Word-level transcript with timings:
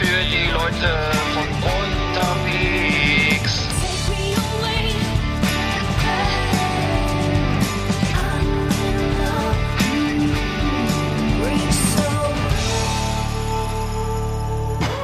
für 0.00 0.22
die 0.24 0.50
Leute 0.50 0.90
von 1.34 1.48
unterwegs. 1.76 3.54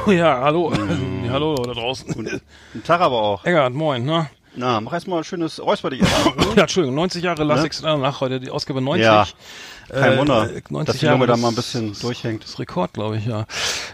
Ja, 0.07 0.41
hallo. 0.41 0.73
Ja, 1.27 1.33
hallo 1.33 1.55
da 1.55 1.73
draußen. 1.73 2.13
Guten 2.13 2.41
Tag 2.85 3.01
aber 3.01 3.21
auch. 3.21 3.43
Eggert, 3.43 3.73
moin, 3.73 4.05
ne? 4.05 4.29
Na, 4.55 4.79
mach 4.79 4.93
erstmal 4.93 5.19
ein 5.19 5.23
schönes 5.25 5.61
Räusper 5.61 5.89
dich. 5.89 6.01
Ja, 6.55 6.61
Entschuldigung, 6.61 6.95
90 6.95 7.21
Jahre 7.23 7.43
Lassex 7.43 7.81
ne? 7.81 7.97
nach 7.97 8.21
heute, 8.21 8.39
die 8.39 8.49
Ausgabe 8.49 8.81
90. 8.81 9.03
Ja, 9.03 9.27
kein 9.89 10.13
Äh, 10.13 10.17
Wunder, 10.17 10.49
90 10.69 10.85
dass 10.85 10.97
die 10.97 11.05
Jahre, 11.05 11.15
Lunge 11.17 11.27
da 11.27 11.33
das- 11.33 11.41
mal 11.41 11.49
ein 11.49 11.55
bisschen 11.55 11.93
durchhängt. 11.99 12.43
Das 12.43 12.51
ist 12.51 12.59
Rekord, 12.59 12.93
glaube 12.93 13.17
ich, 13.17 13.25
ja. 13.25 13.45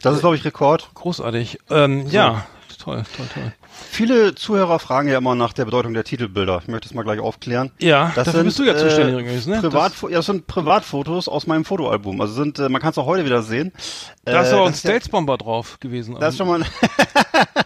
Das 0.01 0.15
ist, 0.15 0.21
glaube 0.21 0.35
ich, 0.35 0.43
Rekord. 0.45 0.89
Großartig. 0.93 1.59
Ähm, 1.69 2.07
Ja, 2.09 2.45
toll, 2.83 3.03
toll, 3.15 3.25
toll. 3.33 3.53
Viele 3.89 4.35
Zuhörer 4.35 4.77
fragen 4.79 5.07
ja 5.09 5.17
immer 5.17 5.33
nach 5.35 5.51
der 5.53 5.65
Bedeutung 5.65 5.93
der 5.93 6.03
Titelbilder. 6.03 6.59
Ich 6.61 6.67
möchte 6.67 6.87
es 6.87 6.93
mal 6.93 7.03
gleich 7.03 7.19
aufklären. 7.19 7.71
Ja, 7.79 8.11
Das 8.15 8.31
sind, 8.31 8.43
bist 8.43 8.59
du 8.59 8.63
ja 8.63 8.73
äh, 8.73 8.77
zuständig 8.77 9.25
gewesen, 9.25 9.51
ne? 9.51 9.61
Privatfo 9.61 10.09
ja, 10.09 10.17
das 10.17 10.27
sind 10.27 10.45
Privatfotos 10.47 11.27
aus 11.27 11.47
meinem 11.47 11.65
Fotoalbum. 11.65 12.21
Also 12.21 12.33
sind, 12.33 12.59
äh, 12.59 12.69
man 12.69 12.81
kann 12.81 12.91
es 12.91 12.97
auch 12.97 13.05
heute 13.07 13.25
wieder 13.25 13.41
sehen. 13.41 13.71
da 14.25 14.41
ist 14.41 14.51
Äh, 14.51 14.53
aber 14.53 14.61
ein 14.65 14.67
das 14.69 14.77
ist 14.77 14.83
ja- 14.83 14.89
Stelzbomber 14.91 15.37
drauf 15.37 15.79
gewesen. 15.79 16.17
Das 16.19 16.33
ist 16.33 16.37
schon 16.37 16.47
mal. 16.47 16.61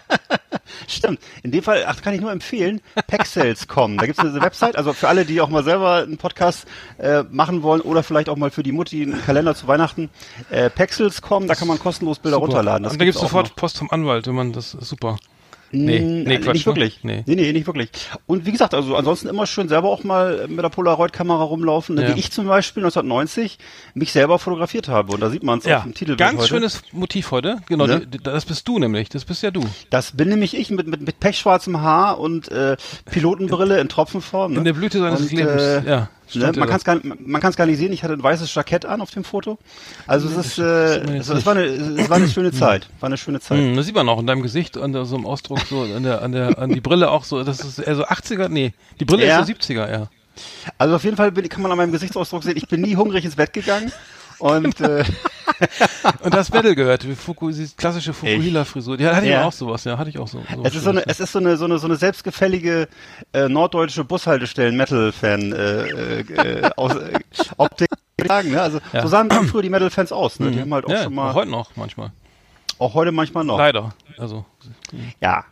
Stimmt. 0.87 1.19
In 1.43 1.51
dem 1.51 1.63
Fall, 1.63 1.85
ach, 1.87 2.01
kann 2.01 2.13
ich 2.13 2.21
nur 2.21 2.31
empfehlen, 2.31 2.81
Packsales.com. 3.07 3.97
Da 3.97 4.05
gibt 4.05 4.19
es 4.19 4.25
eine 4.25 4.41
Website, 4.41 4.75
also 4.75 4.93
für 4.93 5.07
alle, 5.07 5.25
die 5.25 5.41
auch 5.41 5.49
mal 5.49 5.63
selber 5.63 5.95
einen 6.03 6.17
Podcast 6.17 6.67
äh, 6.97 7.23
machen 7.29 7.63
wollen 7.63 7.81
oder 7.81 8.03
vielleicht 8.03 8.29
auch 8.29 8.37
mal 8.37 8.51
für 8.51 8.63
die 8.63 8.71
Mutti 8.71 9.03
einen 9.03 9.21
Kalender 9.23 9.55
zu 9.55 9.67
Weihnachten. 9.67 10.09
Äh, 10.49 10.69
Packsales.com, 10.69 11.47
da 11.47 11.55
kann 11.55 11.67
man 11.67 11.79
kostenlos 11.79 12.19
Bilder 12.19 12.35
Super. 12.37 12.47
runterladen. 12.47 12.83
Das 12.83 12.93
Und 12.93 12.99
da 12.99 13.05
gibt's 13.05 13.19
auch 13.19 13.23
sofort 13.23 13.49
noch. 13.49 13.55
Post 13.55 13.77
vom 13.77 13.89
Anwalt, 13.91 14.27
wenn 14.27 14.35
man 14.35 14.53
das 14.53 14.73
ist 14.73 14.89
super. 14.89 15.17
Nee, 15.71 15.99
nee, 15.99 16.35
äh, 16.35 16.37
Quatsch, 16.39 16.53
nicht 16.53 16.65
ne? 16.65 16.75
wirklich. 16.75 16.99
Nee. 17.03 17.23
Nee. 17.25 17.35
nee, 17.35 17.51
nicht 17.51 17.67
wirklich. 17.67 17.89
Und 18.25 18.45
wie 18.45 18.51
gesagt, 18.51 18.73
also 18.73 18.95
ansonsten 18.95 19.27
immer 19.27 19.45
schön 19.45 19.67
selber 19.67 19.89
auch 19.89 20.03
mal 20.03 20.47
mit 20.47 20.63
der 20.63 20.69
Polaroid-Kamera 20.69 21.43
rumlaufen, 21.43 21.95
ne, 21.95 22.03
Ja. 22.09 22.15
wie 22.15 22.19
ich 22.19 22.31
zum 22.31 22.47
Beispiel 22.47 22.81
1990 22.83 23.57
mich 23.93 24.11
selber 24.11 24.39
fotografiert 24.39 24.87
habe. 24.87 25.13
Und 25.13 25.19
da 25.21 25.29
sieht 25.29 25.43
man 25.43 25.59
es 25.59 25.65
Ja, 25.65 25.77
auf 25.79 25.83
dem 25.83 25.93
Titelbild 25.93 26.19
ganz 26.19 26.39
heute. 26.39 26.47
schönes 26.47 26.81
Motiv 26.91 27.31
heute. 27.31 27.57
Genau, 27.67 27.85
Ne? 27.87 28.07
die, 28.07 28.17
das 28.17 28.45
bist 28.45 28.67
du 28.67 28.79
nämlich. 28.79 29.09
Das 29.09 29.25
bist 29.25 29.43
ja 29.43 29.51
du. 29.51 29.61
Das 29.89 30.11
bin 30.15 30.29
nämlich 30.29 30.55
ich 30.57 30.69
mit, 30.69 30.87
mit, 30.87 31.01
mit 31.01 31.19
pechschwarzem 31.19 31.81
Haar 31.81 32.19
und 32.19 32.49
äh, 32.49 32.77
Pilotenbrille 33.11 33.79
in 33.79 33.89
Tropfenform. 33.89 34.53
Ne? 34.53 34.59
In 34.59 34.65
der 34.65 34.73
Blüte 34.73 34.99
seines 34.99 35.21
Und, 35.21 35.31
Lebens. 35.31 35.61
äh, 35.61 35.83
ja, 35.89 36.09
Ne, 36.33 36.51
man 36.57 36.67
kann 36.67 36.77
es 36.77 36.83
gar, 36.83 36.95
nicht- 36.95 37.27
man 37.27 37.41
kann's 37.41 37.55
gar 37.55 37.65
nicht 37.65 37.77
sehen. 37.77 37.93
Ich 37.93 38.03
hatte 38.03 38.13
ein 38.13 38.23
weißes 38.23 38.53
Jackett 38.53 38.85
an 38.85 39.01
auf 39.01 39.11
dem 39.11 39.23
Foto. 39.23 39.57
Also 40.07 40.27
es 40.29 40.45
ist, 40.45 40.59
äh, 40.59 40.99
es, 41.17 41.29
es, 41.29 41.45
war 41.45 41.55
eine, 41.55 41.63
es 41.65 42.09
war 42.09 42.17
eine 42.17 42.27
schöne 42.27 42.51
Zeit. 42.53 42.87
War 42.99 43.07
eine 43.07 43.17
schöne 43.17 43.39
Zeit. 43.39 43.57
Hm, 43.57 43.75
das 43.75 43.85
sieht 43.85 43.95
man 43.95 44.07
auch 44.09 44.19
in 44.19 44.27
deinem 44.27 44.41
Gesicht, 44.41 44.77
an 44.77 44.91
der, 44.93 45.05
so 45.05 45.15
im 45.15 45.25
Ausdruck, 45.25 45.59
so 45.69 45.81
an 45.83 46.03
der, 46.03 46.21
an 46.21 46.31
der, 46.31 46.59
an 46.59 46.69
die 46.71 46.81
Brille 46.81 47.09
auch 47.11 47.23
so. 47.23 47.43
Das 47.43 47.59
ist 47.61 47.79
eher 47.79 47.95
so 47.95 48.05
80er, 48.05 48.49
nee, 48.49 48.73
die 48.99 49.05
Brille 49.05 49.25
Ja. 49.25 49.39
ist 49.39 49.47
so 49.47 49.53
70er, 49.53 49.89
ja. 49.91 50.07
Also 50.77 50.95
auf 50.95 51.03
jeden 51.03 51.17
Fall 51.17 51.31
bin, 51.31 51.47
kann 51.49 51.61
man 51.61 51.71
an 51.71 51.77
meinem 51.77 51.91
Gesichtsausdruck 51.91 52.43
sehen, 52.43 52.57
ich 52.57 52.67
bin 52.67 52.81
nie 52.81 52.95
hungrig 52.95 53.25
ins 53.25 53.35
Bett 53.35 53.53
gegangen. 53.53 53.91
Und 54.39 54.79
äh, 54.81 55.03
Und 56.21 56.33
das 56.33 56.51
Battle 56.51 56.75
gehört, 56.75 57.07
wie 57.07 57.15
Fuku, 57.15 57.49
diese 57.49 57.75
klassische 57.75 58.13
Fukuhila-Frisur. 58.13 58.97
Die 58.97 59.07
hatte 59.07 59.25
ich 59.25 59.31
Ja. 59.31 59.45
auch 59.45 59.51
sowas, 59.51 59.83
ja, 59.85 59.97
hatte 59.97 60.09
ich 60.09 60.19
auch 60.19 60.27
so. 60.27 60.43
so 60.53 60.63
es 60.63 60.75
ist 60.75 60.83
so 60.83 60.89
eine, 60.91 61.07
es 61.07 61.19
ist 61.19 61.31
so 61.31 61.39
eine, 61.39 61.57
so 61.57 61.65
eine, 61.65 61.79
so 61.79 61.87
eine 61.87 61.95
selbstgefällige 61.95 62.87
äh, 63.33 63.47
norddeutsche 63.49 64.03
Bushaltestellen-Metal-Fan 64.03 65.51
äh, 65.53 65.55
äh, 65.55 66.19
äh, 66.21 66.59
äh, 66.61 66.71
Optik. 67.57 67.89
Sagen, 68.27 68.51
ne? 68.51 68.61
Also 68.61 68.79
Ja. 68.93 69.03
so 69.03 69.07
sahen 69.07 69.29
früher 69.47 69.61
die 69.61 69.69
Metal-Fans 69.69 70.11
aus. 70.11 70.39
Ne? 70.39 70.51
Die 70.51 70.59
haben 70.61 70.73
halt 70.73 70.85
auch 70.85 70.89
ja, 70.89 71.03
schon 71.03 71.13
mal, 71.15 71.31
auch 71.31 71.35
heute 71.35 71.51
noch 71.51 71.75
manchmal. 71.75 72.11
auch 72.79 72.93
heute 72.93 73.11
manchmal 73.11 73.43
noch. 73.43 73.57
Leider. 73.57 73.93
Also. 74.17 74.45
Ja. 75.21 75.45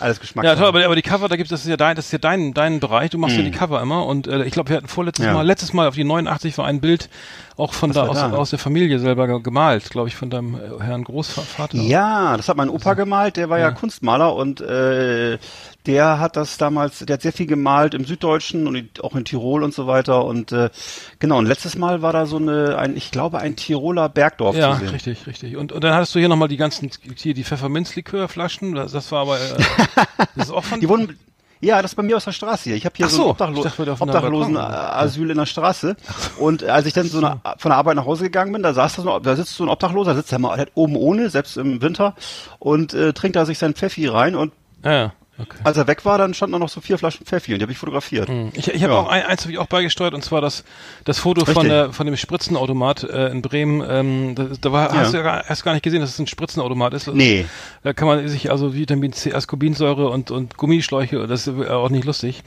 Alles 0.00 0.16
Ja, 0.16 0.20
Geschmackssache. 0.22 0.56
toll, 0.58 0.66
aber, 0.68 0.84
aber 0.84 0.96
die 0.96 1.02
Cover, 1.02 1.28
da 1.28 1.36
gibt 1.36 1.46
es, 1.46 1.50
das 1.50 1.60
ist 1.62 1.68
ja 1.70 1.76
dein, 1.76 1.94
das 1.94 2.06
ist 2.06 2.12
ja 2.12 2.18
dein, 2.18 2.52
dein 2.52 2.80
Bereich. 2.80 3.10
Du 3.10 3.18
machst 3.18 3.36
ja 3.36 3.42
die 3.42 3.50
Mhm. 3.50 3.54
Cover 3.54 3.80
immer 3.80 4.06
und 4.06 4.26
äh, 4.26 4.42
ich 4.44 4.52
glaube, 4.52 4.70
wir 4.70 4.76
hatten 4.76 4.88
vorletztes 4.88 5.24
Ja. 5.26 5.32
Mal, 5.32 5.42
letztes 5.46 5.72
Mal 5.72 5.86
auf 5.86 5.94
die 5.94 6.02
89 6.04 6.58
war 6.58 6.66
ein 6.66 6.80
Bild 6.80 7.08
auch 7.56 7.72
von 7.72 7.92
da 7.92 8.08
aus, 8.08 8.16
da? 8.16 8.32
aus 8.32 8.50
der 8.50 8.58
Familie 8.58 8.98
selber 8.98 9.28
ge- 9.28 9.40
gemalt, 9.40 9.90
glaube 9.90 10.08
ich, 10.08 10.16
von 10.16 10.30
deinem 10.30 10.54
äh, 10.56 10.82
Herrn 10.82 11.04
Großvater. 11.04 11.76
Ja, 11.78 12.36
das 12.36 12.48
hat 12.48 12.56
mein 12.56 12.68
Opa 12.70 12.94
gemalt, 12.94 13.36
der 13.36 13.48
war 13.50 13.60
ja, 13.60 13.70
Kunstmaler 13.70 14.34
und 14.34 14.60
äh, 14.60 15.38
der 15.86 16.18
hat 16.18 16.36
das 16.36 16.56
damals, 16.56 17.00
der 17.00 17.14
hat 17.14 17.22
sehr 17.22 17.32
viel 17.32 17.46
gemalt 17.46 17.94
im 17.94 18.04
Süddeutschen 18.04 18.66
und 18.66 19.04
auch 19.04 19.14
in 19.14 19.24
Tirol 19.24 19.62
und 19.62 19.74
so 19.74 19.86
weiter 19.86 20.24
und 20.24 20.50
äh, 20.52 20.70
genau, 21.18 21.38
und 21.38 21.46
letztes 21.46 21.76
Mal 21.76 22.00
war 22.02 22.12
da 22.12 22.26
so 22.26 22.36
eine, 22.36 22.78
ein, 22.78 22.96
ich 22.96 23.10
glaube, 23.10 23.38
ein 23.38 23.56
Tiroler 23.56 24.08
Bergdorf 24.08 24.56
Ja, 24.56 24.74
zu 24.74 24.80
sehen. 24.80 24.88
richtig, 24.88 25.26
richtig. 25.26 25.56
Und, 25.56 25.72
und 25.72 25.84
dann 25.84 25.94
hattest 25.94 26.14
du 26.14 26.18
hier 26.18 26.28
nochmal 26.28 26.48
die 26.48 26.56
ganzen, 26.56 26.90
hier 27.16 27.34
die 27.34 27.44
Pfefferminzlikörflaschen, 27.44 28.74
das, 28.74 28.92
das 28.92 29.12
war 29.12 29.22
aber, 29.22 29.36
äh, 29.38 29.56
das 30.36 30.46
ist 30.48 30.52
auch 30.52 30.64
von, 30.64 30.80
Die 30.80 30.88
wurden, 30.88 31.18
ja, 31.60 31.80
das 31.80 31.92
ist 31.92 31.96
bei 31.96 32.02
mir 32.02 32.16
aus 32.16 32.24
der 32.24 32.32
Straße 32.32 32.64
hier. 32.64 32.76
Ich 32.76 32.84
habe 32.84 32.94
hier 32.96 33.06
Ach 33.06 33.10
so 33.10 33.16
ein 33.16 33.24
so, 33.24 33.30
Obdachlo 33.30 33.62
dachte, 33.62 33.86
wir 33.86 33.92
auf 33.92 34.02
einem 34.02 34.10
Obdachlosen 34.10 34.54
Balkon. 34.54 34.74
Asyl 34.74 35.30
in 35.30 35.38
der 35.38 35.46
Straße. 35.46 35.96
Und 36.38 36.64
als 36.64 36.84
ich 36.86 36.92
dann 36.92 37.06
so 37.06 37.18
eine, 37.18 37.40
von 37.58 37.70
der 37.70 37.78
Arbeit 37.78 37.96
nach 37.96 38.04
Hause 38.04 38.24
gegangen 38.24 38.52
bin, 38.52 38.62
da 38.62 38.74
saß 38.74 38.96
da 38.96 39.02
so, 39.02 39.18
da 39.18 39.36
sitzt 39.36 39.54
so 39.54 39.64
ein 39.64 39.70
Obdachloser, 39.70 40.10
da 40.12 40.16
sitzt 40.16 40.32
er 40.32 40.38
mal 40.40 40.56
halt 40.58 40.72
oben 40.74 40.96
ohne, 40.96 41.30
selbst 41.30 41.56
im 41.56 41.80
Winter, 41.80 42.14
und 42.58 42.92
äh, 42.92 43.12
trinkt 43.14 43.36
da 43.36 43.46
sich 43.46 43.58
sein 43.58 43.72
Pfeffi 43.74 44.06
rein 44.08 44.34
und 44.34 44.52
ja, 44.84 44.92
ja, 44.92 45.12
okay. 45.38 45.58
als 45.64 45.76
er 45.76 45.86
weg 45.86 46.04
war, 46.04 46.18
dann 46.18 46.34
standen 46.34 46.58
noch 46.58 46.68
so 46.68 46.80
vier 46.80 46.98
Flaschen 46.98 47.26
Pfeffi 47.26 47.52
und 47.52 47.58
die 47.58 47.62
habe 47.64 47.72
ich 47.72 47.78
fotografiert. 47.78 48.28
Ich, 48.54 48.68
ich 48.68 48.82
habe 48.82 48.92
Ja. 48.94 48.98
auch 49.00 49.08
ein, 49.08 49.22
eins 49.24 49.42
habe 49.42 49.52
ich 49.52 49.58
auch 49.58 49.66
beigesteuert 49.66 50.14
und 50.14 50.24
zwar 50.24 50.40
das 50.40 50.64
das 51.04 51.18
Foto 51.18 51.44
von 51.44 51.68
der 51.68 51.92
von 51.92 52.06
dem 52.06 52.16
Spritzenautomat 52.16 53.04
äh, 53.04 53.28
in 53.28 53.42
Bremen. 53.42 53.82
Ähm, 53.88 54.34
da, 54.34 54.46
da 54.60 54.72
war, 54.72 54.88
Ja. 54.94 55.00
hast 55.00 55.12
du 55.12 55.18
ja 55.18 55.22
gar, 55.22 55.44
hast 55.46 55.64
gar 55.64 55.72
nicht 55.72 55.82
gesehen, 55.82 56.00
dass 56.00 56.10
es 56.10 56.18
ein 56.18 56.26
Spritzenautomat 56.26 56.94
ist. 56.94 57.08
Nee. 57.08 57.46
Da 57.82 57.92
kann 57.92 58.06
man 58.08 58.26
sich 58.28 58.50
also 58.50 58.74
Vitamin 58.74 59.12
C, 59.12 59.32
Ascorbinsäure 59.34 60.08
und 60.08 60.30
und 60.30 60.56
Gummischläuche, 60.56 61.26
das 61.26 61.46
ist 61.46 61.68
auch 61.70 61.90
nicht 61.90 62.04
lustig, 62.04 62.42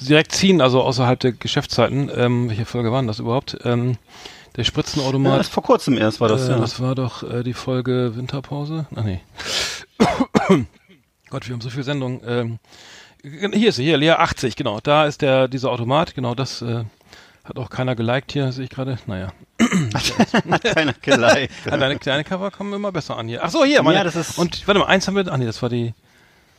direkt 0.00 0.32
ziehen, 0.32 0.60
also 0.60 0.82
außerhalb 0.82 1.18
der 1.20 1.32
Geschäftszeiten. 1.32 2.10
Ähm, 2.14 2.48
welche 2.48 2.64
Folge 2.64 2.92
waren 2.92 3.06
das 3.06 3.18
überhaupt? 3.18 3.58
Ähm, 3.64 3.96
der 4.56 4.64
Ja, 4.64 4.68
Spritzenautomat. 4.68 5.38
das 5.40 5.48
vor 5.48 5.62
kurzem 5.62 5.96
erst 5.98 6.20
war 6.20 6.28
das, 6.28 6.48
äh, 6.48 6.52
ja. 6.52 6.58
Das 6.58 6.80
war 6.80 6.94
doch 6.94 7.22
äh, 7.22 7.42
die 7.44 7.52
Folge 7.54 8.16
Winterpause. 8.16 8.86
Ach 8.96 9.04
nee. 9.04 9.20
Gott, 11.30 11.46
wir 11.48 11.54
haben 11.54 11.60
so 11.60 11.70
viel 11.70 11.84
Sendung. 11.84 12.20
Ähm, 12.26 12.58
hier 13.22 13.68
ist 13.70 13.76
sie, 13.76 13.84
hier, 13.84 13.96
Lea 13.96 14.10
80, 14.12 14.56
genau. 14.56 14.80
Da 14.80 15.06
ist 15.06 15.22
der, 15.22 15.48
dieser 15.48 15.70
Automat, 15.70 16.14
genau, 16.14 16.34
das 16.34 16.62
äh, 16.62 16.84
hat 17.44 17.58
auch 17.58 17.68
keiner 17.70 17.94
geliked 17.96 18.32
hier, 18.32 18.52
sehe 18.52 18.64
ich 18.64 18.70
gerade. 18.70 18.98
Naja. 19.06 19.32
Keiner 20.62 20.94
geliked. 21.02 21.50
Ah, 21.70 21.76
deine 21.76 21.98
kleine 21.98 22.24
Cover 22.24 22.50
kommen 22.50 22.72
immer 22.72 22.92
besser 22.92 23.16
an 23.16 23.28
hier. 23.28 23.42
Ach 23.44 23.50
so, 23.50 23.64
hier, 23.64 23.82
meine, 23.82 23.98
Ja, 23.98 24.04
das 24.04 24.16
ist- 24.16 24.38
Und 24.38 24.66
warte 24.66 24.78
mal, 24.80 24.86
eins 24.86 25.06
haben 25.06 25.16
wir, 25.16 25.26
ach 25.30 25.36
nee, 25.36 25.46
das 25.46 25.60
war 25.62 25.68
die, 25.68 25.92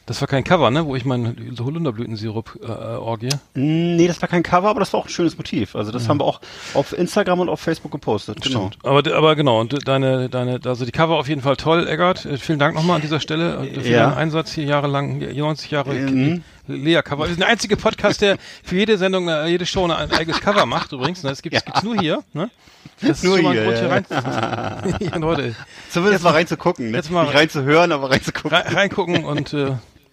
das 0.09 0.19
war 0.21 0.27
kein 0.27 0.43
Cover, 0.43 0.71
ne, 0.71 0.85
wo 0.87 0.95
ich 0.95 1.05
meinen 1.05 1.55
Holunderblütensirup 1.59 2.59
äh, 2.63 2.65
orgie. 2.67 3.29
Nee, 3.53 4.07
das 4.07 4.19
war 4.21 4.27
kein 4.27 4.41
Cover, 4.41 4.67
aber 4.69 4.79
das 4.79 4.91
war 4.91 4.99
auch 5.01 5.05
ein 5.05 5.09
schönes 5.09 5.37
Motiv. 5.37 5.75
Also 5.75 5.91
das 5.91 6.09
haben 6.09 6.19
wir 6.19 6.25
auch 6.25 6.41
auf 6.73 6.93
Instagram 6.97 7.41
und 7.41 7.49
auf 7.49 7.59
Facebook 7.59 7.91
gepostet. 7.91 8.41
Genau. 8.41 8.67
Stimmt. 8.71 8.85
Aber, 8.85 9.15
aber 9.15 9.35
genau, 9.35 9.61
und 9.61 9.87
deine, 9.87 10.27
deine, 10.27 10.59
also 10.65 10.83
die 10.85 10.91
Cover 10.91 11.15
auf 11.17 11.29
jeden 11.29 11.41
Fall 11.41 11.57
toll, 11.57 11.87
Eggert. 11.87 12.25
Äh, 12.25 12.37
Vielen 12.37 12.57
Dank 12.57 12.73
nochmal 12.75 12.95
an 12.95 13.01
dieser 13.03 13.19
Stelle 13.19 13.67
äh, 13.67 13.79
für 13.81 13.87
Ja. 13.89 14.05
deinen 14.07 14.17
Einsatz 14.17 14.51
hier 14.53 14.65
jahrelang, 14.65 15.19
hier 15.19 15.43
90 15.43 15.69
Jahre 15.71 15.93
Mhm. 15.93 16.43
Lea 16.67 17.01
Cover. 17.03 17.23
Wir 17.25 17.29
sind 17.29 17.39
der 17.41 17.47
einzige 17.49 17.77
Podcast, 17.77 18.21
der 18.21 18.37
für 18.63 18.75
jede 18.75 18.97
Sendung, 18.97 19.29
jede 19.47 19.65
Show 19.65 19.85
ein 19.85 20.11
eigenes 20.11 20.39
Cover 20.41 20.65
macht 20.65 20.91
übrigens. 20.91 21.23
Ne? 21.23 21.29
Das 21.29 21.41
gibt's, 21.41 21.63
gibt's 21.65 21.83
nur 21.83 21.95
hier. 21.97 22.23
Ne? 22.33 22.49
Das 23.01 23.09
ist 23.11 23.23
Nur 23.23 23.35
schon 23.37 23.43
mal 23.45 23.49
ein 23.51 23.55
hier, 23.55 23.63
Grund, 23.65 23.77
hier 23.77 23.87
ja. 23.87 24.67
rein. 24.81 24.95
hier, 24.99 25.19
Leute, 25.19 25.55
Zumindest 25.89 26.23
mal 26.23 26.31
reinzugucken. 26.31 26.91
Ne? 26.91 26.97
jetzt 26.97 27.09
mal- 27.11 27.23
Nicht 27.25 27.35
reinzuhören, 27.35 27.91
aber 27.93 28.09
reinzugucken. 28.09 28.51
rein, 28.57 28.73
reingucken 28.73 29.23
und 29.25 29.53
äh, 29.53 29.71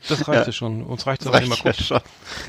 das 0.08 0.28
reicht 0.28 0.46
ja. 0.46 0.52
schon. 0.52 0.82
Uns 0.82 1.06
reicht 1.06 1.22
es, 1.22 1.30
Das 1.30 1.40
man 1.40 1.50
reicht 1.50 1.64
ja 1.64 1.70
guckt. 1.72 1.82
schon. 1.82 2.00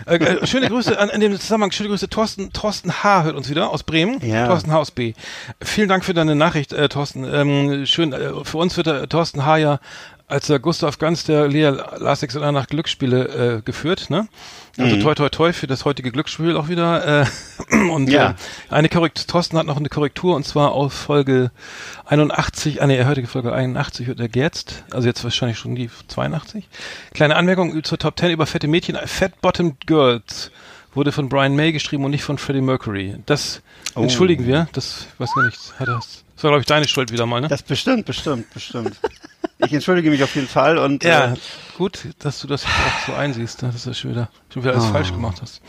Äh, 0.05 0.15
äh, 0.17 0.47
schöne 0.47 0.67
Grüße 0.69 0.97
an, 0.99 1.09
in 1.09 1.21
dem 1.21 1.39
Zusammenhang, 1.39 1.71
schöne 1.71 1.89
Grüße, 1.89 2.09
Thorsten, 2.09 2.51
Thorsten 2.53 3.03
H. 3.03 3.23
hört 3.23 3.35
uns 3.35 3.49
wieder 3.49 3.69
aus 3.69 3.83
Bremen. 3.83 4.19
Ja. 4.25 4.47
Thorsten 4.47 4.71
H. 4.71 4.77
aus 4.79 4.91
B. 4.91 5.13
Vielen 5.61 5.89
Dank 5.89 6.05
für 6.05 6.13
deine 6.13 6.35
Nachricht, 6.35 6.73
äh, 6.73 6.89
Thorsten. 6.89 7.23
Ähm, 7.23 7.85
schön, 7.85 8.13
äh, 8.13 8.43
für 8.43 8.57
uns 8.57 8.77
wird 8.77 8.87
der 8.87 9.09
Thorsten 9.09 9.45
H. 9.45 9.57
ja 9.57 9.79
als 10.29 10.47
der 10.47 10.59
Gustav 10.59 10.97
Ganz 10.99 11.23
der 11.23 11.47
Lea 11.47 11.69
Lasix 11.97 12.35
und 12.35 12.41
nach 12.53 12.67
Glücksspiele 12.67 13.57
äh, 13.57 13.61
geführt, 13.63 14.09
ne? 14.09 14.27
Also 14.77 14.95
Mhm. 14.97 15.01
toi 15.01 15.15
toi 15.15 15.29
toi 15.29 15.53
für 15.53 15.67
das 15.67 15.85
heutige 15.85 16.11
Glücksspiel 16.11 16.55
auch 16.57 16.67
wieder. 16.67 17.21
Äh, 17.21 17.25
und 17.91 18.09
Ja. 18.09 18.31
äh, 18.31 18.73
eine 18.73 18.89
Korrektur, 18.89 19.25
Thorsten 19.25 19.57
hat 19.57 19.65
noch 19.65 19.77
eine 19.77 19.89
Korrektur 19.89 20.35
und 20.35 20.45
zwar 20.45 20.73
auf 20.73 20.91
Folge 20.93 21.51
81, 22.05 22.81
ah 22.81 22.87
nee, 22.87 23.03
heutige 23.05 23.27
Folge 23.27 23.53
81 23.53 24.07
wird 24.07 24.19
er 24.19 24.29
jetzt, 24.33 24.83
also 24.91 25.07
jetzt 25.07 25.23
wahrscheinlich 25.23 25.57
schon 25.57 25.75
die 25.75 25.89
82. 26.09 26.67
Kleine 27.13 27.35
Anmerkung 27.37 27.83
zur 27.83 27.97
Top 27.97 28.19
10 28.19 28.31
über 28.31 28.45
fette 28.45 28.67
Mädchen, 28.67 28.97
Fat 29.05 29.39
Bottomed 29.41 29.87
Girls 29.87 30.51
wurde 30.93 31.11
von 31.11 31.29
Brian 31.29 31.55
May 31.55 31.71
geschrieben 31.71 32.03
und 32.05 32.11
nicht 32.11 32.23
von 32.23 32.37
Freddie 32.37 32.61
Mercury. 32.61 33.15
Das 33.25 33.61
Oh. 33.95 34.01
entschuldigen 34.01 34.45
wir, 34.45 34.67
das 34.73 35.07
weiß 35.17 35.33
gar 35.33 35.45
nicht, 35.45 35.57
hat 35.79 35.87
das, 35.87 36.23
das 36.35 36.43
war 36.43 36.51
glaube 36.51 36.59
ich 36.61 36.67
deine 36.67 36.87
Schuld 36.87 37.11
wieder 37.11 37.25
mal, 37.25 37.41
ne? 37.41 37.47
Das 37.47 37.63
bestimmt, 37.63 38.05
bestimmt, 38.05 38.51
bestimmt. 38.53 38.95
Ich 39.59 39.73
entschuldige 39.73 40.09
mich 40.11 40.23
auf 40.23 40.35
jeden 40.35 40.47
Fall 40.47 40.77
und 40.77 41.03
ja, 41.03 41.33
äh, 41.33 41.35
gut, 41.77 42.07
dass 42.19 42.39
du 42.39 42.47
das 42.47 42.63
auch 42.65 43.07
so 43.07 43.13
einsiehst, 43.13 43.63
ne, 43.63 43.69
dass 43.71 43.83
du 43.83 43.93
schon 43.93 44.11
wieder, 44.11 44.29
schon 44.53 44.63
wieder 44.63 44.73
alles 44.73 44.85
Oh. 44.85 44.91
falsch 44.91 45.11
gemacht 45.11 45.39
hast. 45.41 45.61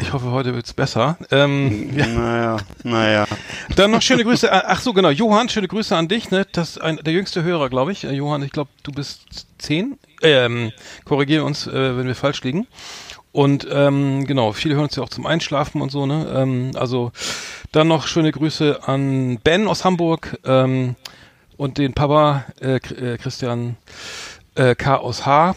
Ich 0.00 0.12
hoffe, 0.12 0.30
heute 0.32 0.54
wird's 0.54 0.74
besser. 0.74 1.16
Ähm, 1.30 1.96
ja. 1.96 2.06
Naja, 2.06 2.56
naja. 2.82 3.26
Dann 3.74 3.90
noch 3.92 4.02
schöne 4.02 4.22
Grüße. 4.22 4.46
äh, 4.50 4.62
Ach 4.66 4.80
so, 4.80 4.92
genau. 4.92 5.08
Johann, 5.08 5.48
schöne 5.48 5.66
Grüße 5.66 5.96
an 5.96 6.08
dich. 6.08 6.30
Ne? 6.30 6.46
Das 6.52 6.76
ein, 6.76 6.98
der 6.98 7.14
jüngste 7.14 7.42
Hörer, 7.42 7.70
glaube 7.70 7.92
ich. 7.92 8.04
Äh, 8.04 8.12
Johann, 8.12 8.42
ich 8.42 8.50
glaube, 8.52 8.68
du 8.82 8.92
bist 8.92 9.46
zehn. 9.58 9.98
Ähm, 10.20 10.72
korrigiere 11.06 11.44
uns, 11.44 11.66
äh, 11.66 11.96
wenn 11.96 12.06
wir 12.06 12.14
falsch 12.14 12.42
liegen. 12.42 12.66
Und 13.30 13.66
ähm, 13.70 14.26
genau, 14.26 14.52
viele 14.52 14.74
hören 14.74 14.84
uns 14.84 14.96
ja 14.96 15.02
auch 15.04 15.08
zum 15.08 15.24
Einschlafen 15.24 15.80
und 15.80 15.90
so. 15.90 16.04
Ne? 16.04 16.30
Ähm, 16.36 16.72
also 16.74 17.10
dann 17.70 17.88
noch 17.88 18.06
schöne 18.08 18.30
Grüße 18.30 18.80
an 18.86 19.38
Ben 19.42 19.68
aus 19.68 19.86
Hamburg 19.86 20.38
ähm, 20.44 20.96
und 21.62 21.78
den 21.78 21.92
Papa 21.94 22.44
äh, 22.60 22.76
äh, 22.76 23.18
Christian 23.18 23.76
äh, 24.56 24.74
K. 24.74 24.96
aus 24.96 25.24
H. 25.26 25.54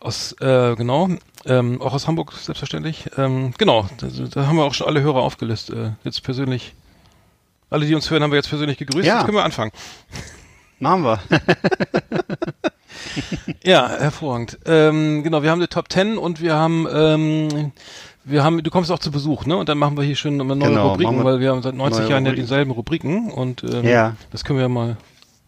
Aus, 0.00 0.32
äh, 0.40 0.76
genau, 0.76 1.08
ähm, 1.46 1.80
auch 1.80 1.92
aus 1.94 2.06
Hamburg 2.06 2.32
selbstverständlich. 2.32 3.06
Ähm, 3.16 3.52
genau, 3.58 3.88
da, 3.98 4.06
da 4.30 4.46
haben 4.46 4.56
wir 4.56 4.64
auch 4.64 4.74
schon 4.74 4.86
alle 4.86 5.00
Hörer 5.00 5.22
aufgelistet. 5.22 5.76
Äh, 5.76 5.90
jetzt 6.04 6.22
persönlich, 6.22 6.74
alle, 7.70 7.86
die 7.86 7.94
uns 7.94 8.08
hören, 8.10 8.22
haben 8.22 8.30
wir 8.30 8.36
jetzt 8.36 8.50
persönlich 8.50 8.78
gegrüßt. 8.78 9.06
Ja. 9.06 9.16
Jetzt 9.16 9.24
können 9.24 9.36
wir 9.38 9.44
anfangen. 9.44 9.72
Machen 10.78 11.02
wir. 11.02 11.18
Ja, 13.64 13.88
hervorragend. 13.88 14.58
Ähm, 14.66 15.22
genau, 15.22 15.42
wir 15.42 15.50
haben 15.50 15.60
die 15.60 15.66
Top 15.66 15.88
Ten 15.88 16.18
und 16.18 16.40
wir 16.40 16.54
haben, 16.54 16.86
ähm, 16.92 17.72
wir 18.24 18.42
haben, 18.44 18.62
du 18.62 18.70
kommst 18.70 18.90
auch 18.90 18.98
zu 18.98 19.10
Besuch, 19.10 19.44
ne? 19.46 19.56
Und 19.56 19.68
dann 19.68 19.78
machen 19.78 19.96
wir 19.96 20.04
hier 20.04 20.16
immer 20.26 20.54
neue 20.54 20.70
Genau, 20.70 20.88
Rubriken, 20.90 21.16
wir 21.18 21.24
weil 21.24 21.40
wir 21.40 21.50
haben 21.50 21.62
seit 21.62 21.74
90 21.74 22.00
neue 22.02 22.10
Jahren 22.10 22.24
ja 22.24 22.30
Rubriken. 22.30 22.44
dieselben 22.46 22.70
Rubriken 22.70 23.30
und 23.30 23.64
ähm, 23.64 23.84
Ja. 23.84 24.16
das 24.30 24.44
können 24.44 24.58
wir 24.58 24.64
ja 24.64 24.68
mal, 24.68 24.96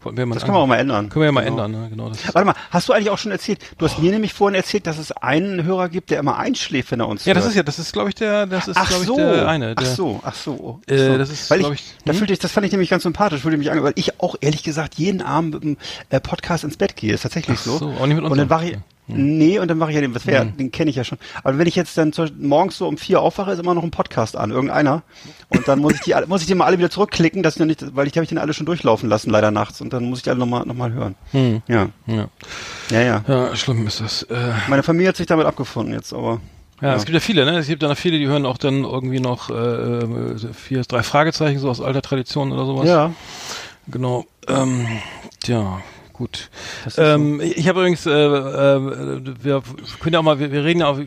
wollten 0.03 0.17
wir 0.17 0.25
mal 0.25 0.35
Das 0.35 0.43
können 0.43 0.55
wir 0.55 0.59
auch 0.59 0.67
mal 0.67 0.77
ändern. 0.77 1.09
Können 1.09 1.21
wir 1.21 1.25
ja 1.27 1.31
mal 1.31 1.43
Genau. 1.45 1.63
ändern, 1.65 1.81
ne? 1.83 1.89
Genau. 1.89 2.09
Das 2.09 2.33
Warte 2.33 2.45
mal, 2.45 2.55
hast 2.71 2.89
du 2.89 2.93
eigentlich 2.93 3.09
auch 3.09 3.17
schon 3.17 3.31
erzählt? 3.31 3.59
Du 3.77 3.85
hast 3.85 3.99
mir 3.99 4.11
nämlich 4.11 4.33
vorhin 4.33 4.55
erzählt, 4.55 4.87
dass 4.87 4.97
es 4.97 5.11
einen 5.11 5.63
Hörer 5.63 5.89
gibt, 5.89 6.09
der 6.09 6.19
immer 6.19 6.37
einschläft, 6.37 6.91
wenn 6.91 6.99
er 6.99 7.07
uns 7.07 7.25
ja, 7.25 7.33
das 7.33 7.43
hört. 7.43 7.51
ist 7.51 7.55
ja, 7.57 7.63
das 7.63 7.79
ist, 7.79 7.93
glaube 7.93 8.09
ich, 8.09 8.15
der, 8.15 8.45
das 8.47 8.67
ist, 8.67 8.75
glaube 8.75 9.01
ich, 9.01 9.07
so, 9.07 9.15
der 9.17 9.47
eine. 9.47 9.75
Der, 9.75 9.85
ach 9.87 9.95
so, 9.95 10.19
ach 10.23 10.35
so. 10.35 10.79
ach 10.87 10.91
Äh, 10.91 11.17
das 11.17 11.29
ist, 11.29 11.49
weil 11.51 11.59
glaub 11.59 11.73
ich, 11.73 11.79
ich- 11.81 11.95
da 12.05 12.11
hm? 12.11 12.17
fühlte 12.17 12.33
ich, 12.33 12.39
das 12.39 12.51
fand 12.51 12.65
ich 12.65 12.71
nämlich 12.71 12.89
ganz 12.89 13.03
sympathisch, 13.03 13.41
fühlte 13.41 13.57
mich 13.57 13.71
an, 13.71 13.81
weil 13.83 13.93
ich 13.95 14.19
auch 14.21 14.35
ehrlich 14.41 14.63
gesagt 14.63 14.95
jeden 14.95 15.21
Abend 15.21 15.53
mit 15.53 15.63
dem 15.63 15.77
äh, 16.09 16.19
Podcast 16.19 16.63
ins 16.63 16.77
Bett 16.77 16.95
gehe, 16.95 17.13
ist 17.13 17.21
tatsächlich 17.21 17.57
Ach 17.59 17.63
so. 17.63 17.77
so, 17.77 17.89
auch 17.91 18.05
nicht 18.07 18.15
mit 18.15 18.23
und 18.25 18.31
unserem. 18.31 18.37
dann 18.37 18.49
war 18.49 18.63
ich, 18.63 18.77
nee, 19.13 19.59
und 19.59 19.67
dann 19.69 19.77
mache 19.77 19.91
ich 19.91 19.95
ja 19.95 20.01
den, 20.01 20.13
das 20.13 20.25
wär, 20.27 20.41
Hm. 20.41 20.57
den 20.57 20.71
kenne 20.71 20.89
ich 20.89 20.95
ja 20.95 21.03
schon. 21.03 21.17
Aber 21.43 21.57
wenn 21.57 21.67
ich 21.67 21.75
jetzt 21.75 21.97
dann 21.97 22.11
morgens 22.39 22.77
so 22.77 22.87
um 22.87 22.97
vier 22.97 23.21
aufwache, 23.21 23.51
ist 23.51 23.59
immer 23.59 23.73
noch 23.73 23.83
ein 23.83 23.91
Podcast 23.91 24.35
an, 24.35 24.51
irgendeiner. 24.51 25.03
Und 25.49 25.67
dann 25.67 25.79
muss 25.79 25.93
ich 25.93 25.99
die, 26.01 26.13
muss 26.27 26.41
ich 26.41 26.47
die 26.47 26.55
mal 26.55 26.65
alle 26.65 26.77
wieder 26.77 26.89
zurückklicken, 26.89 27.43
dass 27.43 27.57
ich 27.57 27.65
nicht, 27.65 27.95
weil 27.95 28.07
ich 28.07 28.13
die 28.13 28.19
habe 28.19 28.23
ich 28.23 28.29
den 28.29 28.37
alle 28.37 28.53
schon 28.53 28.65
durchlaufen 28.65 29.09
lassen, 29.09 29.29
leider 29.29 29.51
nachts. 29.51 29.81
Und 29.81 29.93
dann 29.93 30.05
muss 30.05 30.19
ich 30.19 30.23
die 30.23 30.29
alle 30.29 30.39
nochmal, 30.39 30.65
noch 30.65 30.75
mal 30.75 30.91
hören. 30.91 31.15
Hm. 31.31 31.61
Ja, 31.67 31.89
Ja. 32.07 32.27
ja, 32.89 33.01
ja. 33.01 33.23
ja, 33.27 33.55
schlimm 33.55 33.85
ist 33.87 34.01
das. 34.01 34.23
Äh, 34.23 34.51
Meine 34.67 34.83
Familie 34.83 35.09
hat 35.09 35.17
sich 35.17 35.27
damit 35.27 35.45
abgefunden 35.45 35.93
jetzt, 35.93 36.13
aber. 36.13 36.39
Ja, 36.81 36.89
Ja. 36.89 36.95
es 36.95 37.05
gibt 37.05 37.13
ja 37.13 37.19
viele, 37.19 37.45
ne? 37.45 37.57
Es 37.59 37.67
gibt 37.67 37.83
dann 37.83 37.89
noch 37.91 37.97
viele, 37.97 38.17
die 38.17 38.27
hören 38.27 38.45
auch 38.45 38.57
dann 38.57 38.83
irgendwie 38.85 39.19
noch 39.19 39.49
äh, 39.51 40.35
vier, 40.53 40.81
drei 40.81 41.03
Fragezeichen, 41.03 41.59
so 41.59 41.69
aus 41.69 41.79
alter 41.81 42.01
Tradition 42.01 42.51
oder 42.51 42.65
sowas. 42.65 42.87
Ja, 42.87 43.11
Genau. 43.87 44.25
Ähm, 44.47 44.87
ja, 45.45 45.79
gut. 46.21 46.49
Ähm, 46.97 47.41
ich 47.41 47.67
habe 47.67 47.81
übrigens, 47.81 48.05
äh, 48.05 48.11
äh, 48.11 49.21
wir 49.41 49.61
können 49.99 50.13
ja 50.13 50.19
auch 50.19 50.23
mal, 50.23 50.39
wir, 50.39 50.51
wir 50.51 50.63
reden 50.63 50.79
ja 50.79 50.87
auch 50.87 50.99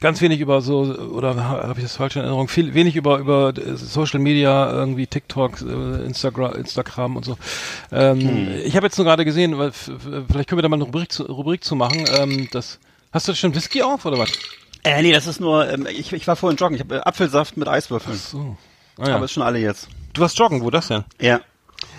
ganz 0.00 0.20
wenig 0.20 0.40
über 0.40 0.60
so, 0.60 0.82
oder 0.82 1.36
habe 1.44 1.74
ich 1.78 1.84
das 1.84 1.96
falsch 1.96 2.16
in 2.16 2.22
Erinnerung, 2.22 2.48
viel 2.48 2.74
wenig 2.74 2.96
über 2.96 3.18
über 3.18 3.52
Social 3.74 4.20
Media, 4.20 4.70
irgendwie 4.70 5.06
TikTok, 5.06 5.60
äh, 5.62 6.04
Instagram, 6.04 6.54
Instagram 6.54 7.16
und 7.16 7.24
so. 7.24 7.36
Ähm, 7.92 8.18
Hm. 8.20 8.48
Ich 8.64 8.76
habe 8.76 8.86
jetzt 8.86 8.96
nur 8.98 9.04
gerade 9.04 9.24
gesehen, 9.24 9.58
weil 9.58 9.72
vielleicht 9.72 10.48
können 10.48 10.58
wir 10.58 10.62
da 10.62 10.68
mal 10.68 10.76
eine 10.76 10.84
Rubrik 10.84 11.12
zu, 11.12 11.24
Rubrik 11.24 11.64
zu 11.64 11.76
machen. 11.76 12.04
Ähm, 12.18 12.48
das, 12.52 12.78
hast 13.12 13.28
du 13.28 13.34
schon 13.34 13.54
Whisky 13.54 13.82
auf 13.82 14.04
oder 14.04 14.18
was? 14.18 14.30
Äh, 14.84 15.02
nee, 15.02 15.12
das 15.12 15.26
ist 15.26 15.40
nur, 15.40 15.68
ähm, 15.70 15.86
ich, 15.90 16.12
ich 16.12 16.26
war 16.26 16.36
vorhin 16.36 16.56
joggen, 16.56 16.74
ich 16.76 16.80
habe 16.80 16.96
äh, 16.96 17.00
Apfelsaft 17.00 17.56
mit 17.56 17.68
Eiswürfeln. 17.68 18.16
So. 18.16 18.56
Ah, 18.98 19.08
ja. 19.08 19.14
Aber 19.16 19.24
ist 19.26 19.32
schon 19.32 19.42
alle 19.42 19.58
jetzt. 19.58 19.88
Du 20.12 20.20
warst 20.20 20.38
joggen, 20.38 20.62
wo 20.62 20.70
das 20.70 20.88
denn? 20.88 21.04
Ja. 21.20 21.40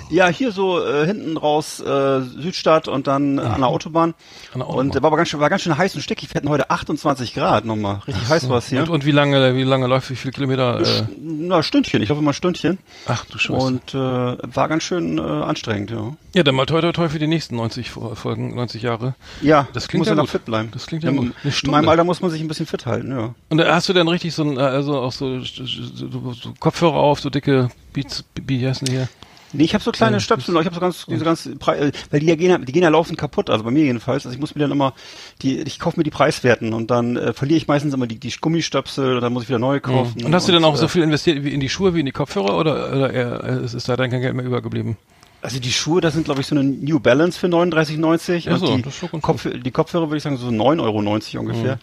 Ja, 0.09 0.27
hier 0.27 0.51
so 0.51 0.83
äh, 0.83 1.06
hinten 1.06 1.38
raus 1.38 1.79
äh, 1.79 2.21
Südstadt 2.21 2.88
und 2.88 3.06
dann 3.07 3.38
äh, 3.38 3.41
an 3.41 3.59
der 3.61 3.67
Autobahn. 3.69 4.15
An 4.53 4.59
der 4.59 4.67
Autobahn. 4.67 4.88
Und 4.88 4.95
äh, 4.95 5.01
war 5.03 5.07
aber 5.07 5.17
ganz 5.17 5.29
schön, 5.29 5.39
war 5.39 5.50
ganz 5.50 5.61
schön 5.61 5.77
heiß 5.77 5.94
und 5.95 6.01
stickig. 6.01 6.29
Wir 6.33 6.35
hatten 6.39 6.50
heute 6.50 6.69
28 6.71 7.33
Grad 7.35 7.65
nochmal. 7.65 8.01
Richtig 8.07 8.27
heiß 8.27 8.50
war 8.50 8.57
es 8.57 8.67
hier. 8.69 8.81
Und, 8.81 8.89
und 8.89 9.06
wie 9.06 9.11
lange, 9.11 9.56
wie 9.56 9.63
lange 9.63 9.85
läuft, 9.88 10.09
wie 10.09 10.15
viele 10.15 10.31
Kilometer? 10.31 10.79
Äh, 10.81 11.03
Na, 11.21 11.61
Stündchen, 11.61 12.01
ich 12.01 12.07
glaube 12.07 12.21
immer 12.21 12.33
Stündchen. 12.33 12.79
ach 13.07 13.25
du 13.25 13.38
Scheiße. 13.38 13.53
Und 13.53 13.94
äh, 13.94 13.97
war 13.97 14.67
ganz 14.67 14.83
schön 14.83 15.17
äh, 15.17 15.21
anstrengend, 15.21 15.91
ja. 15.91 16.13
Ja, 16.33 16.44
dann 16.44 16.56
mal 16.56 16.65
toi 16.65 16.81
toi 16.81 16.91
toi 16.91 17.09
für 17.09 17.19
die 17.19 17.27
nächsten 17.27 17.56
90 17.56 17.89
Fo- 17.91 18.15
Folgen, 18.15 18.56
90 18.56 18.81
Jahre. 18.81 19.15
Ja, 19.41 19.67
Das 19.73 19.88
klingt 19.88 20.01
muss 20.01 20.07
ja 20.07 20.13
ja 20.13 20.15
noch 20.15 20.23
gut. 20.23 20.31
fit 20.31 20.45
bleiben. 20.45 20.69
Das 20.71 20.88
klingt 20.88 21.03
ja 21.03 21.11
in, 21.11 21.17
gut. 21.17 21.33
In 21.63 21.71
meinem 21.71 21.88
Alter 21.89 22.03
muss 22.03 22.21
man 22.21 22.31
sich 22.31 22.41
ein 22.41 22.47
bisschen 22.47 22.65
fit 22.65 22.85
halten, 22.85 23.11
ja. 23.11 23.33
Und 23.50 23.61
hast 23.63 23.89
du 23.89 23.94
dann 23.94 24.07
richtig 24.07 24.33
so 24.33 24.44
ein, 24.44 24.57
äh, 24.57 24.61
also 24.61 24.97
auch 25.00 25.11
so, 25.11 25.39
so, 25.41 25.65
so, 25.65 26.33
so 26.33 26.53
Kopfhörer 26.59 26.95
auf, 26.95 27.19
so 27.19 27.29
dicke 27.29 27.69
Beats, 27.94 28.23
wie 28.45 28.67
heißen 28.67 28.85
die 28.85 28.91
hier? 28.94 29.09
Nee, 29.51 29.63
ich 29.63 29.73
habe 29.73 29.83
so 29.83 29.91
kleine 29.91 30.17
Ja, 30.17 30.19
Stöpsel, 30.19 30.55
ich 30.59 30.65
habe 30.65 30.75
so 30.75 30.81
ganz, 30.81 31.05
diese 31.07 31.25
ganz, 31.25 31.45
äh, 31.47 31.91
weil 32.11 32.19
die 32.19 32.27
ja 32.27 32.35
gehen, 32.35 32.49
ja- 32.51 32.57
die 32.59 32.71
gehen 32.71 32.83
ja 32.83 32.89
laufend 32.89 33.17
kaputt, 33.17 33.49
also 33.49 33.63
bei 33.63 33.71
mir 33.71 33.83
jedenfalls. 33.83 34.25
Also 34.25 34.35
ich 34.35 34.39
muss 34.39 34.53
mir 34.53 34.61
dann 34.61 34.71
immer, 34.71 34.93
die, 35.41 35.59
ich 35.61 35.79
kaufe 35.79 35.97
mir 35.99 36.03
die 36.03 36.11
Preiswerten 36.11 36.73
und 36.73 36.91
dann 36.91 37.17
äh, 37.17 37.33
verliere 37.33 37.57
ich 37.57 37.67
meistens 37.67 37.93
immer 37.93 38.05
die, 38.07 38.19
die 38.19 38.31
Gummistöpsel 38.39 39.15
und 39.15 39.21
dann 39.21 39.33
muss 39.33 39.43
ich 39.43 39.49
wieder 39.49 39.59
neue 39.59 39.81
kaufen. 39.81 40.23
Und 40.23 40.35
hast 40.35 40.47
du 40.47 40.51
dann 40.51 40.63
auch 40.63 40.75
äh, 40.75 40.77
so 40.77 40.87
viel 40.87 41.01
investiert 41.01 41.43
wie 41.43 41.53
in 41.53 41.59
die 41.59 41.69
Schuhe 41.69 41.95
wie 41.95 41.99
in 42.01 42.05
die 42.05 42.11
Kopfhörer 42.11 42.57
oder, 42.57 42.91
oder 42.95 43.11
eher, 43.13 43.43
äh, 43.43 43.65
ist, 43.65 43.73
ist 43.73 43.89
da 43.89 43.95
dann 43.97 44.11
kein 44.11 44.21
Geld 44.21 44.35
mehr 44.35 44.45
übergeblieben? 44.45 44.97
Also 45.41 45.59
die 45.59 45.71
Schuhe, 45.71 46.01
das 46.01 46.13
sind 46.13 46.25
glaube 46.25 46.41
ich 46.41 46.47
so 46.47 46.55
eine 46.55 46.63
New 46.65 46.99
Balance 46.99 47.39
für 47.39 47.47
39,90 47.47 48.45
Ach 48.49 48.53
und 48.53 48.59
so, 48.59 48.75
die, 48.75 48.81
das 48.83 48.93
ist 48.93 48.99
schon 48.99 49.09
ganz 49.11 49.23
Kopf, 49.23 49.47
die 49.51 49.71
Kopfhörer 49.71 50.09
würde 50.09 50.17
ich 50.17 50.23
sagen 50.23 50.37
so 50.37 50.47
9,90 50.49 50.81
Euro 50.81 50.99
ungefähr. 51.39 51.79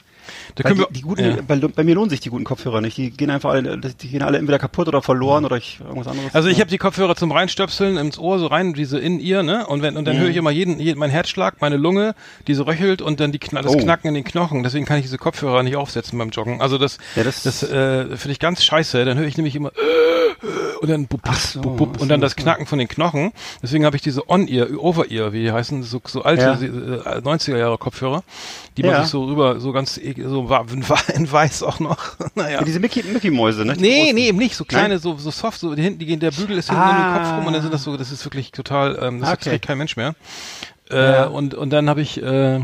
Da 0.54 0.62
können 0.62 0.78
wir, 0.78 0.86
die, 0.88 0.94
die 0.94 1.00
guten, 1.02 1.24
ja. 1.24 1.36
bei, 1.46 1.56
bei 1.56 1.84
mir 1.84 1.94
lohnen 1.94 2.10
sich 2.10 2.20
die 2.20 2.30
guten 2.30 2.44
Kopfhörer 2.44 2.80
nicht. 2.80 2.96
Die 2.96 3.10
gehen 3.10 3.30
einfach 3.30 3.50
alle, 3.50 3.78
die 3.78 4.08
gehen 4.08 4.22
alle 4.22 4.38
entweder 4.38 4.58
kaputt 4.58 4.88
oder 4.88 5.02
verloren 5.02 5.44
oder 5.44 5.56
ich 5.56 5.80
irgendwas 5.80 6.06
anderes. 6.08 6.34
Also 6.34 6.48
ich 6.48 6.60
habe 6.60 6.70
die 6.70 6.78
Kopfhörer 6.78 7.16
zum 7.16 7.32
Reinstöpseln 7.32 7.96
ins 7.96 8.18
Ohr 8.18 8.38
so 8.38 8.46
rein, 8.46 8.74
diese 8.74 8.98
in 8.98 9.20
ihr, 9.20 9.42
ne? 9.42 9.66
Und 9.66 9.82
wenn 9.82 9.96
und 9.96 10.04
dann 10.04 10.16
Mhm. 10.16 10.20
höre 10.20 10.28
ich 10.30 10.36
immer 10.36 10.50
jeden, 10.50 10.78
jeden 10.80 10.98
mein 10.98 11.10
Herzschlag, 11.10 11.60
meine 11.60 11.76
Lunge, 11.76 12.14
die 12.46 12.54
so 12.54 12.62
röchelt 12.64 13.02
und 13.02 13.20
dann 13.20 13.32
die 13.32 13.38
Kna 13.38 13.62
das 13.62 13.74
Oh. 13.74 13.78
Knacken 13.78 14.08
in 14.08 14.14
den 14.14 14.24
Knochen. 14.24 14.62
Deswegen 14.62 14.84
kann 14.86 14.96
ich 14.98 15.02
diese 15.04 15.18
Kopfhörer 15.18 15.62
nicht 15.62 15.76
aufsetzen 15.76 16.18
beim 16.18 16.30
Joggen. 16.30 16.60
Also 16.60 16.78
das 16.78 16.98
Ja, 17.14 17.24
das- 17.24 17.42
das 17.42 17.62
äh, 17.62 18.16
finde 18.16 18.32
ich 18.32 18.38
ganz 18.38 18.62
scheiße. 18.64 19.04
Dann 19.04 19.18
höre 19.18 19.26
ich 19.26 19.36
nämlich 19.36 19.54
immer 19.56 19.72
und 20.80 20.88
dann 20.90 21.08
Ach 21.22 21.36
so, 21.40 21.60
bub, 21.60 21.94
ach 21.96 22.00
und 22.02 22.08
dann 22.08 22.20
das 22.20 22.36
Knacken 22.36 22.66
von 22.66 22.78
den 22.78 22.88
Knochen. 22.88 23.32
Deswegen 23.62 23.84
habe 23.84 23.96
ich 23.96 24.02
diese 24.02 24.28
On-Ear, 24.28 24.68
Over-Ear, 24.78 25.32
wie 25.32 25.42
die 25.42 25.52
heißen, 25.52 25.82
so, 25.82 26.00
so 26.04 26.22
alte 26.22 26.42
Ja. 26.42 26.52
äh, 26.54 27.20
90er 27.20 27.56
Jahre 27.56 27.78
Kopfhörer, 27.78 28.22
die 28.76 28.82
man 28.82 28.92
Ja. 28.92 29.02
sich 29.02 29.10
so 29.10 29.24
rüber 29.24 29.60
so 29.60 29.72
ganz 29.72 29.98
e- 30.18 30.22
so 30.28 30.48
wa- 30.48 30.64
in 31.14 31.30
weiß 31.30 31.62
auch 31.62 31.80
noch. 31.80 32.16
naja. 32.34 32.58
Ja, 32.58 32.64
diese 32.64 32.80
Mickey, 32.80 33.02
Mickey 33.02 33.30
Mäuse, 33.30 33.64
ne? 33.64 33.74
Nee, 33.78 34.12
nee, 34.12 34.28
eben 34.28 34.38
nicht. 34.38 34.56
So 34.56 34.64
kleine, 34.64 34.98
so, 34.98 35.16
so 35.16 35.30
soft, 35.30 35.60
so 35.60 35.74
hinten, 35.74 35.98
die 35.98 36.06
gehen, 36.06 36.20
der 36.20 36.30
Bügel 36.30 36.58
ist 36.58 36.68
hinten 36.68 36.82
Ah. 36.82 36.90
in 36.90 36.96
den 36.96 37.22
Kopf 37.22 37.38
rum 37.38 37.46
und 37.46 37.52
dann 37.52 37.62
sind 37.62 37.72
das 37.74 37.82
so, 37.82 37.96
das 37.96 38.10
ist 38.12 38.24
wirklich 38.24 38.52
total, 38.52 38.98
ähm, 39.02 39.20
das 39.20 39.32
Okay. 39.32 39.50
trägt 39.50 39.66
kein 39.66 39.78
Mensch 39.78 39.96
mehr. 39.96 40.14
Äh, 40.90 40.96
Ja. 41.12 41.24
und, 41.26 41.54
und 41.54 41.70
dann 41.70 41.88
habe 41.88 42.00
ich, 42.00 42.22
äh, 42.22 42.60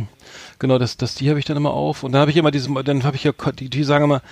genau, 0.59 0.79
das, 0.79 0.97
das, 0.97 1.15
die 1.17 1.29
habe 1.29 1.39
ich 1.39 1.45
dann 1.45 1.57
immer 1.57 1.73
auf 1.73 2.03
und 2.05 2.13
dann 2.13 2.21
habe 2.21 2.31
ich 2.31 2.37
immer 2.37 2.51
diese, 2.51 2.71
dann 2.85 3.03
habe 3.05 3.17
ich 3.17 3.25
ja, 3.25 3.33
die, 3.59 3.69
die 3.69 3.85
sagen 3.85 4.05
immer, 4.05 4.23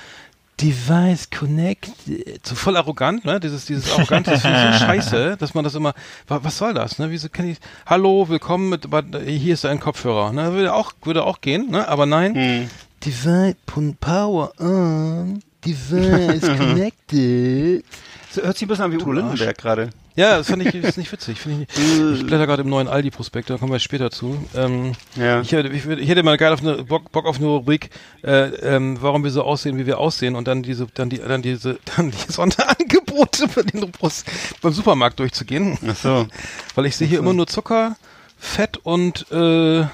Device 0.61 1.31
Connect, 1.31 1.89
äh, 2.09 2.39
so 2.43 2.55
voll 2.55 2.77
arrogant, 2.77 3.25
ne? 3.25 3.41
Dieses, 3.41 3.65
dieses 3.65 3.91
arrogant, 3.93 4.27
das 4.27 4.43
finde 4.43 4.59
ich 4.71 4.79
so 4.79 4.85
scheiße, 4.85 5.37
dass 5.39 5.55
man 5.55 5.65
das 5.65 5.75
immer, 5.75 5.95
wa- 6.29 6.41
was 6.43 6.59
soll 6.59 6.75
das, 6.75 6.99
ne? 6.99 7.11
Wieso 7.11 7.29
kann 7.31 7.49
ich, 7.49 7.57
hallo, 7.87 8.29
willkommen 8.29 8.69
mit, 8.69 8.87
hier 9.27 9.55
ist 9.55 9.65
ein 9.65 9.81
Kopfhörer, 9.81 10.33
ne? 10.33 10.53
Würde 10.53 10.75
auch, 10.75 10.93
würde 11.03 11.25
auch 11.25 11.41
gehen, 11.41 11.71
ne? 11.71 11.89
Aber 11.89 12.05
nein, 12.07 12.35
Hm. 12.35 12.71
Device 13.05 13.55
Power 14.01 14.53
on, 14.61 15.43
Device 15.65 16.41
connected. 16.59 17.85
So, 18.31 18.43
hört 18.43 18.57
sich 18.59 18.67
ein 18.67 18.69
bisschen 18.69 18.85
an 18.85 18.93
wie 18.93 18.97
Udo 18.97 19.13
Lindenberg 19.13 19.59
gerade. 19.59 19.91
Ja, 20.17 20.37
das 20.39 20.49
fand 20.49 20.67
ich 20.67 20.75
ist 20.75 20.99
nicht 20.99 21.11
witzig. 21.13 21.39
Ich, 21.41 21.47
nicht. 21.47 21.71
ich 21.79 22.27
blätter 22.27 22.47
gerade 22.47 22.63
im 22.63 22.69
neuen 22.69 22.89
Aldi-Prospekt, 22.89 23.49
da 23.49 23.57
kommen 23.57 23.73
wir 23.73 23.79
später 23.79 24.11
zu. 24.11 24.37
Ähm, 24.55 24.93
Ja. 25.17 25.41
ich, 25.41 25.53
hätte, 25.53 25.69
ich, 25.69 25.87
ich 25.87 26.09
hätte 26.09 26.23
mal 26.23 26.37
geil 26.37 26.53
auf 26.53 26.61
eine 26.61 26.85
Bock, 26.85 27.11
Bock 27.11 27.27
auf 27.27 27.37
eine 27.39 27.47
Rubrik, 27.47 27.91
äh, 28.23 28.49
ähm, 28.57 28.99
warum 29.01 29.25
wir 29.25 29.31
so 29.31 29.43
aussehen, 29.43 29.79
wie 29.79 29.87
wir 29.87 29.99
aussehen 29.99 30.35
und 30.37 30.47
dann 30.47 30.63
diese, 30.63 30.87
dann 30.93 31.09
die, 31.11 31.19
dann 31.19 31.43
diese, 31.43 31.79
dann 31.97 32.11
die 32.11 32.33
Sonderangebote 32.33 33.49
für 33.49 33.65
den 33.65 33.91
Brust 33.93 34.27
beim 34.61 34.73
Supermarkt 34.73 35.19
durchzugehen. 35.21 35.79
Ach 35.89 35.97
so. 35.97 36.27
Weil 36.75 36.87
ich 36.87 36.97
sehe 36.97 37.09
hier 37.09 37.21
immer 37.21 37.33
nur 37.33 37.47
Zucker, 37.47 37.97
Fett 38.39 38.77
und 38.79 39.31
äh, 39.31 39.85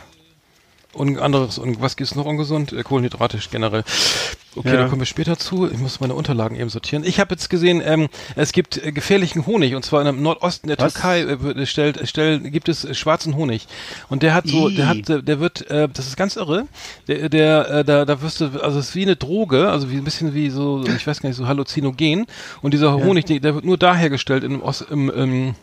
und 0.97 1.19
anderes 1.19 1.59
und 1.59 1.81
was 1.81 1.97
gibt's 1.97 2.15
noch 2.15 2.25
ungesund? 2.25 2.73
Äh, 2.73 2.83
Kohlenhydrate 2.83 3.39
generell. 3.51 3.85
Okay, 4.57 4.69
Ja. 4.71 4.77
da 4.77 4.89
kommen 4.89 5.03
wir 5.03 5.07
später 5.07 5.37
zu. 5.37 5.71
Ich 5.71 5.79
muss 5.79 6.01
meine 6.01 6.15
Unterlagen 6.15 6.57
eben 6.59 6.71
sortieren. 6.71 7.05
Ich 7.05 7.21
habe 7.21 7.35
jetzt 7.35 7.51
gesehen, 7.51 7.83
ähm, 7.85 8.09
es 8.37 8.53
gibt 8.53 8.79
äh, 8.83 8.91
gefährlichen 8.91 9.45
Honig 9.47 9.75
und 9.75 9.85
zwar 9.85 10.07
im 10.07 10.23
Nordosten 10.23 10.69
der 10.69 10.79
Was? 10.79 10.95
Türkei 10.95 11.21
äh, 11.23 11.67
stellt, 11.67 11.99
äh, 11.99 12.07
stell, 12.07 12.41
gibt 12.41 12.69
es 12.71 12.85
äh, 12.85 12.95
schwarzen 12.95 13.37
Honig 13.37 13.67
und 14.09 14.23
der 14.23 14.33
hat 14.33 14.47
so, 14.49 14.71
der 14.71 14.87
Ih. 14.95 15.03
hat, 15.09 15.29
der 15.29 15.41
wird, 15.41 15.71
äh, 15.71 15.89
das 15.93 16.07
ist 16.07 16.17
ganz 16.17 16.37
irre. 16.37 16.67
Der, 17.07 17.29
der, 17.29 17.69
äh, 17.71 17.85
da, 17.85 18.05
da 18.07 18.23
wirst 18.23 18.41
du, 18.41 18.47
also 18.63 18.79
es 18.79 18.89
ist 18.91 18.95
wie 18.95 19.03
eine 19.03 19.17
Droge, 19.17 19.69
also 19.69 19.91
wie 19.91 19.97
ein 19.97 20.05
bisschen 20.05 20.33
wie 20.35 20.49
so, 20.49 20.83
ich 20.87 21.07
weiß 21.07 21.21
gar 21.21 21.29
nicht, 21.29 21.37
so 21.37 21.47
Halluzinogen 21.47 22.27
und 22.63 22.73
dieser 22.73 22.95
Honig, 22.95 23.27
der, 23.27 23.41
der 23.41 23.55
wird 23.57 23.65
nur 23.67 23.77
da 23.77 23.95
hergestellt 23.95 24.43
im, 24.43 24.63
Ost, 24.63 24.87
im, 24.91 25.11
im 25.11 25.55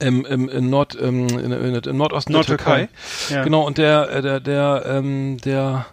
im, 0.00 0.24
im, 0.24 0.48
in 0.48 0.70
Nord, 0.70 0.96
ähm, 1.00 1.28
in, 1.28 1.52
in, 1.52 1.74
im 1.74 1.96
Nordosten 1.96 2.32
Nordtürkei. 2.32 2.78
der 2.80 2.88
Türkei. 2.88 3.34
Ja. 3.34 3.44
Genau, 3.44 3.66
und 3.66 3.78
der, 3.78 4.10
äh, 4.10 4.22
der, 4.22 4.40
der, 4.40 4.84
ähm, 4.86 5.38
der, 5.44 5.86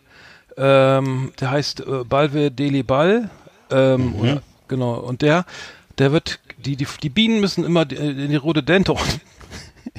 ähm, 0.58 1.32
der 1.40 1.52
heißt 1.52 1.82
äh, 1.82 2.04
Balve 2.04 2.52
Delibal, 2.52 3.30
Ähm, 3.72 4.10
mhm. 4.10 4.20
oder, 4.20 4.42
genau. 4.68 4.94
Und 4.96 5.22
der, 5.22 5.46
der 5.98 6.12
wird, 6.12 6.40
die, 6.58 6.76
die, 6.76 6.88
die 7.02 7.10
Bienen 7.10 7.40
müssen 7.40 7.64
immer 7.64 7.90
in 7.90 8.30
die 8.30 8.36
Rhododendron, 8.36 8.98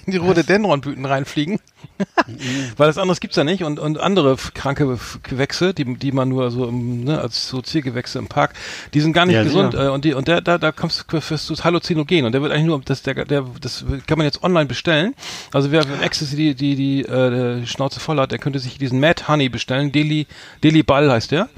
in 0.06 0.12
die 0.12 0.18
Rhododendronblüten 0.18 1.04
reinfliegen. 1.04 1.58
Weil 2.76 2.86
das 2.86 2.98
anderes 2.98 3.20
gibt's 3.20 3.36
ja 3.36 3.44
nicht 3.44 3.64
und, 3.64 3.78
und 3.78 3.98
andere 3.98 4.36
kranke 4.54 4.98
Gewächse, 5.22 5.74
die, 5.74 5.96
die 5.96 6.12
man 6.12 6.28
nur 6.28 6.50
so 6.50 6.66
im, 6.66 7.04
ne, 7.04 7.20
als 7.20 7.48
so 7.48 7.60
Ziergewächse 7.60 8.18
im 8.18 8.28
Park, 8.28 8.54
die 8.94 9.00
sind 9.00 9.12
gar 9.12 9.26
nicht 9.26 9.34
ja, 9.34 9.42
gesund 9.42 9.74
äh, 9.74 9.88
und 9.88 10.04
die 10.04 10.14
und 10.14 10.28
der 10.28 10.40
da 10.40 10.58
da 10.58 10.72
kommst 10.72 11.04
wirst 11.12 11.50
du 11.50 11.56
Halluzinogen 11.56 12.24
und 12.24 12.32
der 12.32 12.42
wird 12.42 12.52
eigentlich 12.52 12.66
nur 12.66 12.80
das 12.84 13.02
der 13.02 13.24
der 13.24 13.46
das 13.60 13.84
kann 14.06 14.18
man 14.18 14.24
jetzt 14.24 14.42
online 14.42 14.66
bestellen. 14.66 15.14
Also 15.52 15.72
wer 15.72 15.88
wenn 15.88 16.02
Ecstasy 16.02 16.36
die 16.36 16.54
die 16.54 16.76
die, 16.76 17.02
äh, 17.02 17.66
Schnauze 17.66 18.00
voll 18.00 18.18
hat, 18.18 18.32
der 18.32 18.38
könnte 18.38 18.58
sich 18.58 18.78
diesen 18.78 19.00
Mad 19.00 19.24
Honey 19.28 19.48
bestellen. 19.48 19.92
Deli 19.92 20.26
Deli 20.62 20.82
Ball 20.82 21.10
heißt 21.10 21.32
der. 21.32 21.48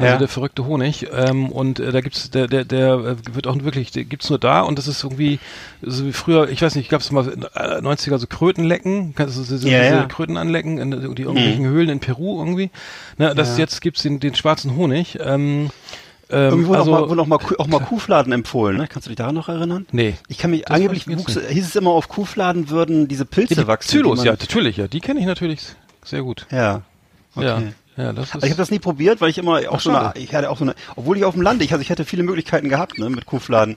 Also 0.00 0.12
ja. 0.12 0.18
der 0.18 0.28
verrückte 0.28 0.64
Honig. 0.64 1.08
Ähm, 1.12 1.52
und 1.52 1.78
äh, 1.78 1.92
da 1.92 2.00
gibt's, 2.00 2.30
der, 2.30 2.46
der, 2.46 2.64
der 2.64 2.94
äh, 2.94 3.34
wird 3.34 3.46
auch 3.46 3.56
wirklich, 3.62 3.90
der 3.90 4.04
gibt's 4.04 4.30
nur 4.30 4.38
da 4.38 4.62
und 4.62 4.78
das 4.78 4.88
ist 4.88 5.04
irgendwie, 5.04 5.38
so 5.82 6.06
wie 6.06 6.12
früher, 6.12 6.48
ich 6.48 6.62
weiß 6.62 6.74
nicht, 6.74 6.88
gab's 6.88 7.12
mal 7.12 7.28
in 7.28 7.42
äh, 7.42 7.80
90er 7.80 8.16
so 8.16 8.26
Krötenlecken, 8.26 9.14
kannst 9.14 9.36
du 9.36 9.42
so, 9.42 9.56
so 9.58 9.68
ja, 9.68 9.82
diese 9.82 9.94
ja. 9.96 10.06
Kröten 10.06 10.38
anlecken, 10.38 10.78
in 10.78 10.90
die 10.90 11.22
irgendwelchen 11.22 11.64
mhm. 11.64 11.68
Höhlen 11.68 11.88
in 11.90 12.00
Peru 12.00 12.38
irgendwie. 12.38 12.70
Ne, 13.18 13.34
das 13.34 13.58
jetzt 13.58 13.82
gibt's 13.82 14.02
den, 14.02 14.20
den 14.20 14.34
schwarzen 14.34 14.74
Honig. 14.74 15.18
Ähm, 15.20 15.70
ähm, 16.30 16.50
Irgendwo 16.50 16.74
also, 16.74 16.90
noch 16.92 17.00
mal, 17.00 17.10
wo 17.10 17.14
noch 17.14 17.26
mal, 17.26 17.38
auch 17.58 17.66
mal 17.66 17.80
Kuhfladen 17.84 18.32
empfohlen, 18.32 18.76
ne? 18.76 18.86
Kannst 18.86 19.06
du 19.06 19.10
dich 19.10 19.16
daran 19.16 19.34
noch 19.34 19.48
erinnern? 19.48 19.86
Nee. 19.90 20.14
Ich 20.28 20.38
kann 20.38 20.52
mich, 20.52 20.70
angeblich 20.70 21.08
wuchs, 21.08 21.36
hieß 21.36 21.66
es 21.66 21.76
immer, 21.76 21.90
auf 21.90 22.08
Kuhfladen 22.08 22.70
würden 22.70 23.08
diese 23.08 23.24
Pilze 23.24 23.54
ja, 23.54 23.62
die 23.62 23.66
wachsen. 23.66 23.90
Zylos, 23.90 24.24
ja, 24.24 24.32
natürlich, 24.32 24.76
ja. 24.76 24.86
Die 24.86 25.00
kenne 25.00 25.20
ich 25.20 25.26
natürlich 25.26 25.60
sehr 26.04 26.22
gut. 26.22 26.46
Ja. 26.50 26.82
Okay. 27.34 27.46
Ja. 27.46 27.62
Ja, 28.00 28.12
das 28.12 28.28
ist 28.28 28.34
also 28.36 28.46
ich 28.46 28.52
habe 28.52 28.62
das 28.62 28.70
nie 28.70 28.78
probiert, 28.78 29.20
weil 29.20 29.28
ich 29.28 29.36
immer 29.36 29.56
auch 29.68 29.74
Ach, 29.74 29.80
so 29.80 29.90
eine, 29.90 30.12
ich 30.16 30.34
hatte 30.34 30.48
auch 30.48 30.56
so 30.56 30.64
eine, 30.64 30.74
obwohl 30.96 31.18
ich 31.18 31.24
auf 31.24 31.34
dem 31.34 31.42
Land, 31.42 31.62
ich, 31.62 31.72
also 31.72 31.82
ich 31.82 31.90
hätte 31.90 32.04
viele 32.04 32.22
Möglichkeiten 32.22 32.68
gehabt, 32.68 32.98
ne, 32.98 33.10
mit 33.10 33.26
Kuhfladen. 33.26 33.76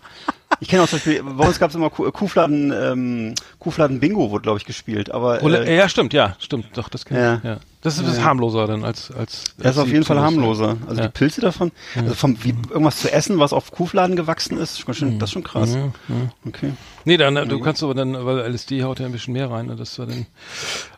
Ich 0.60 0.68
kenne 0.68 0.84
auch 0.84 0.88
zum 0.88 0.98
Beispiel, 0.98 1.24
bei 1.24 1.48
uns 1.48 1.60
gab 1.60 1.70
es 1.70 1.76
immer 1.76 1.90
Kuhfladen, 1.90 2.72
ähm, 2.72 3.36
Kuhfladen 3.60 4.00
Bingo 4.00 4.32
wurde, 4.32 4.44
glaube 4.44 4.60
ich, 4.60 4.66
gespielt. 4.66 5.12
Aber 5.12 5.42
äh, 5.42 5.76
ja, 5.76 5.90
stimmt, 5.90 6.14
ja, 6.14 6.36
stimmt, 6.40 6.78
doch, 6.78 6.90
das 6.90 7.06
kenne 7.06 7.20
ja. 7.20 7.36
ich. 7.36 7.44
Ja. 7.44 7.60
Das 7.84 8.00
ist 8.00 8.18
ja. 8.18 8.24
harmloser 8.24 8.66
dann 8.66 8.86
als 8.86 9.12
als. 9.12 9.44
Das 9.58 9.76
ist 9.76 9.82
auf 9.82 9.90
jeden 9.90 10.06
Fall 10.06 10.18
harmloser. 10.18 10.78
Also 10.88 11.02
ja. 11.02 11.08
die 11.08 11.12
Pilze 11.12 11.42
davon, 11.42 11.74
also 11.96 12.14
vom 12.14 12.42
wie 12.42 12.56
irgendwas 12.70 12.96
zu 12.96 13.12
essen, 13.12 13.40
was 13.40 13.52
auf 13.52 13.72
Kuhfladen 13.72 14.16
gewachsen 14.16 14.58
ist, 14.58 14.80
schon, 14.80 15.20
das 15.20 15.30
ist 15.30 15.34
schon 15.34 15.44
krass. 15.44 15.74
Ja, 15.74 15.92
okay. 16.48 16.72
Nee, 17.04 17.18
dann 17.18 17.36
du 17.36 17.60
kannst 17.60 17.84
aber 17.84 17.94
dann, 17.94 18.26
weil 18.26 18.40
LSD 18.54 18.84
haut 18.84 19.00
ja 19.00 19.06
ein 19.06 19.12
bisschen 19.12 19.34
mehr 19.34 19.52
rein, 19.52 19.66
ne, 19.66 19.76
das 19.76 20.00
war 20.00 20.06
dann. 20.06 20.26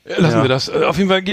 Lassen 0.05 0.43
wir 0.43 0.47
das. 0.47 0.69
Äh, 0.69 0.83
auf 0.83 0.99
jeden 0.99 1.09
Fall, 1.09 1.23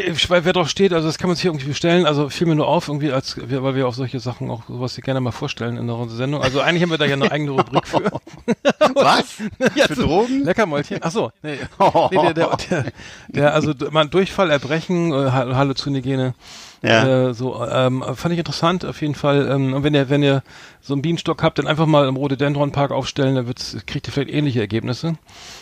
wer 0.45 0.53
drauf 0.55 0.71
steht, 0.71 0.95
also 0.95 1.07
das 1.07 1.19
kann 1.19 1.29
man 1.29 1.37
sich 1.37 1.45
irgendwie 1.45 1.67
bestellen. 1.67 2.07
Also 2.07 2.31
fiel 2.31 2.47
mir 2.47 2.55
nur 2.55 2.69
auf, 2.69 2.89
irgendwie, 2.89 3.13
als 3.13 3.37
weil 3.37 3.75
wir 3.75 3.87
auf 3.87 3.95
solche 3.95 4.21
Sachen 4.21 4.51
auch 4.51 4.63
sowas 4.67 4.97
gerne 4.97 5.21
mal 5.21 5.33
vorstellen 5.33 5.77
in 5.77 5.91
unserer 5.91 6.17
Sendung. 6.17 6.41
Also 6.41 6.61
eigentlich 6.61 6.83
haben 6.83 6.91
wir 6.91 6.97
da 6.97 7.05
ja 7.05 7.13
eine 7.13 7.31
eigene 7.31 7.51
Rubrik 7.51 7.87
für. 7.87 8.11
Was? 8.95 9.39
Ja, 9.75 9.87
für 9.87 9.95
Drogen? 9.95 10.45
Leckermäulchen. 10.45 10.99
Ach 11.01 11.11
so, 11.11 11.33
nee. 11.43 11.59
nee 12.11 12.17
der, 12.17 12.35
der, 12.35 12.57
der, 12.57 12.85
der, 13.29 13.55
also 13.55 13.73
man 13.91 14.11
Durchfall, 14.11 14.51
Erbrechen, 14.51 15.13
äh, 15.13 15.31
Halluzinogene. 15.31 16.35
Ja. 16.83 17.29
Äh, 17.29 17.35
so 17.35 17.65
ähm, 17.65 18.05
fand 18.15 18.33
ich 18.33 18.39
interessant 18.39 18.85
auf 18.85 19.01
jeden 19.01 19.15
Fall. 19.15 19.49
Ähm, 19.49 19.73
und 19.73 19.85
wenn 19.85 19.95
ihr 19.95 20.11
wenn 20.11 20.23
ihr 20.23 20.43
so 20.81 20.95
einen 20.95 21.03
Bienenstock 21.03 21.43
habt, 21.43 21.59
dann 21.59 21.67
einfach 21.67 21.87
mal 21.87 22.09
im 22.09 22.17
Rhododendron 22.17 22.73
Park 22.73 22.91
aufstellen, 22.91 23.37
dann 23.37 23.47
wird's, 23.47 23.77
kriegt 23.87 24.09
ihr 24.09 24.13
vielleicht 24.13 24.31
ähnliche 24.31 24.61
Ergebnisse. 24.61 25.15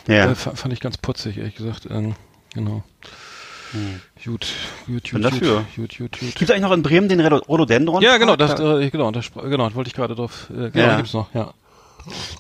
Ja. 0.09 0.31
Äh, 0.31 0.35
fand 0.35 0.73
ich 0.73 0.81
ganz 0.81 0.97
putzig, 0.97 1.37
ehrlich 1.37 1.57
gesagt. 1.57 1.87
Ähm, 1.91 2.15
genau. 2.55 2.83
Hm. 3.73 4.01
Gut, 4.25 4.47
gut, 4.87 5.11
gut, 5.11 5.25
dafür. 5.25 5.65
gut, 5.77 5.97
gut, 5.97 6.19
gut. 6.19 6.21
Gibt 6.21 6.43
es 6.43 6.51
eigentlich 6.51 6.63
noch 6.63 6.73
in 6.73 6.83
Bremen 6.83 7.09
den 7.09 7.21
Rhododendron? 7.21 8.03
Ja, 8.03 8.17
genau, 8.19 8.35
das, 8.35 8.59
äh, 8.59 8.91
genau, 8.91 9.11
das, 9.13 9.31
genau, 9.33 9.73
wollte 9.75 9.89
ich 9.89 9.95
gerade 9.95 10.15
drauf. 10.17 10.49
Äh, 10.51 10.71
genau, 10.71 10.87
ja. 10.87 10.97
gibt's 10.97 11.15
noch, 11.15 11.33
ja. 11.35 11.55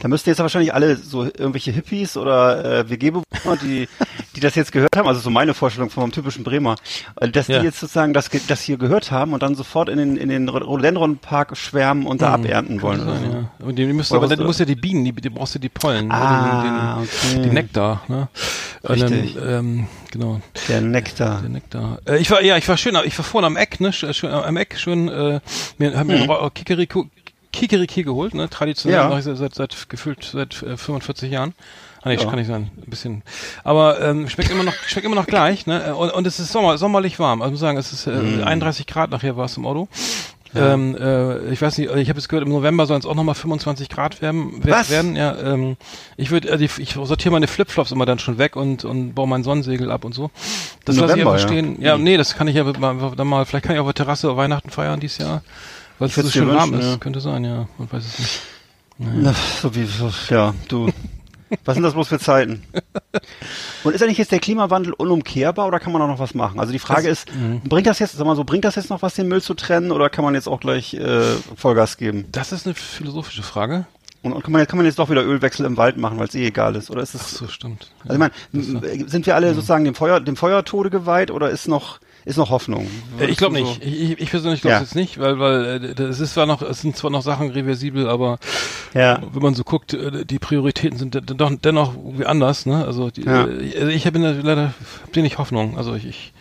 Da 0.00 0.09
müssten 0.09 0.31
jetzt 0.31 0.38
wahrscheinlich 0.38 0.75
alle 0.75 0.97
so 0.97 1.25
irgendwelche 1.25 1.71
Hippies 1.71 2.17
oder 2.17 2.81
äh, 2.81 2.90
WG-Bewohner, 2.90 3.57
die, 3.62 3.88
die 4.35 4.40
das 4.40 4.55
jetzt 4.55 4.73
gehört 4.73 4.97
haben, 4.97 5.09
also 5.09 5.21
so 5.21 5.31
meine 5.31 5.55
Vorstellung 5.55 5.90
vom 5.90 6.12
typischen 6.12 6.45
Bremer, 6.45 6.76
äh, 7.21 7.29
dass 7.29 7.49
ja. 7.49 7.59
die 7.59 7.67
jetzt 7.67 7.81
sozusagen 7.81 8.12
das, 8.12 8.31
das 8.49 8.62
hier 8.62 8.79
gehört 8.79 9.11
haben 9.11 9.33
und 9.33 9.43
dann 9.43 9.55
sofort 9.55 9.88
in 9.88 9.99
den, 9.99 10.17
in 10.17 10.29
den 10.29 10.49
Rhododendron-Park 10.49 11.57
schwärmen 11.57 12.07
und 12.07 12.23
da 12.23 12.29
mhm. 12.29 12.45
abernten 12.45 12.83
wollen. 12.83 13.00
Sein, 13.00 13.50
ja. 13.61 13.67
Und 13.67 13.76
die, 13.76 13.87
müssen, 13.87 14.17
aber 14.17 14.29
dann, 14.29 14.38
du 14.38 14.45
musst 14.45 14.61
ja 14.61 14.67
die 14.67 14.76
Bienen, 14.76 15.05
die, 15.05 15.12
die 15.12 15.31
brauchst 15.31 15.55
du 15.55 15.59
die 15.59 15.69
Pollen, 15.69 16.11
ah, 16.11 16.62
den, 16.62 17.35
den, 17.35 17.38
okay. 17.38 17.43
den 17.49 17.55
Nektar. 17.55 18.02
Ne? 18.09 18.29
Richtig. 18.88 19.35
Dann, 19.35 19.49
ähm, 19.49 19.87
genau. 20.11 20.40
Der 20.69 20.81
Nektar. 20.81 21.40
Der 21.40 21.50
Nektar. 21.50 21.99
Äh, 22.07 22.19
ich 22.19 22.31
war, 22.31 22.43
ja, 22.43 22.57
ich 22.57 22.69
war 22.69 22.76
schön, 22.76 22.97
ich 23.05 23.19
war 23.19 23.25
vorhin 23.25 23.47
am 23.47 23.57
Eck, 23.57 23.81
ne, 23.81 23.93
schön, 23.93 24.31
am 24.31 24.57
Eck 24.57 24.79
schön, 24.79 25.09
äh, 25.09 25.40
mir, 25.79 25.99
haben 25.99 26.07
mir 26.07 26.19
mhm. 26.19 26.55
Kikeriko, 26.55 27.07
Kikeriki 27.52 28.02
geholt, 28.02 28.35
ne? 28.35 28.49
Traditionell 28.49 29.00
ja. 29.00 29.09
mache 29.09 29.19
ich 29.21 29.25
seit, 29.25 29.37
seit, 29.37 29.54
seit 29.54 29.88
gefühlt 29.88 30.25
seit 30.25 30.62
äh, 30.62 30.76
45 30.76 31.30
Jahren. 31.30 31.54
Ah, 32.02 32.09
nee, 32.09 32.14
ja. 32.14 32.25
kann 32.25 32.38
ich 32.38 32.47
sein, 32.47 32.71
ein 32.78 32.90
bisschen. 32.90 33.23
Aber 33.62 34.00
ähm, 34.00 34.28
schmeckt 34.28 34.50
immer 34.50 34.62
noch, 34.62 34.73
schmeckt 34.87 35.04
immer 35.04 35.16
noch 35.16 35.26
gleich, 35.26 35.66
ne? 35.66 35.95
Und, 35.95 36.11
und 36.11 36.26
es 36.26 36.40
ist 36.40 36.50
Sommer, 36.50 36.78
sommerlich 36.78 37.19
warm. 37.19 37.42
Also 37.42 37.52
muss 37.52 37.61
sagen, 37.61 37.76
es 37.76 37.92
ist 37.92 38.07
äh, 38.07 38.12
mm. 38.12 38.45
31 38.45 38.87
Grad 38.87 39.11
nachher 39.11 39.37
war 39.37 39.45
es 39.45 39.57
im 39.57 39.66
Auto. 39.66 39.88
Ja. 40.54 40.73
Ähm, 40.73 40.97
äh, 40.97 41.52
ich 41.52 41.62
weiß 41.62 41.78
nicht, 41.78 41.95
ich 41.95 42.09
habe 42.09 42.19
jetzt 42.19 42.28
gehört, 42.28 42.45
im 42.45 42.52
November 42.52 42.87
sollen 42.87 43.00
es 43.00 43.07
auch 43.07 43.14
nochmal 43.14 43.37
25 43.37 43.88
Grad 43.88 44.21
werden. 44.21 44.61
Was? 44.64 44.90
werden 44.90 45.14
ja, 45.14 45.37
ähm, 45.38 45.76
ich 46.16 46.30
würde, 46.30 46.49
äh, 46.49 46.64
ich 46.64 46.92
sortiere 46.92 47.30
meine 47.30 47.47
Flipflops 47.47 47.92
immer 47.92 48.07
dann 48.07 48.19
schon 48.19 48.38
weg 48.38 48.57
und 48.57 48.85
und 48.85 49.14
baue 49.14 49.28
mein 49.28 49.45
Sonnensegel 49.45 49.90
ab 49.92 50.04
und 50.04 50.12
so. 50.12 50.30
Das 50.85 50.97
lasse 50.97 51.14
ich 51.14 51.21
einfach 51.21 51.38
stehen. 51.38 51.80
Ja. 51.80 51.92
ja, 51.92 51.99
nee, 51.99 52.16
das 52.16 52.35
kann 52.35 52.49
ich 52.49 52.57
ja 52.57 52.64
mal, 52.64 53.12
dann 53.14 53.28
mal, 53.28 53.45
vielleicht 53.45 53.66
kann 53.66 53.75
ich 53.75 53.80
auf 53.80 53.87
der 53.87 53.95
Terrasse 53.95 54.37
Weihnachten 54.37 54.71
feiern 54.71 54.99
dieses 54.99 55.19
Jahr. 55.19 55.42
Weil 56.00 56.09
es 56.09 56.14
so 56.14 56.30
schön 56.30 56.49
warm 56.49 56.75
ist, 56.75 56.87
ja. 56.87 56.97
könnte 56.97 57.21
sein, 57.21 57.45
ja. 57.45 57.69
Man 57.78 57.92
weiß 57.92 58.04
es 58.04 58.19
nicht. 58.19 58.40
Naja. 58.99 59.14
Na, 59.16 59.35
so 59.62 59.75
wie, 59.75 59.85
so, 59.85 60.11
ja, 60.30 60.54
du. 60.69 60.90
Was 61.64 61.75
sind 61.75 61.83
das 61.83 61.95
bloß 61.95 62.09
für 62.09 62.19
Zeiten? 62.19 62.62
Und 63.83 63.95
ist 63.95 64.02
eigentlich 64.02 64.19
jetzt 64.19 64.30
der 64.30 64.38
Klimawandel 64.38 64.92
unumkehrbar 64.92 65.66
oder 65.66 65.80
kann 65.80 65.92
man 65.92 66.00
auch 66.00 66.07
noch 66.07 66.19
was 66.19 66.35
machen? 66.35 66.61
Also 66.61 66.73
die 66.73 66.78
Frage 66.78 67.09
das, 67.09 67.25
ist, 67.25 67.35
mh. 67.35 67.62
bringt 67.64 67.87
das 67.87 67.99
jetzt, 67.99 68.16
sag 68.16 68.25
mal 68.25 68.37
so, 68.37 68.45
bringt 68.45 68.64
das 68.64 68.76
jetzt 68.76 68.88
noch 68.88 69.02
was, 69.02 69.14
den 69.14 69.26
Müll 69.28 69.42
zu 69.42 69.54
trennen 69.54 69.90
oder 69.90 70.11
kann 70.11 70.25
man 70.25 70.35
jetzt 70.35 70.49
auch 70.49 70.61
gleich 70.61 70.95
äh, 70.95 71.23
Vollgas 71.57 71.97
geben? 71.97 72.26
Das 72.30 72.52
ist 72.52 72.66
eine 72.66 72.75
philosophische 72.75 73.42
Frage. 73.42 73.87
Und, 74.23 74.33
und 74.33 74.42
kann, 74.42 74.52
man, 74.52 74.66
kann 74.66 74.76
man 74.76 74.87
jetzt 74.87 74.99
doch 74.99 75.11
wieder 75.11 75.25
Ölwechsel 75.25 75.66
im 75.66 75.76
Wald 75.76 75.97
machen, 75.97 76.19
weil 76.19 76.28
es 76.28 76.35
eh 76.35 76.47
egal 76.47 76.76
ist? 76.76 76.90
Oder 76.90 77.02
ist 77.02 77.14
es? 77.14 77.23
Ach 77.23 77.28
so, 77.28 77.49
stimmt. 77.49 77.90
Also 78.04 78.14
ich 78.14 78.19
meine, 78.19 79.09
sind 79.09 79.26
wir 79.26 79.35
alle 79.35 79.50
mhm. 79.50 79.54
sozusagen 79.54 79.85
dem 79.85 79.95
Feuer, 79.95 80.21
dem 80.21 80.37
Feuertode 80.37 80.90
geweiht 80.90 81.30
oder 81.30 81.50
ist 81.50 81.69
noch 81.69 82.00
ist 82.25 82.37
noch 82.37 82.50
Hoffnung. 82.50 82.87
Äh, 83.19 83.27
ich 83.27 83.39
glaube 83.39 83.55
nicht. 83.55 83.83
So? 83.83 83.89
Ich, 83.89 84.21
ich 84.21 84.31
persönlich 84.31 84.61
glaube 84.61 84.75
ja. 84.75 84.81
jetzt 84.81 84.95
nicht, 84.95 85.19
weil 85.19 85.39
weil 85.39 85.85
äh, 85.85 86.03
es 86.03 86.21
ist 86.21 86.35
zwar 86.35 86.47
noch 86.47 86.62
es 86.62 86.81
sind 86.81 86.97
zwar 86.97 87.11
noch 87.11 87.23
Sachen 87.23 87.50
reversibel, 87.50 88.09
aber 88.09 88.39
ja. 88.95 89.21
wenn 89.33 89.43
man 89.43 89.55
so 89.55 89.65
guckt, 89.65 89.95
äh, 89.95 90.25
die 90.25 90.39
Prioritäten 90.39 90.99
sind 90.99 91.15
doch 91.15 91.53
dennoch 91.62 91.95
irgendwie 91.97 92.27
anders. 92.27 92.67
Ne? 92.67 92.85
Also, 92.85 93.11
die, 93.11 93.23
ja. 93.23 93.45
also 93.45 93.89
ich 93.89 94.07
habe 94.07 94.19
leider 94.19 94.75
hab 95.03 95.17
nicht 95.17 95.39
Hoffnung. 95.39 95.77
Also 95.79 95.95
ich, 95.95 96.07
ich 96.07 96.33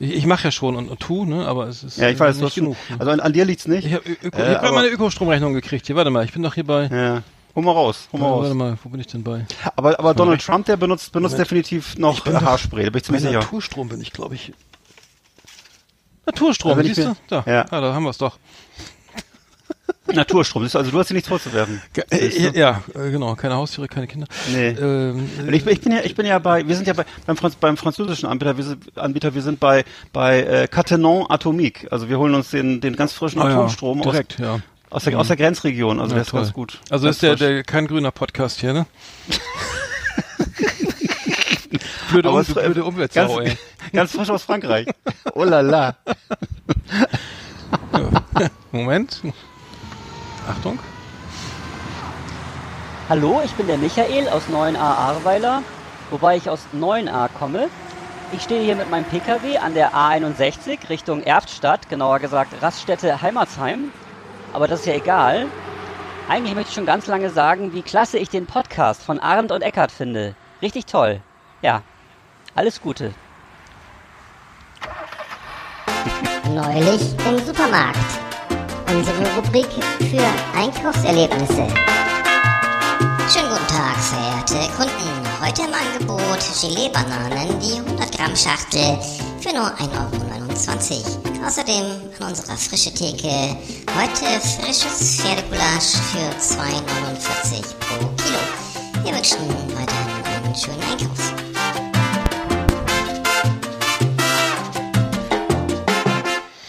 ich, 0.00 0.14
ich 0.14 0.26
mache 0.26 0.44
ja 0.44 0.50
schon 0.50 0.76
und, 0.76 0.88
und 0.88 1.00
tu, 1.00 1.24
ne, 1.24 1.46
aber 1.46 1.66
es 1.66 1.82
ist 1.82 1.98
ja, 1.98 2.08
ich 2.08 2.18
weiß, 2.18 2.40
nicht 2.40 2.54
genug. 2.54 2.76
Ne? 2.88 2.96
Also 2.98 3.10
an, 3.10 3.20
an, 3.20 3.32
dir 3.32 3.44
liegt's 3.44 3.66
nicht. 3.66 3.84
Ich 3.84 3.94
habe 3.94 4.04
Öko, 4.22 4.38
äh, 4.38 4.52
ich 4.52 4.58
hab 4.58 4.72
meine 4.72 4.88
Ökostromrechnung 4.88 5.54
gekriegt. 5.54 5.86
Hier, 5.86 5.96
warte 5.96 6.10
mal, 6.10 6.24
ich 6.24 6.32
bin 6.32 6.42
doch 6.42 6.54
hier 6.54 6.64
bei. 6.64 6.86
Ja. 6.86 7.22
Hol 7.56 7.64
mal 7.64 7.72
raus, 7.72 8.08
hol 8.12 8.20
mal 8.20 8.28
raus. 8.28 8.42
Warte 8.42 8.54
mal, 8.54 8.78
wo 8.84 8.88
bin 8.90 9.00
ich 9.00 9.08
denn 9.08 9.24
bei? 9.24 9.44
Aber, 9.74 9.98
aber 9.98 10.14
Donald 10.14 10.40
Trump, 10.44 10.66
der 10.66 10.76
benutzt, 10.76 11.10
benutzt 11.12 11.38
definitiv 11.38 11.98
noch 11.98 12.24
Haarspray, 12.24 12.84
da 12.84 12.90
bin 12.90 12.98
ich 12.98 13.04
ziemlich 13.04 13.22
sicher. 13.22 13.40
Naturstrom 13.40 13.88
bin 13.88 14.00
ich, 14.00 14.12
glaube 14.12 14.36
ich. 14.36 14.52
Naturstrom, 16.28 16.76
also 16.76 16.82
siehst 16.82 17.08
du? 17.08 17.16
Da, 17.28 17.42
ja. 17.46 17.64
ja, 17.70 17.80
da 17.80 17.94
haben 17.94 18.02
wir 18.02 18.10
es 18.10 18.18
doch. 18.18 18.38
Naturstrom, 20.12 20.62
also 20.62 20.82
du 20.82 20.98
hast 20.98 21.08
dir 21.08 21.14
nichts 21.14 21.28
vorzuwerfen. 21.28 21.80
Äh, 22.10 22.58
ja, 22.58 22.82
äh, 22.94 23.10
genau, 23.10 23.34
keine 23.34 23.54
Haustiere, 23.54 23.88
keine 23.88 24.06
Kinder. 24.06 24.26
Nee. 24.52 24.68
Ähm, 24.68 25.28
ich, 25.50 25.66
ich, 25.66 25.80
bin 25.80 25.92
ja, 25.92 26.00
ich 26.02 26.14
bin 26.14 26.26
ja 26.26 26.38
bei, 26.38 26.68
wir 26.68 26.76
sind 26.76 26.86
ja 26.86 26.92
bei, 26.92 27.06
beim, 27.26 27.36
Franz, 27.36 27.56
beim 27.56 27.78
französischen 27.78 28.26
Anbieter, 28.28 28.58
wir 28.58 28.64
sind, 28.64 28.98
Anbieter, 28.98 29.34
wir 29.34 29.42
sind 29.42 29.58
bei, 29.58 29.84
bei 30.12 30.42
äh, 30.42 30.68
Catenon 30.68 31.30
Atomique. 31.30 31.90
Also 31.90 32.10
wir 32.10 32.18
holen 32.18 32.34
uns 32.34 32.50
den, 32.50 32.82
den 32.82 32.94
ganz 32.94 33.14
frischen 33.14 33.40
ah, 33.40 33.48
Atomstrom 33.48 33.98
ja, 33.98 34.10
direkt, 34.10 34.34
aus, 34.34 34.40
ja. 34.40 34.60
aus, 34.90 35.04
der, 35.04 35.18
aus 35.18 35.28
der 35.28 35.36
Grenzregion. 35.36 35.98
Also 35.98 36.10
ja, 36.10 36.16
der 36.16 36.22
ist 36.22 36.30
toll. 36.30 36.40
ganz 36.40 36.52
gut. 36.52 36.78
Also 36.90 37.06
ganz 37.06 37.16
ist 37.16 37.22
der, 37.22 37.36
der 37.36 37.64
kein 37.64 37.86
grüner 37.86 38.10
Podcast 38.10 38.60
hier, 38.60 38.74
ne? 38.74 38.86
blöde, 42.10 42.30
um, 42.30 42.44
blöde 42.44 42.84
Umweltsau, 42.84 43.40
ey. 43.40 43.56
Ganz 43.92 44.12
frisch 44.12 44.30
aus 44.30 44.42
Frankreich. 44.44 44.88
Oh 45.34 45.44
la 45.44 45.60
la. 45.60 45.94
Moment. 48.72 49.22
Achtung. 50.48 50.78
Hallo, 53.08 53.40
ich 53.44 53.52
bin 53.52 53.66
der 53.66 53.78
Michael 53.78 54.28
aus 54.28 54.42
9a 54.50 54.78
Ahrweiler, 54.78 55.62
wobei 56.10 56.36
ich 56.36 56.50
aus 56.50 56.60
9a 56.74 57.28
komme. 57.38 57.68
Ich 58.32 58.42
stehe 58.42 58.62
hier 58.62 58.76
mit 58.76 58.90
meinem 58.90 59.04
Pkw 59.04 59.58
an 59.58 59.74
der 59.74 59.94
A61 59.94 60.88
Richtung 60.90 61.22
Erftstadt, 61.22 61.88
genauer 61.88 62.18
gesagt 62.18 62.52
Raststätte 62.60 63.22
Heimatsheim. 63.22 63.92
Aber 64.52 64.66
das 64.66 64.80
ist 64.80 64.86
ja 64.86 64.94
egal. 64.94 65.46
Eigentlich 66.28 66.54
möchte 66.54 66.70
ich 66.70 66.74
schon 66.74 66.86
ganz 66.86 67.06
lange 67.06 67.30
sagen, 67.30 67.72
wie 67.72 67.82
klasse 67.82 68.18
ich 68.18 68.28
den 68.28 68.46
Podcast 68.46 69.02
von 69.02 69.20
Arndt 69.20 69.52
und 69.52 69.62
Eckart 69.62 69.92
finde. 69.92 70.34
Richtig 70.60 70.86
toll. 70.86 71.22
Ja, 71.60 71.82
alles 72.54 72.80
Gute. 72.80 73.14
Neulich 76.54 77.00
im 77.26 77.44
Supermarkt. 77.44 77.98
unsere 78.90 79.36
Rubrik 79.36 79.66
für 80.10 80.58
Einkaufserlebnisse. 80.58 81.66
Schönen 83.30 83.50
guten 83.50 83.66
Tag, 83.66 83.96
verehrte 83.98 84.72
Kunden. 84.76 85.28
Heute 85.44 85.62
im 85.62 85.74
Angebot 85.74 86.38
Gelee-Bananen, 86.60 87.60
die 87.60 87.74
100 87.78 88.16
Gramm 88.16 88.34
Schachtel 88.34 88.98
für 89.40 89.52
nur 89.54 89.66
1,29 89.66 91.04
Euro. 91.04 91.46
Außerdem 91.46 91.84
an 92.20 92.28
unserer 92.28 92.56
frische 92.56 92.92
Theke 92.94 93.56
heute 93.96 94.40
frisches 94.40 95.20
Pferdegulasch 95.20 95.96
für 96.10 96.30
2,49 96.40 97.62
pro 97.80 98.06
Kilo. 98.16 98.38
Wir 99.04 99.14
wünschen 99.14 99.38
weiterhin 99.76 100.44
einen 100.44 100.54
schönen 100.56 100.82
Einkauf. 100.82 101.17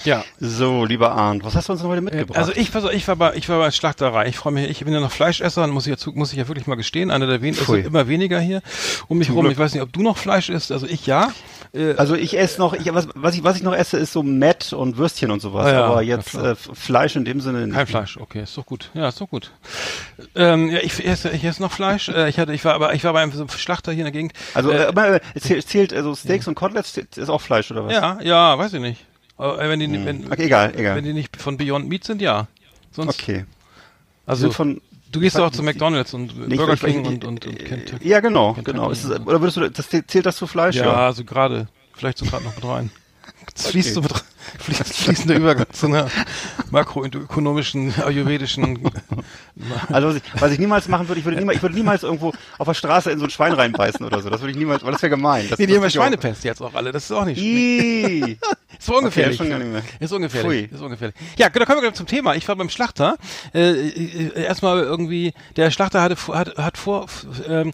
Ja. 0.10 0.24
So, 0.40 0.86
lieber 0.86 1.12
Arndt, 1.12 1.44
was 1.44 1.56
hast 1.56 1.70
du 1.70 1.74
uns 1.74 1.84
heute 1.84 2.02
mitgebracht? 2.02 2.36
Also 2.36 2.52
ich, 2.56 2.76
auf, 2.76 2.92
ich 2.92 3.08
war 3.08 3.16
bei, 3.16 3.36
ich 3.36 3.48
war 3.48 3.60
bei 3.60 3.70
Schlachterei. 3.70 4.28
Ich 4.28 4.38
freue 4.38 4.54
mich, 4.54 4.68
ich 4.68 4.84
bin 4.84 4.92
ja 4.92 5.00
noch 5.00 5.12
Fleischesser, 5.12 5.68
muss 5.68 5.86
ich 5.86 6.04
ja, 6.04 6.12
muss 6.14 6.32
ich 6.32 6.40
ja 6.40 6.48
wirklich 6.48 6.66
mal 6.66 6.76
gestehen. 6.76 7.12
Einer 7.12 7.28
der 7.28 7.44
wenigen, 7.44 7.60
also 7.60 7.76
immer 7.76 8.08
weniger 8.08 8.40
hier 8.40 8.64
um 9.08 9.20
mich 9.20 9.30
rum. 9.30 9.48
Ich 9.52 9.60
weiß 9.60 9.74
nicht, 9.74 9.84
ob 9.84 9.94
du 9.94 10.02
noch 10.02 10.18
Fleisch 10.18 10.50
isst. 10.50 10.72
Also 10.72 10.88
ich 10.88 11.06
ja. 11.06 11.32
Äh, 11.74 11.94
also 11.94 12.16
ich 12.16 12.40
esse 12.40 12.60
noch, 12.60 12.74
ich, 12.74 12.92
was, 12.92 13.08
was 13.14 13.36
ich, 13.36 13.44
was 13.44 13.58
ich 13.58 13.62
noch 13.62 13.76
esse, 13.76 13.98
ist 13.98 14.12
so 14.12 14.24
Mett 14.24 14.74
und 14.74 14.98
Würstchen 14.98 15.30
und 15.30 15.42
sowas. 15.42 15.68
Ah, 15.68 15.72
ja, 15.72 15.86
aber 15.86 16.02
jetzt 16.02 16.34
äh, 16.34 16.56
Fleisch 16.56 17.16
in 17.16 17.24
dem 17.24 17.40
Sinne 17.40 17.68
nicht. 17.68 17.76
Kein 17.76 17.86
Fleisch, 17.86 18.18
okay, 18.18 18.42
ist 18.42 18.58
doch 18.58 18.66
gut. 18.66 18.90
Ja, 18.96 19.10
ist 19.10 19.22
doch 19.22 19.30
gut. 19.30 19.52
Ähm, 20.34 20.70
ja, 20.70 20.80
ich 20.82 21.06
esse, 21.06 21.30
ich 21.30 21.44
esse 21.44 21.62
noch 21.62 21.72
Fleisch. 21.72 22.10
Äh, 22.10 22.30
ich 22.30 22.40
hatte, 22.40 22.52
ich 22.54 22.66
war, 22.66 22.74
aber 22.74 22.96
ich 22.96 23.04
war 23.04 23.14
bei 23.14 23.22
einem 23.22 23.48
Schlachter 23.50 23.92
hier 23.92 24.08
in 24.08 24.12
der 24.12 24.12
Gegend. 24.12 24.34
Also 24.56 24.72
äh, 24.72 24.90
äh, 24.90 25.20
zählt, 25.40 25.68
zählt 25.68 25.94
also 25.94 26.16
Steaks 26.16 26.48
ja. 26.48 26.50
und 26.50 26.56
Koteletts 26.56 26.98
ist 26.98 27.30
auch 27.30 27.42
Fleisch 27.42 27.70
oder 27.70 27.86
was? 27.86 27.94
Ja, 27.94 28.20
ja, 28.22 28.58
weiß 28.58 28.74
ich 28.74 28.82
nicht. 28.82 29.06
Äh, 29.40 29.70
wenn 29.70 29.80
die, 29.80 29.88
hm. 29.88 30.06
wenn, 30.06 30.32
okay, 30.32 30.46
egal, 30.46 30.74
egal. 30.76 30.98
Wenn 30.98 31.06
die 31.06 31.14
nicht 31.14 31.38
von 31.38 31.58
Beyond 31.58 31.88
Meat 31.88 32.04
sind, 32.04 32.22
ja. 32.22 32.48
Sonst, 32.92 33.20
okay. 33.20 33.46
Also 34.26 34.52
von, 34.52 34.82
du 35.12 35.20
gehst 35.20 35.38
doch 35.38 35.52
zu 35.52 35.64
McDonalds 35.64 36.14
und 36.14 36.48
nee, 36.48 36.56
Burger 36.56 36.76
King 36.76 37.06
und, 37.06 37.24
und, 37.24 37.46
und 37.46 37.66
Kentucky. 37.66 38.08
Ja, 38.08 38.20
genau, 38.20 38.54
genau. 38.64 38.92
Es, 38.92 39.06
oder 39.06 39.42
würdest 39.42 39.58
du, 39.58 39.70
das 39.70 39.90
zählt 39.90 40.26
das 40.26 40.36
zu 40.36 40.46
Fleisch? 40.46 40.76
Ja, 40.76 40.86
ja? 40.86 41.06
also 41.08 41.24
gerade. 41.24 41.68
Vielleicht 41.94 42.18
so 42.18 42.26
gerade 42.26 42.44
noch 42.44 42.56
mit 42.56 42.66
rein. 42.66 42.92
Das 43.56 43.68
fließt 43.68 43.94
so 43.94 44.02
mit 44.02 44.14
rein 44.14 44.29
fließender 44.76 45.36
Übergang 45.36 45.68
zu 45.72 45.88
einer 45.88 46.08
makroökonomischen, 46.72 47.94
ayurvedischen. 48.02 48.80
Also 49.90 50.10
was 50.10 50.16
ich, 50.16 50.24
was 50.40 50.52
ich 50.52 50.60
niemals 50.60 50.88
machen 50.88 51.08
würde, 51.08 51.20
ich 51.20 51.26
würde 51.26 51.38
niemals, 51.38 51.58
ich 51.58 51.62
würde 51.62 51.76
niemals 51.76 52.04
irgendwo 52.04 52.34
auf 52.58 52.68
der 52.68 52.74
Straße 52.74 53.12
in 53.12 53.20
so 53.20 53.26
ein 53.26 53.30
Schwein 53.30 53.54
reinbeißen 53.54 54.06
oder 54.06 54.22
so. 54.22 54.30
Das 54.30 54.42
würde 54.42 54.52
ich 54.52 54.58
niemals, 54.58 54.84
weil 54.84 54.92
das 54.92 55.02
wäre 55.02 55.10
gemein. 55.10 55.48
Das, 55.50 55.60
nee, 55.60 55.66
die 55.66 55.76
haben 55.76 55.84
ja 55.84 55.90
Schweinepest 55.90 56.44
jetzt 56.44 56.62
auch 56.62 56.74
alle. 56.74 56.92
Das 56.92 57.06
ist 57.06 57.12
auch 57.12 57.26
nicht. 57.26 57.38
ist 58.80 58.86
so 58.86 58.98
ungefährlich. 58.98 59.40
Okay, 59.40 59.82
ist 60.00 60.12
ungefährlich. 60.12 60.72
Ist 60.72 60.82
ungefährlich. 60.82 61.16
Ja, 61.38 61.50
da 61.50 61.66
kommen 61.66 61.78
wir 61.78 61.82
gleich 61.82 61.94
zum 61.96 62.08
Thema. 62.08 62.36
Ich 62.36 62.48
war 62.48 62.56
beim 62.56 62.70
Schlachter. 62.70 63.18
Äh, 63.54 63.72
äh 63.72 64.44
erstmal 64.44 64.80
irgendwie, 64.80 65.34
der 65.56 65.72
Schlachter 65.72 66.02
hatte, 66.02 66.16
hat, 66.34 66.58
hat 66.58 66.78
vor 66.78 67.08
ähm, 67.48 67.74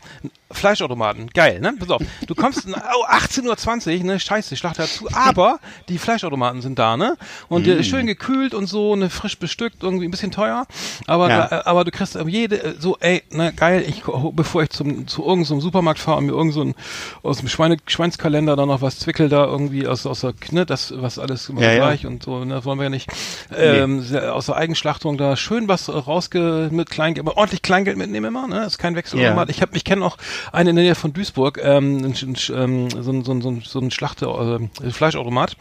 Fleischautomaten. 0.51 1.29
Geil, 1.33 1.59
ne? 1.59 1.73
Pass 1.79 1.89
auf. 1.89 2.01
Du 2.27 2.35
kommst 2.35 2.67
oh, 2.67 3.05
18.20 3.07 3.97
Uhr, 3.97 4.03
ne? 4.03 4.19
Scheiße, 4.19 4.55
Schlachter 4.55 4.83
hat 4.83 4.89
zu. 4.89 5.07
Aber 5.11 5.59
die 5.89 5.97
Fleischautomaten 5.97 6.61
sind 6.61 6.77
da, 6.77 6.97
ne? 6.97 7.17
Und 7.49 7.63
mm. 7.63 7.65
der 7.65 7.77
ist 7.77 7.87
schön 7.87 8.05
gekühlt 8.05 8.53
und 8.53 8.67
so, 8.67 8.95
ne, 8.95 9.09
frisch 9.09 9.39
bestückt, 9.39 9.81
irgendwie 9.81 10.05
ein 10.05 10.11
bisschen 10.11 10.31
teuer. 10.31 10.67
Aber, 11.07 11.29
ja. 11.29 11.65
aber 11.65 11.83
du 11.83 11.89
kriegst 11.89 12.15
jede, 12.27 12.75
so, 12.79 12.95
ey, 12.99 13.23
ne, 13.31 13.53
geil, 13.53 13.83
ich, 13.87 14.03
bevor 14.33 14.61
ich 14.61 14.69
zum, 14.69 15.07
zu 15.07 15.25
irgendeinem 15.25 15.61
Supermarkt 15.61 15.99
fahre 15.99 16.19
und 16.19 16.27
mir 16.27 16.33
irgend 16.33 16.53
so 16.53 16.61
ein, 16.61 16.75
aus 17.23 17.39
dem 17.39 17.49
Schweine, 17.49 17.77
Schweinskalender 17.87 18.55
da 18.55 18.67
noch 18.67 18.81
was 18.81 18.99
zwickel 18.99 19.29
da 19.29 19.45
irgendwie 19.45 19.87
aus, 19.87 20.05
aus 20.05 20.21
der, 20.21 20.35
ne, 20.51 20.67
das, 20.67 20.93
was 20.95 21.17
alles 21.17 21.49
immer 21.49 21.61
ja, 21.61 21.75
gleich 21.75 22.03
ja. 22.03 22.09
und 22.09 22.21
so, 22.21 22.45
ne, 22.45 22.63
wollen 22.65 22.77
wir 22.77 22.83
ja 22.83 22.89
nicht, 22.91 23.09
ähm, 23.55 24.05
nee. 24.09 24.19
aus 24.19 24.45
der 24.45 24.57
Eigenschlachtung 24.57 25.17
da 25.17 25.35
schön 25.35 25.67
was 25.67 25.89
rausge, 25.89 26.69
mit 26.71 26.91
Kleingeld, 26.91 27.27
aber 27.27 27.37
ordentlich 27.37 27.63
Kleingeld 27.63 27.97
mitnehmen 27.97 28.27
immer, 28.27 28.47
ne, 28.47 28.63
ist 28.65 28.77
kein 28.77 28.95
Wechselautomat. 28.95 29.49
Ich 29.49 29.61
habe, 29.63 29.75
ich 29.75 29.83
kenne 29.83 30.05
auch 30.05 30.17
einen 30.51 30.69
in 30.69 30.75
der 30.75 30.85
Nähe 30.85 30.95
von 30.95 31.13
Duisburg, 31.13 31.59
ähm, 31.61 32.05
ähm, 32.05 32.89
so, 32.89 33.11
ein, 33.11 33.23
so, 33.23 33.33
ein, 33.33 33.61
so 33.61 33.79
ein 33.79 33.91
Schlachter, 33.91 34.59
äh, 34.81 34.91
Fleischautomat. 34.91 35.57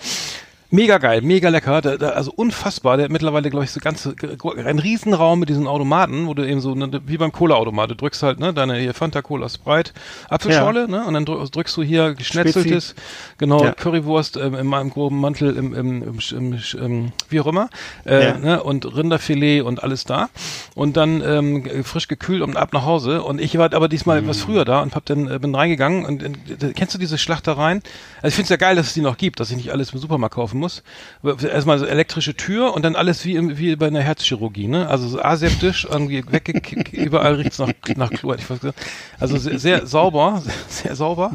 Mega 0.75 0.99
geil, 0.99 1.23
mega 1.23 1.51
lecker, 1.51 1.81
da, 1.81 1.97
da, 1.97 2.09
also 2.11 2.33
unfassbar. 2.35 2.97
Der 2.97 3.05
hat 3.05 3.13
mittlerweile, 3.13 3.49
glaube 3.49 3.65
ich, 3.65 3.71
so 3.71 3.79
ganze, 3.79 4.17
ein 4.65 4.81
Riesenraum 4.81 5.39
mit 5.39 5.49
diesen 5.49 5.69
Automaten, 5.69 6.27
wo 6.27 6.35
du 6.35 6.45
eben 6.45 6.61
so, 6.61 6.75
ne, 6.75 7.01
wie 7.07 7.17
beim 7.17 7.31
Cola-Automat, 7.31 7.93
du 7.93 7.95
drückst 7.95 8.25
halt, 8.25 8.41
ne, 8.41 8.53
deine 8.53 8.79
hier 8.79 8.93
Fanta 8.93 9.23
Cola 9.23 9.49
Sprite, 9.49 9.93
Apfelschorle, 10.29 10.81
ja. 10.81 10.87
ne, 10.89 11.05
und 11.05 11.15
dann 11.15 11.27
drückst 11.27 11.77
du 11.77 11.85
hier 11.85 12.15
geschnetzeltes, 12.15 12.89
Spezi. 12.89 13.03
genau, 13.39 13.63
ja. 13.63 13.71
Currywurst 13.73 14.37
ähm, 14.37 14.57
in 14.57 14.67
meinem 14.67 14.91
groben 14.91 15.21
Mantel, 15.21 15.57
im, 15.57 15.75
im, 15.75 16.03
im, 16.03 16.19
im, 16.33 16.59
im 16.81 17.13
wie 17.29 17.41
auch 17.41 17.47
immer, 17.47 17.71
äh, 18.05 18.25
ja. 18.25 18.39
ne, 18.39 18.63
und 18.65 18.97
Rinderfilet 18.97 19.61
und 19.63 19.81
alles 19.81 20.03
da. 20.03 20.29
Und 20.75 20.97
dann 20.97 21.23
ähm, 21.25 21.85
frisch 21.85 22.09
gekühlt 22.09 22.43
und 22.43 22.57
ab 22.57 22.73
nach 22.73 22.85
Hause. 22.85 23.23
Und 23.23 23.41
ich 23.41 23.57
war 23.59 23.73
aber 23.73 23.87
diesmal 23.87 24.21
mhm. 24.21 24.25
etwas 24.25 24.41
früher 24.43 24.65
da 24.65 24.83
und 24.83 24.97
hab 24.97 25.07
dann, 25.07 25.31
äh, 25.31 25.39
bin 25.39 25.55
reingegangen 25.55 26.05
und 26.05 26.21
äh, 26.25 26.73
kennst 26.75 26.95
du 26.95 26.99
diese 26.99 27.17
Schlachtereien? 27.17 27.81
Also 28.23 28.29
ich 28.29 28.35
finde 28.35 28.47
es 28.47 28.49
ja 28.49 28.57
geil, 28.57 28.75
dass 28.75 28.89
es 28.89 28.95
die 28.95 29.03
noch 29.03 29.17
gibt, 29.17 29.39
dass 29.39 29.51
ich 29.51 29.57
nicht 29.57 29.71
alles 29.71 29.93
im 29.93 30.01
Supermarkt 30.01 30.35
kaufen 30.35 30.59
muss 30.59 30.64
muss. 30.65 30.83
Erstmal 31.23 31.79
so 31.79 31.85
elektrische 31.85 32.35
Tür 32.35 32.75
und 32.75 32.85
dann 32.85 32.97
alles 32.97 33.25
wie, 33.25 33.37
im, 33.37 33.59
wie 33.59 33.77
bei 33.77 33.87
einer 33.87 34.01
Herzchirurgie, 34.01 34.67
ne? 34.67 34.89
Also 34.89 35.07
so 35.09 35.23
aseptisch, 35.23 35.87
irgendwie 35.91 36.25
weggekickt, 36.27 36.93
überall 36.93 37.35
riecht's 37.35 37.59
nach, 37.59 37.73
nach 37.97 38.11
Chlor. 38.11 38.37
Also 39.21 39.37
sehr, 39.37 39.59
sehr 39.59 39.87
sauber, 39.87 40.43
sehr 40.69 40.97
sauber. 40.97 41.33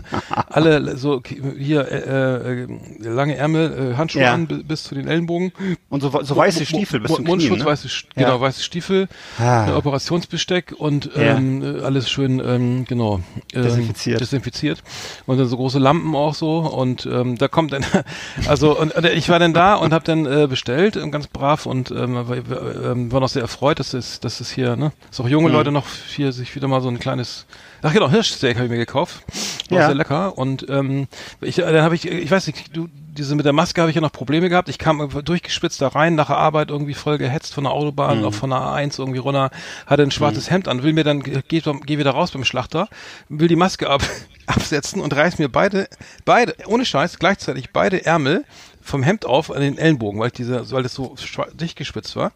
Alle 0.47 0.97
so 0.97 1.21
hier 1.57 1.87
äh, 1.87 2.63
äh, 2.63 2.67
lange 2.99 3.35
Ärmel, 3.35 3.93
äh, 3.93 3.97
Handschuhe 3.97 4.23
ja. 4.23 4.33
an 4.33 4.47
bis 4.47 4.83
zu 4.83 4.95
den 4.95 5.07
Ellenbogen. 5.07 5.51
Und 5.89 6.01
so, 6.01 6.09
so 6.23 6.35
weiße 6.35 6.65
Stiefel 6.65 6.99
bis 6.99 7.13
zum 7.13 7.25
Mundschutz, 7.25 7.49
Knien, 7.49 7.65
ne? 7.65 7.65
weiße, 7.65 7.87
ja. 7.87 8.25
genau, 8.25 8.41
weiße 8.41 8.63
Stiefel, 8.63 9.07
ah. 9.39 9.75
Operationsbesteck 9.75 10.73
und 10.77 11.11
ähm, 11.15 11.61
ja. 11.61 11.83
alles 11.83 12.09
schön, 12.09 12.41
ähm, 12.43 12.85
genau, 12.85 13.21
ähm, 13.53 13.63
desinfiziert. 13.63 14.21
desinfiziert. 14.21 14.83
Und 15.25 15.37
dann 15.37 15.47
so 15.47 15.57
große 15.57 15.79
Lampen 15.79 16.15
auch 16.15 16.33
so 16.33 16.59
und 16.59 17.05
ähm, 17.05 17.37
da 17.37 17.47
kommt 17.47 17.73
dann, 17.73 17.85
also 18.47 18.77
und, 18.77 18.95
und 18.95 19.03
ich 19.13 19.29
war 19.29 19.39
dann 19.39 19.53
da 19.53 19.75
und 19.75 19.93
habe 19.93 20.03
dann 20.05 20.25
äh, 20.25 20.47
bestellt, 20.47 20.95
äh, 20.95 21.09
ganz 21.09 21.27
brav 21.27 21.65
und 21.65 21.91
ähm, 21.91 22.15
war, 22.15 22.37
äh, 22.37 23.11
war 23.11 23.19
noch 23.19 23.29
sehr 23.29 23.41
erfreut, 23.41 23.79
dass 23.79 23.93
es, 23.93 24.19
dass 24.19 24.39
es 24.39 24.51
hier, 24.51 24.75
ne, 24.75 24.91
dass 25.09 25.19
auch 25.19 25.27
junge 25.27 25.49
mhm. 25.49 25.55
Leute 25.55 25.71
noch 25.71 25.87
hier 25.87 26.31
sich 26.31 26.55
wieder 26.55 26.67
mal 26.67 26.81
so 26.81 26.89
ein 26.89 26.99
kleines, 26.99 27.45
ach 27.81 27.93
genau, 27.93 28.09
Hirschsteak 28.09 28.55
habe 28.55 28.65
ich 28.65 28.71
mir 28.71 28.77
gekauft, 28.77 29.23
war 29.69 29.79
ja. 29.79 29.85
sehr 29.87 29.95
lecker 29.95 30.37
und 30.37 30.67
ähm, 30.69 31.07
ich, 31.41 31.59
äh, 31.59 31.71
dann 31.71 31.83
habe 31.83 31.95
ich, 31.95 32.07
ich 32.07 32.29
weiß 32.31 32.47
nicht, 32.47 32.75
du, 32.75 32.89
diese 33.19 33.35
mit 33.35 33.45
der 33.45 33.53
Maske 33.53 33.81
habe 33.81 33.89
ich 33.89 33.95
ja 33.95 34.01
noch 34.01 34.11
Probleme 34.11 34.49
gehabt. 34.49 34.69
Ich 34.69 34.77
kam 34.77 35.09
durchgespitzt 35.23 35.81
da 35.81 35.89
rein, 35.89 36.15
nach 36.15 36.27
der 36.27 36.37
Arbeit 36.37 36.69
irgendwie 36.69 36.93
voll 36.93 37.17
gehetzt 37.17 37.53
von 37.53 37.65
der 37.65 37.73
Autobahn, 37.73 38.19
mhm. 38.19 38.25
auch 38.25 38.33
von 38.33 38.49
der 38.49 38.59
A1 38.59 38.97
irgendwie 38.97 39.19
runter, 39.19 39.51
hatte 39.85 40.03
ein 40.03 40.11
schwarzes 40.11 40.47
mhm. 40.47 40.51
Hemd 40.51 40.67
an, 40.67 40.83
will 40.83 40.93
mir 40.93 41.03
dann, 41.03 41.21
geh, 41.21 41.41
geh 41.43 41.97
wieder 41.97 42.11
raus 42.11 42.31
beim 42.31 42.45
Schlachter, 42.45 42.87
will 43.27 43.47
die 43.47 43.55
Maske 43.55 43.89
ab, 43.89 44.01
absetzen 44.45 45.01
und 45.01 45.15
reiß 45.15 45.37
mir 45.37 45.49
beide, 45.49 45.87
beide, 46.25 46.55
ohne 46.65 46.85
Scheiß, 46.85 47.19
gleichzeitig 47.19 47.71
beide 47.71 48.05
Ärmel 48.05 48.45
vom 48.89 49.03
Hemd 49.03 49.25
auf 49.25 49.51
an 49.51 49.61
den 49.61 49.77
Ellenbogen, 49.77 50.19
weil 50.19 50.27
ich 50.27 50.33
diese, 50.33 50.69
weil 50.71 50.83
das 50.83 50.93
so 50.93 51.15
dicht 51.53 51.77
gespitzt 51.77 52.15
war. 52.15 52.31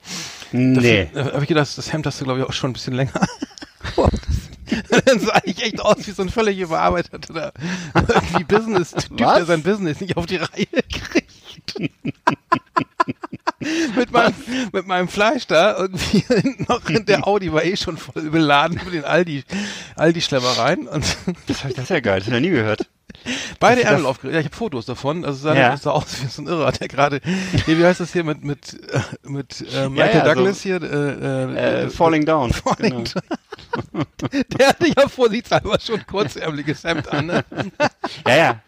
Nee. 0.52 1.10
Da 1.14 1.34
habe 1.34 1.42
ich 1.42 1.48
gedacht, 1.48 1.78
das 1.78 1.92
Hemd 1.92 2.06
hast 2.06 2.22
du 2.22 2.26
glaube 2.26 2.40
ich 2.40 2.46
auch 2.46 2.54
schon 2.54 2.70
ein 2.72 2.74
bisschen 2.74 2.94
länger. 2.94 3.12
dann 5.06 5.20
sah 5.20 5.42
ich 5.44 5.62
echt 5.64 5.82
aus 5.82 6.08
wie 6.08 6.12
so 6.12 6.22
ein 6.22 6.30
völlig 6.30 6.60
überarbeiteter 6.60 7.54
irgendwie 7.94 8.44
Business-Typ, 8.44 9.18
der 9.18 9.46
sein 9.46 9.64
Business 9.64 10.00
nicht 10.02 10.18
auf 10.18 10.26
die 10.26 10.38
Reihe 10.38 10.68
kriegt. 10.90 11.80
mit, 13.96 14.12
meinem, 14.12 14.34
mit 14.72 14.88
meinem 14.88 15.08
Fleisch 15.08 15.48
da 15.48 15.78
irgendwie 15.78 16.24
noch 16.68 16.90
in 16.90 17.06
der 17.06 17.28
Audi 17.28 17.52
war 17.54 17.64
eh 17.64 17.78
schon 17.78 17.98
voll 17.98 18.30
beladen 18.30 18.80
mit 18.84 18.94
den 18.94 19.06
Aldi, 19.06 19.44
Aldi-Schlemmereien. 19.96 20.88
Und 20.88 21.06
das, 21.48 21.62
das 21.62 21.78
ist 21.78 21.90
ja 21.90 22.00
geil, 22.00 22.20
das 22.20 22.28
habe 22.28 22.38
ich 22.38 22.44
noch 22.44 22.50
nie 22.50 22.56
gehört. 22.56 22.88
Beide 23.60 23.84
Ärmel 23.84 24.06
aufgerissen. 24.06 24.36
Ja, 24.36 24.40
ich 24.40 24.48
habe 24.48 24.56
Fotos 24.56 24.86
davon. 24.86 25.26
Also 25.26 25.40
sah, 25.40 25.56
ja. 25.56 25.78
sah 25.78 25.92
aus 25.92 26.22
wie 26.22 26.28
so 26.28 26.42
ein 26.42 26.48
Irrer, 26.48 26.72
der 26.72 26.88
gerade, 26.88 27.22
nee, 27.68 27.78
wie 27.78 27.86
heißt 27.86 28.00
das 28.00 28.14
hier 28.14 28.24
mit 28.24 28.44
mit 28.44 28.74
äh, 28.92 29.00
mit 29.30 29.62
äh, 29.74 29.90
Michael 29.90 30.20
ja, 30.20 30.26
ja, 30.26 30.34
Douglas 30.34 30.58
so, 30.58 30.64
hier? 30.64 30.82
Äh, 30.82 30.86
äh, 30.86 31.84
äh 31.84 31.90
Falling 31.90 32.26
Down. 32.26 32.52
Falling 32.54 33.04
genau. 33.04 33.22
down. 33.92 34.06
der 34.58 34.68
hatte 34.68 34.88
ja 34.88 35.08
vorsichtshalber 35.08 35.80
schon 35.80 36.06
kurzärmeliges 36.06 36.84
Hemd 36.84 37.08
an. 37.10 37.28
Ne? 37.28 37.46
ja, 38.28 38.36
ja. 38.36 38.62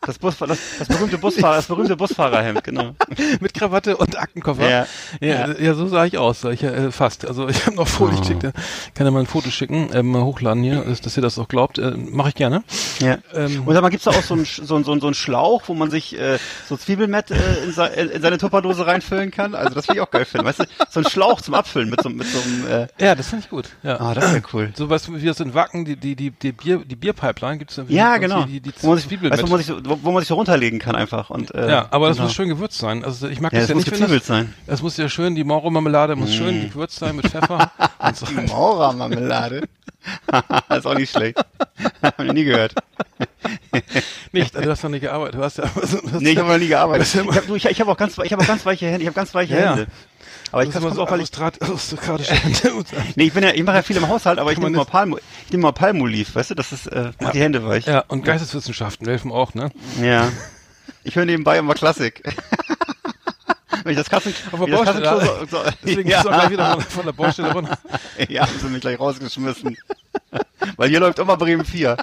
Das, 0.00 0.18
Bus, 0.18 0.36
das, 0.38 0.58
das 0.78 0.88
berühmte 0.88 1.18
Busfahrer, 1.18 1.56
das 1.56 1.66
berühmte 1.66 1.96
Busfahrerhemd, 1.96 2.62
genau. 2.62 2.94
Mit 3.40 3.54
Krawatte 3.54 3.96
und 3.96 4.16
Aktenkoffer. 4.18 4.68
Ja, 4.68 4.86
ja, 5.20 5.52
ja. 5.52 5.74
so 5.74 5.86
sah 5.88 6.04
ich 6.04 6.18
aus, 6.18 6.44
ich, 6.44 6.62
äh, 6.62 6.92
fast. 6.92 7.26
Also 7.26 7.48
ich 7.48 7.66
habe 7.66 7.76
noch 7.76 7.88
Fotos, 7.88 8.18
oh. 8.18 8.22
ich 8.22 8.28
schickte, 8.28 8.52
kann 8.94 9.06
ja 9.06 9.10
mal 9.10 9.20
ein 9.20 9.26
Foto 9.26 9.50
schicken, 9.50 9.90
äh, 9.92 10.02
mal 10.02 10.22
hochladen 10.22 10.62
hier, 10.62 10.82
dass, 11.02 11.16
ihr 11.16 11.22
das 11.22 11.38
auch 11.38 11.48
glaubt. 11.48 11.78
Äh, 11.78 11.92
Mache 11.96 12.28
ich 12.28 12.34
gerne. 12.34 12.62
Ja. 13.00 13.18
Ähm, 13.34 13.66
und 13.66 13.74
sag 13.74 13.82
mal, 13.82 13.88
gibt's 13.88 14.04
da 14.04 14.10
auch 14.12 14.22
so 14.22 14.34
einen 14.34 14.44
so, 14.44 14.82
so, 14.82 14.98
so 14.98 15.06
einen 15.06 15.14
Schlauch, 15.14 15.62
wo 15.66 15.74
man 15.74 15.90
sich 15.90 16.18
äh, 16.18 16.38
so 16.68 16.76
Zwiebelmett 16.76 17.30
äh, 17.30 17.64
in, 17.64 17.72
se 17.72 17.86
in 17.86 18.22
seine 18.22 18.38
Tupperdose 18.38 18.86
reinfüllen 18.86 19.30
kann? 19.30 19.54
Also 19.54 19.74
das 19.74 19.88
will 19.88 19.96
ich 19.96 20.00
auch 20.00 20.10
geil 20.10 20.24
finden. 20.24 20.46
Weißt 20.46 20.60
du, 20.60 20.64
so 20.90 21.00
ein 21.00 21.08
Schlauch 21.08 21.40
zum 21.40 21.54
Abfüllen 21.54 21.90
mit 21.90 22.02
so, 22.02 22.08
mit 22.08 22.26
so 22.28 22.40
einem... 22.40 22.66
Äh, 22.82 23.04
ja, 23.04 23.14
das 23.14 23.28
finde 23.28 23.44
ich 23.44 23.50
gut. 23.50 23.70
Ja. 23.82 24.00
Ah, 24.00 24.14
das 24.14 24.32
wäre 24.32 24.42
cool. 24.52 24.72
So 24.76 24.90
was 24.90 25.12
wie 25.12 25.26
das 25.26 25.40
in 25.40 25.54
Wacken, 25.54 25.84
die, 25.84 25.96
die, 25.96 26.14
die, 26.14 26.30
die 26.30 26.52
Bier, 26.52 26.82
die 26.84 26.96
Bierpipeline 26.96 27.58
gibt's 27.58 27.76
ja 27.76 27.84
Ja, 27.88 28.16
genau. 28.18 28.44
Die, 28.44 28.60
die, 28.60 28.72
die 28.72 28.82
wo 28.82 28.88
man 28.88 28.98
sich, 28.98 29.10
weißt, 29.22 29.42
wo 29.42 29.46
man 29.48 29.58
sich 29.58 29.66
so, 29.66 29.80
wo, 29.88 29.98
wo 30.02 30.12
man 30.12 30.20
sich 30.20 30.28
so 30.28 30.34
runterlegen 30.34 30.78
kann 30.78 30.94
einfach. 30.96 31.30
Und, 31.30 31.54
äh, 31.54 31.70
Ja, 31.70 31.86
aber 31.90 32.08
das 32.08 32.16
genau. 32.16 32.26
muss 32.28 32.34
schön 32.34 32.48
gewürzt 32.48 32.78
sein. 32.78 33.04
Also 33.04 33.28
ich 33.28 33.40
mag 33.40 33.52
Ja, 33.52 33.60
das 33.60 33.68
das 33.68 33.70
ja 33.70 33.74
muss 33.76 33.84
nicht, 33.86 34.00
wenn 34.10 34.18
das, 34.18 34.26
sein. 34.26 34.54
das 34.66 34.82
muss 34.82 34.96
ja 34.96 35.08
schön, 35.08 35.34
die 35.34 35.44
Mauro-Marmelade 35.44 36.16
muss 36.16 36.34
schön 36.34 36.68
gewürzt 36.70 36.98
sein 36.98 37.16
mit 37.16 37.26
Pfeffer 37.28 37.70
und 37.98 38.16
so. 38.16 38.26
Maurermarmelade. 38.26 39.62
ist 40.76 40.86
auch 40.86 40.94
nicht 40.94 41.10
schlecht. 41.10 41.38
Hab 42.02 42.20
ich 42.20 42.32
nie 42.32 42.44
gehört. 42.44 42.74
Nicht, 44.32 44.54
also 44.54 44.64
du 44.66 44.70
hast 44.70 44.82
noch 44.84 44.90
nicht 44.90 45.00
gearbeitet. 45.02 45.34
Du 45.34 45.42
hast 45.42 45.58
ja, 45.58 45.64
du 45.74 45.80
hast 45.82 46.20
Nee, 46.20 46.30
ich 46.30 46.38
habe 46.38 46.48
noch 46.48 46.58
nie 46.58 46.68
gearbeitet. 46.68 47.06
Ich 47.12 47.16
habe 47.36 47.56
ich, 47.56 47.64
ich 47.64 47.80
hab 47.80 47.88
auch 47.88 47.96
ganz, 47.96 48.16
ich 48.18 48.32
habe 48.32 48.42
auch 48.42 48.46
ganz 48.46 48.64
weiche 48.64 48.86
Hände. 48.86 49.02
Ich 49.02 49.06
habe 49.08 49.14
ganz 49.16 49.34
weiche 49.34 49.54
Ja, 49.54 49.60
ja. 49.60 49.70
Hände. 49.70 49.86
Aber 50.52 50.62
ich 50.64 50.70
kann 50.70 50.82
ist 50.84 50.92
es 50.92 50.98
auch, 50.98 51.10
weil 51.10 51.20
ich, 51.20 51.30
aristokratische 51.38 52.34
nee, 53.16 53.24
ich 53.24 53.32
bin 53.32 53.42
ja, 53.42 53.50
ich 53.50 53.62
mache 53.64 53.76
ja 53.76 53.82
viel 53.82 53.96
im 53.96 54.08
Haushalt, 54.08 54.38
aber 54.38 54.52
ich 54.52 54.58
nehme 54.58 54.70
mal 54.70 54.78
nicht- 54.80 54.90
Palm, 54.90 55.16
ich 55.46 55.50
nehme 55.52 55.62
mal 55.64 55.72
Palmoliv, 55.72 56.34
weißt 56.34 56.50
du, 56.50 56.54
das 56.54 56.72
ist, 56.72 56.86
äh, 56.86 57.12
macht 57.20 57.34
die 57.34 57.40
Hände 57.40 57.64
weich. 57.66 57.86
Ja, 57.86 58.04
und 58.08 58.24
Geisteswissenschaften 58.24 59.06
helfen 59.06 59.32
auch, 59.32 59.54
ne? 59.54 59.70
Ja. 60.02 60.30
Ich 61.04 61.14
höre 61.16 61.24
nebenbei 61.24 61.58
immer 61.58 61.74
Klassik. 61.74 62.22
Wenn 63.84 63.92
ich 63.92 63.98
das 63.98 64.10
Kassen, 64.10 64.34
Auf 64.50 64.58
der 64.64 64.66
Baustelle, 64.76 65.20
so, 65.48 65.58
so, 65.58 65.62
Deswegen 65.84 66.08
ja. 66.08 66.16
bist 66.16 66.26
du 66.26 66.30
auch 66.30 66.34
gleich 66.40 66.50
wieder 66.50 66.72
von, 66.72 66.82
von 66.82 67.04
der 67.04 67.12
Baustelle 67.12 67.52
runter. 67.52 67.78
ja, 68.28 68.42
haben 68.42 68.58
sie 68.60 68.66
mich 68.68 68.80
gleich 68.80 68.98
rausgeschmissen. 68.98 69.76
Weil 70.76 70.88
hier 70.88 70.98
läuft 70.98 71.20
immer 71.20 71.36
Bremen 71.36 71.64
4. 71.64 71.96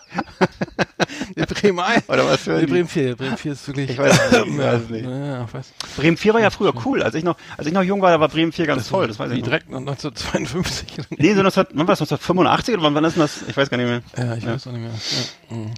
Die 1.36 1.54
Bremen 1.54 1.80
1. 1.80 2.10
Oder 2.10 2.26
was 2.26 2.41
für 2.41 2.60
die? 2.60 2.65
Bremen 2.65 2.88
4. 2.88 3.15
Bremen 3.15 3.38
4 3.38 3.52
ist 3.52 3.67
wirklich. 3.67 3.89
Ich 3.91 3.97
weiß 3.97 4.12
es 4.13 4.32
nicht, 4.32 4.47
ich 4.47 4.54
ja, 4.58 4.73
weiß 4.73 4.89
nicht. 4.89 5.06
Ja, 5.06 5.54
weiß. 5.54 5.73
Bremen 5.97 6.17
4 6.17 6.34
war 6.34 6.41
ja 6.41 6.49
früher 6.49 6.73
cool. 6.86 7.04
Als 7.04 7.15
ich 7.15 7.23
noch, 7.23 7.36
als 7.58 7.67
ich 7.67 7.73
noch 7.73 7.84
jung 7.84 8.02
war, 8.02 8.12
da 8.12 8.19
war 8.19 8.30
Bremen 8.30 8.52
4 8.52 8.65
ganz 8.65 8.88
toll. 8.88 9.08
Das 9.08 9.19
weiß 9.19 9.32
ich 9.32 9.39
noch. 9.39 9.45
direkt 9.45 9.67
1952. 9.67 10.88
Nee, 11.17 11.34
so 11.34 11.41
19, 11.41 11.65
wann 11.73 11.88
war 11.88 11.95
das, 11.95 12.02
1985 12.02 12.73
oder 12.76 12.84
wann, 12.84 12.95
wann 12.95 13.06
ist 13.06 13.17
das? 13.17 13.41
Ich 13.47 13.56
weiß 13.58 13.69
gar 13.69 13.78
nicht 13.78 13.88
mehr. 13.88 14.02
Ja, 14.17 14.36
ich 14.36 14.45
weiß 14.45 14.67
auch 14.67 14.71
nicht 14.71 14.82
mehr. 14.82 14.91
Ja. 15.49 15.56
mhm. 15.58 15.71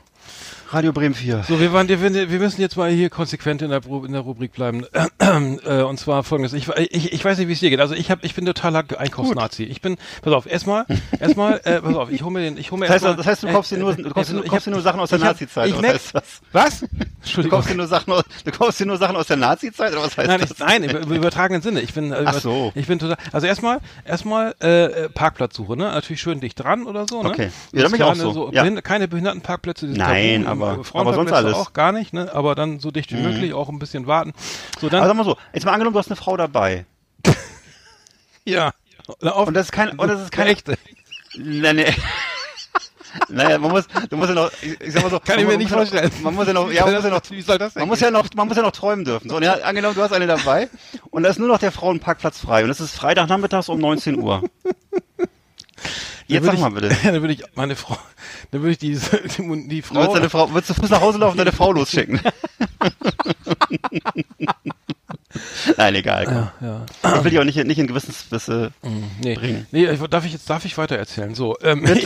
Radio 0.76 0.92
Bremen 0.92 1.16
4. 1.16 1.44
So, 1.48 1.62
wir 1.62 1.72
waren, 1.72 1.88
wir, 1.88 2.02
wir 2.02 2.40
müssen 2.40 2.60
jetzt 2.60 2.76
mal 2.76 2.92
hier 2.92 3.10
konsequent 3.10 3.62
in 3.62 3.70
der, 3.70 3.80
in 3.86 4.12
der 4.12 4.20
Rubrik 4.20 4.52
bleiben. 4.52 4.86
Äh, 5.18 5.82
und 5.82 6.00
zwar 6.00 6.24
folgendes. 6.24 6.54
Ich, 6.54 6.68
ich, 6.70 7.12
ich 7.14 7.26
weiß 7.26 7.38
nicht, 7.40 7.48
wie 7.48 7.54
es 7.54 7.60
dir 7.60 7.70
geht. 7.70 7.80
Also 7.80 7.96
ich 7.96 8.12
hab, 8.12 8.24
ich 8.24 8.36
bin 8.36 8.46
totaler 8.46 8.84
Einkaufsnazi. 8.98 9.64
Ich 9.64 9.82
bin, 9.82 9.98
pass 10.22 10.34
auf, 10.34 10.46
erstmal, 10.46 10.86
erstmal, 11.20 11.60
äh, 11.64 11.82
pass 11.82 11.96
auf, 11.96 12.12
ich 12.12 12.22
hole 12.22 12.32
mir 12.34 12.42
den, 12.42 12.58
ich 12.58 12.72
hole 12.72 12.80
mir 12.80 12.86
Das 12.88 12.96
heißt, 12.96 13.06
erstmal- 13.06 13.18
das 13.18 13.26
heißt, 13.28 13.44
du 13.44 13.48
kaufst 13.48 13.72
dir 13.72 13.78
nur, 13.78 13.94
äh, 13.98 14.02
du 14.04 14.10
kaufst, 14.12 14.32
äh, 14.32 14.36
du 14.36 14.44
kaufst 14.44 14.68
dir 14.68 14.72
hab- 14.72 14.76
nur 14.76 14.82
Sachen 14.82 15.00
aus 15.00 15.10
der 15.10 15.20
Nazi-Zeit. 15.20 15.74
Was 15.78 15.84
heißt 15.84 16.16
das? 16.16 16.42
was? 16.52 16.80
Du 16.82 16.88
Entschuldigung. 17.22 17.58
kaufst 17.58 17.72
dir 17.72 17.76
nur 17.76 17.88
Sachen 17.88 18.14
aus, 18.14 18.24
du 18.44 18.52
kaufst 18.52 18.80
dir 18.80 18.86
nur 18.86 18.98
Sachen 18.98 19.16
aus 19.16 19.28
der 19.28 19.38
Nazi-Zeit 19.38 19.94
oder 19.94 20.04
was 20.04 20.18
heißt 20.18 20.28
Nein, 20.28 20.40
das? 20.42 20.52
ich, 20.52 20.60
nein, 20.60 20.84
im, 20.84 21.12
übertragenen 21.12 21.62
Sinne. 21.62 21.82
Ich 21.82 21.94
bin, 21.94 22.12
äh, 22.12 22.24
Ach 22.26 22.34
so. 22.40 22.72
ich 22.76 22.86
bin 22.88 23.00
total. 23.00 23.18
Also 23.32 23.48
erstmal, 23.48 23.80
erstmal 24.06 24.54
äh, 24.62 24.86
äh, 25.06 25.10
Parkplatzsuche, 25.10 25.76
ne? 25.76 25.86
Natürlich 25.86 26.22
schön 26.22 26.40
dicht 26.40 26.62
dran 26.64 26.84
oder 26.86 27.06
so, 27.10 27.24
ne? 27.24 27.30
Okay. 27.30 27.50
Ja, 27.74 27.84
da 27.84 27.88
bin 27.88 27.96
ich 27.96 28.04
auch 28.04 28.14
kleine, 28.14 28.34
so. 28.34 28.52
Ja. 28.52 28.82
Keine 28.82 29.08
Behindertenparkplätze. 29.08 29.88
die 29.88 29.94
sind 29.94 30.00
Nein, 30.00 30.44
tabu, 30.44 30.65
aber- 30.74 31.00
aber 31.00 31.14
sonst 31.14 31.32
alles. 31.32 31.54
Mhm. 31.56 31.62
auch 31.62 31.74
gar 31.74 31.92
nicht, 31.92 32.14
ne? 32.14 32.34
Aber 32.34 32.56
dann 32.56 32.80
so 32.80 32.92
dicht 32.92 33.12
wie 33.12 33.22
möglich, 33.22 33.54
auch 33.54 33.70
ein 33.70 33.80
bisschen 33.80 34.08
warten. 34.08 34.34
So 34.80 34.90
dann. 34.90 35.00
Aber 35.02 35.08
sag 35.10 35.18
mal 35.18 35.24
so, 35.26 35.38
jetzt 35.54 35.66
mal 35.66 35.72
angenommen, 35.74 35.94
du 35.94 36.00
hast 36.00 36.08
eine 36.10 36.16
Frau 36.16 36.36
dabei. 36.38 36.86
ja. 38.46 38.72
Und 39.20 39.54
das 39.54 39.68
ist 39.68 39.72
kein, 39.72 39.98
und 40.00 40.08
das 40.08 40.22
ist 40.22 40.32
keine 40.32 40.50
echte. 40.50 40.78
Nein, 41.38 41.76
nee. 41.78 41.94
Naja, 43.30 43.58
man 43.60 43.72
muss, 43.72 43.86
du 44.10 44.18
musst 44.18 44.28
ja 44.28 44.36
noch, 44.36 44.52
ich, 44.62 44.82
ich 44.82 44.92
sag 44.92 45.04
mal 45.04 45.10
so. 45.10 45.22
Kann 45.22 45.40
ich 45.40 45.48
mir 45.48 45.58
nicht 45.58 45.72
vorstellen. 45.72 46.12
Noch, 46.16 46.20
man 46.22 46.36
muss 46.36 46.48
ja 46.48 46.54
noch, 46.54 46.70
ja, 46.70 46.84
man 46.86 46.96
muss 46.96 47.04
ja 47.06 47.10
noch, 47.12 47.22
Wie 47.30 47.42
soll 47.42 47.58
das 47.58 47.74
denn 47.74 47.80
man 47.80 47.88
muss 47.88 48.02
ja 48.02 48.12
noch, 48.12 48.28
man 48.36 48.46
muss 48.50 48.58
ja 48.58 48.64
noch 48.64 48.74
träumen 48.74 49.06
dürfen. 49.06 49.30
So, 49.30 49.38
und 49.38 49.44
ja, 49.44 49.54
angenommen, 49.54 49.96
du 49.96 50.02
hast 50.02 50.12
eine 50.12 50.28
dabei 50.28 50.70
und 51.12 51.24
da 51.24 51.30
ist 51.30 51.40
nur 51.40 51.48
noch 51.48 51.60
der 51.60 51.72
Frauenparkplatz 51.72 52.40
frei 52.40 52.66
und 52.66 52.70
es 52.70 52.82
ist 52.82 52.92
Freitagnachmittags 52.94 53.70
um 53.70 53.80
19 53.80 54.20
Uhr. 54.20 54.44
Jetzt 56.28 56.48
Dann 56.48 56.58
sag 56.58 56.72
mal 56.72 56.82
bitte. 56.82 56.94
Ich, 56.94 57.02
dann 57.04 57.22
würde 57.22 57.34
ich 57.34 57.44
meine 57.56 57.76
Frau, 57.76 57.98
dann 58.52 58.62
würde 58.62 58.72
ich 58.72 58.78
die, 58.80 58.98
die, 58.98 59.68
die 59.68 59.82
Frau. 59.82 60.02
willst, 60.02 60.16
deine 60.16 60.30
Frau, 60.30 60.54
willst 60.54 60.70
du 60.70 60.74
Fuß 60.74 60.90
nach 60.90 61.02
Hause 61.02 61.20
laufen 61.20 61.34
und 61.34 61.38
deine 61.38 61.52
Frau 61.52 61.72
losschicken? 61.74 62.20
Nein, 65.78 65.96
egal. 65.96 66.52
Ja, 66.62 66.68
ja. 66.68 66.86
Ich 67.18 67.24
will 67.24 67.32
dich 67.32 67.40
auch 67.40 67.44
nicht, 67.44 67.64
nicht 67.66 67.80
in 67.80 67.88
Gewissensbisse. 67.88 68.72
Nee, 69.22 69.36
bringen. 69.36 69.68
nee, 69.72 69.86
ich, 69.86 70.00
darf 70.02 70.26
ich 70.26 70.34
jetzt 70.34 70.50
darf 70.50 70.66
ich 70.66 70.78
weiter 70.78 70.98
erzählen? 70.98 71.36
So, 71.36 71.58
ähm, 71.62 71.86
ich, 71.94 72.06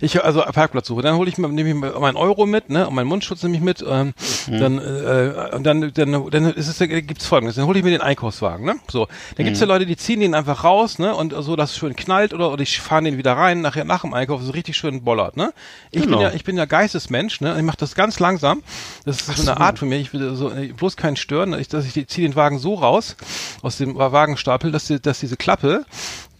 ich 0.00 0.24
also 0.24 0.42
Parkplatzsuche, 0.42 1.02
dann 1.02 1.16
hole 1.16 1.28
ich 1.28 1.38
mir 1.38 1.48
nehme 1.48 1.70
ich 1.88 1.98
meinen 2.00 2.16
Euro 2.16 2.46
mit, 2.46 2.70
ne, 2.70 2.86
und 2.88 2.94
meinen 2.94 3.06
Mundschutz 3.06 3.42
nehme 3.42 3.56
ich 3.56 3.62
mit, 3.62 3.84
ähm, 3.88 4.12
Mhm. 4.48 4.60
dann 4.60 4.78
äh, 4.78 5.50
und 5.56 5.64
dann 5.64 5.92
dann 5.92 6.30
dann 6.30 6.52
ist 6.52 6.68
es 6.68 6.78
gibt's 6.78 7.26
folgendes, 7.26 7.56
dann 7.56 7.66
hole 7.66 7.78
ich 7.78 7.84
mir 7.84 7.90
den 7.90 8.00
Einkaufswagen, 8.00 8.64
ne? 8.64 8.76
So, 8.88 9.08
dann 9.36 9.44
gibt's 9.44 9.60
Mhm. 9.60 9.66
ja 9.68 9.74
Leute, 9.74 9.86
die 9.86 9.96
ziehen 9.96 10.20
den 10.20 10.34
einfach 10.34 10.62
raus, 10.64 10.98
ne, 11.00 11.14
und 11.14 11.34
so 11.40 11.56
dass 11.56 11.70
es 11.72 11.76
schön 11.78 11.96
knallt 11.96 12.32
oder 12.32 12.52
oder 12.52 12.62
ich 12.62 12.80
fahren 12.80 13.04
den 13.04 13.18
wieder 13.18 13.32
rein 13.32 13.60
nachher 13.60 13.84
nach 13.84 14.02
dem 14.02 14.14
Einkauf 14.14 14.42
so 14.42 14.52
richtig 14.52 14.76
schön 14.76 15.02
bollert, 15.02 15.36
ne? 15.36 15.52
Ich 15.90 16.02
Genau. 16.02 16.18
bin 16.18 16.26
ja 16.26 16.32
ich 16.32 16.44
bin 16.44 16.56
ja 16.56 16.64
Geistesmensch, 16.64 17.40
ne? 17.40 17.54
Ich 17.56 17.62
mache 17.64 17.76
das 17.78 17.94
ganz 17.94 18.20
langsam. 18.20 18.62
Das 19.04 19.16
ist 19.22 19.36
so 19.36 19.50
eine 19.50 19.60
Art 19.60 19.78
von 19.78 19.88
mir, 19.88 19.96
ich 19.98 20.12
will 20.12 20.34
so 20.36 20.50
äh, 20.50 20.68
bloß 20.68 20.96
keinen 20.96 21.16
stören, 21.16 21.58
ich, 21.58 21.68
dass 21.68 21.84
ich 21.84 21.92
die- 21.92 22.06
zieh 22.06 22.22
den 22.22 22.36
Wagen 22.36 22.58
so 22.58 22.65
raus 22.74 23.16
aus 23.62 23.78
dem 23.78 23.96
Wagenstapel, 23.96 24.72
dass 24.72 24.86
die, 24.86 25.00
dass 25.00 25.20
diese 25.20 25.36
Klappe 25.36 25.84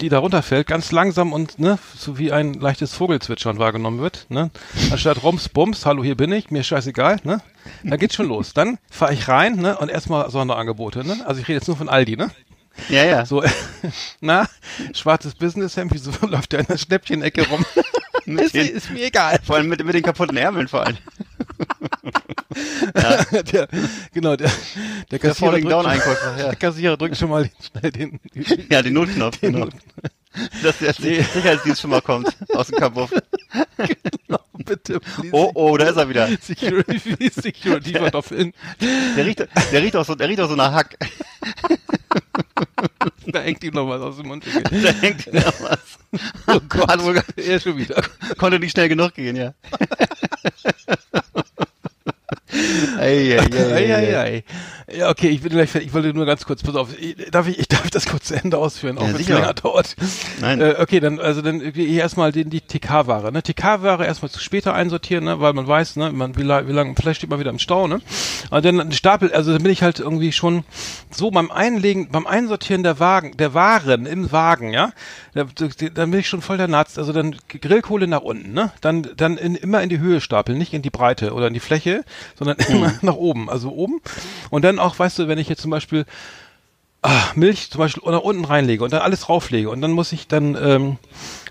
die 0.01 0.09
da 0.09 0.19
runterfällt, 0.19 0.67
ganz 0.67 0.93
langsam 0.93 1.33
und 1.33 1.59
ne, 1.59 1.79
so 1.97 2.19
wie 2.19 2.33
ein 2.33 2.55
leichtes 2.55 2.95
Vogelzwitschern 2.95 3.59
wahrgenommen 3.59 4.01
wird, 4.01 4.27
ne? 4.29 4.51
Anstatt 4.91 5.23
Rums, 5.23 5.49
Bums, 5.49 5.87
hallo, 5.87 6.05
hier 6.05 6.17
bin 6.17 6.33
ich, 6.33 6.51
mir 6.51 6.63
scheißegal, 6.63 7.21
ne? 7.25 7.41
Da 7.83 7.97
geht's 7.97 8.15
schon 8.15 8.29
los. 8.29 8.53
Dann 8.53 8.79
fahre 8.91 9.15
ich 9.15 9.29
rein, 9.29 9.57
ne? 9.57 9.79
Und 9.79 9.91
erstmal 9.91 10.31
Sonderangebote, 10.31 11.07
ne? 11.07 11.19
Also 11.27 11.41
ich 11.41 11.49
rede 11.49 11.59
jetzt 11.59 11.69
nur 11.69 11.77
von 11.77 11.89
Aldi, 11.89 12.17
ne? 12.17 12.31
Ja, 12.89 13.05
ja. 13.05 13.25
So, 13.25 13.43
na, 14.21 14.47
schwarzes 14.93 15.35
Businesshemd, 15.35 15.93
wieso 15.95 16.11
läuft 16.27 16.53
der 16.53 16.61
in 16.61 16.67
der 16.67 16.79
Schnäppchenecke 16.79 17.49
rum? 17.49 17.65
Ist, 18.27 18.57
ist 18.57 18.91
mir 18.91 19.05
egal. 19.05 19.39
Vor 19.45 19.55
allem 19.55 19.69
mit, 19.69 19.85
mit 19.85 19.95
den 19.95 20.03
kaputten 20.03 20.37
Ärmeln 20.37 20.67
vor 20.67 20.85
allem. 20.85 20.99
der, 23.53 23.69
genau, 24.13 24.37
der, 24.37 24.49
der 24.49 24.51
Der 25.11 25.19
Kassierer, 25.19 25.51
Falling 25.51 25.69
drückt 25.69 25.73
Down 25.73 26.01
schon, 26.01 26.39
ja. 26.39 26.45
der 26.47 26.57
Kassierer 26.57 26.97
drückt 26.97 27.17
schon 27.17 27.31
mal 27.31 27.45
den, 27.45 27.53
schnell 27.63 27.93
den, 27.93 28.21
Ja, 28.71 28.83
den 28.83 28.95
Notknopf, 28.95 29.39
den 29.39 29.53
genau. 29.53 29.69
Dass 30.63 30.79
der 30.79 30.93
Sicherheitsdienst 30.93 31.81
schon 31.81 31.91
mal 31.91 32.03
kommt 32.03 32.29
aus 32.55 32.67
dem 32.67 32.79
Kabuff. 32.79 33.11
genau, 33.77 34.41
bitte. 34.65 35.01
please. 35.01 35.31
Oh, 35.33 35.51
oh, 35.55 35.77
da 35.79 35.89
ist 35.89 35.97
er 35.97 36.09
wieder. 36.09 36.29
Security, 36.41 37.31
Security 37.31 37.93
Kartoffeln. 37.93 38.53
Der 39.17 39.25
riecht, 39.25 39.41
der 39.73 39.83
riecht 39.83 39.97
auch 39.97 40.05
so, 40.05 40.15
der 40.15 40.29
riecht 40.29 40.41
auch 40.41 40.49
so 40.49 40.57
nach 40.57 40.73
Hack. 40.73 40.99
Da 43.27 43.41
hängt 43.41 43.65
ihm 43.65 43.75
noch 43.75 43.89
was 43.89 44.03
aus 44.03 44.17
dem 44.17 44.29
Mund. 44.29 44.45
Da 44.47 44.93
hängt 44.93 45.33
noch 45.33 45.61
was. 45.61 45.99
Oh 46.47 46.61
Gott. 46.69 47.25
Er 47.37 47.61
schon 47.61 47.77
wieder. 47.77 48.03
konnte 48.39 48.59
nicht 48.59 48.73
schnell 48.73 48.89
genug 48.89 49.15
gehen, 49.15 49.37
ja. 49.37 49.55
Ei, 52.99 53.37
ei, 53.39 53.39
ei, 53.39 53.95
ei, 53.95 54.17
ei. 54.17 54.45
Ja, 54.97 55.11
okay, 55.11 55.29
ich 55.31 55.41
bin 55.41 55.51
gleich 55.51 55.69
fertig. 55.69 55.89
Ich 55.89 55.95
wollte 55.95 56.15
nur 56.15 56.27
ganz 56.27 56.45
kurz, 56.45 56.63
pass 56.63 56.77
auf, 56.77 56.91
darf 57.33 57.49
ich, 57.49 57.59
ich 57.59 57.67
darf 57.67 57.91
das 57.91 58.07
kurz 58.07 58.27
zu 58.27 58.35
Ende 58.35 58.57
ausführen, 58.57 58.99
auch 58.99 59.03
Ja, 59.03 59.15
wenn 59.15 59.21
es 59.21 59.29
länger 59.29 59.55
dauert. 59.55 59.97
Nein. 60.41 60.61
Äh, 60.61 60.77
okay, 60.79 61.01
dann, 61.01 61.19
also 61.19 61.43
dann 61.43 61.61
erstmal 61.61 62.31
die, 62.31 62.45
die 62.45 62.61
TK-Ware, 62.61 63.33
ne? 63.33 63.43
TK-Ware 63.43 64.07
erstmal 64.07 64.31
zu 64.31 64.39
später 64.39 64.75
einsortieren, 64.75 65.25
ne? 65.25 65.41
Weil 65.41 65.55
man 65.55 65.67
weiß, 65.67 65.97
ne, 65.97 66.13
man, 66.13 66.37
wie, 66.37 66.43
la- 66.43 66.69
wie 66.69 66.73
lange, 66.73 66.95
vielleicht 66.97 67.19
steht 67.19 67.31
man 67.31 67.41
wieder 67.41 67.51
im 67.51 67.59
Stau, 67.59 67.89
ne? 67.89 68.01
Und 68.51 68.65
dann 68.65 68.81
ein 68.81 68.93
Stapel, 68.93 69.33
also 69.33 69.53
dann 69.53 69.63
bin 69.65 69.73
ich 69.73 69.83
halt 69.83 69.99
irgendwie 69.99 70.31
schon 70.31 70.63
so 71.11 71.33
beim 71.33 71.51
Einlegen, 71.51 72.09
beim 72.11 72.29
Einsortieren 72.29 72.85
der 72.85 73.01
Wagen, 73.01 73.37
der 73.37 73.55
Waren 73.55 74.07
im 74.07 74.31
Wagen, 74.31 74.73
ja? 74.73 74.93
Da, 75.35 75.45
da, 75.53 75.67
dann 75.93 76.13
bin 76.13 76.21
ich 76.21 76.29
schon 76.29 76.43
voll 76.43 76.59
der 76.59 76.69
Narz, 76.69 76.97
also 76.97 77.13
dann 77.13 77.35
Grillkohle 77.49 78.07
nach 78.07 78.23
unten, 78.23 78.53
ne? 78.53 78.71
Dann, 78.83 79.09
dann 79.17 79.37
in, 79.37 79.57
immer 79.57 79.83
in 79.83 79.89
die 79.89 79.99
Höhe 79.99 80.21
stapeln, 80.21 80.59
nicht 80.59 80.73
in 80.73 80.83
die 80.83 80.91
Breite 80.91 81.33
oder 81.33 81.49
in 81.49 81.55
die 81.55 81.61
Fläche, 81.61 82.05
sondern 82.39 82.57
immer 82.69 82.95
nach 83.03 83.17
oben, 83.17 83.51
also 83.51 83.71
oben. 83.71 84.01
Und 84.51 84.65
dann 84.65 84.79
auch, 84.79 84.99
weißt 84.99 85.19
du, 85.19 85.29
wenn 85.29 85.39
ich 85.39 85.49
jetzt 85.49 85.63
zum 85.63 85.71
Beispiel 85.71 86.05
ah, 87.03 87.25
Milch 87.35 87.71
zum 87.71 87.79
Beispiel 87.79 88.03
nach 88.11 88.21
unten 88.21 88.45
reinlege 88.45 88.85
und 88.85 88.93
dann 88.93 89.03
alles 89.03 89.21
drauflege 89.21 89.71
und 89.71 89.81
dann 89.81 89.93
muss 89.93 90.13
ich 90.13 90.29
dann 90.29 90.57
ähm, 90.61 90.99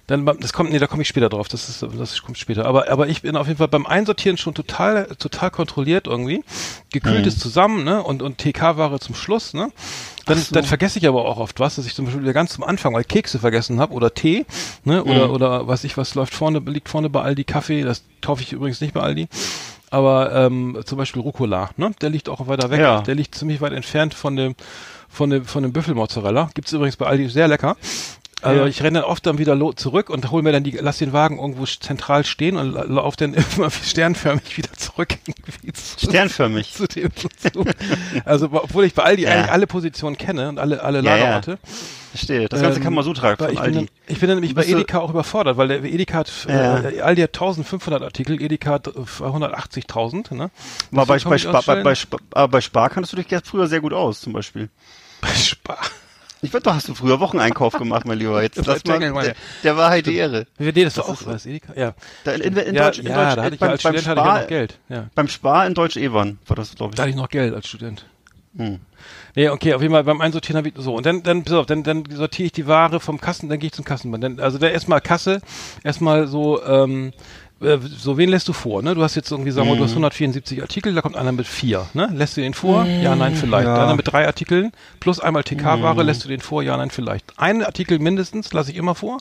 dann 0.07 0.25
das 0.25 0.53
kommt 0.53 0.71
nee 0.71 0.77
da 0.77 0.85
komme 0.85 1.01
ich 1.01 1.07
später 1.07 1.29
drauf 1.29 1.47
das 1.47 1.69
ist 1.69 1.85
das 1.97 2.21
kommt 2.21 2.37
später. 2.37 2.65
Aber 2.65 2.89
aber 2.91 3.07
ich 3.07 3.21
bin 3.21 3.35
auf 3.35 3.47
jeden 3.47 3.57
Fall 3.57 3.67
beim 3.67 3.85
Einsortieren 3.85 4.37
schon 4.37 4.53
total 4.53 5.07
total 5.17 5.51
kontrolliert 5.51 6.07
irgendwie. 6.07 6.43
Gekühlt 6.91 7.25
ist 7.25 7.39
zusammen 7.39 7.83
ne 7.83 8.03
und 8.03 8.21
und 8.21 8.37
TK-Ware 8.37 8.99
zum 8.99 9.15
Schluss 9.15 9.53
ne. 9.53 9.71
Dann, 10.25 10.43
dann 10.51 10.63
vergesse 10.63 10.97
ich 10.97 11.07
aber 11.07 11.25
auch 11.25 11.37
oft 11.37 11.59
was, 11.59 11.75
dass 11.75 11.85
ich 11.85 11.93
zum 11.93 12.05
Beispiel 12.05 12.23
wieder 12.23 12.33
ganz 12.33 12.53
zum 12.53 12.63
Anfang 12.63 12.93
mal 12.93 13.03
Kekse 13.03 13.37
vergessen 13.37 13.79
habe 13.79 13.93
oder 13.93 14.11
Tee, 14.11 14.47
ne, 14.83 15.03
oder, 15.03 15.31
oder 15.31 15.67
was 15.67 15.83
ich, 15.83 15.97
was 15.97 16.15
läuft 16.15 16.33
vorne, 16.33 16.63
liegt 16.65 16.89
vorne 16.89 17.11
bei 17.11 17.21
Aldi 17.21 17.43
Kaffee, 17.43 17.83
das 17.83 18.03
kaufe 18.23 18.41
ich 18.41 18.51
übrigens 18.51 18.81
nicht 18.81 18.95
bei 18.95 19.01
Aldi. 19.01 19.27
Aber 19.95 20.35
ähm, 20.35 20.77
zum 20.83 20.97
Beispiel 20.97 21.21
Rucola, 21.21 21.69
ne? 21.77 21.91
Der 22.01 22.09
liegt 22.09 22.27
auch 22.27 22.45
weiter 22.49 22.69
weg. 22.69 22.81
Ja. 22.81 22.99
Der 22.99 23.15
liegt 23.15 23.33
ziemlich 23.33 23.61
weit 23.61 23.71
entfernt 23.71 24.13
von 24.13 24.35
dem, 24.35 24.53
von 25.07 25.29
dem, 25.29 25.45
von 25.45 25.63
dem 25.63 25.71
Büffelmozzarella. 25.71 26.49
Gibt's 26.53 26.73
übrigens 26.73 26.97
bei 26.97 27.05
Aldi 27.05 27.29
sehr 27.29 27.47
lecker. 27.47 27.77
Also 28.45 28.61
Ja. 28.61 28.67
ich 28.67 28.81
renne 28.83 28.99
dann 29.01 29.09
oft 29.09 29.25
dann 29.25 29.37
wieder 29.39 29.57
zurück 29.75 30.09
und 30.09 30.29
hol 30.31 30.41
mir 30.43 30.51
dann 30.51 30.63
die, 30.63 30.71
lass 30.79 30.99
den 30.99 31.13
Wagen 31.13 31.39
irgendwo 31.39 31.65
zentral 31.65 32.23
stehen 32.25 32.57
und 32.57 32.71
la- 32.73 32.83
lauf 32.83 33.15
dann 33.15 33.33
immer 33.57 33.71
sternförmig 33.71 34.55
wieder 34.57 34.71
zurück. 34.73 35.17
irgendwie 35.27 35.73
zu- 35.73 36.07
Sternförmig. 36.09 36.71
Zu 36.73 36.87
dem, 36.87 37.09
zu, 37.15 37.27
also 38.23 38.49
obwohl 38.51 38.85
ich 38.85 38.93
bei 38.93 39.03
Aldi 39.03 39.23
Ja. 39.23 39.31
eigentlich 39.31 39.51
alle 39.51 39.67
Positionen 39.67 40.17
kenne 40.17 40.49
und 40.49 40.59
alle, 40.59 40.83
alle 40.83 41.01
Ja, 41.01 41.17
ja. 41.17 41.23
Lagerorte. 41.23 41.59
Verstehe. 42.11 42.47
Das 42.47 42.61
ganze 42.61 42.77
Ähm, 42.79 42.83
Kamasutra 42.85 43.35
von 43.35 43.47
ich, 43.47 43.55
bin 43.55 43.57
Aldi. 43.59 43.75
dann, 43.77 43.87
ich 44.07 44.19
bin 44.19 44.29
dann 44.29 44.37
nämlich 44.37 44.55
bei 44.55 44.63
Edeka 44.65 44.99
auch 44.99 45.09
überfordert, 45.09 45.57
weil 45.57 45.67
der 45.67 45.83
Edeka 45.83 46.19
hat, 46.19 46.31
Ja. 46.47 46.79
äh, 46.81 47.01
Aldi 47.01 47.21
hat 47.23 47.33
1500 47.33 48.01
Artikel, 48.03 48.41
Edeka 48.41 48.69
hat 48.71 48.87
äh, 48.87 48.91
180.000, 48.91 50.33
ne? 50.35 50.49
War 50.91 51.05
bei, 51.05 51.15
bei, 51.15 51.37
Spar, 51.37 51.59
ich 51.59 51.65
bei, 51.65 51.81
bei, 51.83 51.95
Spar, 51.95 52.19
aber 52.31 52.47
bei 52.49 52.61
Spar 52.61 52.89
kanntest 52.89 53.11
du 53.13 53.17
dich 53.17 53.27
früher 53.43 53.67
sehr 53.67 53.81
gut 53.81 53.91
aus, 53.93 54.21
zum 54.21 54.31
Beispiel. 54.33 54.69
bei 55.21 55.29
Spar. 55.29 55.79
Ich 56.45 56.53
weiß, 56.53 56.63
da 56.63 56.75
hast 56.75 56.87
du 56.87 56.95
früher 56.95 57.19
Wocheneinkauf 57.19 57.73
gemacht, 57.73 58.05
mein 58.05 58.19
Lieber. 58.19 58.41
Jetzt 58.41 58.57
lass 58.65 58.83
mal, 58.85 58.99
der, 58.99 59.35
der 59.63 59.77
Wahrheit 59.77 60.05
die 60.05 60.15
Ehre. 60.15 60.45
Nee, 60.57 60.71
das 60.71 60.97
war 60.97 61.03
Das 61.05 61.11
auch 61.15 61.21
ist- 61.21 61.27
was, 61.27 61.45
Edeka? 61.45 61.73
Ja. 61.75 61.93
Da 62.23 62.31
in, 62.33 62.41
in, 62.41 62.57
in 62.57 62.75
ja, 62.75 62.85
Deutsch, 62.85 62.99
in 62.99 63.07
ja, 63.07 63.15
Deutsch, 63.25 63.35
da 63.35 63.43
hatte 63.43 63.53
ich 63.55 63.59
beim, 63.59 63.71
als 63.71 63.83
beim 63.83 63.93
Student 63.93 64.07
hatte 64.07 64.19
ich 64.19 64.25
Spar, 64.25 64.41
noch 64.41 64.47
Geld. 64.47 64.79
Ja. 64.89 65.07
beim 65.15 65.27
Spar 65.27 65.67
in 65.67 65.73
Deutsch 65.73 65.97
Ewan 65.97 66.39
war 66.47 66.55
das, 66.55 66.75
glaube 66.75 66.91
ich. 66.91 66.95
Da 66.95 67.03
hatte 67.03 67.09
ich 67.09 67.15
noch 67.15 67.29
Geld 67.29 67.53
als 67.53 67.67
Student. 67.67 68.05
Hm. 68.57 68.79
Nee, 69.35 69.49
okay, 69.49 69.73
auf 69.73 69.81
jeden 69.81 69.93
Fall 69.93 70.05
beim 70.05 70.21
Einsortieren 70.21 70.57
habe 70.57 70.69
ich 70.69 70.75
so. 70.77 70.95
Und 70.95 71.05
dann, 71.05 71.23
dann, 71.23 71.43
pass 71.43 71.53
auf, 71.53 71.65
dann, 71.65 71.83
dann 71.83 72.05
sortiere 72.09 72.45
ich 72.45 72.51
die 72.53 72.67
Ware 72.67 73.01
vom 73.01 73.19
Kassen, 73.19 73.49
dann 73.49 73.59
gehe 73.59 73.67
ich 73.67 73.73
zum 73.73 73.83
Kassenband. 73.83 74.23
Dann, 74.23 74.39
also 74.39 74.57
da 74.57 74.67
erstmal 74.67 75.01
Kasse, 75.01 75.41
erstmal 75.83 76.27
so, 76.27 76.63
ähm, 76.63 77.11
äh, 77.65 77.79
so, 77.81 78.17
wen 78.17 78.29
lässt 78.29 78.47
du 78.47 78.53
vor, 78.53 78.81
ne? 78.81 78.95
Du 78.95 79.03
hast 79.03 79.15
jetzt 79.15 79.31
irgendwie, 79.31 79.51
sagen 79.51 79.67
wir, 79.67 79.75
du 79.75 79.83
hast 79.83 79.91
174 79.91 80.61
Artikel, 80.61 80.93
da 80.93 81.01
kommt 81.01 81.15
einer 81.15 81.31
mit 81.31 81.47
vier, 81.47 81.87
ne? 81.93 82.09
Lässt 82.13 82.37
du 82.37 82.41
den 82.41 82.53
vor? 82.53 82.85
Ja, 82.85 83.15
nein, 83.15 83.35
vielleicht. 83.35 83.67
Ja. 83.67 83.83
Einer 83.83 83.95
mit 83.95 84.11
drei 84.11 84.25
Artikeln, 84.25 84.71
plus 84.99 85.19
einmal 85.19 85.43
TK-Ware, 85.43 86.03
lässt 86.03 86.23
du 86.23 86.29
den 86.29 86.41
vor? 86.41 86.63
Ja, 86.63 86.77
nein, 86.77 86.91
vielleicht. 86.91 87.37
Einen 87.37 87.63
Artikel 87.63 87.99
mindestens 87.99 88.53
lasse 88.53 88.71
ich 88.71 88.77
immer 88.77 88.95
vor, 88.95 89.17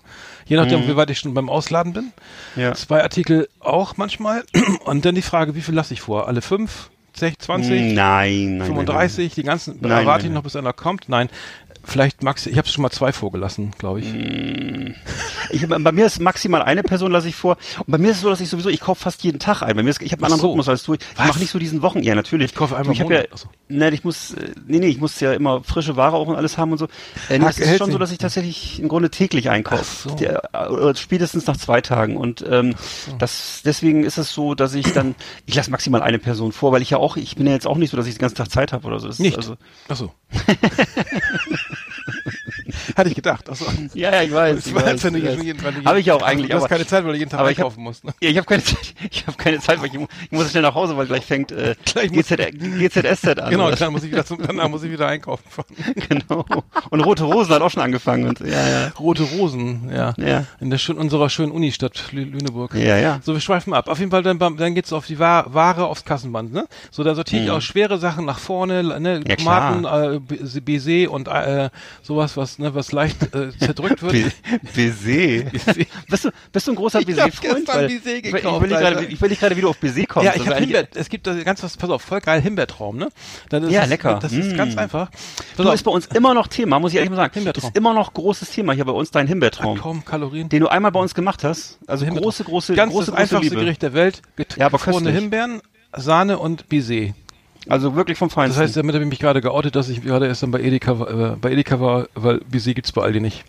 je 0.46 0.56
nachdem, 0.56 0.86
wie 0.86 0.96
weit 0.96 1.10
ich 1.10 1.18
schon 1.18 1.34
beim 1.34 1.48
Ausladen 1.48 1.92
bin. 1.92 2.12
Ja. 2.56 2.74
Zwei 2.74 3.02
Artikel 3.02 3.48
auch 3.60 3.96
manchmal. 3.96 4.44
Und 4.84 5.04
dann 5.04 5.14
die 5.14 5.22
Frage, 5.22 5.54
wie 5.54 5.62
viel 5.62 5.74
lasse 5.74 5.94
ich 5.94 6.00
vor? 6.00 6.28
Alle 6.28 6.42
fünf? 6.42 6.90
60, 7.16 7.38
20? 7.38 7.70
Nein, 7.70 7.94
nein, 7.94 8.56
nein. 8.58 8.66
35, 8.66 9.34
die 9.34 9.44
ganzen, 9.44 9.78
Nein, 9.80 9.90
erwarte 9.90 10.06
nein, 10.06 10.18
ich 10.18 10.24
nein. 10.24 10.32
noch, 10.34 10.42
bis 10.42 10.56
einer 10.56 10.72
kommt. 10.72 11.08
Nein, 11.08 11.28
vielleicht 11.84 12.22
Max, 12.22 12.46
ich 12.46 12.58
habe 12.58 12.68
schon 12.68 12.82
mal 12.82 12.90
zwei 12.90 13.12
vorgelassen, 13.12 13.72
glaube 13.78 14.00
ich. 14.00 14.14
Ich, 15.50 15.68
bei 15.68 15.92
mir 15.92 16.06
ist 16.06 16.20
maximal 16.20 16.62
eine 16.62 16.82
Person 16.82 17.12
lasse 17.12 17.28
ich 17.28 17.36
vor. 17.36 17.56
Und 17.78 17.88
bei 17.88 17.98
mir 17.98 18.10
ist 18.10 18.16
es 18.16 18.22
so, 18.22 18.30
dass 18.30 18.40
ich 18.40 18.48
sowieso, 18.48 18.68
ich 18.68 18.80
kaufe 18.80 19.02
fast 19.02 19.22
jeden 19.22 19.38
Tag 19.38 19.62
ein. 19.62 19.76
Bei 19.76 19.82
mir 19.82 19.90
ist, 19.90 20.02
ich 20.02 20.12
habe 20.12 20.24
einen 20.24 20.32
anderen 20.32 20.40
so. 20.40 20.48
Rhythmus 20.48 20.68
als 20.68 20.82
du. 20.82 20.94
Ich 20.94 21.00
mache 21.16 21.38
nicht 21.38 21.50
so 21.50 21.58
diesen 21.58 21.82
Wochen. 21.82 22.02
Ja, 22.02 22.14
natürlich. 22.14 22.52
Ich 22.52 22.54
kaufe 22.56 22.76
einmal 22.76 22.86
Du, 22.86 22.92
ich 22.92 23.00
im 23.00 23.06
hab 23.06 23.12
ja, 23.12 23.18
Monat. 23.18 23.30
Ach 23.32 23.38
so. 23.38 23.48
ne, 23.68 23.90
ich 23.90 24.04
muss, 24.04 24.32
äh, 24.34 24.52
nee, 24.66 24.78
nee, 24.78 24.88
ich 24.88 24.98
muss 24.98 25.20
ja 25.20 25.32
immer 25.32 25.62
frische 25.62 25.96
Ware 25.96 26.16
auch 26.16 26.26
und 26.28 26.36
alles 26.36 26.58
haben 26.58 26.72
und 26.72 26.78
so. 26.78 26.86
Äh, 27.28 27.38
nee, 27.38 27.46
es 27.48 27.58
ist 27.58 27.76
schon 27.78 27.86
sich. 27.86 27.92
so, 27.92 27.98
dass 27.98 28.12
ich 28.12 28.18
tatsächlich 28.18 28.80
im 28.80 28.88
Grunde 28.88 29.10
täglich 29.10 29.50
einkaufe. 29.50 30.08
So. 30.08 30.14
Der, 30.16 30.42
äh, 30.52 30.68
oder 30.68 30.94
spätestens 30.94 31.46
nach 31.46 31.56
zwei 31.56 31.80
Tagen. 31.80 32.16
Und 32.16 32.44
ähm, 32.48 32.74
das, 33.18 33.62
deswegen 33.64 34.04
ist 34.04 34.18
es 34.18 34.32
so, 34.32 34.54
dass 34.54 34.74
ich 34.74 34.92
dann, 34.92 35.14
ich 35.46 35.54
lasse 35.54 35.70
maximal 35.70 36.02
eine 36.02 36.18
Person 36.18 36.52
vor, 36.52 36.72
weil 36.72 36.82
ich 36.82 36.90
ja 36.90 36.98
auch, 36.98 37.16
ich 37.16 37.36
bin 37.36 37.46
ja 37.46 37.52
jetzt 37.52 37.66
auch 37.66 37.76
nicht 37.76 37.90
so, 37.90 37.96
dass 37.96 38.06
ich 38.06 38.14
den 38.14 38.20
ganzen 38.20 38.36
Tag 38.36 38.50
Zeit 38.50 38.72
habe 38.72 38.86
oder 38.86 39.00
so. 39.00 39.06
Das 39.06 39.16
ist 39.16 39.20
Nicht. 39.20 39.36
Also, 39.36 39.56
Ach 39.88 39.96
so. 39.96 40.12
Hatte 42.96 43.08
ich 43.08 43.14
gedacht. 43.14 43.46
Ach 43.50 43.54
so. 43.56 43.66
ja, 43.94 44.12
ja, 44.12 44.22
ich 44.22 44.32
weiß. 44.32 44.64
Das 44.64 44.74
war, 44.74 44.84
als 44.84 45.04
wenn 45.04 45.14
du 45.14 45.18
jeden 45.20 45.58
Tag 45.58 45.74
Habe 45.84 46.00
ich 46.00 46.10
auch 46.12 46.22
eigentlich, 46.22 46.48
Du 46.48 46.54
hast 46.56 46.62
aber- 46.64 46.68
keine 46.68 46.86
Zeit, 46.86 47.04
weil 47.04 47.12
du 47.12 47.18
jeden 47.18 47.30
Tag 47.30 47.40
ich 47.50 47.56
einkaufen 47.58 47.82
musst. 47.82 48.04
Ne? 48.04 48.12
Ja, 48.22 48.30
ich 48.30 48.36
habe 48.36 48.46
keine 48.46 48.62
Zeit. 48.62 48.94
Ich 49.10 49.26
habe 49.26 49.36
keine 49.36 49.58
Zeit, 49.60 49.78
weil 49.80 49.86
ich, 49.88 49.94
ich 49.94 50.30
muss 50.32 50.50
schnell 50.50 50.62
nach 50.62 50.74
Hause, 50.74 50.96
weil 50.96 51.06
gleich 51.06 51.24
fängt 51.24 51.52
äh, 51.52 51.74
Gleich 51.84 52.10
GZ, 52.12 52.36
GZSZ 52.58 53.38
an. 53.38 53.50
Genau, 53.50 53.70
dann 53.70 53.92
muss 53.92 54.02
ich 54.04 54.10
wieder 54.10 54.24
zum, 54.24 54.38
danach 54.44 54.68
muss 54.68 54.82
ich 54.82 54.90
wieder 54.90 55.06
einkaufen 55.08 55.44
fahren. 55.48 55.66
genau. 56.08 56.44
Und 56.90 57.00
Rote 57.00 57.24
Rosen 57.24 57.54
hat 57.54 57.62
auch 57.62 57.70
schon 57.70 57.82
angefangen. 57.82 58.28
Und, 58.28 58.40
ja, 58.40 58.68
ja. 58.68 58.88
Rote 58.98 59.22
Rosen, 59.22 59.90
ja. 59.94 60.14
Ja. 60.16 60.44
In 60.60 60.70
der 60.70 60.78
schön, 60.78 60.96
unserer 60.98 61.30
schönen 61.30 61.52
Unistadt 61.52 62.12
Lü 62.12 62.24
Lüneburg. 62.24 62.74
Ja, 62.74 62.96
ja. 62.98 63.20
So, 63.24 63.32
wir 63.34 63.40
schweifen 63.40 63.72
ab. 63.74 63.88
Auf 63.88 63.98
jeden 63.98 64.10
Fall, 64.10 64.22
dann, 64.22 64.38
dann 64.38 64.74
geht's 64.74 64.92
auf 64.92 65.06
die 65.06 65.18
Wa 65.18 65.44
Ware 65.48 65.86
aufs 65.86 66.04
Kassenband, 66.04 66.52
ne? 66.52 66.66
So, 66.90 67.04
da 67.04 67.14
sortiere 67.14 67.44
ich 67.44 67.50
auch 67.50 67.60
schwere 67.60 67.98
Sachen 67.98 68.24
nach 68.24 68.38
vorne, 68.38 68.82
ne? 69.00 69.20
Ja, 69.26 69.36
Tomaten, 69.36 69.84
äh, 69.84 70.18
B- 70.20 70.60
Baiser 70.60 71.10
und 71.10 71.28
äh, 71.28 71.70
sowas, 72.02 72.36
was, 72.36 72.58
ne, 72.58 72.73
was 72.74 72.92
leicht 72.92 73.34
äh, 73.34 73.50
zerdrückt 73.58 74.02
wird. 74.02 74.32
Baiser. 74.74 75.50
Bist, 76.08 76.24
du, 76.24 76.30
bist 76.52 76.66
du 76.66 76.72
ein 76.72 76.74
großer 76.76 77.00
Baiser-Freund? 77.02 77.66
Baiser 77.66 78.14
ich- 78.16 78.22
gekauft, 78.22 78.44
Ich 78.64 78.70
will 78.70 78.74
Alter. 78.76 78.90
gerade, 78.94 79.06
ich 79.06 79.20
will 79.20 79.28
nicht 79.28 79.40
gerade, 79.40 79.56
wie 79.56 79.60
du 79.60 79.68
auf 79.68 79.78
Baiser 79.78 80.04
kommst. 80.06 80.26
Ja, 80.26 80.32
Das 80.32 80.42
ich 80.42 80.48
habe 80.48 80.60
Himbeer, 80.60 80.88
es 80.94 81.08
gibt 81.08 81.24
ganz 81.44 81.62
was, 81.62 81.76
pass 81.76 81.90
auf, 81.90 82.02
voll 82.02 82.20
geil 82.20 82.40
Himbeertraum, 82.40 82.96
ne? 82.96 83.08
Ja, 83.70 83.82
es, 83.84 83.88
lecker. 83.88 84.18
Das 84.20 84.32
ist 84.32 84.52
Mm. 84.52 84.56
ganz 84.56 84.76
einfach. 84.76 85.10
Auf, 85.58 85.74
ist 85.74 85.82
bei 85.84 85.90
uns 85.90 86.06
immer 86.06 86.34
noch 86.34 86.46
Thema, 86.46 86.78
muss 86.78 86.92
ich 86.92 86.96
ehrlich 86.96 87.10
mal 87.10 87.16
sagen. 87.16 87.34
Himbeertraum. 87.34 87.70
Ist 87.70 87.76
immer 87.76 87.94
noch 87.94 88.12
großes 88.14 88.50
Thema 88.50 88.72
hier 88.72 88.84
bei 88.84 88.92
uns, 88.92 89.10
dein 89.10 89.26
Himbeertraum. 89.26 89.78
kaum 89.78 90.04
Kalorien. 90.04 90.48
Den 90.48 90.60
du 90.60 90.68
einmal 90.68 90.92
bei 90.92 91.00
uns 91.00 91.14
gemacht 91.14 91.44
hast. 91.44 91.78
Also 91.86 92.04
große, 92.06 92.44
große, 92.44 92.74
ganz 92.74 92.92
große, 92.92 93.10
das 93.12 93.20
einfachste. 93.20 93.54
Gericht 93.54 93.82
der 93.82 93.92
Welt. 93.94 94.22
Get 94.36 94.56
Ja, 94.56 94.66
aber 94.66 94.78
gefrorene. 94.78 95.10
Himbeeren, 95.10 95.60
Sahne 95.96 96.38
und 96.38 96.68
Baiser. 96.68 97.14
Also 97.68 97.94
wirklich 97.96 98.18
vom 98.18 98.28
Das 98.28 98.34
Feinsten. 98.34 98.62
heißt, 98.62 98.76
damit 98.76 98.94
habe 98.94 99.04
ich 99.04 99.08
mich 99.10 99.18
gerade 99.18 99.40
geoutet, 99.40 99.74
dass 99.76 99.88
ich 99.88 100.02
gerade 100.02 100.26
erst 100.26 100.42
dann 100.42 100.50
bei 100.50 100.60
Edeka, 100.60 100.98
war- 100.98 101.32
äh, 101.32 101.36
bei 101.40 101.50
Edeka 101.52 101.80
war, 101.80 102.08
weil 102.14 102.40
Baiser 102.50 102.74
gibt's 102.74 102.92
bei 102.92 103.02
Aldi 103.02 103.20
nicht. 103.20 103.44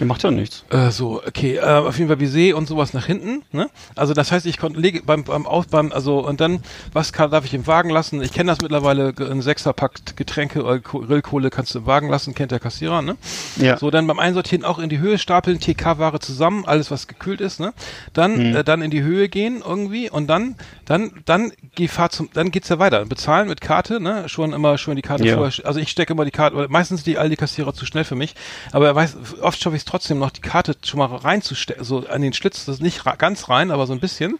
Der 0.00 0.06
macht 0.06 0.22
ja 0.24 0.30
nichts. 0.30 0.64
Äh, 0.70 0.90
so, 0.90 1.22
okay, 1.26 1.56
äh, 1.56 1.60
auf 1.60 1.96
jeden 1.98 2.08
Fall 2.08 2.16
Baiser 2.16 2.56
und 2.56 2.66
sowas 2.66 2.92
nach 2.94 3.06
hinten, 3.06 3.42
ne? 3.52 3.68
Also 3.94 4.14
das 4.14 4.32
heißt, 4.32 4.46
ich 4.46 4.58
konnte 4.58 4.80
lege 4.80 5.02
beim 5.04 5.24
beim 5.24 5.46
Auf 5.46 5.68
beim 5.68 5.92
also 5.92 6.18
und 6.26 6.40
dann 6.40 6.60
was 6.92 7.12
kann, 7.12 7.30
darf 7.30 7.44
ich 7.44 7.54
im 7.54 7.66
Wagen 7.66 7.90
lassen? 7.90 8.22
Ich 8.22 8.32
kenne 8.32 8.50
das 8.50 8.60
mittlerweile 8.62 9.14
ein 9.30 9.42
Sechserpack 9.42 10.16
Getränke 10.16 10.62
oder 10.64 10.80
Ko- 10.80 11.00
Grillkohle 11.00 11.50
kannst 11.50 11.74
du 11.74 11.80
im 11.80 11.86
Wagen 11.86 12.08
lassen, 12.08 12.34
kennt 12.34 12.50
der 12.50 12.60
Kassierer, 12.60 13.02
ne? 13.02 13.16
Ja. 13.56 13.76
So 13.76 13.90
dann 13.90 14.06
beim 14.06 14.18
Einsortieren 14.18 14.64
auch 14.64 14.78
in 14.78 14.88
die 14.88 14.98
Höhe 14.98 15.18
stapeln, 15.18 15.60
TK-Ware 15.60 16.18
zusammen, 16.20 16.64
alles 16.66 16.90
was 16.90 17.06
gekühlt 17.06 17.40
ist, 17.42 17.60
ne? 17.60 17.72
Dann 18.14 18.54
äh, 18.54 18.64
dann 18.64 18.80
in 18.82 18.90
die 18.90 19.02
Höhe 19.02 19.28
gehen 19.28 19.62
irgendwie 19.64 20.08
und 20.08 20.26
dann 20.28 20.56
dann 20.86 21.12
dann 21.26 21.52
geh 21.74 21.88
fahr 21.88 22.08
zum 22.10 22.30
dann 22.32 22.50
geht's 22.50 22.70
ja 22.70 22.78
weiter. 22.78 23.04
Bezahlen 23.04 23.48
mit 23.48 23.60
Karte, 23.60 24.00
ne? 24.00 24.28
Schon 24.30 24.54
immer 24.54 24.78
schon 24.78 24.96
die 24.96 25.02
Karte 25.02 25.26
Ja. 25.26 25.36
vorher. 25.36 25.66
Also 25.66 25.78
ich 25.78 25.90
stecke 25.90 26.14
immer 26.14 26.24
die 26.24 26.30
Karte, 26.30 26.56
weil 26.56 26.68
meistens 26.68 27.02
die 27.04 27.18
Aldi 27.18 27.36
Kassierer 27.36 27.74
zu 27.74 27.84
schnell 27.84 28.04
für 28.04 28.14
mich, 28.16 28.34
aber 28.72 28.86
er 28.86 28.94
weiß 28.94 29.16
oft 29.42 29.60
schaffe 29.60 29.76
ich 29.76 29.82
es 29.82 29.84
trotzdem 29.90 30.18
noch 30.18 30.30
die 30.30 30.40
Karte 30.40 30.74
schon 30.84 30.98
mal 30.98 31.06
reinzustecken, 31.06 31.84
so 31.84 32.06
an 32.08 32.22
den 32.22 32.32
Schlitz, 32.32 32.64
das 32.64 32.76
ist 32.76 32.82
nicht 32.82 33.02
ganz 33.18 33.48
rein, 33.48 33.70
aber 33.70 33.86
so 33.86 33.92
ein 33.92 34.00
bisschen. 34.00 34.36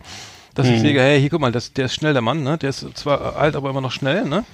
Dass 0.55 0.67
ich 0.67 0.81
sehe, 0.81 1.01
hey, 1.01 1.21
hier 1.21 1.31
guck 1.31 1.41
mal, 1.41 1.53
das, 1.53 1.73
der 1.73 1.85
ist 1.87 1.95
schnell 1.95 2.13
der 2.13 2.23
Mann, 2.23 2.43
ne? 2.43 2.59
Der 2.59 2.71
ist 2.71 2.85
zwar 2.99 3.37
alt, 3.37 3.55
aber 3.55 3.71
immer 3.71 3.81
noch 3.81 3.93
schnell, 3.93 4.25
ne? 4.25 4.45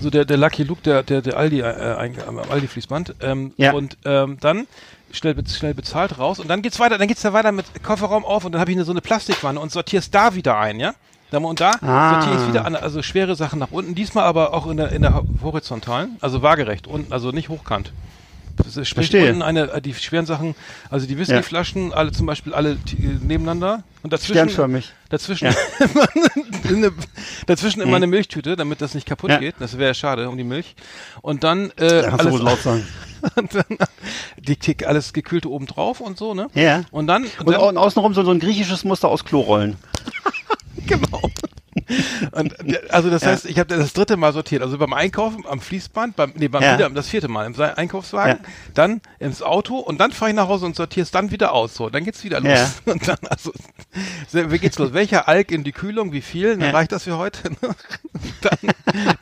So 0.00 0.10
der, 0.10 0.24
der 0.26 0.36
Lucky 0.36 0.62
Luke, 0.62 0.82
der, 0.82 1.02
der, 1.02 1.22
der 1.22 1.36
Aldi, 1.36 1.60
äh, 1.60 2.10
am 2.26 2.38
Aldi 2.38 2.66
Fließband. 2.68 3.14
Ähm, 3.20 3.52
Ja. 3.56 3.72
Und 3.72 3.96
ähm, 4.04 4.36
dann 4.40 4.66
schnell, 5.10 5.34
schnell 5.48 5.74
bezahlt 5.74 6.18
raus 6.18 6.38
und 6.38 6.48
dann 6.48 6.60
geht's 6.62 6.78
weiter, 6.80 6.98
dann 6.98 7.08
geht's 7.08 7.22
ja 7.22 7.32
weiter 7.32 7.50
mit 7.52 7.64
Kofferraum 7.82 8.24
auf 8.24 8.44
und 8.44 8.52
dann 8.52 8.60
habe 8.60 8.70
ich 8.70 8.76
eine, 8.76 8.84
so 8.84 8.92
eine 8.92 9.00
Plastikwanne 9.00 9.58
und 9.60 9.72
sortierst 9.72 10.14
da 10.14 10.34
wieder 10.34 10.58
ein, 10.58 10.78
ja? 10.80 10.94
Da 11.30 11.38
und 11.38 11.60
da 11.60 11.72
Ah. 11.80 12.20
sortiere 12.22 12.42
ich 12.42 12.48
wieder 12.48 12.64
an, 12.66 12.76
also 12.76 13.02
schwere 13.02 13.34
Sachen 13.34 13.58
nach 13.58 13.70
unten, 13.70 13.94
diesmal 13.94 14.24
aber 14.24 14.52
auch 14.52 14.66
in 14.66 14.76
der, 14.76 14.92
in 14.92 15.00
der 15.00 15.22
horizontalen, 15.42 16.16
also 16.20 16.42
waagerecht 16.42 16.86
unten, 16.86 17.10
also 17.12 17.30
nicht 17.30 17.48
hochkant. 17.48 17.90
Das 18.56 18.76
ist- 18.76 18.88
Sprich 18.88 19.08
Verstehe. 19.08 19.30
unten 19.30 19.42
eine, 19.42 19.70
äh, 19.72 19.80
die 19.80 19.94
schweren 19.94 20.26
Sachen, 20.26 20.54
also 20.90 21.06
die 21.06 21.16
Whiskyflaschen, 21.18 21.92
alle 21.92 22.12
zum 22.12 22.26
Beispiel 22.26 22.52
alle 22.54 22.72
äh, 22.72 22.76
nebeneinander 23.20 23.82
und 24.02 24.12
dazwischen 24.12 24.32
Sternförmig. 24.34 24.92
Dazwischen, 25.08 25.46
Ja. 25.48 25.54
immer 25.94 26.08
eine, 26.68 26.92
dazwischen 27.46 27.80
immer 27.80 27.96
eine 27.96 28.06
Milchtüte, 28.06 28.56
damit 28.56 28.80
das 28.80 28.94
nicht 28.94 29.06
kaputt 29.06 29.30
Ja. 29.30 29.38
geht. 29.38 29.54
Das 29.58 29.78
wäre 29.78 29.94
schade 29.94 30.28
um 30.28 30.36
die 30.36 30.44
Milch. 30.44 30.74
Und 31.22 31.44
dann 31.44 31.70
äh, 31.76 32.02
Da 32.02 32.16
alles, 32.16 32.38
laut 32.40 32.60
sagen. 32.60 32.86
und 33.36 33.54
dann 33.54 33.64
die, 34.38 34.58
die, 34.58 34.86
alles 34.86 35.12
gekühlte 35.12 35.48
oben 35.50 35.66
drauf 35.66 36.00
und 36.00 36.18
so, 36.18 36.34
ne? 36.34 36.48
Ja. 36.54 36.82
Und 36.90 37.06
dann, 37.06 37.24
und 37.24 37.46
Und, 37.46 37.52
dann 37.52 37.60
und 37.62 37.76
außenrum 37.78 38.14
so, 38.14 38.22
so 38.24 38.30
ein 38.32 38.40
griechisches 38.40 38.84
Muster 38.84 39.08
aus 39.08 39.24
Klorollen. 39.24 39.76
genau. 40.86 41.20
Und 42.32 42.54
also 42.92 43.10
das 43.10 43.22
Ja. 43.22 43.28
heißt, 43.28 43.46
ich 43.46 43.58
habe 43.58 43.76
das 43.76 43.92
dritte 43.92 44.16
Mal 44.16 44.32
sortiert. 44.32 44.62
Also 44.62 44.78
beim 44.78 44.92
Einkaufen, 44.92 45.44
am 45.48 45.60
Fließband, 45.60 46.16
beim, 46.16 46.32
nee, 46.36 46.48
beim 46.48 46.62
Ja. 46.62 46.74
wieder, 46.78 46.90
das 46.90 47.08
vierte 47.08 47.28
Mal 47.28 47.46
im 47.46 47.60
Einkaufswagen, 47.60 48.38
Ja. 48.42 48.48
dann 48.74 49.00
ins 49.18 49.42
Auto 49.42 49.78
und 49.78 49.98
dann 50.00 50.12
fahre 50.12 50.30
ich 50.30 50.36
nach 50.36 50.48
Hause 50.48 50.66
und 50.66 50.76
sortiere 50.76 51.02
es 51.04 51.10
dann 51.10 51.30
wieder 51.30 51.52
aus. 51.52 51.74
So, 51.74 51.90
dann 51.90 52.04
geht's 52.04 52.24
wieder 52.24 52.40
los. 52.40 52.50
Ja. 52.52 52.70
Und 52.92 53.06
dann, 53.08 53.18
also, 53.28 53.52
so, 54.28 54.50
wie 54.50 54.58
geht's 54.58 54.78
los? 54.78 54.92
Welcher 54.92 55.28
Alk 55.28 55.50
in 55.52 55.64
die 55.64 55.72
Kühlung? 55.72 56.12
Wie 56.12 56.20
viel? 56.22 56.56
Dann 56.56 56.70
reicht 56.74 56.92
das 56.92 57.04
für 57.04 57.16
heute? 57.18 57.50
dann, 58.40 58.58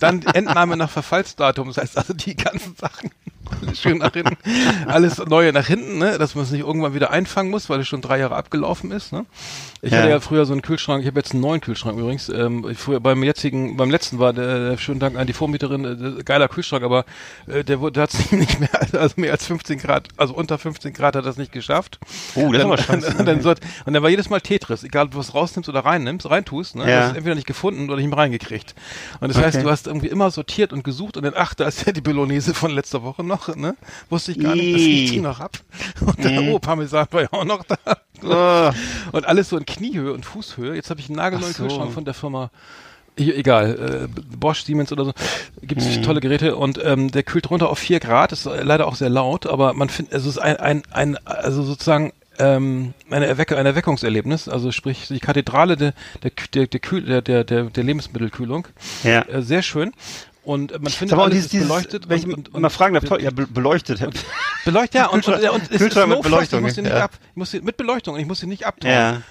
dann 0.00 0.22
Entnahme 0.34 0.76
nach 0.76 0.90
Verfallsdatum. 0.90 1.68
Das 1.68 1.76
heißt 1.78 1.96
also 1.98 2.14
die 2.14 2.36
ganzen 2.36 2.74
Sachen. 2.76 3.10
Schön 3.74 3.98
nach 3.98 4.12
hinten. 4.12 4.36
Alles 4.86 5.18
Neue 5.18 5.52
nach 5.52 5.66
hinten, 5.66 5.98
ne? 5.98 6.18
dass 6.18 6.34
man 6.34 6.44
es 6.44 6.50
nicht 6.50 6.60
irgendwann 6.60 6.94
wieder 6.94 7.10
einfangen 7.10 7.50
muss, 7.50 7.68
weil 7.70 7.80
es 7.80 7.88
schon 7.88 8.00
drei 8.00 8.18
Jahre 8.18 8.36
abgelaufen 8.36 8.90
ist. 8.90 9.12
Ne? 9.12 9.26
Ich 9.82 9.92
Ja. 9.92 9.98
hatte 9.98 10.10
ja 10.10 10.20
früher 10.20 10.44
so 10.46 10.52
einen 10.52 10.62
Kühlschrank, 10.62 11.02
ich 11.02 11.06
habe 11.06 11.18
jetzt 11.20 11.32
einen 11.32 11.40
neuen 11.40 11.60
Kühlschrank 11.60 11.98
übrigens. 11.98 12.28
Ähm, 12.28 12.66
ich 12.70 12.78
früher 12.78 13.00
beim 13.00 13.22
jetzigen, 13.22 13.76
beim 13.76 13.90
letzten 13.90 14.18
war 14.18 14.32
der, 14.32 14.76
schönen 14.78 15.00
Dank 15.00 15.16
an 15.16 15.26
die 15.26 15.32
Vormieterin, 15.32 16.18
äh, 16.18 16.22
geiler 16.22 16.48
Kühlschrank, 16.48 16.82
aber 16.84 17.04
äh, 17.46 17.64
der 17.64 17.78
der 17.90 18.02
hat 18.02 18.14
es 18.14 18.30
nicht 18.32 18.60
mehr, 18.60 18.68
also 18.92 19.14
mehr 19.16 19.32
als 19.32 19.46
15 19.46 19.78
Grad, 19.78 20.08
also 20.16 20.34
unter 20.34 20.58
15 20.58 20.92
Grad 20.92 21.14
hat 21.16 21.22
er 21.22 21.22
das 21.22 21.36
nicht 21.36 21.52
geschafft. 21.52 21.98
Oh, 22.34 22.40
das 22.40 22.52
ist 22.52 22.52
dann, 22.58 22.60
aber 22.62 22.78
scheiße. 22.78 23.16
Und 23.18 23.26
dann, 23.26 23.40
sollt- 23.42 23.60
und 23.86 23.94
dann 23.94 24.02
war 24.02 24.10
jedes 24.10 24.28
Mal 24.30 24.40
Tetris, 24.40 24.84
egal 24.84 25.06
ob 25.06 25.12
du 25.12 25.18
was 25.18 25.34
rausnimmst 25.34 25.68
oder 25.68 25.80
reinnimmst, 25.84 26.28
reintust, 26.28 26.76
ne? 26.76 26.82
Ja. 26.82 26.86
Du 26.88 27.02
hast 27.04 27.10
es 27.12 27.16
entweder 27.16 27.34
nicht 27.34 27.46
gefunden 27.46 27.88
oder 27.88 27.96
nicht 27.96 28.08
mehr 28.08 28.18
reingekriegt. 28.18 28.74
Und 29.20 29.28
das 29.28 29.36
heißt, 29.38 29.56
Okay. 29.56 29.64
du 29.64 29.70
hast 29.70 29.86
irgendwie 29.86 30.08
immer 30.08 30.30
sortiert 30.30 30.72
und 30.72 30.84
gesucht 30.84 31.16
und 31.16 31.24
dann, 31.24 31.34
ach, 31.36 31.54
da 31.54 31.66
ist 31.66 31.86
ja 31.86 31.92
die 31.92 32.00
Bolognese 32.00 32.54
von 32.54 32.70
letzter 32.70 33.02
Woche 33.02 33.24
noch. 33.24 33.39
Noch, 33.48 33.56
ne? 33.56 33.76
Wusste 34.08 34.32
ich 34.32 34.38
gar 34.40 34.54
nicht, 34.54 34.74
das 34.74 34.80
riecht 34.82 35.14
die 35.14 35.20
noch 35.20 35.40
ab. 35.40 35.58
Und 36.04 36.22
der 36.24 36.40
Mhm. 36.40 36.48
oh, 36.50 36.58
Parmesan 36.58 37.06
war 37.10 37.22
ja 37.22 37.28
auch 37.32 37.44
noch 37.44 37.64
da. 37.64 37.76
Ah. 38.28 38.72
Und 39.12 39.26
alles 39.26 39.48
so 39.48 39.56
in 39.56 39.64
Kniehöhe 39.66 40.12
und 40.12 40.26
Fußhöhe. 40.26 40.74
Jetzt 40.74 40.90
habe 40.90 41.00
ich 41.00 41.08
einen 41.08 41.16
nagelneuen 41.16 41.52
so. 41.54 41.62
Kühlschrank 41.62 41.92
von 41.92 42.04
der 42.04 42.12
Firma, 42.14 42.50
e- 43.18 43.32
egal, 43.32 44.08
äh, 44.14 44.20
Bosch, 44.36 44.62
Siemens 44.64 44.92
oder 44.92 45.04
so. 45.06 45.12
Gibt 45.62 45.80
es 45.80 45.96
Mhm. 45.96 46.02
tolle 46.02 46.20
Geräte 46.20 46.56
und 46.56 46.78
ähm, 46.84 47.10
der 47.10 47.22
kühlt 47.22 47.48
runter 47.50 47.70
auf 47.70 47.78
4 47.78 47.98
Grad. 48.00 48.32
Ist 48.32 48.44
leider 48.44 48.86
auch 48.86 48.94
sehr 48.96 49.08
laut, 49.10 49.46
aber 49.46 49.72
man 49.72 49.88
findet, 49.88 50.12
also 50.14 50.28
es 50.28 50.36
ist 50.36 50.42
ein, 50.42 50.56
ein, 50.58 50.82
ein 50.90 51.16
also 51.26 51.62
sozusagen 51.62 52.12
ähm, 52.38 52.94
eine 53.10 53.26
Erwecke, 53.26 53.56
ein 53.58 53.66
Erweckungserlebnis, 53.66 54.48
also 54.48 54.72
sprich 54.72 55.08
die 55.08 55.20
Kathedrale 55.20 55.76
der 55.76 55.92
der 56.22 56.30
der 56.54 56.66
der, 56.66 57.22
der, 57.22 57.44
der, 57.44 57.62
der 57.64 57.84
Lebensmittelkühlung. 57.84 58.66
Ja. 59.02 59.22
Äh, 59.22 59.42
sehr 59.42 59.60
schön. 59.62 59.92
Und 60.50 60.72
man 60.82 60.90
findet 60.90 61.16
und 61.16 61.22
alles 61.22 61.34
dieses, 61.34 61.50
dieses, 61.50 61.68
beleuchtet 61.68 62.08
wenn 62.08 62.18
ich 62.18 62.26
und, 62.26 62.34
und, 62.34 62.54
und 62.54 62.62
mal 62.62 62.70
fragen 62.70 62.94
darf, 62.94 63.04
toll, 63.04 63.22
ja, 63.22 63.30
be- 63.30 63.46
beleuchtet. 63.46 64.00
beleuchtet 64.64 64.94
ja 64.94 65.06
und, 65.06 65.28
und, 65.28 65.34
und 65.34 65.62
es 65.62 65.70
ist 65.70 65.78
Kühlschrank 65.78 66.08
mit 66.08 66.22
Beleuchtung, 66.22 66.58
ich 66.58 66.64
muss 66.64 66.74
den 66.74 66.84
nicht 66.84 66.96
ja. 66.96 67.04
ab, 67.04 67.12
ich 67.30 67.36
muss 67.36 67.50
den, 67.52 67.64
mit 67.64 67.76
Beleuchtung, 67.76 68.14
und 68.14 68.20
ich 68.20 68.26
muss 68.26 68.40
den 68.40 68.48
nicht 68.48 68.66
abtauchen. 68.66 68.92
Ja. 68.92 69.22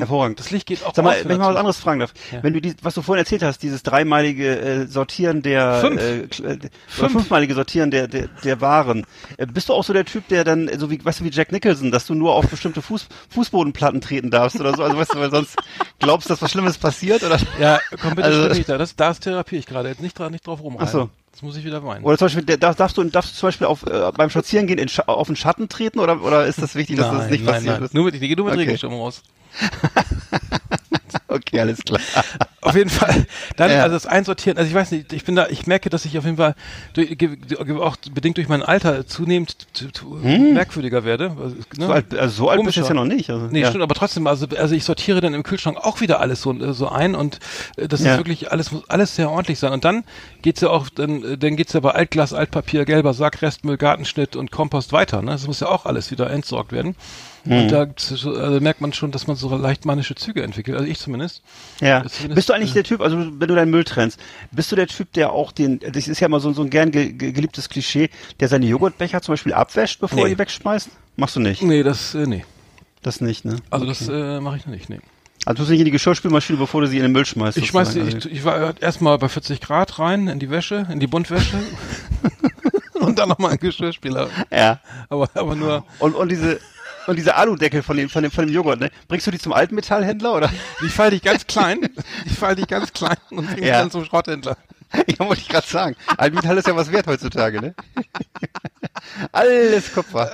Hervorragend. 0.00 0.38
Das 0.40 0.50
Licht 0.50 0.66
geht 0.66 0.84
auch 0.84 0.94
Sag 0.94 1.04
mal, 1.04 1.16
wenn 1.24 1.32
ich 1.32 1.38
mal 1.38 1.50
was 1.50 1.56
anderes 1.56 1.76
fragen 1.78 2.00
darf. 2.00 2.12
Ja. 2.32 2.42
Wenn 2.42 2.52
du 2.54 2.60
die, 2.60 2.74
was 2.82 2.94
du 2.94 3.02
vorhin 3.02 3.22
erzählt 3.24 3.42
hast, 3.42 3.62
dieses 3.62 3.82
dreimalige 3.82 4.58
äh, 4.58 4.86
Sortieren 4.86 5.42
der 5.42 5.80
Fünf. 5.80 6.00
Äh, 6.00 6.18
äh, 6.20 6.58
oder 6.98 7.10
fünfmalige 7.10 7.54
Sortieren 7.54 7.90
der, 7.90 8.08
der, 8.08 8.28
der 8.42 8.60
Waren. 8.60 9.06
Äh, 9.36 9.46
bist 9.46 9.68
du 9.68 9.72
auch 9.74 9.84
so 9.84 9.92
der 9.92 10.04
Typ, 10.04 10.28
der 10.28 10.44
dann, 10.44 10.70
so 10.78 10.90
wie, 10.90 11.04
weißt 11.04 11.20
du, 11.20 11.24
wie 11.24 11.30
Jack 11.30 11.52
Nicholson, 11.52 11.90
dass 11.90 12.06
du 12.06 12.14
nur 12.14 12.34
auf 12.34 12.48
bestimmte 12.48 12.82
Fuß, 12.82 13.06
Fußbodenplatten 13.30 14.00
treten 14.00 14.30
darfst 14.30 14.60
oder 14.60 14.74
so? 14.76 14.82
Also 14.82 14.96
weißt 14.96 15.14
du, 15.14 15.18
weil 15.18 15.30
sonst 15.30 15.56
glaubst, 15.98 16.30
dass 16.30 16.40
was 16.42 16.50
Schlimmes 16.50 16.78
passiert 16.78 17.22
oder? 17.22 17.38
Ja, 17.60 17.78
komm 18.00 18.14
bitte 18.14 18.28
Also- 18.28 18.48
nicht 18.48 18.68
da. 18.68 18.78
Das, 18.78 18.96
das 18.96 19.20
therapiere 19.20 19.58
ich 19.60 19.66
gerade. 19.66 19.88
Jetzt 19.88 20.00
nicht, 20.02 20.18
dra- 20.18 20.30
nicht 20.30 20.46
drauf 20.46 20.62
rumreiten. 20.62 20.86
Ach 20.88 20.92
so. 20.92 21.10
Jetzt 21.34 21.42
muss 21.42 21.56
ich 21.56 21.64
wieder 21.64 21.82
weinen. 21.84 22.04
Oder 22.04 22.16
zum 22.16 22.26
Beispiel, 22.26 22.44
darf- 22.56 22.76
darfst 22.76 22.96
du, 22.96 23.02
darfst 23.02 23.32
du 23.32 23.36
zum 23.40 23.48
Beispiel 23.48 23.66
auf, 23.66 23.82
äh, 23.86 24.12
beim 24.16 24.30
Spazierengehen 24.30 24.78
in, 24.78 24.88
auf 25.06 25.26
den 25.26 25.34
Schatten 25.34 25.68
treten 25.68 25.98
oder, 25.98 26.22
oder 26.22 26.46
ist 26.46 26.62
das 26.62 26.76
wichtig, 26.76 26.96
dass 26.96 27.10
das 27.10 27.28
nicht 27.28 27.44
passiert 27.44 27.80
ist? 27.82 27.92
Nur 27.92 28.04
mit, 28.04 28.14
ich 28.14 28.20
gehe 28.20 28.36
nur 28.36 28.44
mit 28.44 28.54
Okay. 28.54 28.62
Regenschirm 28.62 28.92
raus. 28.92 29.20
Okay, 31.34 31.60
alles 31.60 31.78
klar. 31.84 32.00
Auf 32.60 32.74
jeden 32.76 32.90
Fall. 32.90 33.26
Dann, 33.56 33.70
Ja. 33.70 33.82
also 33.82 33.94
das 33.94 34.06
Einsortieren, 34.06 34.56
also 34.56 34.68
ich 34.68 34.74
weiß 34.74 34.90
nicht, 34.92 35.12
ich 35.12 35.24
bin 35.24 35.34
da, 35.36 35.48
ich 35.48 35.66
merke, 35.66 35.90
dass 35.90 36.04
ich 36.04 36.16
auf 36.16 36.24
jeden 36.24 36.36
Fall 36.36 36.54
durch, 36.94 37.16
auch 37.80 37.96
bedingt 38.12 38.36
durch 38.36 38.48
mein 38.48 38.62
Alter 38.62 39.06
zunehmend 39.06 39.66
t- 39.74 39.86
merkwürdiger 40.28 41.04
werde. 41.04 41.36
Also, 41.40 41.56
ne? 41.76 41.86
So 41.86 41.92
alt, 41.92 42.14
also 42.14 42.34
so 42.36 42.48
alt 42.50 42.62
bist 42.64 42.76
du 42.76 42.80
jetzt 42.80 42.88
ja 42.88 42.94
noch 42.94 43.04
nicht. 43.04 43.28
Also, 43.30 43.46
Nee, 43.50 43.60
ja. 43.62 43.68
stimmt, 43.68 43.82
aber 43.82 43.94
trotzdem, 43.94 44.26
also, 44.26 44.46
also 44.58 44.74
ich 44.74 44.84
sortiere 44.84 45.20
dann 45.20 45.34
im 45.34 45.42
Kühlschrank 45.42 45.76
auch 45.78 46.00
wieder 46.00 46.20
alles 46.20 46.40
so, 46.40 46.72
so 46.72 46.88
ein 46.88 47.14
und 47.14 47.38
äh, 47.76 47.88
das 47.88 48.02
Ja. 48.02 48.12
ist 48.12 48.18
wirklich, 48.18 48.52
alles 48.52 48.70
muss 48.72 48.88
alles 48.88 49.16
sehr 49.16 49.30
ordentlich 49.30 49.58
sein. 49.58 49.72
Und 49.72 49.84
dann 49.84 50.04
geht's 50.42 50.60
ja 50.60 50.70
auch, 50.70 50.88
dann, 50.88 51.22
äh, 51.24 51.36
dann 51.38 51.56
geht's 51.56 51.72
ja 51.72 51.80
bei 51.80 51.90
Altglas, 51.90 52.32
Altpapier, 52.32 52.84
gelber 52.84 53.12
Sack, 53.14 53.42
Restmüll, 53.42 53.76
Gartenschnitt 53.76 54.36
und 54.36 54.50
Kompost 54.52 54.92
weiter. 54.92 55.20
Ne? 55.22 55.32
Das 55.32 55.46
muss 55.46 55.60
ja 55.60 55.68
auch 55.68 55.84
alles 55.86 56.10
wieder 56.10 56.30
entsorgt 56.30 56.72
werden. 56.72 56.94
Hm. 57.44 57.58
Und 57.64 57.72
da 57.72 57.80
also 57.80 58.60
merkt 58.60 58.80
man 58.80 58.92
schon, 58.94 59.10
dass 59.10 59.26
man 59.26 59.36
so 59.36 59.54
leicht 59.54 59.84
manische 59.84 60.14
Züge 60.14 60.42
entwickelt. 60.42 60.78
Also 60.78 60.88
ich 60.90 60.98
zumindest. 60.98 61.23
Ja. 61.80 62.04
Zumindest, 62.06 62.34
Bist 62.34 62.48
du 62.48 62.52
eigentlich 62.52 62.70
äh, 62.70 62.74
der 62.74 62.84
Typ, 62.84 63.00
also 63.00 63.16
wenn 63.18 63.48
du 63.48 63.54
deinen 63.54 63.70
Müll 63.70 63.84
trennst, 63.84 64.18
bist 64.50 64.70
du 64.72 64.76
der 64.76 64.86
Typ, 64.86 65.12
der 65.12 65.32
auch 65.32 65.52
den, 65.52 65.80
das 65.80 66.08
ist 66.08 66.20
ja 66.20 66.26
immer 66.26 66.40
so, 66.40 66.52
so 66.52 66.62
ein 66.62 66.70
gern 66.70 66.90
ge, 66.90 67.12
ge, 67.12 67.32
geliebtes 67.32 67.68
Klischee, 67.68 68.10
der 68.40 68.48
seine 68.48 68.66
Joghurtbecher 68.66 69.20
zum 69.22 69.32
Beispiel 69.34 69.52
abwäscht, 69.54 70.00
bevor 70.00 70.18
er 70.20 70.24
Nee. 70.24 70.30
die 70.30 70.38
wegschmeißt? 70.38 70.88
Machst 71.16 71.36
du 71.36 71.40
nicht? 71.40 71.62
Nee, 71.62 71.82
das, 71.82 72.14
äh, 72.14 72.26
nee. 72.26 72.44
Das 73.02 73.20
nicht, 73.20 73.44
ne? 73.44 73.56
Also 73.70 73.84
das 73.86 74.08
äh, 74.08 74.40
mache 74.40 74.56
ich 74.56 74.66
nicht, 74.66 74.88
nee. 74.88 75.00
Also 75.46 75.62
du 75.64 75.70
nicht 75.70 75.80
in 75.80 75.84
die 75.84 75.90
Geschirrspülmaschine, 75.90 76.58
bevor 76.58 76.80
du 76.80 76.86
sie 76.86 76.96
in 76.96 77.02
den 77.02 77.12
Müll 77.12 77.26
schmeißt. 77.26 77.58
Ich 77.58 77.66
schmeiß, 77.66 77.92
sozusagen. 77.92 78.16
ich, 78.18 78.32
ich 78.32 78.44
war 78.44 78.80
erstmal 78.80 79.18
bei 79.18 79.28
40 79.28 79.60
Grad 79.60 79.98
rein 79.98 80.26
in 80.28 80.38
die 80.38 80.48
Wäsche, 80.48 80.86
in 80.90 81.00
die 81.00 81.06
Buntwäsche 81.06 81.58
und 82.94 83.18
dann 83.18 83.28
nochmal 83.28 83.52
in 83.52 83.58
den 83.58 83.68
Geschirrspüler. 83.68 84.28
ja. 84.50 84.80
Aber, 85.10 85.28
aber 85.34 85.54
nur, 85.54 85.84
Und, 85.98 86.14
und 86.14 86.30
diese, 86.30 86.60
und 87.06 87.16
diese 87.16 87.34
Aludeckel 87.34 87.82
von 87.82 87.96
dem, 87.96 88.08
von 88.08 88.22
dem, 88.22 88.30
von 88.32 88.46
dem 88.46 88.54
Joghurt, 88.54 88.80
ne? 88.80 88.90
Bringst 89.08 89.26
du 89.26 89.30
die 89.30 89.38
zum 89.38 89.52
Altmetallhändler 89.52 90.34
oder? 90.34 90.50
ich 90.84 90.92
fall 90.92 91.10
dich 91.10 91.22
ganz 91.22 91.46
klein, 91.46 91.88
ich 92.26 92.32
fall 92.38 92.54
dich 92.56 92.66
ganz 92.66 92.92
klein 92.92 93.16
und 93.30 93.46
bring 93.46 93.56
dich 93.56 93.66
Ja. 93.66 93.80
dann 93.80 93.90
zum 93.90 94.04
Schrotthändler. 94.04 94.56
Ja, 95.08 95.26
wollte 95.26 95.42
ich 95.42 95.48
gerade 95.48 95.66
sagen. 95.66 95.96
Altmetall 96.16 96.56
ist 96.58 96.68
ja 96.68 96.76
was 96.76 96.92
wert 96.92 97.06
heutzutage, 97.08 97.60
ne? 97.60 97.74
Alles 99.32 99.92
Kupfer. 99.92 100.30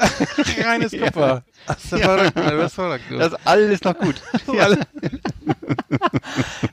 Reines 0.62 0.92
Kupfer. 0.92 1.42
Das 1.66 1.84
ist 1.84 1.90
ja 1.92 1.98
verrückt, 1.98 2.32
das 2.36 2.66
ist 2.66 2.74
verrückt. 2.74 3.04
Das 3.10 3.32
ist 3.32 3.38
alles 3.44 3.82
noch 3.82 3.98
gut. 3.98 4.16
Ja. 4.52 4.68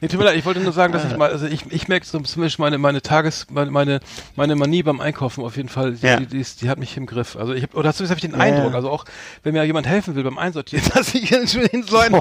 nee, 0.02 0.08
tut 0.08 0.19
mir 0.19 0.26
leid, 0.26 0.38
ich 0.38 0.45
wollte 0.45 0.60
nur 0.60 0.71
sagen, 0.73 0.93
dass 0.93 1.06
ich 1.06 1.17
mal, 1.17 1.30
also 1.30 1.45
ich, 1.45 1.65
ich 1.71 1.88
merke 1.88 2.06
so 2.06 2.19
zumindest 2.19 2.60
meine, 2.60 2.78
meine 2.78 3.02
Tages, 3.02 3.47
meine, 3.52 3.71
meine, 3.71 4.00
meine 4.36 4.56
Manie 4.56 4.84
beim 4.84 5.02
Einkaufen 5.02 5.43
auf 5.43 5.58
jeden 5.58 5.69
Fall, 5.69 5.93
die, 5.93 6.06
Ja. 6.06 6.17
die, 6.17 6.26
die, 6.26 6.39
ist, 6.39 6.62
die 6.62 6.69
hat 6.69 6.80
mich 6.80 6.95
im 6.97 7.06
Griff. 7.06 7.36
Also 7.36 7.54
ich 7.54 7.63
hab, 7.63 7.76
oder 7.76 7.93
zumindest 7.93 8.12
habe 8.12 8.19
ich 8.26 8.32
den 8.32 8.39
Ja, 8.39 8.45
Eindruck, 8.45 8.73
also 8.73 8.89
auch, 8.89 9.06
wenn 9.43 9.54
mir 9.54 9.63
jemand 9.63 9.88
helfen 9.88 10.15
will 10.15 10.23
beim 10.23 10.38
Einsortieren, 10.38 10.86
dass 10.93 11.13
ich 11.13 11.32
in 11.32 11.45
den 11.45 11.86
Leuten, 11.88 12.15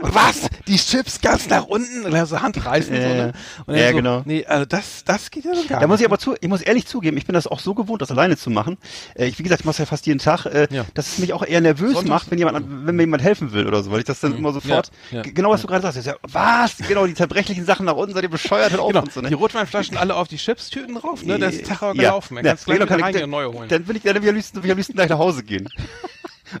was? 0.00 0.48
Die 0.66 0.76
Chips 0.76 1.20
ganz 1.20 1.48
nach 1.48 1.64
unten, 1.64 2.04
und 2.04 2.12
dann 2.12 2.26
so 2.26 2.40
Hand 2.40 2.64
reißen, 2.64 2.94
Ja, 2.94 3.02
so, 3.02 3.08
ne? 3.14 3.32
Und 3.66 3.74
Ja, 3.76 3.90
so, 3.90 3.96
genau. 3.96 4.22
Nee, 4.24 4.44
also 4.46 4.64
das, 4.64 5.04
das 5.04 5.30
geht 5.30 5.44
ja 5.44 5.54
so 5.54 5.64
gar 5.66 5.80
Da 5.80 5.86
muss 5.86 6.00
ich 6.00 6.06
aber 6.06 6.18
zu, 6.18 6.34
ich 6.40 6.48
muss 6.48 6.62
ehrlich 6.62 6.86
zugeben, 6.86 7.16
ich 7.16 7.26
bin 7.26 7.34
das 7.34 7.46
auch 7.46 7.60
so 7.60 7.74
gewohnt, 7.74 8.02
das 8.02 8.10
alleine 8.10 8.36
zu 8.36 8.50
machen. 8.50 8.78
Äh, 9.14 9.26
ich, 9.26 9.38
wie 9.38 9.42
gesagt, 9.42 9.60
ich 9.60 9.64
mache 9.66 9.72
es 9.72 9.78
ja 9.78 9.86
fast 9.86 10.06
jeden 10.06 10.18
Tag, 10.20 10.46
äh, 10.46 10.68
dass 10.94 11.08
es 11.08 11.18
mich 11.18 11.32
auch 11.32 11.44
eher 11.44 11.60
nervös 11.60 11.95
Sonntags- 12.02 12.08
macht, 12.08 12.30
wenn 12.30 12.38
jemand, 12.38 12.66
wenn 12.86 12.96
mir 12.96 13.02
jemand 13.02 13.22
helfen 13.22 13.52
will 13.52 13.66
oder 13.66 13.82
so, 13.82 13.90
weil 13.90 14.00
ich 14.00 14.04
das 14.04 14.20
dann 14.20 14.36
immer 14.36 14.52
sofort, 14.52 14.90
Ja, 15.10 15.18
ja. 15.18 15.22
genau 15.32 15.50
was 15.50 15.62
du 15.62 15.66
gerade 15.66 15.82
sagst, 15.82 16.06
ja, 16.06 16.14
was? 16.22 16.76
Genau, 16.88 17.06
die 17.06 17.14
zerbrechlichen 17.14 17.64
Sachen 17.64 17.86
nach 17.86 17.96
unten, 17.96 18.14
seid 18.14 18.22
ihr 18.22 18.28
bescheuert, 18.30 18.70
hört 18.70 18.80
auf 18.80 18.88
Genau, 18.88 19.02
und 19.02 19.12
so, 19.12 19.20
ne? 19.20 19.28
die 19.28 19.34
Rotweinflaschen 19.34 19.96
alle 19.96 20.14
auf 20.14 20.28
die 20.28 20.36
Chips-Tüten 20.36 20.94
drauf, 20.94 21.24
ne? 21.24 21.38
Da 21.38 21.48
ist 21.48 21.68
Ja. 21.68 21.92
gelaufen. 21.92 22.36
Ja, 22.38 22.42
kann's 22.42 22.64
gleich 22.64 22.78
genau, 22.78 22.88
kann 22.96 23.14
ich- 23.14 23.26
neue 23.26 23.52
holen. 23.52 23.68
Dann 23.68 23.86
will 23.88 23.96
ich, 23.96 24.02
dann 24.02 24.14
will 24.16 24.22
ich 24.24 24.28
am 24.30 24.36
liebsten, 24.36 24.56
will 24.58 24.64
ich 24.66 24.70
am 24.72 24.76
liebsten 24.78 24.94
gleich 24.94 25.08
nach 25.08 25.18
Hause 25.18 25.42
gehen. 25.42 25.68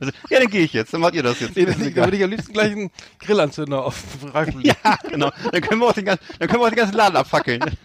Also, 0.00 0.12
ja, 0.30 0.40
dann 0.40 0.48
gehe 0.48 0.62
ich 0.64 0.72
jetzt, 0.72 0.92
dann 0.92 1.00
macht 1.00 1.14
ihr 1.14 1.22
das 1.22 1.38
jetzt. 1.38 1.54
Nee, 1.54 1.64
Das 1.64 1.78
dann, 1.78 1.94
würde 1.94 2.16
ich 2.16 2.24
am 2.24 2.30
liebsten 2.30 2.52
gleich 2.52 2.72
einen 2.72 2.90
Grillanzünder 3.20 3.84
auf 3.84 4.02
den 4.20 4.30
Reifen 4.30 4.60
legen. 4.60 4.76
Ja, 4.84 4.98
genau. 5.08 5.30
Dann 5.52 5.60
können 5.60 5.80
wir 5.80 5.86
auch 5.86 5.92
den 5.92 6.06
ganzen, 6.06 6.24
dann 6.40 6.48
können 6.48 6.60
wir 6.60 6.64
auch 6.66 6.70
den 6.70 6.76
ganzen 6.78 6.96
Laden 6.96 7.16
abfackeln. 7.16 7.60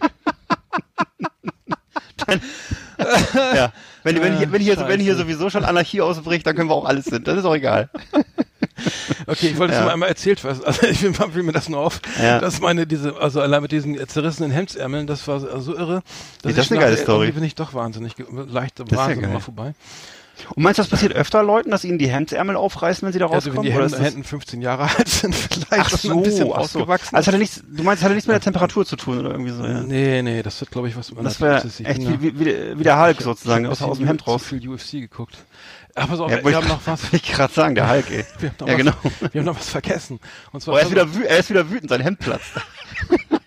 dann, 2.26 2.40
ja. 3.34 3.72
Wenn, 4.02 4.20
wenn, 4.20 4.36
hier, 4.38 4.52
wenn, 4.52 4.60
hier, 4.60 4.76
wenn 4.88 5.00
hier 5.00 5.16
sowieso 5.16 5.50
schon 5.50 5.64
Anarchie 5.64 6.00
ausbricht, 6.00 6.46
dann 6.46 6.56
können 6.56 6.68
wir 6.68 6.74
auch 6.74 6.84
alles 6.84 7.06
sind. 7.06 7.26
Das 7.28 7.38
ist 7.38 7.44
auch 7.44 7.54
egal. 7.54 7.88
Okay, 9.26 9.48
ich 9.48 9.58
wollte 9.58 9.74
es 9.74 9.78
Ja. 9.78 9.84
mal 9.86 9.92
einmal 9.92 10.08
erzählt, 10.08 10.42
was, 10.44 10.62
also 10.64 10.86
ich 10.86 10.98
fiel, 10.98 11.12
fiel 11.14 11.42
mir 11.42 11.52
das 11.52 11.68
nur 11.68 11.78
auf, 11.80 12.00
Ja. 12.20 12.40
dass 12.40 12.60
meine 12.60 12.86
diese, 12.86 13.16
also 13.16 13.40
allein 13.40 13.62
mit 13.62 13.70
diesen 13.70 14.08
zerrissenen 14.08 14.50
Hemdsärmeln, 14.50 15.06
das 15.06 15.28
war 15.28 15.38
so, 15.38 15.76
irre. 15.76 16.02
Dass 16.42 16.42
das 16.42 16.52
ich 16.52 16.58
ist 16.58 16.72
eine 16.72 16.80
geile 16.80 16.96
Story. 16.96 17.30
Bin 17.32 17.44
ich 17.44 17.54
doch 17.54 17.74
wahnsinnig, 17.74 18.14
leicht 18.48 18.78
ja 18.80 18.84
Wahnsinn 18.90 19.20
geil. 19.20 19.30
immer 19.30 19.40
vorbei. 19.40 19.74
Und 20.54 20.62
meinst 20.62 20.78
du, 20.78 20.82
das 20.82 20.90
passiert 20.90 21.12
öfter 21.14 21.42
Leuten, 21.42 21.70
dass 21.70 21.84
ihnen 21.84 21.98
die 21.98 22.08
Hemdsärmel 22.08 22.56
aufreißen, 22.56 23.06
wenn 23.06 23.12
sie 23.12 23.18
da 23.18 23.26
Also 23.26 23.46
wenn 23.50 23.56
rauskommen? 23.58 23.62
die 23.70 23.76
oder 23.76 23.84
Hemden, 23.84 23.92
das- 23.98 24.06
Händen 24.06 24.24
15 24.24 24.62
Jahre 24.62 24.82
alt 24.96 25.08
sind, 25.08 25.34
vielleicht 25.68 25.72
Ach 25.72 25.90
so, 25.98 26.10
ein 26.12 26.22
bisschen 26.22 26.44
ach 26.52 26.64
so. 26.68 26.80
ausgewachsen. 26.80 27.14
Also 27.16 27.26
hat 27.28 27.34
er 27.34 27.38
nichts, 27.38 27.62
du 27.66 27.82
meinst, 27.82 28.02
hat 28.02 28.10
er 28.10 28.14
nichts 28.14 28.26
mit 28.26 28.34
der 28.34 28.40
Temperatur 28.40 28.84
zu 28.86 28.96
tun 28.96 29.18
oder 29.20 29.30
irgendwie 29.30 29.52
so, 29.52 29.64
ja? 29.64 29.82
nee, 29.82 30.22
nee, 30.22 30.42
das 30.42 30.60
wird 30.60 30.70
glaube 30.70 30.88
ich 30.88 30.96
was 30.96 31.12
Das 31.22 31.40
wäre 31.40 31.62
echt 31.84 32.00
wie, 32.22 32.38
wie, 32.38 32.78
wie 32.78 32.82
der 32.84 33.00
Hulk 33.00 33.18
ich- 33.18 33.24
sozusagen, 33.24 33.66
aus, 33.66 33.80
aus 33.82 33.98
dem 33.98 34.06
Hemd 34.06 34.26
raus. 34.26 34.42
Viel 34.44 34.68
UFC 34.68 34.92
geguckt. 34.92 35.36
Pass 35.94 36.20
auf, 36.20 36.30
Ja, 36.30 36.38
wir, 36.38 36.44
wollte 36.44 36.56
haben 36.56 36.68
noch 36.68 36.80
was. 36.86 37.00
ich 37.12 37.22
gerade 37.32 37.52
sagen, 37.52 37.74
der 37.74 37.90
Hulk, 37.90 38.10
ey. 38.10 38.24
Wir 38.38 38.48
haben 38.50 38.56
noch 38.60 38.66
Ja, 38.66 38.72
was, 38.72 38.78
genau. 38.78 38.92
Wir 39.32 39.40
haben 39.40 39.46
noch 39.46 39.58
was 39.58 39.68
vergessen. 39.68 40.20
Und 40.50 40.62
zwar 40.62 40.74
Oh, 40.74 40.76
er, 40.78 40.84
ist 40.84 40.90
wieder, 40.90 41.06
er 41.28 41.38
ist 41.38 41.50
wieder 41.50 41.70
wütend, 41.70 41.90
sein 41.90 42.00
Hemd 42.00 42.18
platzt. 42.18 42.50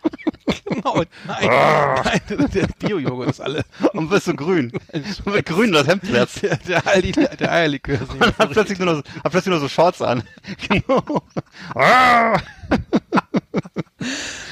genau, 0.69 1.04
nein, 1.28 1.49
Ah. 1.49 2.01
nein, 2.04 2.21
der 2.54 2.67
Bio-Joghurt 2.80 3.30
ist 3.30 3.41
alle. 3.41 3.63
Und 3.93 4.10
wirst 4.10 4.25
so 4.25 4.34
grün. 4.34 4.71
Und 4.93 5.34
wird 5.34 5.45
grün 5.45 5.71
das 5.71 5.88
Hemd 5.88 6.04
platzt. 6.04 6.41
Der, 6.43 6.58
der 6.58 6.88
Aldi, 6.88 7.12
der 7.12 7.51
Eierlikör. 7.51 7.95
ist 8.01 8.13
nicht 8.13 8.21
Und 8.23 8.38
hat 8.39 8.51
plötzlich 8.51 8.80
nur 8.80 8.93
noch, 8.95 9.04
hat 9.23 9.32
plötzlich 9.32 9.51
nur 9.51 9.60
so 9.60 9.67
Shorts 9.69 10.01
an. 10.01 10.23
Genau. 10.67 11.21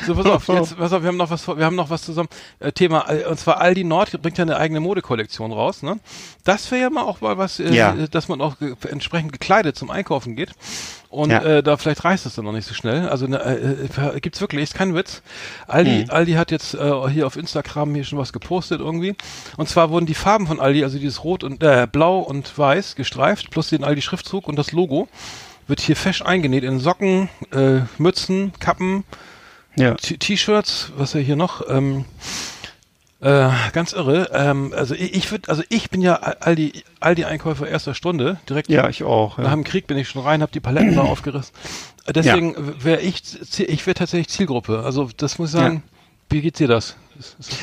So, 0.06 0.16
pass 0.16 0.26
auf, 0.26 0.48
jetzt, 0.48 0.78
pass 0.78 0.94
auf, 0.94 1.02
wir 1.02 1.08
haben 1.08 1.18
noch 1.18 1.30
was, 1.30 1.48
wir 1.48 1.66
haben 1.66 1.76
noch 1.76 1.90
was 1.90 2.04
zusammen. 2.04 2.30
Äh, 2.60 2.72
Thema, 2.72 3.10
äh, 3.10 3.26
und 3.26 3.40
zwar 3.40 3.62
Aldi 3.62 3.84
Nord 3.84 4.22
bringt 4.22 4.38
ja 4.38 4.44
eine 4.44 4.58
eigene 4.58 4.80
Modekollektion 4.80 5.52
raus, 5.52 5.82
ne? 5.84 6.00
Das 6.44 6.70
wäre 6.72 6.82
ja 6.84 6.90
mal 6.90 7.04
auch 7.04 7.22
mal 7.22 7.38
was, 7.38 7.60
äh, 7.60 7.74
Ja. 7.74 7.94
dass 7.94 8.28
man 8.28 8.42
auch 8.42 8.58
ge 8.60 8.76
entsprechend 8.90 9.32
gekleidet 9.32 9.76
zum 9.78 9.90
Einkaufen 9.92 10.36
geht. 10.36 10.52
Und 11.10 11.30
Ja. 11.30 11.42
äh, 11.44 11.64
da 11.64 11.78
vielleicht 11.78 12.04
reißt 12.04 12.26
es 12.26 12.36
dann 12.36 12.46
noch 12.46 12.52
nicht 12.54 12.68
so 12.68 12.74
schnell. 12.74 13.08
Also 13.08 13.28
ne, 13.28 13.38
äh, 13.40 14.16
äh, 14.16 14.20
gibt's 14.20 14.42
wirklich, 14.42 14.64
ist 14.64 14.74
kein 14.74 14.96
Witz. 14.96 15.22
Aldi, 15.68 16.04
Mhm. 16.06 16.10
Aldi 16.10 16.34
hat 16.34 16.52
jetzt 16.52 16.74
äh, 16.74 17.10
hier 17.10 17.28
auf 17.28 17.36
Instagram 17.38 17.94
hier 17.94 18.04
schon 18.04 18.18
was 18.20 18.34
gepostet 18.34 18.80
irgendwie. 18.82 19.16
Und 19.58 19.70
zwar 19.70 19.90
wurden 19.92 20.06
die 20.08 20.16
Farben 20.16 20.48
von 20.48 20.60
Aldi, 20.60 20.84
also 20.84 20.98
dieses 20.98 21.24
Rot 21.24 21.44
und 21.44 21.62
äh, 21.64 21.88
Blau 21.92 22.20
und 22.20 22.58
Weiß 22.58 22.96
gestreift, 22.96 23.52
plus 23.52 23.70
den 23.70 23.84
Aldi 23.84 24.02
Schriftzug 24.02 24.48
und 24.48 24.56
das 24.58 24.72
Logo 24.72 25.08
wird 25.68 25.80
hier 25.82 25.96
fesch 25.96 26.22
eingenäht 26.22 26.64
in 26.64 26.80
Socken, 26.80 27.30
äh, 27.52 27.82
Mützen, 27.98 28.54
Kappen, 28.60 29.04
Ja. 29.76 29.96
T-Shirts, 29.96 30.92
was 30.98 31.14
ja 31.14 31.20
hier 31.20 31.36
noch, 31.36 31.68
ähm, 31.70 32.06
äh, 33.22 33.50
ganz 33.72 33.94
irre. 33.94 34.30
Ähm, 34.34 34.74
also 34.76 34.94
ich, 34.96 35.16
ich 35.16 35.32
würde, 35.32 35.50
also 35.50 35.64
ich 35.70 35.90
bin 35.90 36.02
ja 36.02 36.16
Aldi, 36.16 36.84
Aldi 37.00 37.24
Einkäufer 37.26 37.68
erster 37.68 37.94
Stunde, 37.96 38.38
direkt 38.50 38.70
Ja, 38.70 38.90
ich 38.90 39.04
auch. 39.04 39.38
nach 39.38 39.46
Ja. 39.46 39.56
dem 39.56 39.64
Krieg 39.64 39.88
bin 39.88 39.98
ich 39.98 40.10
schon 40.10 40.22
rein, 40.24 40.42
habe 40.42 40.52
die 40.52 40.60
Paletten 40.60 40.96
da 40.96 41.02
aufgerissen. 41.04 41.54
Deswegen 42.08 42.56
wäre 42.84 43.00
ich, 43.00 43.22
ich 43.60 43.86
wäre 43.88 43.96
tatsächlich 43.96 44.28
Zielgruppe. 44.28 44.84
Also 44.84 45.10
das 45.16 45.40
muss 45.40 45.50
ich 45.50 45.54
sagen. 45.54 45.84
Wie 46.30 46.42
geht's 46.42 46.58
dir 46.58 46.68
das? 46.68 46.96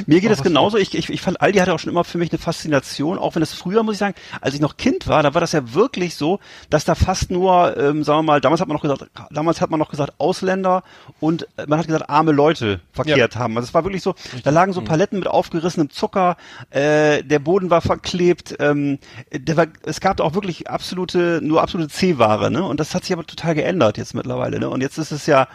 Mir 0.07 0.21
geht 0.21 0.31
was- 0.31 0.43
genauso. 0.43 0.77
Ich, 0.79 0.95
ich, 0.95 1.11
ich 1.11 1.21
fand, 1.21 1.41
Aldi 1.41 1.59
hatte 1.59 1.73
auch 1.75 1.79
schon 1.79 1.91
immer 1.91 2.05
für 2.05 2.19
mich 2.19 2.31
eine 2.31 2.39
Faszination, 2.39 3.19
auch 3.19 3.35
wenn 3.35 3.43
es 3.43 3.53
früher, 3.53 3.83
muss 3.83 3.95
ich 3.95 3.99
sagen, 3.99 4.15
als 4.41 4.55
ich 4.55 4.61
noch 4.61 4.77
Kind 4.77 5.07
war, 5.09 5.23
da 5.23 5.35
war 5.35 5.41
das 5.41 5.53
ja 5.53 5.75
wirklich 5.75 6.15
so, 6.17 6.39
dass 6.71 6.85
da 6.85 6.95
fast 6.95 7.31
nur, 7.31 7.77
ähm, 7.77 8.05
sagen 8.05 8.19
wir 8.19 8.23
mal, 8.23 8.41
damals 8.41 8.61
hat 8.61 8.69
man 8.69 8.75
noch 8.77 8.83
gesagt, 8.83 9.07
damals 9.31 9.61
hat 9.61 9.71
man 9.71 9.81
noch 9.81 9.91
gesagt 9.91 10.15
Ausländer 10.19 10.83
und 11.21 11.45
äh, 11.57 11.67
man 11.67 11.79
hat 11.79 11.87
gesagt 11.87 12.09
arme 12.11 12.33
Leute 12.33 12.81
verkehrt 12.93 13.37
haben. 13.37 13.57
Also 13.57 13.69
es 13.69 13.75
war 13.75 13.85
wirklich 13.85 14.03
so, 14.03 14.15
da 14.45 14.51
lagen 14.51 14.71
Mhm. 14.71 14.75
so 14.75 14.83
Paletten 14.83 15.19
mit 15.19 15.29
aufgerissenem 15.29 15.91
Zucker, 15.91 16.37
äh, 16.71 17.23
der 17.25 17.39
Boden 17.41 17.71
war 17.71 17.81
verklebt, 17.81 18.55
ähm, 18.61 18.99
der 19.33 19.57
war, 19.57 19.67
es 19.85 20.01
gab 20.01 20.19
da 20.19 20.25
auch 20.25 20.35
wirklich 20.35 20.69
absolute, 20.71 21.41
nur 21.43 21.63
absolute 21.63 21.91
C-Ware, 21.91 22.51
ne? 22.51 22.63
Und 22.65 22.79
das 22.81 22.95
hat 22.95 23.05
sich 23.05 23.13
aber 23.13 23.27
total 23.27 23.55
geändert 23.55 23.99
jetzt 23.99 24.15
mittlerweile, 24.15 24.59
ne? 24.61 24.69
Und 24.69 24.81
jetzt 24.81 24.99
ist 24.99 25.11
es 25.11 25.27
ja, 25.27 25.49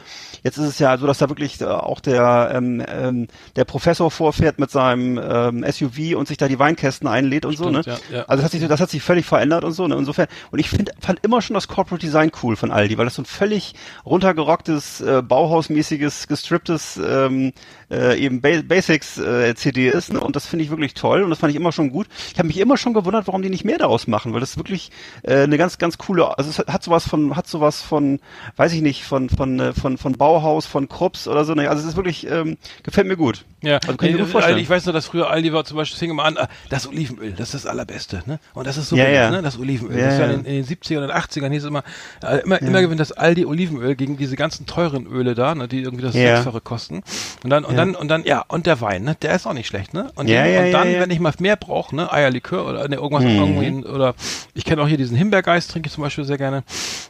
jetzt 0.43 0.58
ist 0.58 0.66
es 0.66 0.80
ja 0.80 0.98
so, 0.98 1.08
dass 1.08 1.20
da 1.20 1.30
wirklich 1.30 1.62
äh, 1.62 1.66
auch 1.66 2.00
der 2.00 2.52
ähm, 2.54 2.84
ähm, 2.88 3.28
der 3.56 3.64
Professor 3.66 3.85
vorfährt 3.94 4.60
mit 4.60 4.72
seinem 4.72 5.18
ähm, 5.18 5.66
SUV 5.70 6.16
und 6.16 6.28
sich 6.28 6.38
da 6.38 6.48
die 6.48 6.60
Weinkästen 6.60 7.08
einlädt 7.08 7.46
und 7.46 7.58
so, 7.58 7.70
ne? 7.70 7.82
Stimmt, 7.84 8.02
ja, 8.10 8.18
ja. 8.18 8.26
Also 8.26 8.42
das 8.42 8.46
hat 8.46 8.52
sich 8.52 8.68
das 8.68 8.80
hat 8.80 8.90
sich 8.90 9.04
völlig 9.04 9.26
verändert 9.26 9.64
und 9.64 9.74
so, 9.74 9.88
ne? 9.88 9.96
Insofern 9.96 10.28
und 10.52 10.60
ich 10.60 10.70
finde 10.70 10.92
fand 11.00 11.24
immer 11.24 11.42
schon 11.42 11.54
das 11.54 11.68
Corporate 11.68 12.04
Design 12.04 12.32
cool 12.42 12.56
von 12.56 12.72
Aldi, 12.72 12.98
weil 12.98 13.06
das 13.06 13.16
so 13.16 13.22
ein 13.22 13.26
völlig 13.26 13.76
runtergerocktes 14.06 15.02
äh, 15.02 15.22
Bauhausmäßiges 15.22 16.28
gestripptes 16.28 16.98
ähm, 16.98 17.54
äh, 17.92 18.18
eben 18.20 18.42
ba 18.42 18.62
Basics 18.68 19.18
äh, 19.18 19.54
CD 19.56 19.90
ist, 19.90 20.14
ne? 20.14 20.20
Und 20.20 20.36
das 20.36 20.46
finde 20.46 20.64
ich 20.66 20.70
wirklich 20.72 20.94
toll 20.94 21.24
und 21.24 21.30
das 21.30 21.40
fand 21.40 21.52
ich 21.52 21.58
immer 21.58 21.72
schon 21.72 21.92
gut. 21.92 22.08
Ich 22.32 22.38
habe 22.40 22.48
mich 22.48 22.58
immer 22.58 22.78
schon 22.78 22.94
gewundert, 22.94 23.28
warum 23.28 23.42
die 23.42 23.50
nicht 23.50 23.66
mehr 23.66 23.78
daraus 23.78 24.08
machen, 24.08 24.34
weil 24.34 24.40
das 24.40 24.58
wirklich 24.58 24.92
äh, 25.24 25.44
eine 25.44 25.58
ganz 25.58 25.78
ganz 25.78 25.98
coole, 25.98 26.38
also 26.38 26.50
es 26.50 26.58
hat 26.60 26.84
sowas 26.84 27.08
von 27.08 27.36
hat 27.36 27.48
sowas 27.48 27.82
von, 27.82 28.20
weiß 28.58 28.74
ich 28.74 28.82
nicht, 28.82 29.04
von 29.04 29.30
von 29.30 29.60
äh, 29.60 29.74
von 29.74 29.98
von 29.98 30.14
Bauhaus, 30.14 30.66
von 30.66 30.90
Krups 30.90 31.28
oder 31.28 31.46
so, 31.46 31.54
ne? 31.54 31.70
Also 31.70 31.84
es 31.84 31.90
ist 31.90 31.96
wirklich 31.96 32.28
ähm, 32.30 32.58
gefällt 32.84 33.08
mir 33.08 33.18
gut. 33.18 33.46
Ja, 33.62 33.78
Also 33.78 33.98
kann 33.98 34.10
ich 34.10 34.16
mir 34.16 34.22
Aldi, 34.22 34.32
vorstellen. 34.32 34.58
ich 34.60 34.70
weiß 34.70 34.86
nur, 34.86 34.94
dass 34.94 35.08
früher 35.08 35.30
Aldi 35.30 35.52
war 35.54 35.66
zum 35.66 35.78
Beispiel, 35.78 35.98
fing 35.98 36.12
immer 36.12 36.26
an, 36.26 36.38
ah, 36.38 36.48
das 36.70 36.88
Olivenöl, 36.88 37.32
das 37.32 37.54
ist 37.54 37.66
das 37.66 37.66
Allerbeste, 37.66 38.22
ne? 38.26 38.40
Und 38.54 38.68
das 38.68 38.78
ist 38.78 38.90
so 38.90 38.96
Ja, 38.96 39.06
billig, 39.06 39.18
ja. 39.18 39.32
ne? 39.32 39.42
Das 39.42 39.58
Olivenöl. 39.58 39.98
Ja, 40.00 40.06
das 40.08 40.20
war 40.20 40.28
ja. 40.28 40.34
in, 40.34 40.46
in 40.46 40.64
den 40.64 40.66
70ern 40.66 41.04
und 41.04 41.12
80ern 41.12 41.50
hieß 41.50 41.64
es 41.64 41.68
immer, 41.70 41.84
äh, 42.24 42.38
immer, 42.44 42.62
immer 42.62 42.82
gewinnt 42.82 43.00
das 43.00 43.12
Aldi 43.12 43.46
Olivenöl 43.46 43.96
gegen 43.96 44.18
diese 44.18 44.36
ganzen 44.36 44.66
teuren 44.68 45.08
Öle 45.08 45.34
da, 45.36 45.56
ne? 45.56 45.68
Die 45.68 45.82
irgendwie 45.82 46.04
das 46.04 46.14
Ja. 46.14 46.36
Sechsfache 46.36 46.62
kosten. 46.62 47.02
Und 47.44 47.50
dann, 47.50 47.66
und 47.66 47.74
Ja. 47.76 47.86
dann, 47.86 47.95
und 47.95 48.07
dann, 48.09 48.23
ja, 48.26 48.43
und 48.47 48.65
der 48.65 48.82
Wein, 48.82 49.03
ne? 49.03 49.15
Der 49.21 49.36
ist 49.36 49.45
auch 49.45 49.53
nicht 49.53 49.67
schlecht, 49.67 49.93
ne? 49.93 50.11
Und, 50.15 50.28
Ja, 50.30 50.45
ja, 50.45 50.61
und 50.65 50.71
dann, 50.71 50.88
wenn 50.99 51.09
ich 51.11 51.19
mal 51.19 51.34
mehr 51.39 51.55
brauche, 51.55 51.95
ne? 51.95 52.11
Eierlikör 52.11 52.65
oder 52.67 52.88
ne, 52.88 52.95
irgendwas, 52.95 53.23
Mhm. 53.23 53.39
irgendwie, 53.39 53.88
oder 53.88 54.13
ich 54.53 54.65
kenne 54.65 54.82
auch 54.82 54.88
hier 54.88 54.97
diesen 54.97 55.15
Himbeergeist, 55.17 55.71
trinke 55.71 55.88
ich 55.88 55.93
zum 55.93 56.03
Beispiel 56.03 56.26
sehr 56.26 56.38
gerne. 56.38 56.63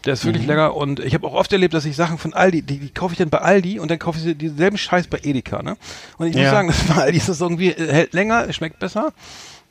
Der 0.06 0.14
ist 0.14 0.24
Mhm. 0.24 0.30
wirklich 0.30 0.46
lecker 0.48 0.76
und 0.76 1.00
ich 1.00 1.14
habe 1.14 1.26
auch 1.28 1.34
oft 1.34 1.52
erlebt, 1.54 1.74
dass 1.74 1.86
ich 1.86 1.96
Sachen 1.96 2.18
von 2.18 2.34
Aldi, 2.34 2.62
die, 2.62 2.78
die 2.80 2.90
kaufe 2.90 3.14
ich 3.14 3.18
dann 3.18 3.30
bei 3.30 3.40
Aldi 3.40 3.80
und 3.80 3.90
dann 3.92 4.00
kaufe 4.00 4.20
ich 4.20 4.38
denselben 4.38 4.78
Scheiß 4.78 5.08
bei 5.08 5.20
Edeka, 5.24 5.64
ne? 5.64 5.78
Und 6.18 6.28
ich 6.28 6.36
muss 6.36 6.50
sagen, 6.50 6.68
das 6.70 6.84
bei 6.84 6.96
Aldi 7.04 7.18
ist 7.18 7.30
das 7.30 7.42
irgendwie, 7.42 7.70
äh, 7.72 7.92
hält 7.94 8.14
länger, 8.14 8.52
schmeckt 8.54 8.80
besser. 8.80 9.12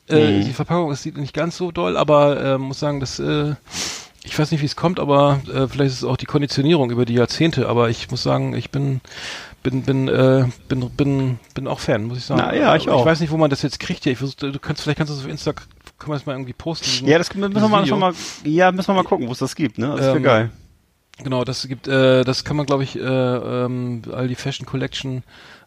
Äh, 0.09 0.15
Mhm. 0.33 0.41
Die 0.41 0.53
Verpackung 0.53 0.91
ist 0.91 1.01
sieht 1.01 1.17
nicht 1.17 1.33
ganz 1.33 1.57
so 1.57 1.71
doll, 1.71 1.97
aber 1.97 2.39
äh, 2.39 2.57
muss 2.59 2.79
sagen, 2.79 2.99
das, 2.99 3.17
äh, 3.19 3.55
ich 4.23 4.37
weiß 4.37 4.51
nicht, 4.51 4.61
wie 4.61 4.65
es 4.65 4.75
kommt, 4.75 4.99
aber 4.99 5.39
äh, 5.51 5.67
vielleicht 5.67 5.91
ist 5.93 5.97
es 5.99 6.03
auch 6.03 6.17
die 6.17 6.25
Konditionierung 6.25 6.91
über 6.91 7.05
die 7.05 7.13
Jahrzehnte, 7.15 7.67
aber 7.67 7.89
ich 7.89 8.09
muss 8.11 8.21
sagen, 8.23 8.55
ich 8.55 8.69
bin 8.69 9.01
bin 9.65 9.81
bin 9.81 10.07
äh, 10.07 10.45
bin 10.69 10.89
bin 10.91 11.39
bin 11.55 11.67
auch 11.67 11.79
Fan, 11.79 12.05
muss 12.05 12.19
ich 12.19 12.25
sagen. 12.25 12.41
Na 12.45 12.55
ja, 12.55 12.75
ich 12.75 12.87
auch. 12.87 12.99
Ich 12.99 13.05
weiß 13.05 13.19
nicht, 13.19 13.31
wo 13.31 13.37
man 13.37 13.49
das 13.49 13.63
jetzt 13.63 13.79
kriegt 13.79 14.03
hier. 14.03 14.11
Ich 14.11 14.19
versuch, 14.19 14.35
du 14.35 14.59
kannst 14.59 14.83
vielleicht 14.83 14.99
kannst 14.99 15.11
du 15.11 15.17
es 15.17 15.23
auf 15.23 15.29
Insta 15.29 15.53
können 15.97 16.11
wir 16.11 16.15
es 16.15 16.25
mal 16.25 16.33
irgendwie 16.33 16.53
posten. 16.53 17.07
Ja, 17.07 17.17
das 17.17 17.33
müssen 17.33 17.53
wir 17.53 17.67
mal, 17.67 17.85
mal 17.85 18.13
ja, 18.43 18.71
müssen 18.71 18.89
wir 18.89 18.95
mal 18.95 19.03
gucken, 19.03 19.27
wo 19.27 19.31
es 19.31 19.39
das 19.39 19.55
gibt, 19.55 19.77
ne? 19.77 19.87
Das 19.87 20.01
wäre 20.01 20.17
Ähm, 20.17 20.23
geil. 20.23 20.51
Genau, 21.23 21.45
das 21.45 21.67
gibt, 21.67 21.87
äh, 21.87 22.23
das 22.25 22.43
kann 22.43 22.57
man, 22.57 22.65
glaube 22.65 22.83
ich, 22.83 22.97
äh, 22.97 23.01
ähm, 23.01 24.01
all 24.11 24.27
die 24.27 24.35
Fashion 24.35 24.65
Collection. 24.65 25.23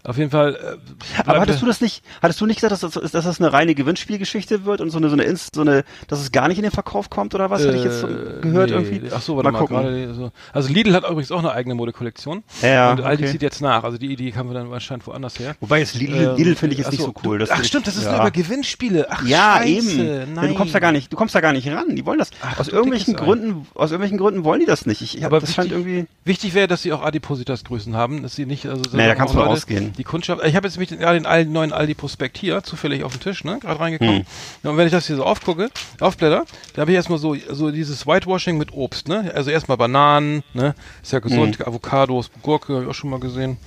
Auf 0.09 0.17
jeden 0.17 0.31
Fall. 0.31 0.55
Äh, 0.57 1.23
Aber 1.27 1.41
hattest 1.41 1.61
du 1.61 1.67
das 1.67 1.81
nicht, 1.83 2.03
hattest 2.23 2.41
du 2.41 2.47
nicht 2.47 2.57
gesagt, 2.57 2.73
dass 2.73 2.81
das, 2.81 3.13
dass 3.13 3.25
das 3.25 3.41
eine 3.41 3.53
reine 3.53 3.75
Gewinnspielgeschichte 3.75 4.65
wird 4.65 4.81
und 4.81 4.91
so 4.91 4.97
eine, 4.99 5.09
so 5.11 5.13
eine, 5.15 5.25
Inst, 5.25 5.55
so 5.55 5.61
eine, 5.61 5.85
dass 6.09 6.21
es 6.21 6.33
gar 6.33 6.49
nicht 6.49 6.57
in 6.57 6.63
den 6.63 6.73
Verkauf 6.73 7.11
kommt 7.11 7.35
oder 7.35 7.51
was? 7.51 7.63
Hatte 7.65 7.77
ich 7.77 7.85
jetzt 7.85 8.01
so 8.01 8.09
Äh, 8.09 8.41
gehört 8.41 8.71
nee. 8.71 8.77
irgendwie? 8.77 9.03
Ach 9.15 9.21
so, 9.21 9.37
warte 9.37 9.51
mal, 9.53 9.59
gucken. 9.59 9.77
gerade 9.77 10.15
so. 10.15 10.31
Also 10.53 10.73
Lidl 10.73 10.95
hat 10.95 11.05
übrigens 11.05 11.31
auch 11.31 11.41
eine 11.41 11.53
eigene 11.53 11.75
Modekollektion. 11.75 12.43
Ja, 12.63 12.93
und 12.93 13.03
Aldi 13.03 13.25
okay. 13.25 13.33
zieht 13.33 13.43
jetzt 13.43 13.61
nach. 13.61 13.85
Also 13.85 13.99
die 13.99 14.11
Idee 14.13 14.33
haben 14.35 14.49
wir 14.49 14.55
dann 14.55 14.71
wahrscheinlich 14.71 15.07
woanders 15.07 15.39
her. 15.39 15.55
Wobei 15.61 15.81
jetzt 15.81 15.95
Lidl, 15.95 16.15
Ähm, 16.17 16.37
Lidl 16.37 16.55
finde 16.55 16.73
ich 16.73 16.79
jetzt 16.79 16.89
ach 16.89 16.93
nicht 16.93 17.01
so, 17.03 17.07
so 17.09 17.29
cool. 17.29 17.39
Du, 17.39 17.47
ach 17.51 17.63
stimmt, 17.65 17.87
das 17.87 17.97
ist 17.97 18.05
ja. 18.05 18.13
nur 18.13 18.21
über 18.23 18.31
Gewinnspiele. 18.31 19.07
Ach 19.11 19.23
Ja, 19.27 19.59
Scheiße, 19.59 19.91
eben. 19.91 20.35
Nein. 20.35 20.49
Du 20.49 20.55
kommst 20.55 20.75
da 20.75 20.79
gar 20.79 20.93
nicht, 20.93 21.13
du 21.13 21.17
kommst 21.17 21.35
da 21.35 21.41
gar 21.41 21.53
nicht 21.53 21.69
ran. 21.69 21.95
Die 21.95 22.07
wollen 22.07 22.19
das. 22.19 22.31
Ach, 22.43 22.59
aus 22.59 22.69
irgendwelchen. 22.69 23.15
Gründen, 23.15 23.67
aus 23.75 23.91
irgendwelchen 23.91 24.17
Gründen 24.19 24.45
wollen 24.45 24.61
die 24.61 24.67
das 24.67 24.87
nicht. 24.87 25.03
Ich, 25.03 25.25
Aber 25.25 25.41
das 25.41 25.53
scheint 25.55 25.71
wichtig- 25.71 25.87
irgendwie. 25.87 26.07
Wichtig 26.25 26.55
wäre, 26.55 26.67
dass 26.69 26.83
sie 26.83 26.93
auch 26.93 27.03
Adipositas-Größen 27.03 27.95
haben, 27.97 28.23
dass 28.23 28.37
sie 28.37 28.47
nicht, 28.47 28.67
also 28.67 28.83
das 28.83 28.93
Naja, 28.93 29.09
sind 29.11 29.19
kannst 29.19 29.35
du 29.35 29.39
Leute, 29.39 29.51
ausgehen. 29.51 29.93
Die 29.99 30.05
Kundschaft, 30.05 30.43
ich 30.45 30.55
habe 30.57 30.67
jetzt 30.67 30.77
nämlich 30.77 30.89
den, 30.91 31.01
ja, 31.01 31.13
den 31.13 31.53
neuen 31.53 31.73
Aldi-Prospekt 31.73 32.39
hier, 32.39 32.63
zufällig 32.63 33.03
auf 33.05 33.13
dem 33.13 33.21
Tisch, 33.21 33.45
ne, 33.45 33.59
gerade 33.61 33.81
reingekommen. 33.81 34.19
Hm. 34.19 34.27
Ja, 34.63 34.71
und 34.71 34.77
wenn 34.77 34.87
ich 34.87 34.93
das 34.93 35.09
hier 35.09 35.17
so 35.17 35.25
aufgucke, 35.25 35.71
aufblätter, 36.01 36.45
da 36.75 36.81
habe 36.83 36.93
ich 36.93 36.95
erstmal 36.97 37.19
so, 37.19 37.37
so 37.51 37.71
dieses 37.71 38.07
Whitewashing 38.07 38.57
mit 38.59 38.73
Obst, 38.73 39.09
ne, 39.09 39.33
also 39.35 39.51
erstmal 39.51 39.77
Bananen, 39.77 40.45
ne, 40.55 40.75
ist 41.03 41.13
ja 41.13 41.19
gesund, 41.19 41.59
Hm. 41.59 41.67
Avocados, 41.67 42.31
Gurke, 42.43 42.75
habe 42.75 42.85
ich 42.85 42.91
auch 42.91 42.95
schon 42.95 43.11
mal 43.11 43.21
gesehen. 43.21 43.59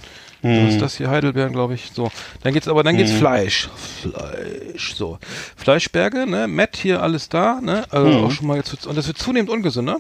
Was 0.44 0.74
ist 0.74 0.82
das 0.82 0.98
hier? 0.98 1.12
Heidelbeeren, 1.12 1.54
glaube 1.54 1.76
ich. 1.76 1.92
So. 1.94 2.10
Dann 2.42 2.52
geht's 2.54 2.68
aber, 2.68 2.82
dann 2.82 2.98
geht's 2.98 3.12
Fleisch. 3.12 3.70
Fleisch. 4.02 4.96
So. 4.96 5.20
Fleischberge, 5.56 6.26
ne? 6.26 6.48
Matt 6.48 6.78
hier 6.78 7.04
alles 7.04 7.30
da, 7.30 7.62
ne? 7.62 7.86
Also 7.92 8.10
Hm. 8.10 8.24
auch 8.26 8.32
schon 8.32 8.48
mal 8.48 8.58
jetzt, 8.58 8.88
und 8.88 8.98
das 8.98 9.06
wird 9.06 9.20
zunehmend 9.20 9.52
ungesünder. 9.52 10.00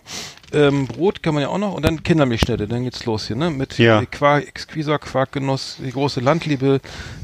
Ähm, 0.53 0.87
Brot 0.87 1.23
kann 1.23 1.33
man 1.33 1.43
ja 1.43 1.49
auch 1.49 1.57
noch 1.57 1.73
und 1.73 1.83
dann 1.85 2.03
Kindermilchschnitte, 2.03 2.67
dann 2.67 2.83
geht's 2.83 3.05
los 3.05 3.27
hier, 3.27 3.35
ne? 3.35 3.49
Mit 3.49 3.77
Ja. 3.77 4.03
Quark, 4.05 4.47
Exquisa, 4.47 4.97
Quarkgenuss, 4.97 5.77
die 5.83 5.91
große 5.91 6.19
Landliebe, 6.19 6.81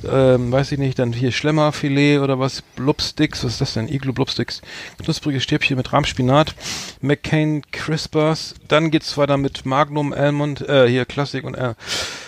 ähm, 0.09 0.51
weiß 0.51 0.71
ich 0.71 0.80
nicht, 0.80 0.97
dann 0.99 1.11
hier 1.13 1.32
Schlemmerfilet 1.32 2.19
oder 2.19 2.39
was, 2.39 2.61
Blubsticks, 2.75 3.43
was 3.43 3.53
ist 3.53 3.61
das 3.61 3.73
denn? 3.73 3.88
Iglu 3.88 4.13
Blubsticks, 4.13 4.61
knusprige 5.03 5.41
Stäbchen 5.41 5.78
mit 5.78 5.91
Rahmspinat, 5.91 6.55
McCain 7.01 7.61
Crispers, 7.71 8.55
dann 8.67 8.91
geht's 8.91 9.17
weiter 9.17 9.38
mit 9.38 9.65
Magnum 9.65 10.13
Almond, 10.13 10.61
äh, 10.67 10.88
hier 10.88 11.05
Klassik 11.05 11.43
und 11.43 11.55
äh, 11.55 11.73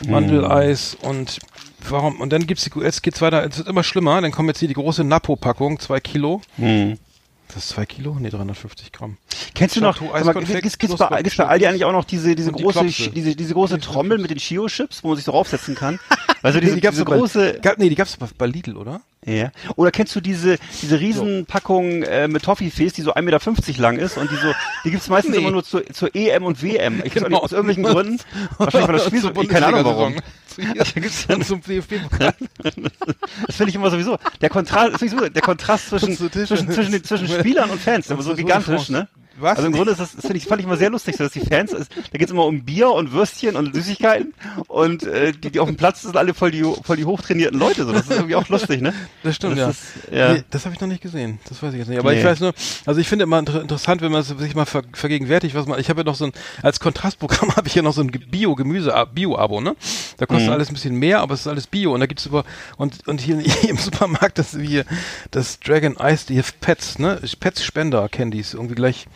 Mandeleis 0.08 0.98
und 1.02 1.40
warum, 1.88 2.20
und 2.20 2.32
dann 2.34 2.46
gibt's 2.48 2.64
die, 2.64 2.80
jetzt 2.82 3.04
geht's 3.04 3.22
weiter, 3.22 3.46
es 3.50 3.58
wird 3.58 3.68
immer 3.68 3.84
schlimmer, 3.84 4.22
dann 4.22 4.32
kommt 4.32 4.48
jetzt 4.50 4.60
hier 4.60 4.68
die 4.68 4.74
große 4.74 5.04
Napo-Packung, 5.04 5.80
zwei 5.80 6.00
Kilo, 6.00 6.42
Hm. 6.58 6.98
Das 7.54 7.64
ist 7.64 7.70
zwei 7.70 7.86
Kilo? 7.86 8.16
Nee, 8.20 8.30
350 8.30 8.92
Gramm. 8.92 9.18
Kennst 9.56 9.76
du 9.76 9.82
noch, 9.82 10.00
gibt's, 10.00 10.78
gibt's, 10.78 10.96
bei, 10.98 11.08
Aldi 11.46 11.66
eigentlich 11.68 11.84
auch 11.86 11.92
noch 11.92 12.06
diese, 12.06 12.36
diese 12.36 12.50
Und 12.52 12.60
die 12.60 12.64
große, 12.64 12.80
Klopse. 12.80 13.10
diese, 13.10 13.36
diese 13.36 13.54
große 13.54 13.76
Die 13.80 13.86
Trommel 13.86 14.18
mit 14.20 14.30
den 14.32 14.38
Chio-Chips, 14.38 15.04
wo 15.04 15.10
man 15.10 15.18
sich 15.18 15.26
so 15.26 15.32
draufsetzen 15.32 15.76
kann? 15.76 16.00
Also 16.42 16.62
diese, 16.62 16.76
die 16.76 16.80
gab's 16.80 16.96
diese 16.96 17.04
bei- 17.04 17.18
große, 17.18 17.60
Gab, 17.62 17.80
nee, 17.80 17.90
die 17.90 17.96
gab's 17.96 18.16
bei, 18.16 18.26
bei 18.38 18.46
Lidl, 18.46 18.78
oder? 18.78 19.02
ja. 19.26 19.52
Oder 19.76 19.92
kennst 19.92 20.16
du 20.16 20.22
diese, 20.22 20.58
diese 20.82 20.98
Riesenpackung 20.98 22.04
äh, 22.04 22.30
mit 22.30 22.44
Toffifees, 22.44 22.94
die 22.94 23.02
so 23.02 23.14
1,50 23.14 23.22
Meter 23.24 23.82
lang 23.82 23.98
ist 23.98 24.18
und 24.18 24.32
die 24.32 24.38
so, 24.38 24.54
die 24.86 24.92
gibt's 24.92 25.10
meistens 25.10 25.36
Nee. 25.36 25.42
immer 25.42 25.52
nur 25.52 25.66
zur, 25.66 25.86
zur 25.88 26.16
EM 26.16 26.46
und 26.46 26.64
WM. 26.64 27.02
Ich 27.04 27.14
Genau. 27.14 27.28
nicht, 27.28 27.42
aus 27.42 27.52
irgendwelchen 27.52 27.84
Gründen. 27.94 28.20
Wahrscheinlich, 28.58 28.88
weil 28.88 28.96
das 28.96 29.06
Spiel 29.08 29.20
so, 29.22 29.32
keine 29.32 29.66
Ahnung 29.66 29.84
warum. 29.84 30.16
Gibt's 30.96 31.28
dann, 31.28 31.42
zum 31.44 31.62
DFB-Pokal. 31.62 32.34
das 32.64 33.56
finde 33.56 33.70
ich 33.70 33.76
immer 33.76 33.90
sowieso. 33.92 34.18
Der 34.42 34.50
Kontrast, 34.50 34.94
das 34.94 35.00
find 35.00 35.14
ich 35.14 35.20
so, 35.20 35.30
der 35.30 35.42
Kontrast 35.42 35.90
zwischen, 35.90 36.16
zwischen, 36.18 36.70
zwischen, 36.72 36.92
den- 36.92 37.04
zwischen 37.04 37.28
Spielern 37.28 37.70
und 37.70 37.80
Fans, 37.82 38.08
der 38.08 38.16
Das 38.18 38.24
immer 38.24 38.24
so 38.24 38.32
ist 38.32 38.38
gigantisch, 38.38 38.90
ne? 38.90 39.08
Was? 39.42 39.58
Also 39.58 39.68
im 39.68 39.74
Grunde 39.74 39.92
ist 39.92 40.00
das, 40.00 40.14
das 40.16 40.22
finde 40.22 40.38
ich, 40.38 40.46
fand 40.46 40.60
ich 40.62 40.66
immer 40.68 40.78
sehr 40.78 40.90
lustig, 40.90 41.16
so 41.18 41.24
dass 41.24 41.34
die 41.34 41.40
Fans, 41.42 41.74
ist, 41.74 41.92
da 42.12 42.18
geht's 42.18 42.32
immer 42.32 42.46
um 42.46 42.64
Bier 42.64 42.90
und 42.92 43.12
Würstchen 43.12 43.56
und 43.56 43.74
Süßigkeiten 43.76 44.34
und 44.68 45.04
äh, 45.04 45.32
die, 45.34 45.52
die 45.52 45.60
auf 45.60 45.68
dem 45.68 45.78
Platz 45.78 46.02
sind 46.04 46.18
alle 46.18 46.34
voll 46.34 46.52
die, 46.52 46.64
voll 46.84 46.98
die 46.98 47.06
hochtrainierten 47.06 47.60
Leute, 47.60 47.86
so. 47.86 47.92
Das 47.92 48.04
ist 48.04 48.12
irgendwie 48.12 48.36
auch 48.36 48.48
lustig, 48.50 48.82
ne? 48.82 48.94
Das 49.24 49.36
stimmt, 49.36 49.54
Das 49.58 49.60
ja. 49.60 49.70
ist- 49.70 49.80
ja. 50.12 50.34
Nee, 50.34 50.44
das 50.50 50.66
habe 50.66 50.76
ich 50.76 50.82
noch 50.82 50.88
nicht 50.88 51.02
gesehen. 51.02 51.40
Das 51.50 51.62
weiß 51.64 51.74
ich 51.74 51.80
jetzt 51.80 51.88
nicht. 51.90 52.00
Aber 52.00 52.12
Nee. 52.12 52.20
ich 52.20 52.26
weiß 52.26 52.40
nur, 52.40 52.54
also 52.86 53.00
ich 53.00 53.08
finde 53.08 53.24
immer 53.24 53.40
inter 53.40 53.62
interessant, 53.62 54.02
wenn 54.02 54.12
man 54.12 54.24
sich 54.24 54.56
mal 54.56 54.66
ver 54.66 54.84
vergegenwärtigt, 54.94 55.56
was 55.56 55.66
man, 55.68 55.80
ich 55.80 55.90
habe 55.90 56.02
ja 56.02 56.06
noch 56.06 56.16
so 56.16 56.26
ein, 56.26 56.32
als 56.64 56.80
Kontrastprogramm 56.80 57.56
habe 57.56 57.68
ich 57.68 57.76
ja 57.76 57.82
noch 57.82 57.94
so 57.94 58.02
ein 58.02 58.12
Bio-Gemüse, 58.12 58.94
Bio-Abo, 59.14 59.62
ne? 59.62 59.76
Da 60.18 60.26
kostet 60.26 60.48
Mhm. 60.48 60.54
alles 60.54 60.70
ein 60.70 60.74
bisschen 60.74 60.96
mehr, 60.96 61.20
aber 61.22 61.34
es 61.34 61.42
ist 61.42 61.48
alles 61.48 61.68
Bio 61.68 61.94
und 61.94 62.00
da 62.00 62.06
gibt's 62.06 62.26
über, 62.26 62.44
und, 62.78 63.08
und 63.08 63.22
hier 63.22 63.40
im 63.70 63.78
Supermarkt, 63.78 64.38
das 64.38 64.52
hier, 64.60 64.86
das 65.32 65.60
Dragon 65.60 65.96
Ice, 66.02 66.26
die 66.28 66.42
Pets, 66.62 67.00
ne? 67.00 67.20
Pets 67.40 67.64
Spender 67.64 68.08
Candies, 68.10 68.54
irgendwie 68.54 68.76
gleich, 68.76 69.08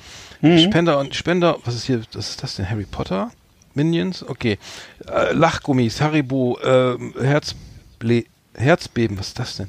Mhm. 0.43 0.59
Spender 0.59 0.99
und 0.99 1.15
Spender, 1.15 1.57
was 1.63 1.73
ist 1.73 1.85
hier, 1.85 2.01
was 2.13 2.29
ist 2.31 2.43
das 2.43 2.55
denn, 2.57 2.69
Harry 2.69 2.85
Potter? 2.85 3.31
Minions? 3.73 4.27
Okay. 4.27 4.59
Äh, 5.07 5.33
Lachgummis, 5.33 6.01
Haribo, 6.01 6.59
äh, 6.59 6.97
Herzble 7.23 8.25
Herzbeben, 8.55 9.17
was 9.17 9.29
ist 9.29 9.39
das 9.39 9.55
denn? 9.57 9.67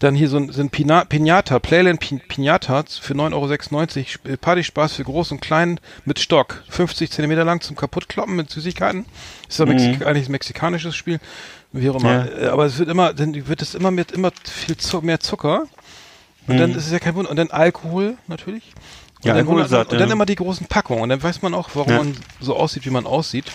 Dann 0.00 0.14
hier 0.14 0.28
so 0.28 0.38
ein, 0.38 0.50
so 0.50 0.60
ein 0.60 0.70
Pina 0.70 1.04
Pinata, 1.04 1.60
Playland 1.60 2.00
Pin 2.00 2.20
Pinata 2.26 2.82
für 2.88 3.14
9,96 3.14 4.18
Euro. 4.24 4.34
Äh, 4.34 4.36
Partyspaß 4.36 4.94
für 4.94 5.04
Groß 5.04 5.30
und 5.32 5.40
Klein 5.40 5.78
mit 6.04 6.18
Stock. 6.18 6.64
50 6.68 7.10
Zentimeter 7.10 7.44
lang 7.44 7.60
zum 7.60 7.76
Kaputtkloppen 7.76 8.34
mit 8.34 8.50
Süßigkeiten. 8.50 9.04
Ist 9.48 9.60
ja 9.60 9.66
Mexik 9.66 10.04
eigentlich 10.04 10.28
ein 10.28 10.32
mexikanisches 10.32 10.96
Spiel. 10.96 11.20
Wie 11.72 11.88
auch 11.90 11.96
immer. 11.96 12.28
Äh, 12.36 12.46
Aber 12.46 12.64
es 12.64 12.78
wird 12.78 12.88
immer, 12.88 13.12
dann 13.12 13.46
wird 13.46 13.62
es 13.62 13.74
immer 13.74 13.92
mit 13.92 14.10
immer 14.10 14.32
viel 14.42 14.76
zu 14.76 15.00
mehr 15.02 15.20
Zucker. 15.20 15.66
Und 16.46 16.58
dann 16.58 16.72
ist 16.72 16.86
es 16.86 16.92
ja 16.92 16.98
kein 16.98 17.14
Wunder. 17.14 17.30
Und 17.30 17.36
dann 17.36 17.50
Alkohol 17.50 18.16
natürlich. 18.26 18.72
Und 19.24 19.28
Ja, 19.28 19.34
dann, 19.34 19.46
Alkoholsatt, 19.48 19.90
und 19.90 19.98
dann 19.98 20.10
immer 20.10 20.26
die 20.26 20.34
großen 20.34 20.66
Packungen. 20.66 21.00
Und 21.02 21.08
dann 21.08 21.22
weiß 21.22 21.40
man 21.40 21.54
auch, 21.54 21.70
warum 21.72 21.90
Ja. 21.90 21.98
man 21.98 22.14
so 22.40 22.54
aussieht, 22.56 22.84
wie 22.84 22.90
man 22.90 23.06
aussieht. 23.06 23.46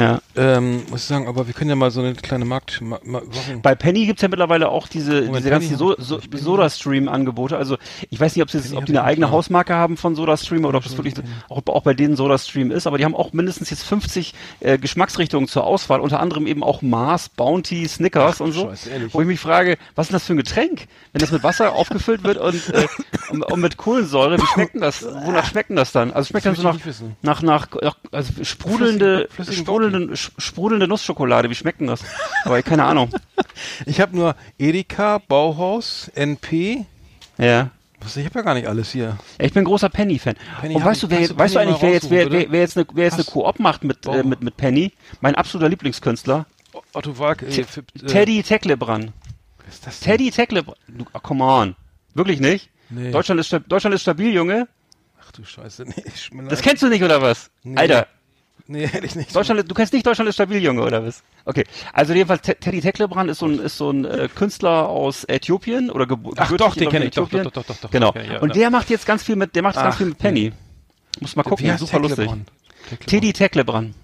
Ja. 0.00 0.20
Ähm, 0.36 0.82
muss 0.90 1.00
ich 1.02 1.06
sagen, 1.06 1.28
aber 1.28 1.46
wir 1.46 1.54
können 1.54 1.70
ja 1.70 1.76
mal 1.76 1.90
so 1.90 2.00
eine 2.00 2.14
kleine 2.14 2.44
Markt, 2.44 2.80
ma, 2.80 2.98
ma, 3.04 3.20
Bei 3.62 3.74
Penny 3.74 4.06
gibt's 4.06 4.22
ja 4.22 4.28
mittlerweile 4.28 4.68
auch 4.68 4.88
diese, 4.88 5.22
Moment, 5.22 5.38
diese 5.38 5.50
ganzen 5.50 5.76
so, 5.76 5.94
so, 5.98 6.20
Soda-Stream-Angebote. 6.32 7.56
Also 7.56 7.76
ich 8.08 8.18
weiß 8.18 8.34
nicht, 8.36 8.42
ob, 8.42 8.50
sie 8.50 8.58
jetzt, 8.58 8.72
ob 8.74 8.86
die 8.86 8.92
eine 8.92 9.04
eigene 9.04 9.26
ja. 9.26 9.32
Hausmarke 9.32 9.74
haben 9.74 9.96
von 9.96 10.14
SodaStream 10.14 10.64
oder 10.64 10.78
ob 10.78 10.84
das 10.84 10.96
wirklich 10.96 11.14
auch, 11.48 11.62
auch 11.66 11.82
bei 11.82 11.94
denen 11.94 12.16
SodaStream 12.16 12.70
ist, 12.70 12.86
aber 12.86 12.98
die 12.98 13.04
haben 13.04 13.14
auch 13.14 13.32
mindestens 13.32 13.70
jetzt 13.70 13.82
50 13.84 14.34
äh, 14.60 14.78
Geschmacksrichtungen 14.78 15.48
zur 15.48 15.64
Auswahl, 15.64 16.00
unter 16.00 16.20
anderem 16.20 16.46
eben 16.46 16.62
auch 16.62 16.82
Mars, 16.82 17.28
Bounty, 17.28 17.86
Snickers 17.88 18.36
Ach, 18.40 18.44
und 18.46 18.52
so. 18.52 18.72
Ehrlich? 18.90 19.12
wo 19.14 19.20
ich 19.20 19.26
mich 19.26 19.40
frage, 19.40 19.76
was 19.94 20.06
ist 20.06 20.10
denn 20.10 20.16
das 20.16 20.26
für 20.26 20.34
ein 20.34 20.38
Getränk? 20.38 20.86
Wenn 21.12 21.20
das 21.20 21.32
mit 21.32 21.42
Wasser 21.42 21.72
aufgefüllt 21.74 22.24
wird 22.24 22.38
und, 22.38 22.68
äh, 22.70 22.86
und, 23.30 23.42
und 23.42 23.60
mit 23.60 23.76
Kohlensäure, 23.76 24.38
wie 24.38 24.46
schmeckt 24.46 24.74
denn 24.74 24.80
das? 24.80 25.04
Wonach 25.04 25.46
schmeckt 25.46 25.70
denn 25.70 25.76
das 25.76 25.92
dann? 25.92 26.12
Also 26.12 26.28
schmeckt 26.28 26.46
Das 26.46 26.56
dann 26.60 26.74
so 26.74 26.78
nach, 27.22 27.42
nach, 27.42 27.66
nach, 27.72 27.96
also 28.12 28.32
sprudelnde, 28.44 29.28
Flüssigen- 29.30 29.34
flüssigen 29.34 29.64
sprudelnde, 29.90 30.16
sprudelnde 30.16 30.88
Nussschokolade. 30.88 31.50
Wie 31.50 31.54
schmeckt 31.54 31.80
denn 31.80 31.86
das? 31.86 32.00
Aber 32.44 32.62
keine 32.62 32.84
Ahnung. 32.84 33.10
Ich 33.84 34.00
habe 34.00 34.16
nur 34.16 34.36
Edeka, 34.58 35.18
Bauhaus, 35.18 36.10
NP. 36.14 36.86
Ja. 37.36 37.70
Was, 38.00 38.16
ich 38.16 38.24
habe 38.24 38.38
ja 38.38 38.42
gar 38.42 38.54
nicht 38.54 38.66
alles 38.66 38.90
hier. 38.90 39.18
Ich 39.38 39.52
bin 39.52 39.64
großer 39.64 39.90
Penny-Fan. 39.90 40.36
Penny 40.60 40.74
Und 40.74 40.84
weißt 40.84 41.02
du, 41.02 41.10
wer, 41.10 41.38
weißt 41.38 41.54
du 41.54 41.58
eigentlich, 41.58 41.82
wer 41.82 41.90
jetzt, 41.90 42.10
wer, 42.10 42.30
wer, 42.30 42.50
wer 42.50 42.60
jetzt 42.60 42.78
eine, 42.78 42.86
wer 42.94 43.04
jetzt 43.04 43.14
eine 43.14 43.24
Koop 43.24 43.58
macht 43.60 43.84
mit, 43.84 44.06
äh, 44.06 44.22
mit, 44.22 44.42
mit 44.42 44.56
Penny? 44.56 44.92
Mein 45.20 45.34
absoluter 45.34 45.68
Lieblingskünstler. 45.68 46.46
Otto 46.94 47.18
Walk, 47.18 47.42
äh, 47.42 47.60
äh, 47.60 47.64
Teddy 48.06 48.42
Tecklebrand. 48.42 49.12
was 49.58 49.74
ist 49.74 49.86
das 49.86 50.00
denn? 50.00 50.12
Teddy 50.12 50.30
Tecklebrand. 50.30 50.78
Oh, 51.12 51.18
come 51.18 51.44
on. 51.44 51.76
Wirklich 52.14 52.40
nicht? 52.40 52.70
Nee. 52.88 53.10
Deutschland, 53.10 53.40
ist, 53.40 53.54
Deutschland 53.68 53.94
ist 53.94 54.02
stabil, 54.02 54.32
Junge. 54.32 54.68
Ach 55.22 55.32
du 55.32 55.44
Scheiße, 55.44 55.84
nee, 55.86 56.04
ich 56.06 56.30
Das 56.48 56.62
kennst 56.62 56.82
du 56.82 56.88
nicht, 56.88 57.02
oder 57.02 57.20
was? 57.20 57.50
Nee. 57.62 57.76
Alter. 57.76 58.06
Nee, 58.72 58.86
hätte 58.92 59.04
ich 59.04 59.16
nicht. 59.16 59.34
Deutschland, 59.34 59.68
du 59.68 59.74
kennst 59.74 59.92
nicht 59.92 60.06
Deutschland 60.06 60.28
ist 60.28 60.36
stabil, 60.36 60.62
Junge, 60.62 60.82
oder 60.82 61.04
was? 61.04 61.24
Okay. 61.44 61.64
Also 61.92 62.12
jedenfalls 62.14 62.42
Te- 62.42 62.54
Teddy 62.54 62.80
Tecklebrand 62.80 63.28
ist 63.28 63.38
so 63.40 63.46
ein, 63.46 63.58
ist 63.58 63.76
so 63.76 63.90
ein 63.90 64.04
äh, 64.04 64.28
Künstler 64.32 64.88
aus 64.88 65.24
Äthiopien 65.24 65.90
oder 65.90 66.06
gebo 66.06 66.32
Ach 66.36 66.52
doch, 66.52 66.74
den 66.76 66.82
glaub 66.88 66.92
kenn 66.92 67.02
ich. 67.02 67.10
Doch, 67.10 67.28
doch, 67.28 67.50
doch, 67.50 67.64
doch, 67.64 67.76
doch, 67.76 67.90
Genau. 67.90 68.14
ich, 68.14 68.30
ja, 68.30 68.38
Und 68.38 68.54
der 68.54 68.70
macht 68.70 68.88
jetzt 68.88 69.06
ganz 69.06 69.24
viel 69.24 69.34
mit, 69.34 69.56
der 69.56 69.62
macht 69.62 69.74
jetzt 69.74 69.82
ganz 69.82 69.94
Ach, 69.94 69.98
viel 69.98 70.06
mit 70.06 70.18
Penny. 70.18 70.52
Muss 71.20 71.34
mal 71.34 71.42
gucken, 71.42 71.76
super 71.78 71.98
lustig. 71.98 72.30
Teddy 73.06 73.32
Tecklebrand. 73.32 73.94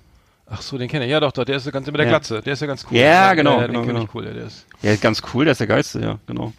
Ach 0.49 0.63
so, 0.63 0.79
den 0.79 0.89
kenne 0.89 1.05
ich. 1.07 1.11
Ja, 1.11 1.21
doch, 1.21 1.33
doch, 1.33 1.45
der 1.45 1.57
ist 1.57 1.67
ja 1.67 1.73
ganz 1.73 1.87
mit 1.87 1.97
der 1.97 2.05
Ja. 2.05 2.11
Glatze. 2.11 2.41
Der 2.43 2.53
ist 2.53 2.61
ja 2.61 2.67
ganz 2.67 2.85
cool. 2.91 2.97
Ja, 2.99 3.35
genau, 3.35 3.61
Ja, 3.61 3.67
genau, 3.67 3.81
den 3.83 3.89
genau. 3.89 4.03
ich 4.05 4.15
cool. 4.15 4.27
Ja, 4.27 4.33
der 4.33 4.47
ist, 4.47 4.67
Ja, 4.83 4.95
ganz 4.97 5.23
cool, 5.35 5.45
der 5.45 5.53
ist 5.53 5.59
der 5.59 5.67
Geilste, 5.67 6.01
ja, 6.01 6.19
genau. 6.27 6.53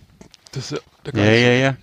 das 0.54 0.72
ist 0.72 0.82
der 1.06 1.14
geilste. 1.14 1.32
ja, 1.42 1.52
ja. 1.52 1.58
Ja, 1.60 1.76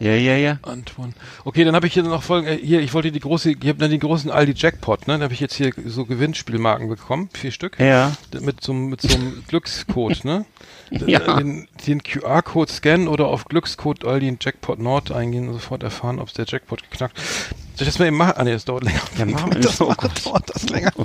ja, 0.00 0.36
ja. 0.36 0.58
Antoine. 0.62 1.12
Okay, 1.44 1.64
dann 1.64 1.74
habe 1.74 1.86
ich 1.86 1.92
hier 1.94 2.02
noch 2.02 2.22
folgen. 2.22 2.46
äh, 2.46 2.56
Hier, 2.56 2.80
ich 2.80 2.94
wollte 2.94 3.12
die 3.12 3.20
große, 3.20 3.50
ich 3.52 3.68
habe 3.68 3.78
dann 3.78 3.90
die 3.90 3.98
großen 3.98 4.30
Aldi 4.30 4.54
Jackpot, 4.56 5.06
ne? 5.06 5.18
Da 5.18 5.24
habe 5.24 5.34
ich 5.34 5.40
jetzt 5.40 5.54
hier 5.54 5.72
so 5.86 6.06
Gewinnspielmarken 6.06 6.88
bekommen, 6.88 7.28
vier 7.34 7.50
Stück. 7.50 7.78
Ja. 7.78 8.12
Mit 8.40 8.62
so, 8.62 8.72
mit 8.72 9.02
so 9.02 9.14
einem 9.14 9.44
Glückscode, 9.48 10.24
ne? 10.24 10.46
Ja. 10.90 11.36
Den, 11.36 11.68
den 11.86 12.02
QR-Code 12.02 12.72
scannen 12.72 13.08
oder 13.08 13.28
auf 13.28 13.44
Glückscode 13.44 14.04
Aldi 14.04 14.38
Jackpot 14.40 14.78
Nord 14.78 15.12
eingehen 15.12 15.46
und 15.48 15.52
sofort 15.54 15.82
erfahren, 15.82 16.18
ob 16.18 16.28
es 16.28 16.34
der 16.34 16.46
Jackpot 16.48 16.82
geknackt. 16.90 17.16
Soll 17.18 17.86
ich 17.86 17.92
das 17.92 17.98
mal 17.98 18.06
eben 18.06 18.16
machen? 18.16 18.34
Ah, 18.36 18.44
nee, 18.44 18.52
das 18.52 18.64
dauert 18.64 18.84
länger. 18.84 19.00
Ja, 19.18 19.24
machen 19.26 19.52
wir 19.54 19.60
das, 19.60 19.78
das. 19.78 19.80
Oh 19.82 19.94
dauert 20.24 20.50
das 20.54 20.68
länger. 20.68 20.92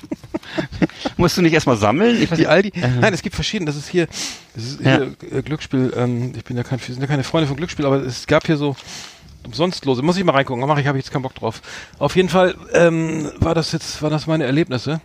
Musst 1.18 1.38
du 1.38 1.42
nicht 1.42 1.54
erstmal 1.54 1.78
sammeln? 1.78 2.22
Ich 2.22 2.30
weiß 2.32 2.38
Die. 2.38 2.48
Aldi, 2.48 2.72
nein, 3.02 3.14
es 3.14 3.22
gibt 3.22 3.36
verschiedene. 3.36 3.68
Das 3.70 3.76
ist 3.76 3.88
hier, 3.88 4.08
das 4.56 4.64
ist 4.64 4.80
Ja. 4.82 4.98
hier 4.98 5.38
äh, 5.38 5.42
Glücksspiel. 5.42 5.94
Ähm, 5.96 6.34
ich 6.36 6.44
bin 6.44 6.58
ja 6.58 6.64
kein, 6.64 6.80
sind 6.80 7.02
ja 7.02 7.08
keine 7.08 7.24
Freunde 7.24 7.48
von 7.48 7.58
Glücksspiel, 7.58 7.86
aber 7.86 7.98
es 7.98 8.28
gab 8.28 8.46
hier 8.46 8.58
so 8.58 8.76
umsonstlose. 9.46 10.02
Muss 10.02 10.18
ich 10.18 10.24
mal 10.24 10.32
reingucken. 10.34 10.66
Mach 10.68 10.78
ich, 10.78 10.88
habe 10.88 10.98
ich 10.98 11.06
jetzt 11.06 11.12
keinen 11.14 11.22
Bock 11.22 11.36
drauf. 11.36 11.62
Auf 12.00 12.16
jeden 12.16 12.30
Fall 12.30 12.56
ähm, 12.74 13.32
war 13.40 13.54
das 13.56 13.72
jetzt, 13.72 14.02
waren 14.02 14.12
das 14.12 14.28
meine 14.28 14.44
Erlebnisse. 14.46 15.02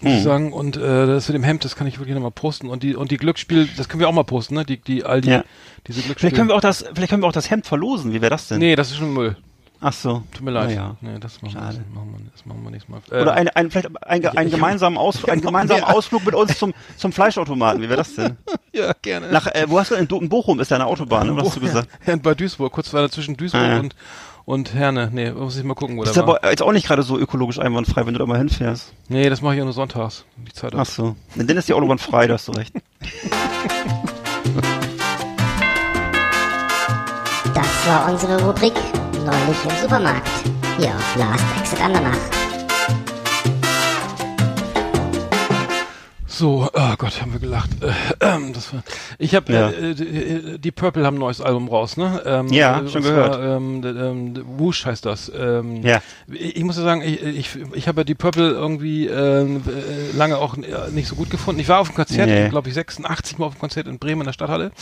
Muss 0.00 0.10
Hm. 0.12 0.18
ich 0.18 0.24
sagen. 0.24 0.52
Und 0.52 0.76
äh, 0.76 1.06
das 1.06 1.28
mit 1.28 1.34
dem 1.36 1.44
Hemd, 1.44 1.64
das 1.64 1.76
kann 1.76 1.86
ich 1.86 1.98
wirklich 1.98 2.14
nochmal 2.14 2.30
posten. 2.32 2.68
Und 2.68 2.82
die 2.82 2.94
und 2.96 3.10
die 3.10 3.16
Glücksspiel, 3.18 3.68
das 3.76 3.88
können 3.88 4.00
wir 4.00 4.08
auch 4.08 4.12
mal 4.12 4.24
posten, 4.24 4.54
ne? 4.54 4.64
Die 4.64 4.78
die 4.78 5.04
Aldi, 5.04 5.30
Ja. 5.30 5.44
diese 5.86 6.00
Glücksspiel. 6.02 6.14
Vielleicht 6.30 6.36
können 6.36 6.48
wir 6.48 6.56
auch 6.56 6.60
das, 6.60 6.84
vielleicht 6.94 7.10
können 7.10 7.22
wir 7.22 7.28
auch 7.28 7.32
das 7.32 7.50
Hemd 7.50 7.66
verlosen. 7.66 8.12
Wie 8.12 8.20
wäre 8.20 8.30
das 8.30 8.48
denn? 8.48 8.58
nee, 8.58 8.74
das 8.76 8.90
ist 8.90 8.96
schon 8.96 9.12
Müll. 9.14 9.36
Ach 9.84 9.92
so. 9.92 10.22
Tut 10.32 10.42
mir 10.44 10.52
leid. 10.52 10.68
Naja. 10.68 10.96
Nee, 11.00 11.18
das 11.18 11.42
machen, 11.42 11.54
wir, 11.54 11.60
Schade. 11.60 11.78
das 11.84 11.94
machen 11.94 12.14
wir, 12.16 12.30
das 12.32 12.46
machen 12.46 12.62
wir 12.62 12.70
nächstes 12.70 12.88
Mal. 12.88 13.20
Oder 13.20 13.32
Äh, 13.32 13.40
ein, 13.40 13.48
ein, 13.48 13.70
vielleicht 13.70 13.88
ein, 14.06 14.26
ein, 14.26 14.46
ich- 14.46 14.52
gemeinsamen, 14.54 14.96
Aus, 14.96 15.24
ein 15.28 15.38
hab- 15.38 15.42
gemeinsamen. 15.42 15.82
Ausflug 15.82 16.24
mit 16.24 16.36
uns 16.36 16.56
zum, 16.56 16.72
zum 16.96 17.10
Fleischautomaten. 17.12 17.82
Wie 17.82 17.88
wäre 17.88 17.96
das 17.96 18.14
denn? 18.14 18.36
ja, 18.72 18.92
gerne. 19.02 19.32
Nach, 19.32 19.48
äh, 19.48 19.64
wo 19.66 19.80
hast 19.80 19.90
du 19.90 19.96
denn? 19.96 20.06
In 20.06 20.28
Bochum 20.28 20.60
ist 20.60 20.70
deine 20.70 20.86
Autobahn, 20.86 21.26
ne? 21.26 21.36
Was 21.36 21.46
hast 21.48 21.56
du 21.56 21.60
gesagt? 21.66 21.88
Ja, 22.06 22.14
bei 22.14 22.34
Duisburg, 22.34 22.72
kurz 22.72 22.92
war 22.94 23.10
zwischen 23.10 23.36
Duisburg 23.36 23.60
Ah, 23.60 23.68
ja. 23.72 23.80
und, 23.80 23.96
und 24.44 24.72
Herne. 24.72 25.10
Nee, 25.12 25.32
muss 25.32 25.56
ich 25.56 25.64
mal 25.64 25.74
gucken, 25.74 25.96
wo 25.96 26.04
Ist 26.04 26.14
der 26.14 26.28
war. 26.28 26.36
aber 26.38 26.50
jetzt 26.50 26.62
auch 26.62 26.70
nicht 26.72 26.86
gerade 26.86 27.02
so 27.02 27.18
ökologisch 27.18 27.58
einwandfrei, 27.58 28.06
wenn 28.06 28.12
du 28.14 28.20
da 28.20 28.26
mal 28.26 28.38
hinfährst. 28.38 28.92
Nee, 29.08 29.28
das 29.30 29.42
mache 29.42 29.54
ich 29.54 29.58
ja 29.58 29.64
nur 29.64 29.72
sonntags. 29.72 30.24
Die 30.36 30.52
Zeit 30.52 30.76
Ach 30.76 30.86
so. 30.86 31.16
Dann 31.34 31.48
ist 31.48 31.68
die 31.68 31.72
Autobahn 31.74 31.98
frei, 31.98 32.28
da 32.28 32.34
hast 32.34 32.46
du 32.46 32.52
recht. 32.52 32.72
Das 37.54 37.86
war 37.86 38.10
unsere 38.12 38.42
Rubrik 38.44 38.72
Neulich 39.24 39.64
im 39.64 39.76
Supermarkt. 39.80 40.28
Hier 40.78 40.88
auf 40.88 41.16
Last 41.16 41.44
Exit 41.60 41.80
Andernach. 41.80 42.41
So, 46.34 46.66
oh 46.72 46.94
Gott, 46.96 47.20
haben 47.20 47.34
wir 47.34 47.40
gelacht. 47.40 47.68
Äh, 47.82 47.90
ähm, 48.20 48.54
das 48.54 48.72
war, 48.72 48.82
ich 49.18 49.34
habe, 49.34 49.52
Ja. 49.52 49.68
äh, 49.68 49.94
die, 49.94 50.58
die 50.58 50.70
Purple 50.70 51.04
haben 51.04 51.16
ein 51.16 51.20
neues 51.20 51.42
Album 51.42 51.68
raus, 51.68 51.98
ne? 51.98 52.22
Ähm, 52.24 52.48
Ja, 52.48 52.80
äh, 52.80 52.88
schon 52.88 53.02
gehört. 53.02 53.34
Zwar, 53.34 53.56
ähm, 53.56 53.82
ähm, 53.84 54.42
Whoosh 54.56 54.86
heißt 54.86 55.04
das. 55.04 55.30
Ähm, 55.38 55.82
Ja. 55.82 56.00
Ich, 56.32 56.56
ich 56.56 56.64
muss 56.64 56.78
ja 56.78 56.84
sagen, 56.84 57.02
ich, 57.02 57.22
ich, 57.22 57.50
ich 57.74 57.86
habe 57.86 58.00
ja 58.00 58.04
die 58.04 58.14
Purple 58.14 58.48
irgendwie 58.50 59.08
ähm, 59.08 59.62
äh, 59.66 60.16
lange 60.16 60.38
auch 60.38 60.56
äh, 60.56 60.90
nicht 60.92 61.06
so 61.06 61.16
gut 61.16 61.28
gefunden. 61.28 61.60
Ich 61.60 61.68
war 61.68 61.80
auf 61.80 61.88
dem 61.88 61.96
Konzert, 61.96 62.28
Nee. 62.28 62.48
glaube 62.48 62.66
ich, 62.70 62.74
86 62.74 63.36
Mal 63.36 63.44
auf 63.46 63.54
dem 63.56 63.60
Konzert 63.60 63.86
in 63.86 63.98
Bremen 63.98 64.22
in 64.22 64.26
der 64.28 64.32
Stadthalle 64.32 64.72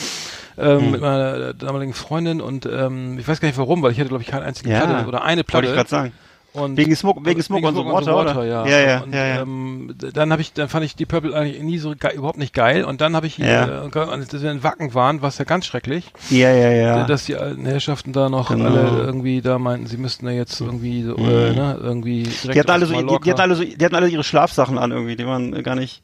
ähm, 0.57 0.80
Hm. 0.82 0.90
mit 0.92 1.01
meiner 1.01 1.53
damaligen 1.55 1.94
Freundin 1.94 2.40
und 2.40 2.64
ich 2.64 3.26
weiß 3.28 3.40
gar 3.40 3.48
nicht 3.48 3.59
warum, 3.59 3.82
weil 3.82 3.90
ich 3.90 3.98
hatte, 3.98 4.09
glaube 4.09 4.22
ich, 4.22 4.28
keine 4.28 4.44
einzige 4.44 4.70
Ja. 4.70 4.80
Platte 4.86 5.09
oder 5.09 5.22
eine 5.24 5.38
Wollte 5.40 5.44
Platte. 5.51 5.66
ich 5.66 5.72
gerade 5.74 5.88
sagen. 5.90 6.12
Und 6.53 6.76
Wegen 6.76 6.96
Smoke, 6.96 7.24
wegen 7.24 7.40
Smoke 7.42 7.64
on 7.66 7.74
the 7.76 7.84
Water, 7.84 8.18
oder? 8.18 8.44
ja. 8.44 8.66
Ja, 8.66 8.78
ja, 8.80 9.01
und, 9.03 9.14
ja, 9.14 9.26
ja. 9.26 9.42
Ähm, 9.42 9.94
dann 10.12 10.32
habe 10.32 10.42
ich, 10.42 10.53
dann 10.53 10.68
fand 10.68 10.84
ich 10.84 10.96
die 10.96 11.07
Purple 11.07 11.32
eigentlich 11.32 11.62
nie 11.62 11.78
so 11.78 11.94
geil, 11.96 12.14
überhaupt 12.16 12.38
nicht 12.38 12.53
geil. 12.53 12.84
Und 12.84 13.01
dann 13.01 13.14
habe 13.14 13.28
ich, 13.28 13.38
Ja. 13.38 13.84
äh, 13.86 13.98
als 13.98 14.32
wir 14.42 14.51
in 14.51 14.64
Wacken 14.64 14.92
waren, 14.94 15.22
war 15.22 15.28
es 15.28 15.38
ja 15.38 15.44
ganz 15.44 15.66
schrecklich, 15.66 16.12
Ja, 16.28 16.51
ja, 16.51 16.70
ja. 16.72 17.05
dass 17.05 17.26
die 17.26 17.36
alten 17.36 17.66
Herrschaften 17.66 18.12
da 18.12 18.28
noch 18.28 18.48
Genau. 18.51 18.64
alle 18.64 19.03
irgendwie 19.05 19.42
da 19.42 19.61
meinten, 19.61 19.86
sie 19.86 19.96
müssten 19.96 20.26
ja 20.26 20.32
jetzt 20.32 20.61
irgendwie, 20.61 21.05
so, 21.05 21.14
äh, 21.16 21.53
ne, 21.53 21.78
irgendwie 21.80 22.24
Die 22.24 22.59
hatten, 22.59 22.70
alle 22.70 22.86
so, 22.86 22.94
die, 22.94 23.07
die, 23.22 23.30
hatten 23.30 23.40
alle 23.40 23.55
so, 23.55 23.62
die 23.62 23.84
hatten 23.84 23.94
alle 23.94 24.09
ihre 24.09 24.24
Schlafsachen 24.24 24.76
an 24.76 24.90
irgendwie, 24.90 25.14
die 25.14 25.26
waren 25.26 25.62
gar 25.62 25.76
nicht. 25.76 26.03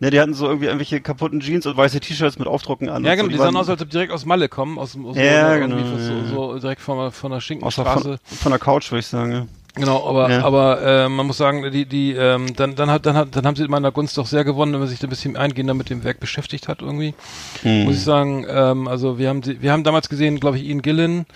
Ne, 0.00 0.10
die 0.10 0.20
hatten 0.20 0.34
so 0.34 0.46
irgendwie 0.46 0.66
irgendwelche 0.66 1.00
kaputten 1.00 1.38
Jeans 1.38 1.66
und 1.66 1.76
weiße 1.76 2.00
T-Shirts 2.00 2.38
mit 2.40 2.48
Aufdrucken 2.48 2.88
an. 2.88 3.04
ja, 3.04 3.14
genau, 3.14 3.26
so. 3.26 3.30
die 3.32 3.38
waren 3.38 3.46
sahen 3.52 3.56
aus, 3.58 3.68
als 3.68 3.80
ob 3.80 3.88
die 3.88 3.92
direkt 3.92 4.12
aus 4.12 4.24
Malle 4.26 4.48
kommen, 4.48 4.76
aus, 4.78 4.92
dem- 4.92 5.06
aus 5.06 5.16
Ja, 5.16 5.54
so, 5.54 5.60
genau, 5.60 5.76
so, 5.96 6.52
so 6.52 6.58
direkt 6.58 6.80
von, 6.80 6.98
der- 6.98 7.10
von 7.12 7.30
der, 7.30 7.40
Schinkenstraße. 7.40 8.18
von, 8.24 8.38
von 8.38 8.50
der 8.50 8.58
Couch, 8.58 8.90
würde 8.90 8.98
ich 9.00 9.06
sagen. 9.06 9.30
Ja. 9.32 9.46
Genau, 9.74 10.08
aber 10.08 10.30
Ja. 10.30 10.44
aber 10.44 10.82
äh, 10.82 11.08
man 11.08 11.26
muss 11.26 11.36
sagen, 11.36 11.70
die 11.72 11.84
die 11.84 12.12
ähm, 12.12 12.54
dann 12.54 12.76
dann 12.76 12.90
hat 12.90 13.06
dann 13.06 13.16
hat 13.16 13.34
dann 13.34 13.44
haben 13.46 13.56
sie 13.56 13.64
in 13.64 13.70
meiner 13.70 13.90
Gunst 13.90 14.16
doch 14.16 14.26
sehr 14.26 14.44
gewonnen, 14.44 14.72
wenn 14.72 14.80
man 14.80 14.88
sich 14.88 15.00
da 15.00 15.06
ein 15.08 15.10
bisschen 15.10 15.36
eingehender 15.36 15.74
mit 15.74 15.90
dem 15.90 16.04
Werk 16.04 16.20
beschäftigt 16.20 16.68
hat 16.68 16.80
irgendwie. 16.80 17.14
Hm. 17.62 17.84
Muss 17.84 17.96
ich 17.96 18.04
sagen, 18.04 18.46
ähm, 18.48 18.86
also 18.86 19.18
wir 19.18 19.28
haben 19.28 19.42
sie, 19.42 19.60
wir 19.60 19.72
haben 19.72 19.82
damals 19.82 20.08
gesehen, 20.08 20.38
glaube 20.38 20.58
ich, 20.58 20.64
Ian 20.64 20.80
Gillen 20.82 21.26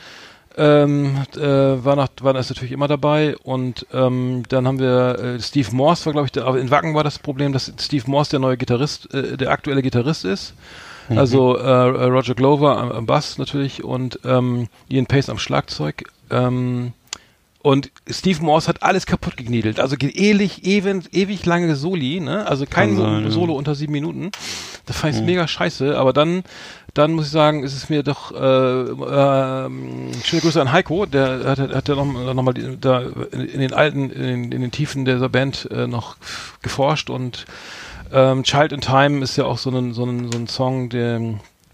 ähm, 0.57 1.16
äh, 1.36 1.41
war 1.41 1.97
nach, 1.97 2.09
war 2.20 2.32
das 2.32 2.49
natürlich 2.49 2.72
immer 2.72 2.89
dabei 2.89 3.36
und 3.43 3.86
ähm, 3.93 4.43
dann 4.49 4.66
haben 4.66 4.78
wir 4.78 5.18
äh, 5.18 5.41
Steve 5.41 5.68
Morse 5.74 6.07
war 6.07 6.12
glaube 6.12 6.26
ich, 6.26 6.32
der, 6.32 6.47
aber 6.47 6.59
in 6.61 6.70
Wacken 6.70 6.95
war 6.95 7.05
das 7.05 7.18
Problem, 7.18 7.53
dass 7.53 7.72
Steve 7.80 8.05
Morse 8.09 8.30
der 8.30 8.41
neue 8.41 8.57
Gitarrist, 8.57 9.12
äh, 9.14 9.36
der 9.36 9.51
aktuelle 9.51 9.82
Gitarrist 9.82 10.24
ist. 10.24 10.55
Also 11.11 11.57
äh, 11.57 11.62
äh, 11.62 12.05
Roger 12.05 12.34
Glover 12.34 12.76
am, 12.76 12.93
am 12.93 13.07
Bass 13.07 13.39
natürlich 13.39 13.82
und 13.82 14.20
ähm, 14.24 14.68
Ian 14.91 15.07
Pace 15.07 15.30
am 15.30 15.39
Schlagzeug. 15.39 16.05
Ähm, 16.30 16.93
und 17.61 17.90
Steve 18.09 18.42
Morse 18.42 18.68
hat 18.68 18.82
alles 18.82 19.04
kaputt 19.04 19.36
gegniedelt. 19.36 19.80
Also 19.80 19.96
ewig, 19.96 20.64
ewig, 20.64 21.12
ewig 21.12 21.44
lange 21.44 21.74
Soli, 21.74 22.20
ne? 22.20 22.46
Also 22.46 22.66
kein 22.66 22.96
sein, 22.96 23.24
ja. 23.24 23.30
Solo 23.30 23.54
unter 23.54 23.74
sieben 23.74 23.92
Minuten. 23.92 24.30
Das 24.86 24.98
fand 24.98 25.16
ich 25.16 25.22
mega 25.22 25.48
scheiße. 25.48 25.98
Aber 25.98 26.12
dann, 26.12 26.44
dann 26.94 27.12
muss 27.12 27.26
ich 27.26 27.32
sagen, 27.32 27.64
ist 27.64 27.74
es 27.74 27.90
mir 27.90 28.04
doch, 28.04 28.30
äh, 28.32 29.66
ähm, 29.66 30.12
schöne 30.22 30.42
Grüße 30.42 30.61
an 30.61 30.70
Heiko, 30.70 31.04
der 31.06 31.44
hat, 31.44 31.59
hat 31.59 31.88
ja 31.88 31.96
noch, 31.96 32.06
noch 32.06 32.42
mal 32.42 32.54
da 32.54 33.02
in, 33.32 33.40
in 33.40 33.61
den 33.61 33.74
alten, 33.74 34.11
in 34.11 34.22
den, 34.22 34.52
in 34.52 34.61
den 34.61 34.70
Tiefen 34.70 35.04
dieser 35.04 35.28
Band 35.28 35.68
äh, 35.72 35.88
noch 35.88 36.16
geforscht 36.62 37.11
und 37.11 37.44
ähm, 38.12 38.44
Child 38.44 38.72
in 38.72 38.80
Time 38.80 39.22
ist 39.22 39.36
ja 39.36 39.44
auch 39.44 39.59
so 39.59 39.70
ein, 39.70 39.92
so 39.92 40.04
ein, 40.04 40.30
so 40.30 40.38
ein 40.38 40.46
Song, 40.46 40.88
der, 40.88 41.20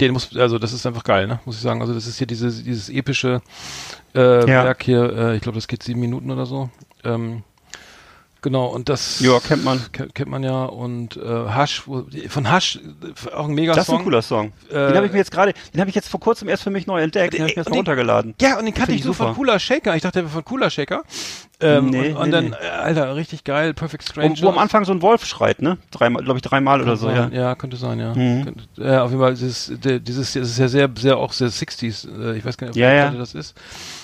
den 0.01 0.13
muss, 0.13 0.37
also 0.37 0.59
das 0.59 0.73
ist 0.73 0.87
einfach 0.87 1.05
geil, 1.05 1.27
ne? 1.27 1.41
Muss 1.45 1.57
ich 1.57 1.63
sagen. 1.63 1.81
Also 1.81 1.95
das 1.95 2.07
ist 2.07 2.19
hier 2.19 2.27
dieses, 2.27 2.65
dieses 2.65 2.89
epische 2.89 3.41
äh, 4.15 4.41
Ja. 4.41 4.65
Werk 4.65 4.83
hier, 4.83 5.13
äh, 5.17 5.37
ich 5.37 5.43
glaube, 5.43 5.57
das 5.57 5.69
geht 5.69 5.83
sieben 5.83 6.01
Minuten 6.01 6.31
oder 6.31 6.47
so. 6.47 6.71
Ähm, 7.05 7.43
genau, 8.43 8.67
und 8.67 8.89
das 8.89 9.21
Ja, 9.21 9.39
kennt 9.41 9.65
man. 9.65 9.81
Kennt, 9.93 10.31
man 10.31 10.43
ja. 10.43 10.65
Und 10.65 11.17
äh, 11.17 11.21
wo, 11.87 12.05
von 12.29 12.45
äh, 12.47 13.31
auch 13.35 13.49
ein 13.49 13.55
mega 13.55 13.73
Das 13.73 13.83
ist 13.83 13.87
Song. 13.87 13.99
ein 13.99 14.05
cooler 14.05 14.23
Song. 14.23 14.53
Äh, 14.71 14.75
den 14.89 14.97
habe 14.97 15.07
ich 15.07 15.13
mir 15.13 15.19
jetzt 15.19 15.31
gerade, 15.31 15.53
den 15.73 15.81
habe 15.81 15.91
ich 15.91 15.97
jetzt 15.97 16.09
vor 16.09 16.21
kurzem 16.21 16.49
erst 16.49 16.63
für 16.65 16.71
mich 16.71 16.87
neu 16.87 17.01
entdeckt. 17.03 17.35
Den 17.35 17.41
habe 17.41 17.51
ich 17.51 17.57
mir 17.57 17.61
erst 17.61 17.71
mal 17.71 17.75
den- 17.75 17.79
runtergeladen. 17.79 18.35
Ja, 18.41 18.59
und 18.59 18.65
den 18.65 18.75
kannte 18.75 18.93
ich 18.93 18.99
ich 18.99 19.05
so 19.05 19.13
von. 19.13 19.35
Cooler 19.35 19.59
Shaker. 19.59 19.95
Ich 19.97 20.03
dachte, 20.03 20.19
der 20.21 20.25
wäre 20.25 20.33
von 20.33 20.45
Cooler 20.45 20.71
Shaker. 20.71 21.03
Ähm, 21.61 21.87
Nee, 21.91 22.11
und, 22.11 22.17
und 22.17 22.25
nee, 22.27 22.31
dann, 22.33 22.45
nee. 22.51 22.57
äh, 22.61 22.69
Alter, 22.69 23.15
richtig 23.15 23.45
geil, 23.45 23.75
Perfect 23.75 24.05
Wo, 24.09 24.11
Stranger. 24.11 24.43
wo 24.43 24.49
am 24.49 24.59
Anfang 24.59 24.85
so 24.85 24.93
ein 24.93 25.03
Wolf 25.03 25.25
schreit, 25.25 25.63
ne? 25.63 25.79
Dreimal, 25.93 26.25
glaube 26.25 26.39
ich, 26.39 26.43
dreimal 26.43 26.81
oder 26.83 26.97
so, 26.97 27.09
ja. 27.09 27.29
ja. 27.29 27.55
könnte 27.55 27.77
sein, 27.77 28.01
ja. 28.01 28.13
Mhm. 28.15 28.45
Könnte, 28.45 28.65
ja, 28.77 29.03
auf 29.05 29.11
jeden 29.11 29.23
Fall, 29.23 29.35
dieses, 29.35 29.73
dieses, 29.79 30.33
das 30.33 30.51
ist 30.51 30.59
ja 30.59 30.69
sehr, 30.69 30.91
sehr, 30.97 31.17
auch 31.17 31.33
sehr 31.33 31.49
60s, 31.49 32.09
äh, 32.21 32.37
ich 32.37 32.45
weiß 32.45 32.57
gar 32.57 32.67
nicht, 32.67 32.77
ob 32.77 32.81
Ja. 32.83 33.03
Platte 33.03 33.19
das 33.19 33.35
ist. 33.35 33.55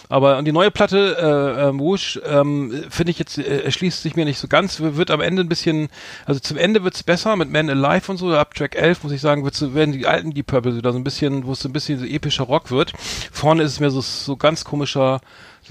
Aber 0.08 0.38
und 0.38 0.44
die 0.44 0.52
neue 0.52 0.70
Platte, 0.72 1.16
äh, 1.58 1.68
ähm, 1.68 1.78
Whoosh, 1.78 2.20
ähm, 2.26 2.84
finde 2.90 3.10
ich 3.12 3.18
jetzt, 3.18 3.38
äh, 3.38 3.60
erschließt 3.62 4.02
sich 4.02 4.16
mir 4.16 4.24
nicht 4.24 4.38
so 4.38 4.48
ganz, 4.48 4.80
wird 4.80 5.10
am 5.10 5.20
Ende 5.20 5.42
ein 5.42 5.48
bisschen, 5.48 5.88
also 6.26 6.40
zum 6.40 6.56
Ende 6.56 6.82
wird's 6.82 7.02
besser 7.04 7.36
mit 7.36 7.50
Man 7.50 7.70
Alive 7.70 8.10
und 8.10 8.18
so, 8.18 8.32
ab 8.34 8.54
Track 8.54 8.74
11, 8.74 9.04
muss 9.04 9.12
ich 9.12 9.20
sagen, 9.20 9.44
wird's, 9.44 9.62
werden 9.74 9.92
die 9.92 10.06
alten 10.06 10.32
Deep 10.34 10.46
Purple 10.48 10.76
wieder 10.76 10.92
so 10.92 10.98
ein 10.98 11.04
bisschen, 11.04 11.44
wo 11.46 11.52
es 11.52 11.60
so 11.60 11.68
ein 11.68 11.72
bisschen 11.72 11.98
so 12.00 12.04
epischer 12.04 12.44
Rock 12.44 12.70
wird. 12.72 12.92
Vorne 13.30 13.62
ist 13.62 13.72
es 13.72 13.80
mir 13.80 13.90
so, 13.90 14.00
so 14.00 14.36
ganz 14.36 14.64
komischer, 14.64 15.20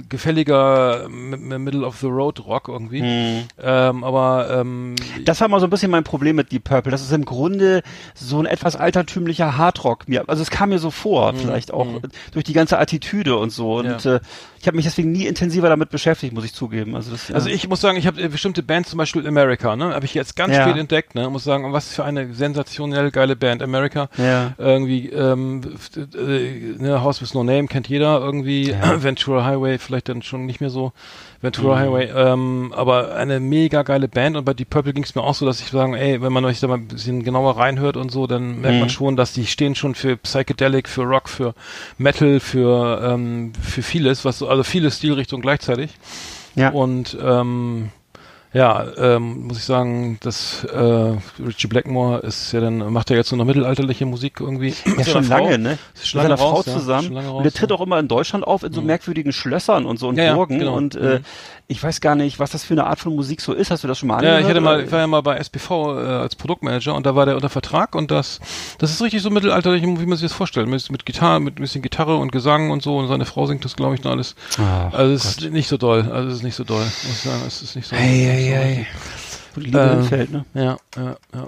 gefälliger 0.07 1.07
Middle 1.09 1.85
of 1.85 1.97
the 1.97 2.07
Road 2.07 2.45
Rock 2.45 2.67
irgendwie. 2.67 3.01
Mhm. 3.01 3.43
Ähm, 3.61 4.03
aber 4.03 4.49
ähm, 4.51 4.95
Das 5.25 5.41
war 5.41 5.47
mal 5.47 5.59
so 5.59 5.67
ein 5.67 5.69
bisschen 5.69 5.91
mein 5.91 6.03
Problem 6.03 6.35
mit 6.35 6.51
Deep 6.51 6.63
Purple. 6.63 6.91
Das 6.91 7.01
ist 7.01 7.11
im 7.11 7.25
Grunde 7.25 7.83
so 8.15 8.39
ein 8.39 8.45
etwas 8.45 8.75
altertümlicher 8.75 9.57
Hardrock. 9.57 10.07
Mir, 10.07 10.23
also 10.27 10.41
es 10.41 10.49
kam 10.51 10.69
mir 10.69 10.79
so 10.79 10.91
vor, 10.91 11.33
vielleicht 11.33 11.73
auch 11.73 11.87
äh, 11.87 12.01
durch 12.31 12.45
die 12.45 12.53
ganze 12.53 12.77
Attitüde 12.79 13.35
und 13.37 13.49
so. 13.51 13.77
Und 13.77 13.85
Mhm. 14.05 14.11
Ja. 14.11 14.15
äh, 14.15 14.19
ich 14.59 14.67
habe 14.67 14.75
mich 14.75 14.85
deswegen 14.85 15.11
nie 15.11 15.25
intensiver 15.25 15.69
damit 15.69 15.89
beschäftigt, 15.89 16.33
muss 16.33 16.43
ich 16.43 16.53
zugeben. 16.53 16.95
Also, 16.95 17.11
das, 17.11 17.29
ja. 17.29 17.35
Also 17.35 17.49
ich 17.49 17.67
muss 17.69 17.79
sagen, 17.81 17.97
ich 17.97 18.05
habe 18.07 18.21
äh, 18.21 18.27
bestimmte 18.27 18.61
Bands, 18.61 18.89
zum 18.89 18.97
Beispiel 18.97 19.25
America, 19.27 19.75
ne, 19.75 19.93
habe 19.93 20.05
ich 20.05 20.13
jetzt 20.13 20.35
ganz 20.35 20.53
Ja. 20.55 20.63
spät 20.63 20.77
entdeckt, 20.77 21.15
ne, 21.15 21.29
muss 21.29 21.43
sagen, 21.43 21.71
was 21.71 21.93
für 21.93 22.03
eine 22.03 22.33
sensationell 22.33 23.11
geile 23.11 23.35
Band, 23.35 23.61
America. 23.61 24.09
Ja. 24.17 24.53
Irgendwie, 24.57 25.07
ähm, 25.09 25.61
äh, 26.15 26.81
ne, 26.81 27.01
House 27.01 27.21
with 27.21 27.33
No 27.33 27.43
Name 27.43 27.67
kennt 27.67 27.87
jeder 27.87 28.19
irgendwie. 28.19 28.75
Ventura 28.97 29.45
Highway 29.45 29.77
vielleicht 29.77 30.09
dann 30.09 30.21
schon 30.21 30.45
nicht 30.45 30.59
mehr 30.59 30.69
so, 30.69 30.91
Ventura 31.41 31.75
Mhm. 31.75 31.79
Highway, 31.79 32.09
ähm, 32.13 32.73
aber 32.75 33.15
eine 33.15 33.39
mega 33.39 33.83
geile 33.83 34.07
Band 34.07 34.35
und 34.35 34.43
bei 34.45 34.53
Deep 34.53 34.69
Purple 34.69 34.93
ging 34.93 35.03
es 35.03 35.15
mir 35.15 35.21
auch 35.23 35.33
so, 35.35 35.45
dass 35.45 35.61
ich 35.61 35.67
sagen, 35.67 35.93
ey, 35.93 36.21
wenn 36.21 36.33
man 36.33 36.43
euch 36.45 36.59
da 36.59 36.67
mal 36.67 36.75
ein 36.75 36.87
bisschen 36.87 37.23
genauer 37.23 37.55
reinhört 37.57 37.95
und 37.95 38.11
so, 38.11 38.27
dann 38.27 38.59
merkt 38.61 38.75
Mhm. 38.75 38.79
man 38.81 38.89
schon, 38.89 39.15
dass 39.15 39.31
die 39.33 39.45
stehen 39.47 39.75
schon 39.75 39.95
für 39.95 40.17
Psychedelic, 40.17 40.89
für 40.89 41.03
Rock, 41.03 41.29
für 41.29 41.53
Metal, 41.97 42.39
für, 42.41 43.01
ähm, 43.03 43.53
für 43.61 43.81
vieles, 43.83 44.25
was 44.25 44.39
so, 44.39 44.49
also 44.49 44.63
viele 44.63 44.91
Stilrichtungen 44.91 45.41
gleichzeitig. 45.41 45.91
ja. 46.55 46.69
Und 46.71 47.17
ähm, 47.23 47.89
ja, 48.53 48.85
ähm, 48.97 49.47
muss 49.47 49.57
ich 49.57 49.63
sagen, 49.63 50.17
dass 50.21 50.63
äh, 50.63 51.13
Richie 51.45 51.67
Blackmore 51.67 52.19
ist 52.19 52.51
ja 52.51 52.59
dann, 52.61 52.91
macht 52.91 53.09
ja 53.11 53.15
jetzt 53.15 53.31
nur 53.31 53.37
noch 53.37 53.45
mittelalterliche 53.45 54.05
Musik 54.05 54.39
irgendwie. 54.39 54.73
Ja, 54.97 55.03
schon 55.05 55.27
lange, 55.27 55.57
ne? 55.59 55.77
Ist 55.93 56.01
Mit 56.01 56.07
schon 56.07 56.17
lange 56.17 56.29
seiner 56.29 56.37
Frau 56.37 56.49
raus, 56.55 56.65
ja. 56.65 56.73
zusammen. 56.73 57.03
Schon 57.05 57.13
lange 57.13 57.31
und 57.31 57.43
der 57.43 57.51
raus, 57.51 57.59
tritt 57.59 57.69
ja. 57.69 57.75
auch 57.75 57.81
immer 57.81 57.99
in 57.99 58.07
Deutschland 58.07 58.45
auf 58.47 58.63
in 58.63 58.73
so 58.73 58.81
merkwürdigen 58.81 59.31
Schlössern 59.33 59.85
und 59.85 59.99
so 59.99 60.07
und 60.07 60.17
Ja, 60.17 60.23
ja, 60.25 60.33
Burgen. 60.33 60.57
genau. 60.59 60.73
Und 60.75 60.95
äh, 60.95 61.19
Mhm. 61.19 61.25
ich 61.67 61.83
weiß 61.83 62.01
gar 62.01 62.15
nicht, 62.15 62.39
was 62.39 62.49
das 62.49 62.63
für 62.63 62.73
eine 62.73 62.87
Art 62.87 62.99
von 62.99 63.15
Musik 63.15 63.41
so 63.41 63.53
ist. 63.53 63.69
Hast 63.69 63.83
du 63.83 63.87
das 63.87 63.99
schon 63.99 64.07
mal 64.07 64.15
Ja, 64.23 64.37
angehört? 64.37 64.41
ich 64.41 64.49
hatte 64.49 64.61
mal, 64.61 64.83
ich 64.83 64.91
war 64.91 64.99
ja 64.99 65.07
mal 65.07 65.21
bei 65.21 65.37
SPV 65.37 65.97
äh, 65.99 66.05
als 66.07 66.35
Produktmanager 66.35 66.95
und 66.95 67.05
da 67.05 67.15
war 67.15 67.27
der 67.27 67.35
unter 67.35 67.49
Vertrag 67.49 67.93
und 67.93 68.09
das, 68.09 68.39
das 68.79 68.89
ist 68.89 69.01
richtig 69.03 69.21
so 69.21 69.29
mittelalterlich, 69.29 69.83
wie 69.83 69.87
man 70.07 70.17
sich 70.17 70.25
das 70.27 70.33
vorstellt. 70.33 70.67
Mit, 70.67 70.91
mit 70.91 71.05
Gitarre, 71.05 71.39
mit 71.39 71.59
ein 71.59 71.61
bisschen 71.61 71.83
Gitarre 71.83 72.15
und 72.17 72.31
Gesang 72.31 72.71
und 72.71 72.81
so 72.81 72.97
und 72.97 73.07
seine 73.07 73.25
Frau 73.25 73.45
singt 73.45 73.63
das, 73.63 73.75
glaube 73.75 73.93
ich, 73.95 74.03
noch 74.03 74.11
alles. 74.11 74.33
Ach, 74.57 74.91
also 74.93 75.13
es 75.13 75.25
ist 75.25 75.51
nicht 75.51 75.67
so 75.67 75.77
doll. 75.77 76.09
Also 76.11 76.29
es 76.29 76.35
ist 76.37 76.43
nicht 76.43 76.55
so 76.55 76.63
doll, 76.63 76.83
muss 76.83 77.03
ich 77.11 77.17
sagen. 77.19 77.41
Es 77.45 77.61
ist 77.61 77.75
nicht 77.75 77.87
so. 77.87 77.95
Nicht 77.95 78.38
ei, 78.39 78.49
so 78.49 78.53
ei. 78.55 78.67
richtig. 78.67 78.87
Wo 79.55 79.59
die 79.61 79.65
Liebe 79.65 80.07
Ähm, 80.11 80.31
ne? 80.31 80.45
Ja, 80.53 80.77
ja, 80.95 81.15
ja. 81.33 81.47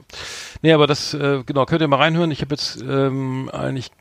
Nee, 0.64 0.74
aber 0.74 0.88
das, 0.88 1.14
äh, 1.14 1.44
genau, 1.46 1.66
könnt 1.66 1.82
ihr 1.82 1.88
mal 1.88 1.98
reinhören. 1.98 2.32
Ich 2.32 2.42
habe 2.42 2.54
jetzt 2.56 2.82
ähm, 2.82 3.50
eigentlich 3.54 3.92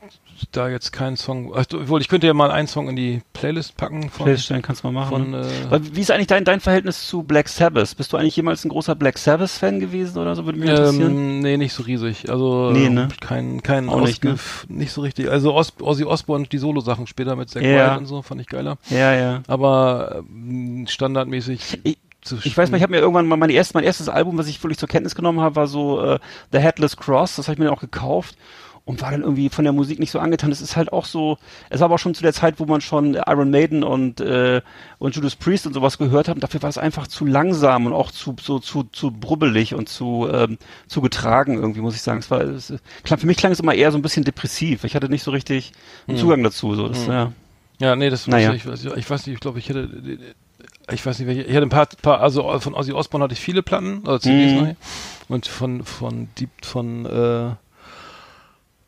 da 0.51 0.69
jetzt 0.69 0.91
keinen 0.91 1.17
Song, 1.17 1.53
also, 1.53 1.79
obwohl 1.81 2.01
ich 2.01 2.07
könnte 2.07 2.25
ja 2.25 2.33
mal 2.33 2.49
einen 2.49 2.67
Song 2.67 2.89
in 2.89 2.95
die 2.95 3.21
Playlist 3.33 3.77
packen 3.77 4.09
von, 4.09 4.23
Playlist-Stellen 4.25 4.63
kannst 4.63 4.83
du 4.83 4.87
mal 4.87 5.01
machen. 5.01 5.09
von 5.11 5.29
ne? 5.31 5.41
äh, 5.41 5.65
Aber 5.67 5.95
Wie 5.95 6.01
ist 6.01 6.09
eigentlich 6.09 6.25
dein, 6.25 6.43
dein 6.45 6.59
Verhältnis 6.61 7.07
zu 7.07 7.21
Black 7.21 7.47
Sabbath? 7.47 7.95
Bist 7.95 8.11
du 8.11 8.17
eigentlich 8.17 8.35
jemals 8.37 8.65
ein 8.65 8.69
großer 8.69 8.95
Black 8.95 9.19
Sabbath-Fan 9.19 9.79
gewesen 9.79 10.17
oder 10.17 10.35
so? 10.35 10.45
Würde 10.45 10.57
mich 10.57 10.67
interessieren. 10.69 11.11
ähm, 11.11 11.39
nee, 11.41 11.57
nicht 11.57 11.73
so 11.73 11.83
riesig. 11.83 12.27
Also 12.31 12.71
Nee, 12.71 12.89
ne? 12.89 13.07
kein, 13.19 13.61
kein 13.61 13.87
Auch 13.87 14.01
nicht, 14.01 14.23
ne? 14.23 14.35
Nicht 14.67 14.93
so 14.93 15.01
richtig. 15.01 15.29
Also 15.29 15.53
Os 15.53 15.73
Ozzy 15.79 16.05
Osbourne, 16.05 16.47
die 16.47 16.57
Solo-Sachen 16.57 17.05
später 17.05 17.35
mit 17.35 17.51
Zack 17.51 17.61
Ja. 17.61 17.91
White 17.91 17.99
und 17.99 18.05
so, 18.07 18.23
fand 18.23 18.41
ich 18.41 18.47
geiler. 18.47 18.79
ja, 18.89 19.13
ja. 19.13 19.43
Aber 19.45 20.23
ähm, 20.27 20.87
standardmäßig. 20.87 21.81
Ich- 21.83 21.97
zu 22.21 22.37
Ich 22.43 22.57
weiß 22.57 22.71
mal, 22.71 22.77
ich 22.77 22.83
habe 22.83 22.91
mir 22.91 22.99
irgendwann 22.99 23.27
mal 23.27 23.37
mein, 23.37 23.49
erst, 23.49 23.73
mein 23.73 23.83
erstes 23.83 24.09
Album, 24.09 24.37
was 24.37 24.47
ich 24.47 24.63
wirklich 24.63 24.77
zur 24.79 24.89
Kenntnis 24.89 25.15
genommen 25.15 25.41
habe, 25.41 25.55
war 25.55 25.67
so 25.67 26.01
äh, 26.01 26.19
The 26.51 26.59
Headless 26.59 26.97
Cross. 26.97 27.35
Das 27.35 27.47
habe 27.47 27.53
ich 27.53 27.59
mir 27.59 27.65
dann 27.65 27.73
auch 27.73 27.81
gekauft 27.81 28.35
und 28.83 29.01
war 29.01 29.11
dann 29.11 29.21
irgendwie 29.21 29.49
von 29.49 29.63
der 29.63 29.73
Musik 29.73 29.99
nicht 29.99 30.11
so 30.11 30.19
angetan. 30.19 30.51
Es 30.51 30.61
ist 30.61 30.75
halt 30.75 30.91
auch 30.91 31.05
so, 31.05 31.37
es 31.69 31.79
war 31.79 31.85
aber 31.85 31.95
auch 31.95 31.99
schon 31.99 32.15
zu 32.15 32.23
der 32.23 32.33
Zeit, 32.33 32.59
wo 32.59 32.65
man 32.65 32.81
schon 32.81 33.13
Iron 33.13 33.51
Maiden 33.51 33.83
und 33.83 34.21
äh, 34.21 34.61
und 34.97 35.15
Judas 35.15 35.35
Priest 35.35 35.67
und 35.67 35.73
sowas 35.73 35.97
gehört 35.97 36.27
hat. 36.27 36.35
Und 36.35 36.43
dafür 36.43 36.61
war 36.61 36.69
es 36.69 36.77
einfach 36.77 37.07
zu 37.07 37.25
langsam 37.25 37.85
und 37.85 37.93
auch 37.93 38.11
zu 38.11 38.35
so 38.41 38.59
zu 38.59 38.83
zu 38.91 39.11
brubbelig 39.11 39.75
und 39.75 39.87
zu 39.87 40.27
ähm, 40.31 40.57
zu 40.87 41.01
getragen 41.01 41.55
irgendwie, 41.55 41.81
muss 41.81 41.95
ich 41.95 42.01
sagen. 42.01 42.19
Es 42.19 42.31
war 42.31 42.41
es, 42.41 42.73
klang, 43.03 43.19
für 43.19 43.27
mich 43.27 43.37
klang 43.37 43.51
es 43.51 43.59
immer 43.59 43.75
eher 43.75 43.91
so 43.91 43.97
ein 43.97 44.01
bisschen 44.01 44.23
depressiv. 44.23 44.83
Ich 44.83 44.95
hatte 44.95 45.09
nicht 45.09 45.23
so 45.23 45.31
richtig 45.31 45.73
einen 46.07 46.17
Zugang 46.17 46.43
dazu. 46.43 46.75
So, 46.75 46.87
das, 46.87 47.05
ja. 47.05 47.31
Ja, 47.79 47.95
nee, 47.95 48.11
das 48.11 48.27
Naja. 48.27 48.53
ich, 48.53 48.65
ich 48.65 49.09
weiß 49.09 49.25
nicht, 49.25 49.33
ich 49.33 49.39
glaube, 49.39 49.57
ich 49.57 49.67
hätte 49.67 49.89
ich 50.91 51.05
weiß 51.05 51.19
nicht, 51.19 51.27
welche, 51.27 51.43
ich 51.43 51.55
hatte 51.55 51.65
ein 51.65 51.69
paar, 51.69 51.87
paar 52.01 52.21
also 52.21 52.59
von 52.59 52.73
Ozzy 52.73 52.93
Osbourne 52.93 53.23
hatte 53.23 53.33
ich 53.33 53.39
viele 53.39 53.61
Platten, 53.63 54.01
also 54.05 54.19
CDs 54.19 54.51
Mhm. 54.51 54.57
nachher. 54.59 54.75
Und 55.29 55.47
von 55.47 55.83
von 55.85 56.27
Deep 56.37 56.49
von 56.63 57.05
äh, 57.05 57.47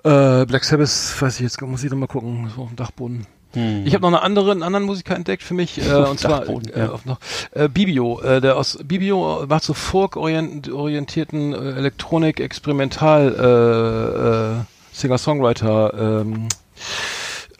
äh, 0.03 0.45
Black 0.45 0.63
Sabbath, 0.63 0.89
weiß 1.21 1.35
ich 1.35 1.41
jetzt, 1.41 1.61
muss 1.61 1.83
ich 1.83 1.91
noch 1.91 1.97
mal 1.97 2.07
gucken, 2.07 2.49
so 2.55 2.63
auf 2.63 2.67
dem 2.69 2.75
Dachboden. 2.75 3.25
Hm. 3.53 3.85
Ich 3.85 3.93
habe 3.93 4.01
noch 4.01 4.09
eine 4.09 4.21
andere, 4.23 4.51
einen 4.51 4.63
anderen 4.63 4.85
Musiker 4.85 5.15
entdeckt 5.15 5.43
für 5.43 5.53
mich, 5.53 5.79
äh, 5.79 5.93
und 5.93 6.19
zwar 6.19 6.39
Dachboden, 6.39 6.73
äh, 6.73 6.79
ja. 6.79 6.99
noch, 7.05 7.19
äh, 7.51 7.69
Bibio, 7.69 8.19
äh, 8.21 8.41
der 8.41 8.57
aus 8.57 8.79
Bibio 8.83 9.45
macht 9.47 9.63
so 9.63 9.73
folk-orientierten 9.73 11.53
äh, 11.53 11.71
Elektronik, 11.77 12.39
Experimental 12.39 13.35
äh, 13.37 14.59
äh, 14.59 14.65
Singer-Songwriter 14.91 16.21
ähm, 16.21 16.47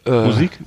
äh, 0.04 0.10
Musik? 0.26 0.58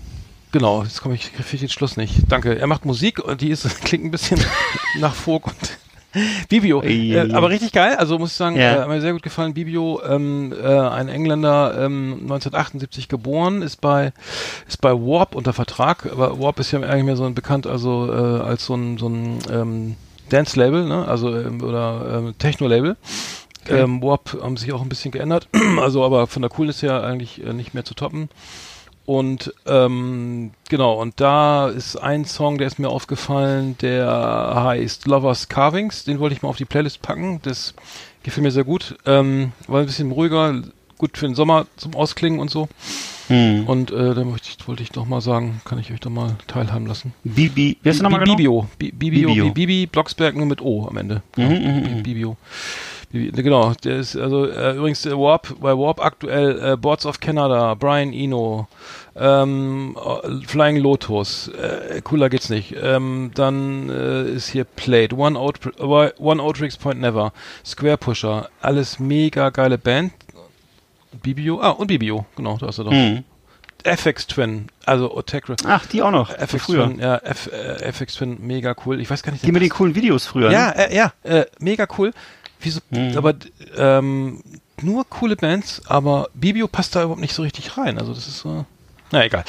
Genau, 0.51 0.83
jetzt 0.83 1.01
komme 1.01 1.15
ich, 1.15 1.25
finde 1.25 1.53
ich 1.53 1.59
den 1.59 1.69
Schluss 1.69 1.97
nicht. 1.97 2.15
Danke. 2.29 2.57
Er 2.57 2.67
macht 2.67 2.85
Musik 2.85 3.19
und 3.19 3.41
die 3.41 3.49
ist, 3.49 3.67
klingt 3.83 4.05
ein 4.05 4.11
bisschen 4.11 4.39
nach 4.99 5.13
Folk 5.15 5.47
und 5.47 5.55
Bibio. 6.49 6.81
Äh, 6.81 7.31
aber 7.33 7.49
richtig 7.49 7.73
geil, 7.73 7.95
also 7.97 8.17
muss 8.17 8.31
ich 8.31 8.37
sagen, 8.37 8.55
Ja. 8.55 8.75
äh, 8.75 8.79
hat 8.79 8.87
mir 8.87 9.01
sehr 9.01 9.11
gut 9.13 9.21
gefallen. 9.23 9.53
Bibio, 9.53 10.01
ähm, 10.03 10.53
äh, 10.53 10.65
ein 10.65 11.09
Engländer, 11.09 11.75
ähm, 11.85 12.13
1978 12.21 13.07
geboren, 13.09 13.61
ist 13.61 13.81
bei 13.81 14.13
ist 14.67 14.81
bei 14.81 14.93
Warp 14.93 15.35
unter 15.35 15.53
Vertrag, 15.53 16.05
aber 16.11 16.39
Warp 16.39 16.59
ist 16.59 16.71
ja 16.71 16.79
eigentlich 16.79 17.03
mehr 17.03 17.17
so 17.17 17.25
ein 17.25 17.35
bekannt, 17.35 17.67
also 17.67 18.11
äh, 18.11 18.41
als 18.41 18.65
so 18.65 18.75
ein 18.75 18.97
so 18.97 19.09
ein 19.09 19.39
ähm, 19.51 19.95
Dance-Label, 20.29 20.85
ne? 20.85 21.07
Also 21.07 21.35
ähm, 21.37 21.61
oder 21.61 22.19
ähm, 22.19 22.35
Techno-Label. 22.37 22.95
Okay. 23.65 23.81
Ähm, 23.81 24.01
Warp 24.01 24.37
haben 24.41 24.55
sich 24.57 24.71
auch 24.71 24.81
ein 24.81 24.89
bisschen 24.89 25.11
geändert, 25.11 25.49
also 25.81 26.03
aber 26.05 26.25
von 26.27 26.41
der 26.41 26.49
Coolness 26.49 26.81
her 26.81 27.03
eigentlich 27.03 27.45
äh, 27.45 27.53
nicht 27.53 27.73
mehr 27.73 27.83
zu 27.85 27.93
toppen. 27.93 28.29
Und 29.07 29.53
ähm, 29.65 30.51
genau, 30.67 31.01
und 31.01 31.19
da 31.21 31.69
ist 31.69 31.95
ein 31.95 32.25
Song, 32.25 32.57
der 32.57 32.67
ist 32.67 32.77
mir 32.77 32.89
aufgefallen, 32.89 33.77
der 33.81 34.51
heißt 34.53 35.07
Lovers 35.07 35.47
Carvings. 35.47 36.03
Den 36.03 36.19
wollte 36.19 36.35
ich 36.35 36.41
mal 36.41 36.49
auf 36.49 36.57
die 36.57 36.65
Playlist 36.65 37.01
packen. 37.01 37.39
Das 37.43 37.73
gefiel 38.23 38.43
mir 38.43 38.51
sehr 38.51 38.65
gut. 38.65 38.97
Ähm, 39.05 39.53
war 39.67 39.79
ein 39.79 39.85
bisschen 39.85 40.11
ruhiger, 40.11 40.61
gut 40.97 41.17
für 41.17 41.25
den 41.25 41.35
Sommer 41.35 41.67
zum 41.77 41.95
Ausklingen 41.95 42.41
und 42.41 42.49
so. 42.51 42.67
Hm. 43.29 43.65
Und 43.65 43.91
äh, 43.91 44.13
da 44.13 44.25
möchte 44.25 44.49
ich, 44.49 44.67
wollte 44.67 44.83
ich 44.83 44.89
doch 44.91 45.05
mal 45.05 45.21
sagen, 45.21 45.61
kann 45.63 45.79
ich 45.79 45.89
euch 45.93 46.01
doch 46.01 46.09
mal 46.09 46.35
teilhaben 46.47 46.85
lassen. 46.85 47.13
Bibi, 47.23 47.77
wie 47.81 47.89
heißt 47.89 47.99
der 47.99 48.03
nochmal 48.03 48.19
genau? 48.25 48.35
Bibio. 48.35 48.67
Bi- 48.77 48.91
Bibio. 48.91 49.29
Bibio. 49.29 49.45
Bi- 49.45 49.51
Bibi 49.51 49.85
Blocksberg 49.87 50.35
nur 50.35 50.45
mit 50.47 50.61
O 50.61 50.85
am 50.85 50.97
Ende. 50.97 51.23
Mhm, 51.37 51.49
Genau. 51.49 51.69
mhm, 51.71 51.83
Bi- 51.83 51.89
mhm. 51.91 52.03
Bibio. 52.03 52.37
Genau, 53.11 53.73
der 53.85 53.97
ist 53.99 54.17
also 54.17 54.47
äh, 54.49 54.75
übrigens 54.75 55.01
der 55.03 55.17
Warp, 55.17 55.55
bei 55.61 55.71
Warp 55.77 56.03
aktuell 56.03 56.73
äh, 56.73 56.75
Boards 56.75 57.05
of 57.05 57.21
Canada, 57.21 57.73
Brian 57.75 58.11
Eno, 58.11 58.67
ähm, 59.15 59.95
äh, 59.97 60.45
Flying 60.45 60.75
Lotus, 60.77 61.47
äh, 61.47 62.01
cooler 62.03 62.29
geht's 62.29 62.49
nicht. 62.49 62.75
Ähm, 62.81 63.31
dann 63.33 63.89
äh, 63.89 64.23
ist 64.29 64.49
hier 64.49 64.65
Played, 64.65 65.13
One, 65.13 65.39
Out, 65.39 65.79
One 65.79 66.41
Outrix 66.43 66.75
Point 66.75 66.99
Never, 66.99 67.31
Square 67.65 67.97
Pusher, 67.97 68.49
alles 68.61 68.99
mega 68.99 69.51
geile 69.51 69.77
Band. 69.77 70.11
Bibio, 71.23 71.61
ah, 71.61 71.69
und 71.69 71.87
Bibio, 71.87 72.25
genau, 72.35 72.57
da 72.57 72.67
ist 72.67 72.77
er 72.77 72.83
doch. 72.83 72.91
Hm. 72.91 73.23
FX 73.83 74.27
Twin, 74.27 74.67
also 74.85 75.15
Otekra. 75.15 75.55
Ach, 75.65 75.85
die 75.85 76.01
auch 76.01 76.11
noch. 76.11 76.29
FX 76.31 76.65
früher. 76.65 76.87
Twin, 76.87 76.99
ja, 76.99 77.15
F, 77.23 77.49
äh, 77.53 77.83
FX 77.89 78.15
Twin, 78.15 78.37
mega 78.41 78.75
cool. 78.85 78.99
Ich 78.99 79.09
weiß 79.09 79.23
gar 79.23 79.31
nicht. 79.31 79.45
Die 79.45 79.51
mit 79.53 79.61
den 79.61 79.69
coolen 79.69 79.95
Videos 79.95 80.25
früher. 80.27 80.51
ja, 80.51 80.67
Ne? 80.75 80.89
äh, 80.91 80.95
ja, 80.95 81.13
äh, 81.23 81.45
mega 81.59 81.87
cool. 81.97 82.11
Wieso, 82.59 82.79
Mhm. 82.89 83.17
aber 83.17 83.33
ähm, 83.75 84.41
nur 84.81 85.05
coole 85.09 85.35
Bands, 85.35 85.81
aber 85.87 86.29
Bibio 86.33 86.67
passt 86.67 86.95
da 86.95 87.01
überhaupt 87.01 87.21
nicht 87.21 87.33
so 87.33 87.41
richtig 87.43 87.77
rein. 87.77 87.97
Also 87.99 88.13
das 88.13 88.27
ist 88.27 88.39
so, 88.39 88.65
na 89.11 89.23
egal. 89.25 89.43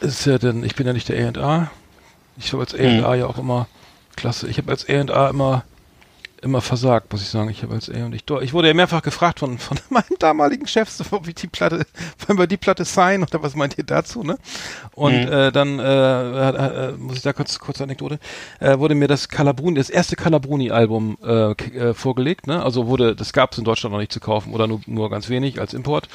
Ist 0.00 0.26
ja 0.26 0.38
denn, 0.38 0.62
ich 0.64 0.74
bin 0.74 0.86
ja 0.86 0.92
nicht 0.92 1.08
der 1.08 1.28
A&A. 1.34 1.70
Ich 2.38 2.52
habe 2.52 2.62
als 2.62 2.74
A&A 2.74 3.14
Mhm. 3.14 3.18
ja 3.20 3.26
auch 3.26 3.38
immer 3.38 3.66
klasse. 4.16 4.48
Ich 4.48 4.58
habe 4.58 4.70
als 4.70 4.86
A&A 4.88 5.28
immer 5.30 5.64
immer 6.46 6.60
versagt, 6.62 7.12
muss 7.12 7.22
ich 7.22 7.28
sagen. 7.28 7.50
Ich 7.50 7.62
habe 7.62 7.74
als 7.74 7.88
er 7.88 8.06
und 8.06 8.14
ich 8.14 8.24
Ich 8.42 8.52
wurde 8.52 8.68
ja 8.68 8.74
mehrfach 8.74 9.02
gefragt 9.02 9.40
von, 9.40 9.58
von 9.58 9.78
meinem 9.90 10.16
damaligen 10.18 10.66
Chef, 10.66 10.88
so, 10.88 11.04
ob 11.10 11.28
ich 11.28 11.34
die 11.34 11.46
Platte, 11.46 11.86
wollen 12.26 12.38
wir 12.38 12.46
die 12.46 12.56
Platte 12.56 12.84
sein 12.84 13.22
oder 13.22 13.42
was 13.42 13.54
meint 13.54 13.76
ihr 13.76 13.84
dazu, 13.84 14.22
ne? 14.22 14.38
Und 14.94 15.26
mhm. 15.26 15.32
äh, 15.32 15.52
dann 15.52 15.78
äh, 15.78 16.88
äh, 16.88 16.92
muss 16.92 17.16
ich 17.16 17.22
da 17.22 17.32
kurz 17.32 17.58
kurz 17.58 17.80
Anekdote, 17.80 18.18
äh, 18.60 18.78
wurde 18.78 18.94
mir 18.94 19.08
das 19.08 19.28
Calabruni, 19.28 19.76
das 19.76 19.90
erste 19.90 20.16
Calabruni-Album 20.16 21.18
äh, 21.22 21.50
äh, 21.50 21.94
vorgelegt, 21.94 22.46
ne? 22.46 22.62
Also 22.62 22.86
wurde, 22.86 23.14
das 23.14 23.32
gab 23.32 23.52
es 23.52 23.58
in 23.58 23.64
Deutschland 23.64 23.92
noch 23.92 24.00
nicht 24.00 24.12
zu 24.12 24.20
kaufen 24.20 24.54
oder 24.54 24.66
nur, 24.66 24.80
nur 24.86 25.10
ganz 25.10 25.28
wenig 25.28 25.60
als 25.60 25.74
Import. 25.74 26.08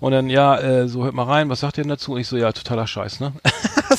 Und 0.00 0.12
dann, 0.12 0.30
ja, 0.30 0.56
äh, 0.58 0.88
so 0.88 1.04
hört 1.04 1.14
mal 1.14 1.24
rein, 1.24 1.48
was 1.48 1.60
sagt 1.60 1.78
ihr 1.78 1.84
denn 1.84 1.90
dazu? 1.90 2.12
Und 2.12 2.20
ich 2.20 2.28
so, 2.28 2.36
ja, 2.36 2.52
totaler 2.52 2.86
Scheiß, 2.86 3.20
ne? 3.20 3.32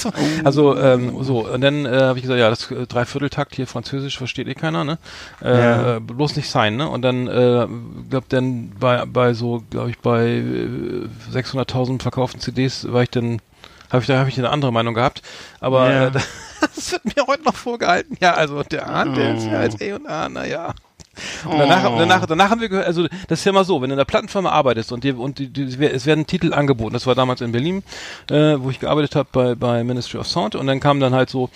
also, 0.06 0.72
also 0.72 0.78
ähm, 0.78 1.24
so, 1.24 1.48
und 1.48 1.62
dann 1.62 1.86
äh, 1.86 1.90
habe 1.90 2.18
ich 2.18 2.24
gesagt, 2.24 2.40
ja, 2.40 2.50
das 2.50 2.70
äh, 2.72 2.86
Dreivierteltakt 2.88 3.56
hier 3.56 3.68
Französisch 3.68 4.18
versteht 4.18 4.48
eh 4.48 4.54
keiner, 4.54 4.84
ne? 4.84 4.98
Äh, 5.42 5.58
ja. 5.58 5.96
äh, 5.98 6.00
bloß 6.00 6.36
nicht 6.36 6.50
sein, 6.50 6.76
ne? 6.76 6.90
Und 6.90 7.02
dann, 7.02 7.28
äh, 7.28 7.68
glaub 8.10 8.30
dann 8.30 8.72
bei 8.80 9.06
bei 9.06 9.34
so, 9.34 9.64
glaube 9.70 9.92
ich, 9.92 10.00
bei 10.00 10.28
äh, 10.28 11.08
600.000 11.34 12.02
verkauften 12.02 12.40
CDs 12.40 12.92
war 12.92 13.04
ich 13.04 13.10
dann 13.10 13.42
habe 13.90 14.02
ich 14.02 14.08
da 14.08 14.20
habe 14.20 14.30
ich 14.30 14.38
eine 14.38 14.50
andere 14.50 14.72
Meinung 14.72 14.94
gehabt, 14.94 15.22
aber 15.60 15.92
ja. 15.92 16.08
äh, 16.08 16.12
das 16.76 16.92
wird 16.92 17.06
mir 17.06 17.26
heute 17.28 17.44
noch 17.44 17.56
vorgehalten. 17.56 18.18
Ja, 18.20 18.34
also 18.34 18.64
der 18.64 18.88
Ahn, 18.88 19.16
der 19.16 19.36
ist 19.36 19.46
ja 19.46 19.60
als 19.60 19.82
E 19.82 19.94
und 19.94 20.08
A, 20.08 20.30
naja. 20.30 20.74
Und 21.46 21.58
danach, 21.58 21.92
oh. 21.92 21.96
danach, 21.98 22.26
danach 22.26 22.50
haben 22.50 22.62
wir 22.62 22.70
gehört, 22.70 22.88
also 22.88 23.08
das 23.28 23.40
ist 23.40 23.46
ja 23.46 23.52
mal 23.52 23.64
so, 23.64 23.82
wenn 23.82 23.90
du 23.90 23.94
in 23.94 23.98
der 23.98 24.06
Plattenfirma 24.06 24.50
arbeitest 24.50 24.92
und, 24.92 25.04
dir, 25.04 25.18
und 25.18 25.40
die, 25.40 25.48
die, 25.48 25.86
es 25.86 26.06
werden 26.06 26.28
Titel 26.28 26.54
angeboten, 26.54 26.94
das 26.94 27.08
war 27.08 27.16
damals 27.16 27.42
in 27.42 27.52
Berlin, 27.52 27.84
äh, 28.30 28.56
wo 28.58 28.70
ich 28.70 28.80
gearbeitet 28.80 29.16
habe 29.16 29.30
bei, 29.32 29.56
bei 29.56 29.84
Ministry 29.84 30.20
of 30.20 30.28
Sound 30.28 30.56
und 30.56 30.68
dann 30.68 30.80
kam 30.80 31.00
dann 31.00 31.14
halt 31.14 31.30
so, 31.30 31.50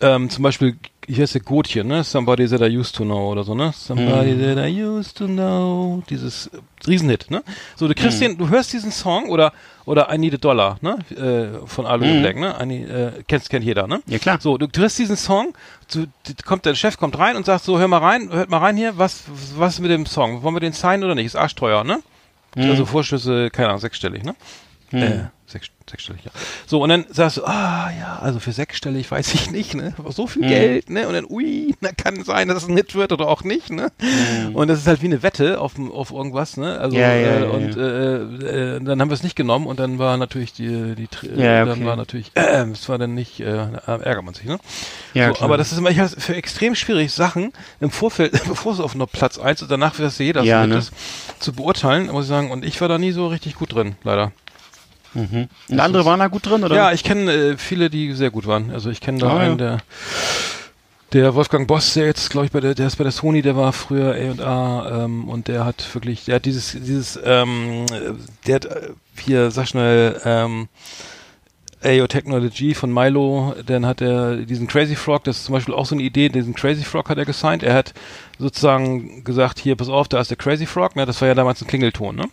ähm, 0.00 0.30
zum 0.30 0.42
Beispiel 0.42 0.76
ich 1.08 1.18
heiße 1.18 1.40
Gotchen, 1.40 1.88
ne? 1.88 2.04
Somebody 2.04 2.46
that 2.46 2.60
I 2.60 2.66
used 2.66 2.94
to 2.96 3.04
know 3.04 3.32
oder 3.32 3.42
so, 3.42 3.54
ne? 3.54 3.72
Somebody 3.72 4.32
mm. 4.32 4.54
that 4.54 4.64
I 4.64 4.82
used 4.82 5.16
to 5.16 5.26
know. 5.26 6.02
Dieses 6.10 6.50
Riesenhit, 6.86 7.30
ne? 7.30 7.42
So, 7.76 7.88
du 7.88 7.94
kriegst 7.94 8.18
mm. 8.18 8.24
den, 8.24 8.38
du 8.38 8.48
hörst 8.50 8.72
diesen 8.74 8.92
Song 8.92 9.30
oder 9.30 9.52
oder 9.86 10.12
I 10.12 10.18
Need 10.18 10.34
a 10.34 10.36
Dollar, 10.36 10.76
ne? 10.82 10.98
Äh, 11.10 11.66
von 11.66 11.86
Alu 11.86 12.04
mm. 12.04 12.20
Black, 12.20 12.36
ne? 12.36 12.54
I 12.60 12.66
need, 12.66 12.90
äh, 12.90 13.12
kennst, 13.26 13.48
kennt 13.48 13.64
jeder, 13.64 13.86
ne? 13.86 14.02
Ja, 14.06 14.18
klar. 14.18 14.38
So, 14.38 14.58
du, 14.58 14.68
hörst 14.76 14.98
diesen 14.98 15.16
Song, 15.16 15.54
du, 15.92 16.04
kommt, 16.44 16.66
der 16.66 16.74
Chef 16.74 16.98
kommt 16.98 17.18
rein 17.18 17.36
und 17.36 17.46
sagt 17.46 17.64
so, 17.64 17.78
hör 17.78 17.88
mal 17.88 17.98
rein, 17.98 18.30
hört 18.30 18.50
mal 18.50 18.58
rein 18.58 18.76
hier, 18.76 18.98
was, 18.98 19.24
was 19.56 19.74
ist 19.74 19.80
mit 19.80 19.90
dem 19.90 20.04
Song? 20.04 20.42
Wollen 20.42 20.54
wir 20.54 20.60
den 20.60 20.74
signen 20.74 21.04
oder 21.04 21.14
nicht? 21.14 21.26
Ist 21.26 21.36
arschteuer, 21.36 21.84
ne? 21.84 22.00
Mhm. 22.54 22.70
Also 22.70 22.84
Vorschüsse, 22.84 23.48
keine 23.50 23.68
Ahnung, 23.68 23.80
sechsstellig, 23.80 24.24
ne? 24.24 24.34
Mhm. 24.90 25.02
Äh, 25.02 25.24
sechs, 25.48 25.68
sechsstellig, 25.88 26.24
ja. 26.24 26.30
So, 26.66 26.82
und 26.82 26.90
dann 26.90 27.06
sagst 27.10 27.38
du, 27.38 27.44
ah 27.44 27.90
ja, 27.98 28.18
also 28.20 28.38
für 28.38 28.52
sechsstellig 28.52 29.10
weiß 29.10 29.34
ich 29.34 29.50
nicht, 29.50 29.74
ne? 29.74 29.94
Aber 29.98 30.12
so 30.12 30.26
viel 30.26 30.42
mhm. 30.44 30.48
Geld, 30.48 30.90
ne? 30.90 31.08
Und 31.08 31.14
dann, 31.14 31.26
ui, 31.28 31.74
na 31.80 31.90
kann 31.92 32.22
sein, 32.22 32.48
dass 32.48 32.62
es 32.62 32.68
ein 32.68 32.76
Hit 32.76 32.94
wird 32.94 33.12
oder 33.12 33.28
auch 33.28 33.44
nicht, 33.44 33.70
ne? 33.70 33.90
Mhm. 34.00 34.54
Und 34.54 34.68
das 34.68 34.78
ist 34.78 34.86
halt 34.86 35.02
wie 35.02 35.06
eine 35.06 35.22
Wette 35.22 35.60
auf, 35.60 35.74
auf 35.78 36.10
irgendwas, 36.10 36.56
ne? 36.58 36.78
Also 36.78 36.96
ja, 36.96 37.14
ja, 37.14 37.28
äh, 37.28 37.40
ja, 37.40 37.48
und 37.48 37.76
äh, 37.76 38.76
äh, 38.76 38.80
dann 38.80 39.00
haben 39.00 39.08
wir 39.08 39.14
es 39.14 39.22
nicht 39.22 39.36
genommen 39.36 39.66
und 39.66 39.80
dann 39.80 39.98
war 39.98 40.16
natürlich 40.16 40.52
die, 40.52 40.94
die 40.94 41.08
ja, 41.36 41.62
okay. 41.62 41.70
dann 41.70 41.84
war 41.86 41.96
natürlich, 41.96 42.30
äh, 42.34 42.64
es 42.70 42.88
war 42.88 42.98
dann 42.98 43.14
nicht, 43.14 43.40
äh, 43.40 43.46
ärgert 43.86 44.24
man 44.24 44.34
sich, 44.34 44.44
ne? 44.44 44.58
Ja, 45.14 45.34
so, 45.34 45.42
aber 45.42 45.56
das 45.56 45.72
ist 45.72 45.78
immer 45.78 45.90
ich 45.90 45.98
für 45.98 46.36
extrem 46.36 46.74
schwierig, 46.74 47.12
Sachen 47.12 47.52
im 47.80 47.90
Vorfeld, 47.90 48.32
bevor 48.48 48.72
es 48.72 48.80
auf 48.80 48.94
nur 48.94 49.06
Platz 49.06 49.38
eins 49.38 49.62
und 49.62 49.70
danach 49.70 49.98
wird 49.98 50.08
das 50.08 50.18
jeder 50.18 50.42
ja, 50.42 50.66
ne? 50.66 50.82
zu 51.38 51.52
beurteilen, 51.52 52.06
muss 52.06 52.24
ich 52.24 52.28
sagen. 52.28 52.50
Und 52.50 52.64
ich 52.64 52.80
war 52.80 52.88
da 52.88 52.98
nie 52.98 53.12
so 53.12 53.28
richtig 53.28 53.54
gut 53.54 53.74
drin, 53.74 53.96
leider. 54.04 54.32
Mhm. 55.18 55.48
Und 55.68 55.80
andere 55.80 56.04
waren 56.04 56.20
da 56.20 56.28
gut 56.28 56.46
drin, 56.46 56.64
oder? 56.64 56.74
Ja, 56.74 56.92
ich 56.92 57.04
kenne 57.04 57.32
äh, 57.32 57.56
viele, 57.56 57.90
die 57.90 58.12
sehr 58.12 58.30
gut 58.30 58.46
waren. 58.46 58.70
Also 58.70 58.90
ich 58.90 59.00
kenne 59.00 59.18
da 59.18 59.30
ah, 59.30 59.38
einen, 59.38 59.58
ja. 59.58 59.66
der 59.66 59.78
der 61.12 61.34
Wolfgang 61.34 61.66
Boss, 61.66 61.94
der 61.94 62.06
jetzt, 62.06 62.30
glaube 62.30 62.46
ich, 62.46 62.52
bei 62.52 62.60
der, 62.60 62.74
der 62.74 62.86
ist 62.86 62.96
bei 62.96 63.04
der 63.04 63.12
Sony, 63.12 63.40
der 63.40 63.56
war 63.56 63.72
früher 63.72 64.14
A&A 64.14 65.04
ähm, 65.04 65.28
und 65.28 65.48
der 65.48 65.64
hat 65.64 65.94
wirklich, 65.94 66.26
der 66.26 66.36
hat 66.36 66.44
dieses, 66.44 66.72
dieses, 66.72 67.18
ähm, 67.24 67.86
der 68.46 68.54
hat 68.56 68.64
äh, 68.66 68.90
hier, 69.16 69.50
sag 69.50 69.68
schnell, 69.68 70.20
ähm, 70.24 70.68
AO 71.84 72.06
Technology 72.06 72.74
von 72.74 72.92
Milo, 72.92 73.54
dann 73.66 73.86
hat 73.86 74.00
er 74.00 74.36
diesen 74.36 74.66
Crazy 74.66 74.96
Frog, 74.96 75.24
das 75.24 75.38
ist 75.38 75.44
zum 75.44 75.52
Beispiel 75.54 75.74
auch 75.74 75.86
so 75.86 75.94
eine 75.94 76.02
Idee, 76.02 76.28
diesen 76.28 76.54
Crazy 76.54 76.82
Frog 76.82 77.08
hat 77.08 77.18
er 77.18 77.24
gesigned. 77.24 77.62
Er 77.62 77.74
hat 77.74 77.94
sozusagen 78.38 79.24
gesagt, 79.24 79.58
hier, 79.58 79.76
pass 79.76 79.88
auf, 79.88 80.08
da 80.08 80.20
ist 80.20 80.30
der 80.30 80.36
Crazy 80.36 80.66
Frog, 80.66 80.96
ne? 80.96 81.06
Das 81.06 81.20
war 81.20 81.28
ja 81.28 81.34
damals 81.34 81.60
ein 81.62 81.68
Klingelton, 81.68 82.16
ne? 82.16 82.24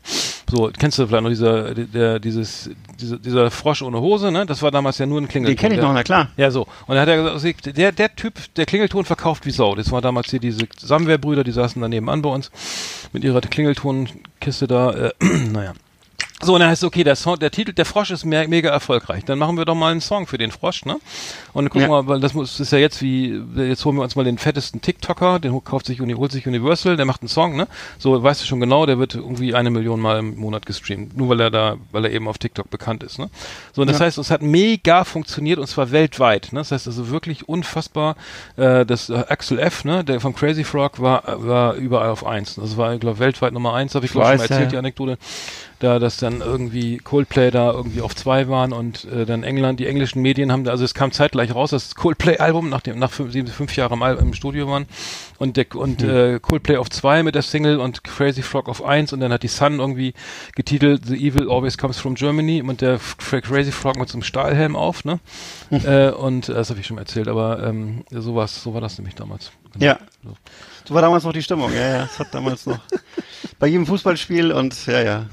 So, 0.49 0.71
kennst 0.77 0.97
du 0.97 1.07
vielleicht 1.07 1.23
noch 1.23 1.29
dieser, 1.29 1.73
der, 1.73 2.19
dieses, 2.19 2.69
dieser, 2.99 3.17
dieser 3.17 3.51
Frosch 3.51 3.81
ohne 3.81 3.99
Hose, 3.99 4.31
ne? 4.31 4.45
Das 4.45 4.61
war 4.61 4.71
damals 4.71 4.97
ja 4.97 5.05
nur 5.05 5.21
ein 5.21 5.27
Klingelton. 5.27 5.55
Den 5.55 5.59
kenne 5.59 5.75
ich 5.75 5.81
noch, 5.81 5.93
na 5.93 6.03
klar. 6.03 6.29
Ja, 6.37 6.49
so. 6.49 6.63
Und 6.87 6.95
dann 6.95 6.99
hat 6.99 7.07
er 7.07 7.33
gesagt, 7.33 7.77
der, 7.77 7.91
der 7.91 8.15
Typ, 8.15 8.33
der 8.55 8.65
Klingelton 8.65 9.05
verkauft 9.05 9.45
wie 9.45 9.51
Sau. 9.51 9.75
Das 9.75 9.91
war 9.91 10.01
damals 10.01 10.29
hier 10.29 10.39
diese 10.39 10.67
Samwehr-Brüder, 10.77 11.43
die 11.43 11.51
saßen 11.51 11.81
daneben 11.81 12.09
an 12.09 12.21
bei 12.21 12.29
uns 12.29 12.51
mit 13.13 13.23
ihrer 13.23 13.41
Klingeltonkiste 13.41 14.67
da, 14.67 14.91
äh, 14.91 15.11
naja. 15.51 15.73
So, 16.41 16.53
und 16.53 16.59
dann 16.59 16.69
heißt 16.69 16.83
es, 16.83 16.87
okay, 16.87 17.05
der 17.05 17.15
Song, 17.15 17.39
der 17.39 17.49
Titel, 17.49 17.71
der 17.71 17.85
Frosch 17.85 18.11
ist 18.11 18.25
me 18.25 18.45
mega 18.49 18.69
erfolgreich. 18.69 19.23
Dann 19.23 19.39
machen 19.39 19.57
wir 19.57 19.63
doch 19.63 19.73
mal 19.73 19.91
einen 19.91 20.01
Song 20.01 20.27
für 20.27 20.37
den 20.37 20.51
Frosch, 20.51 20.83
ne? 20.83 20.99
Und 21.53 21.63
dann 21.63 21.69
gucken 21.69 21.83
ja. 21.83 21.87
mal, 21.87 22.07
weil 22.07 22.19
das 22.19 22.33
muss, 22.33 22.59
ist 22.59 22.73
ja 22.73 22.77
jetzt 22.77 23.01
wie, 23.01 23.41
jetzt 23.55 23.85
holen 23.85 23.95
wir 23.95 24.03
uns 24.03 24.17
mal 24.17 24.25
den 24.25 24.37
fettesten 24.37 24.81
TikToker, 24.81 25.39
den 25.39 25.63
kauft 25.63 25.85
sich, 25.85 26.01
holt 26.01 26.31
sich 26.33 26.45
Universal, 26.45 26.97
der 26.97 27.05
macht 27.05 27.21
einen 27.21 27.29
Song, 27.29 27.55
ne? 27.55 27.67
So, 27.99 28.21
weißt 28.21 28.41
du 28.41 28.45
schon 28.45 28.59
genau, 28.59 28.85
der 28.85 28.99
wird 28.99 29.15
irgendwie 29.15 29.55
eine 29.55 29.69
Million 29.69 30.01
Mal 30.01 30.19
im 30.19 30.35
Monat 30.35 30.65
gestreamt. 30.65 31.15
Nur 31.15 31.29
weil 31.29 31.39
er 31.39 31.51
da, 31.51 31.77
weil 31.93 32.03
er 32.03 32.11
eben 32.11 32.27
auf 32.27 32.37
TikTok 32.37 32.69
bekannt 32.69 33.03
ist, 33.03 33.17
ne? 33.17 33.29
So, 33.71 33.81
und 33.81 33.89
das 33.89 33.99
ja. 33.99 34.05
heißt, 34.05 34.17
es 34.17 34.29
hat 34.29 34.41
mega 34.41 35.05
funktioniert 35.05 35.57
und 35.57 35.67
zwar 35.67 35.91
weltweit, 35.91 36.49
ne? 36.51 36.59
Das 36.59 36.71
heißt 36.73 36.87
also 36.87 37.09
wirklich 37.09 37.47
unfassbar, 37.47 38.17
äh, 38.57 38.85
das 38.85 39.09
äh, 39.09 39.23
Axel 39.29 39.57
F, 39.57 39.85
ne? 39.85 40.03
Der 40.03 40.19
vom 40.19 40.35
Crazy 40.35 40.65
Frog 40.65 41.01
war, 41.01 41.23
war 41.37 41.75
überall 41.75 42.09
auf 42.09 42.25
eins. 42.25 42.55
Das 42.55 42.75
war, 42.75 42.93
ich 42.93 42.99
glaube, 42.99 43.19
weltweit 43.19 43.53
Nummer 43.53 43.73
eins, 43.73 43.95
habe 43.95 44.05
ich, 44.05 44.11
glaube 44.11 44.25
ich, 44.25 44.31
schon 44.31 44.37
mal 44.37 44.43
erzählt, 44.43 44.63
ja. 44.63 44.69
die 44.71 44.77
Anekdote 44.77 45.17
da, 45.85 45.99
dass 45.99 46.17
dann 46.17 46.41
irgendwie 46.41 46.97
Coldplay 46.97 47.51
da 47.51 47.71
irgendwie 47.71 48.01
auf 48.01 48.15
zwei 48.15 48.47
waren 48.47 48.73
und 48.73 49.05
äh, 49.05 49.25
dann 49.25 49.43
England, 49.43 49.79
die 49.79 49.85
englischen 49.85 50.21
Medien 50.21 50.51
haben, 50.51 50.63
da, 50.63 50.71
also 50.71 50.83
es 50.83 50.93
kam 50.93 51.11
zeitgleich 51.11 51.53
raus, 51.53 51.69
das 51.69 51.95
Coldplay-Album, 51.95 52.69
nachdem 52.69 52.97
nach 52.97 53.11
fünf, 53.11 53.31
sieben, 53.31 53.47
fünf 53.47 53.75
Jahren 53.75 54.01
im, 54.01 54.17
im 54.19 54.33
Studio 54.33 54.67
waren 54.67 54.87
und 55.37 55.57
der 55.57 55.73
und 55.75 56.01
mhm. 56.01 56.09
äh, 56.09 56.39
Coldplay 56.39 56.77
auf 56.77 56.89
zwei 56.89 57.23
mit 57.23 57.35
der 57.35 57.43
Single 57.43 57.79
und 57.79 58.03
Crazy 58.03 58.41
Frog 58.41 58.67
auf 58.67 58.83
eins 58.83 59.13
und 59.13 59.19
dann 59.19 59.31
hat 59.31 59.43
die 59.43 59.47
Sun 59.47 59.79
irgendwie 59.79 60.13
getitelt 60.55 61.05
The 61.05 61.15
Evil 61.15 61.49
Always 61.49 61.77
Comes 61.77 61.99
from 61.99 62.15
Germany 62.15 62.61
und 62.61 62.81
der 62.81 62.99
Crazy 63.17 63.71
Frog 63.71 63.97
mit 63.97 64.09
so 64.09 64.15
einem 64.15 64.23
Stahlhelm 64.23 64.75
auf, 64.75 65.05
ne? 65.05 65.19
Mhm. 65.69 65.81
Äh, 65.85 66.09
und 66.09 66.49
äh, 66.49 66.53
das 66.53 66.69
habe 66.71 66.79
ich 66.79 66.87
schon 66.87 66.97
erzählt, 66.97 67.27
aber 67.27 67.63
ähm, 67.63 68.03
sowas, 68.09 68.63
so 68.63 68.73
war 68.73 68.81
das 68.81 68.97
nämlich 68.97 69.15
damals. 69.15 69.51
Genau. 69.73 69.85
Ja. 69.85 69.99
So. 70.23 70.35
so 70.85 70.93
war 70.95 71.01
damals 71.01 71.23
noch 71.23 71.33
die 71.33 71.43
Stimmung, 71.43 71.71
ja, 71.73 71.97
ja. 71.97 72.03
Es 72.05 72.17
hat 72.17 72.33
damals 72.33 72.65
noch 72.65 72.79
bei 73.59 73.67
jedem 73.67 73.85
Fußballspiel 73.85 74.51
und 74.51 74.85
ja, 74.87 75.01
ja. 75.01 75.25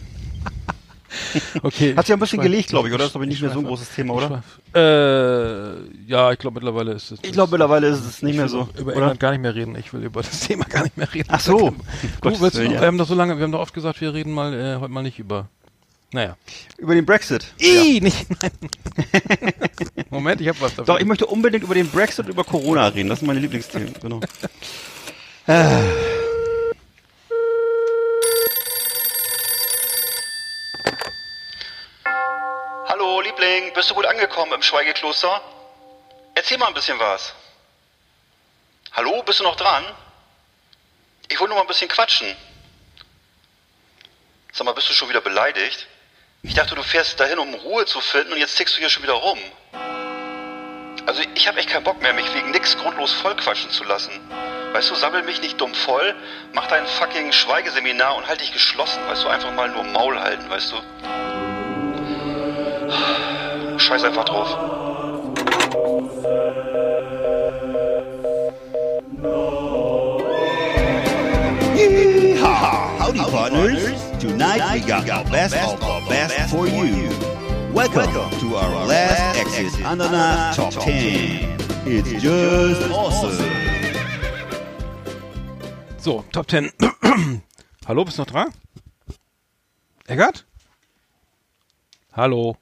Okay. 1.62 1.94
Hat 1.96 2.06
sich 2.06 2.12
ein 2.12 2.18
bisschen 2.18 2.40
gelegt, 2.40 2.70
glaube 2.70 2.88
ich, 2.88 2.94
oder? 2.94 3.04
Das 3.04 3.10
ist 3.10 3.16
aber 3.16 3.26
nicht 3.26 3.40
mehr 3.40 3.50
so 3.50 3.58
ein 3.60 3.64
großes 3.66 3.90
Thema, 3.90 4.14
oder? 4.14 4.42
Äh, 4.74 6.10
ja, 6.10 6.32
ich 6.32 6.38
glaube 6.38 6.60
mittlerweile 6.60 6.92
ist 6.92 7.12
es. 7.12 7.18
Ich 7.22 7.32
glaube 7.32 7.52
mittlerweile 7.52 7.88
ist 7.88 8.04
es 8.04 8.22
nicht 8.22 8.36
mehr 8.36 8.48
so. 8.48 8.68
Über 8.78 8.94
England 8.94 9.20
gar 9.20 9.30
nicht 9.32 9.40
mehr 9.40 9.54
reden. 9.54 9.76
Ich 9.76 9.92
will 9.92 10.02
über 10.02 10.22
das 10.22 10.40
Thema 10.40 10.64
gar 10.64 10.82
nicht 10.84 10.96
mehr 10.96 11.12
reden. 11.12 11.28
Ach 11.30 11.40
so. 11.40 11.74
Du, 12.22 12.40
willst 12.40 12.56
du, 12.56 12.62
ja. 12.62 12.80
Wir 12.80 12.86
haben 12.86 12.98
doch 12.98 13.06
so 13.06 13.14
lange, 13.14 13.36
wir 13.36 13.44
haben 13.44 13.52
doch 13.52 13.60
oft 13.60 13.74
gesagt, 13.74 14.00
wir 14.00 14.14
reden 14.14 14.32
mal 14.32 14.54
äh, 14.54 14.80
heute 14.80 14.92
mal 14.92 15.02
nicht 15.02 15.18
über. 15.18 15.48
Naja. 16.12 16.36
Über 16.78 16.94
den 16.94 17.06
Brexit. 17.06 17.46
Ih, 17.58 17.94
ja. 17.94 18.00
nicht. 18.02 18.26
Nein. 18.42 18.50
Moment, 20.10 20.40
ich 20.40 20.48
habe 20.48 20.60
was 20.60 20.74
dafür. 20.74 20.94
Doch, 20.94 21.00
ich 21.00 21.06
möchte 21.06 21.26
unbedingt 21.26 21.64
über 21.64 21.74
den 21.74 21.88
Brexit 21.88 22.26
und 22.26 22.32
über 22.32 22.44
Corona 22.44 22.88
reden. 22.88 23.08
Das 23.08 23.20
sind 23.20 23.28
meine 23.28 23.40
Lieblingsthemen. 23.40 23.94
Genau. 24.00 24.20
Bist 33.74 33.90
du 33.90 33.94
gut 33.94 34.06
angekommen 34.06 34.52
im 34.52 34.62
Schweigekloster? 34.62 35.40
Erzähl 36.34 36.58
mal 36.58 36.66
ein 36.66 36.74
bisschen 36.74 36.98
was. 36.98 37.34
Hallo, 38.92 39.22
bist 39.22 39.40
du 39.40 39.44
noch 39.44 39.56
dran? 39.56 39.84
Ich 41.28 41.40
wollte 41.40 41.50
nur 41.50 41.56
mal 41.56 41.62
ein 41.62 41.68
bisschen 41.68 41.88
quatschen. 41.88 42.36
Sag 44.52 44.64
mal, 44.64 44.72
bist 44.72 44.88
du 44.88 44.92
schon 44.92 45.08
wieder 45.08 45.20
beleidigt? 45.20 45.86
Ich 46.42 46.54
dachte, 46.54 46.74
du 46.74 46.82
fährst 46.82 47.18
dahin, 47.20 47.38
um 47.38 47.54
Ruhe 47.54 47.86
zu 47.86 48.00
finden 48.00 48.32
und 48.32 48.38
jetzt 48.38 48.56
tickst 48.56 48.74
du 48.74 48.80
hier 48.80 48.90
schon 48.90 49.02
wieder 49.02 49.14
rum. 49.14 49.38
Also 51.06 51.22
ich 51.34 51.48
habe 51.48 51.58
echt 51.58 51.70
keinen 51.70 51.84
Bock 51.84 52.00
mehr, 52.02 52.12
mich 52.12 52.32
wegen 52.34 52.50
nix 52.50 52.76
grundlos 52.76 53.12
vollquatschen 53.12 53.70
zu 53.70 53.84
lassen. 53.84 54.12
Weißt 54.72 54.90
du, 54.90 54.94
sammel 54.94 55.22
mich 55.22 55.40
nicht 55.40 55.60
dumm 55.60 55.74
voll, 55.74 56.14
mach 56.52 56.66
dein 56.66 56.86
fucking 56.86 57.32
Schweigeseminar 57.32 58.16
und 58.16 58.26
halt 58.26 58.40
dich 58.40 58.52
geschlossen. 58.52 59.06
Weißt 59.06 59.24
du, 59.24 59.28
einfach 59.28 59.52
mal 59.52 59.68
nur 59.68 59.84
Maul 59.84 60.18
halten, 60.18 60.48
weißt 60.48 60.72
du. 60.72 60.82
Scheiß 63.92 64.04
einfach 64.04 64.24
drauf. 64.24 64.48
Yeehaw! 71.76 72.98
Howdy, 72.98 73.18
partners. 73.18 74.00
Tonight 74.18 74.62
we 74.72 74.80
got 74.80 75.04
the 75.04 75.30
best 75.30 75.54
of 75.56 75.78
the 75.78 76.08
best 76.08 76.50
for 76.50 76.66
you. 76.66 77.10
Welcome 77.74 78.30
to 78.40 78.56
our 78.56 78.86
last 78.86 79.38
exit 79.38 79.84
Ananas 79.84 80.56
Top 80.56 80.72
10. 80.72 81.58
It's 81.84 82.22
just 82.22 82.90
awesome. 82.90 83.44
So, 85.98 86.24
Top 86.32 86.46
10. 86.46 86.70
Hallo, 87.86 88.04
bist 88.06 88.16
du 88.16 88.22
noch 88.22 88.30
dran? 88.30 88.54
Eckart? 90.06 90.46
Hallo. 92.14 92.56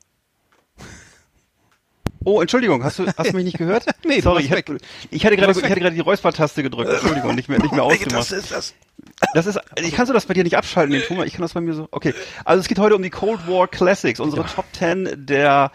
Oh, 2.25 2.41
Entschuldigung, 2.41 2.85
hast 2.85 2.99
du, 2.99 3.07
hast 3.07 3.33
du 3.33 3.37
mich 3.37 3.45
nicht 3.45 3.59
gehört? 3.59 3.85
Nee, 4.05 4.21
sorry, 4.21 4.43
ich 4.43 4.51
hatte, 4.51 4.77
ich 5.11 5.25
hatte 5.25 5.37
gerade, 5.37 5.53
ich 5.59 5.65
hatte 5.65 5.81
gerade 5.81 5.95
die 5.95 6.01
Räuspertaste 6.01 6.63
gedrückt. 6.63 6.91
Entschuldigung, 6.91 7.35
nicht 7.35 7.49
mehr, 7.49 7.59
nicht 7.61 7.73
mehr 7.73 7.83
ausgemacht. 7.85 8.31
ist 8.33 8.51
das? 8.51 8.75
Das 9.35 9.47
ist, 9.47 9.59
ich 9.77 9.95
kannst 9.95 10.11
du 10.11 10.15
das 10.15 10.27
bei 10.27 10.35
dir 10.35 10.45
nicht 10.45 10.57
abschalten, 10.57 10.93
den 10.93 11.03
Ton? 11.03 11.25
Ich 11.27 11.33
kann 11.33 11.43
das 11.43 11.53
bei 11.53 11.61
mir 11.61 11.75
so. 11.75 11.89
Okay. 11.91 12.15
Also 12.45 12.61
es 12.61 12.69
geht 12.69 12.79
heute 12.79 12.97
um 12.97 13.03
die 13.03 13.11
Cold 13.11 13.47
War 13.47 13.69
Classics, 13.69 14.21
unsere 14.21 14.45
Top 14.47 14.65
10 14.73 15.27
der 15.27 15.71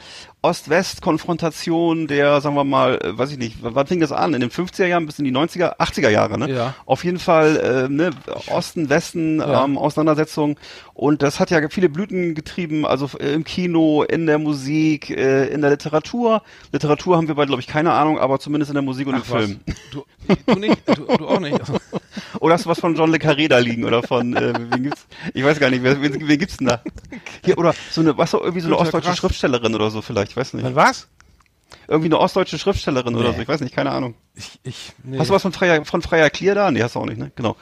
Ost-West-Konfrontation 0.45 2.07
der, 2.07 2.39
sagen 2.41 2.55
wir 2.55 2.63
mal, 2.63 2.99
äh, 3.03 3.17
weiß 3.17 3.31
ich 3.31 3.37
nicht, 3.37 3.57
wann 3.61 3.87
fing 3.87 3.99
das 3.99 4.11
an? 4.11 4.33
In 4.33 4.41
den 4.41 4.51
50er 4.51 4.85
Jahren 4.85 5.05
bis 5.05 5.17
in 5.17 5.25
die 5.25 5.31
90er, 5.31 5.77
80er 5.79 6.09
Jahre, 6.09 6.37
ne? 6.37 6.51
Ja. 6.51 6.73
Auf 6.85 7.03
jeden 7.03 7.19
Fall, 7.19 7.57
äh, 7.57 7.89
ne, 7.91 8.11
Osten, 8.47 8.89
Westen, 8.89 9.39
Ja. 9.39 9.65
ähm, 9.65 9.77
Auseinandersetzung. 9.77 10.57
Und 10.93 11.21
das 11.23 11.39
hat 11.39 11.49
ja 11.51 11.59
viele 11.69 11.89
Blüten 11.89 12.35
getrieben, 12.35 12.85
also 12.85 13.09
im 13.17 13.43
Kino, 13.43 14.03
in 14.03 14.27
der 14.27 14.37
Musik, 14.37 15.09
äh, 15.09 15.47
in 15.47 15.61
der 15.61 15.71
Literatur. 15.71 16.41
Literatur 16.71 17.17
haben 17.17 17.27
wir 17.27 17.35
beide, 17.35 17.47
glaube 17.47 17.61
ich, 17.61 17.67
keine 17.67 17.91
Ahnung, 17.93 18.19
aber 18.19 18.39
zumindest 18.39 18.69
in 18.69 18.75
der 18.75 18.83
Musik 18.83 19.07
und 19.07 19.15
im 19.15 19.23
Film. 19.23 19.59
Du, 19.91 20.03
du 20.45 20.59
nicht? 20.59 20.77
Du, 20.87 21.17
du 21.17 21.27
auch 21.27 21.39
nicht? 21.39 21.59
Oder 22.39 22.53
hast 22.53 22.65
du 22.65 22.69
was 22.69 22.79
von 22.79 22.95
John 22.95 23.11
Le 23.11 23.17
Carré 23.17 23.47
da 23.47 23.57
liegen 23.59 23.85
oder 23.85 24.03
von 24.03 24.35
äh, 24.35 24.53
wen 24.69 24.83
gibt's? 24.83 25.05
Ich 25.33 25.43
weiß 25.43 25.59
gar 25.59 25.69
nicht, 25.69 25.83
wer, 25.83 26.01
wen, 26.01 26.27
wen 26.27 26.39
gibt's 26.39 26.57
denn 26.57 26.67
da? 26.67 26.81
Hier, 27.45 27.57
oder 27.57 27.73
so 27.91 28.01
eine, 28.01 28.17
was 28.17 28.33
irgendwie 28.33 28.59
so 28.59 28.67
eine 28.67 28.75
Günter 28.75 28.81
ostdeutsche 28.83 29.07
Grass. 29.09 29.17
Schriftstellerin 29.17 29.73
oder 29.73 29.89
so 29.89 30.01
vielleicht, 30.01 30.34
ich 30.35 30.37
weiß 30.37 30.53
nicht. 30.53 30.75
Was? 30.75 31.07
Irgendwie 31.87 32.07
eine 32.07 32.19
ostdeutsche 32.19 32.59
Schriftstellerin 32.59 33.15
oder 33.15 33.29
Nee. 33.29 33.35
so, 33.37 33.41
ich 33.41 33.47
weiß 33.47 33.61
nicht, 33.61 33.73
keine 33.73 33.91
Ahnung. 33.91 34.15
Ich, 34.37 34.59
ich, 34.63 34.91
nee. 35.03 35.17
Hast 35.17 35.29
du 35.29 35.33
was 35.33 35.41
von 35.43 35.53
Freier, 35.53 35.85
von 35.85 36.01
Freier 36.01 36.29
Clear 36.29 36.55
da? 36.55 36.69
Nee, 36.69 36.83
hast 36.83 36.95
du 36.95 36.99
auch 36.99 37.05
nicht, 37.05 37.17
ne? 37.17 37.31
Genau. 37.35 37.55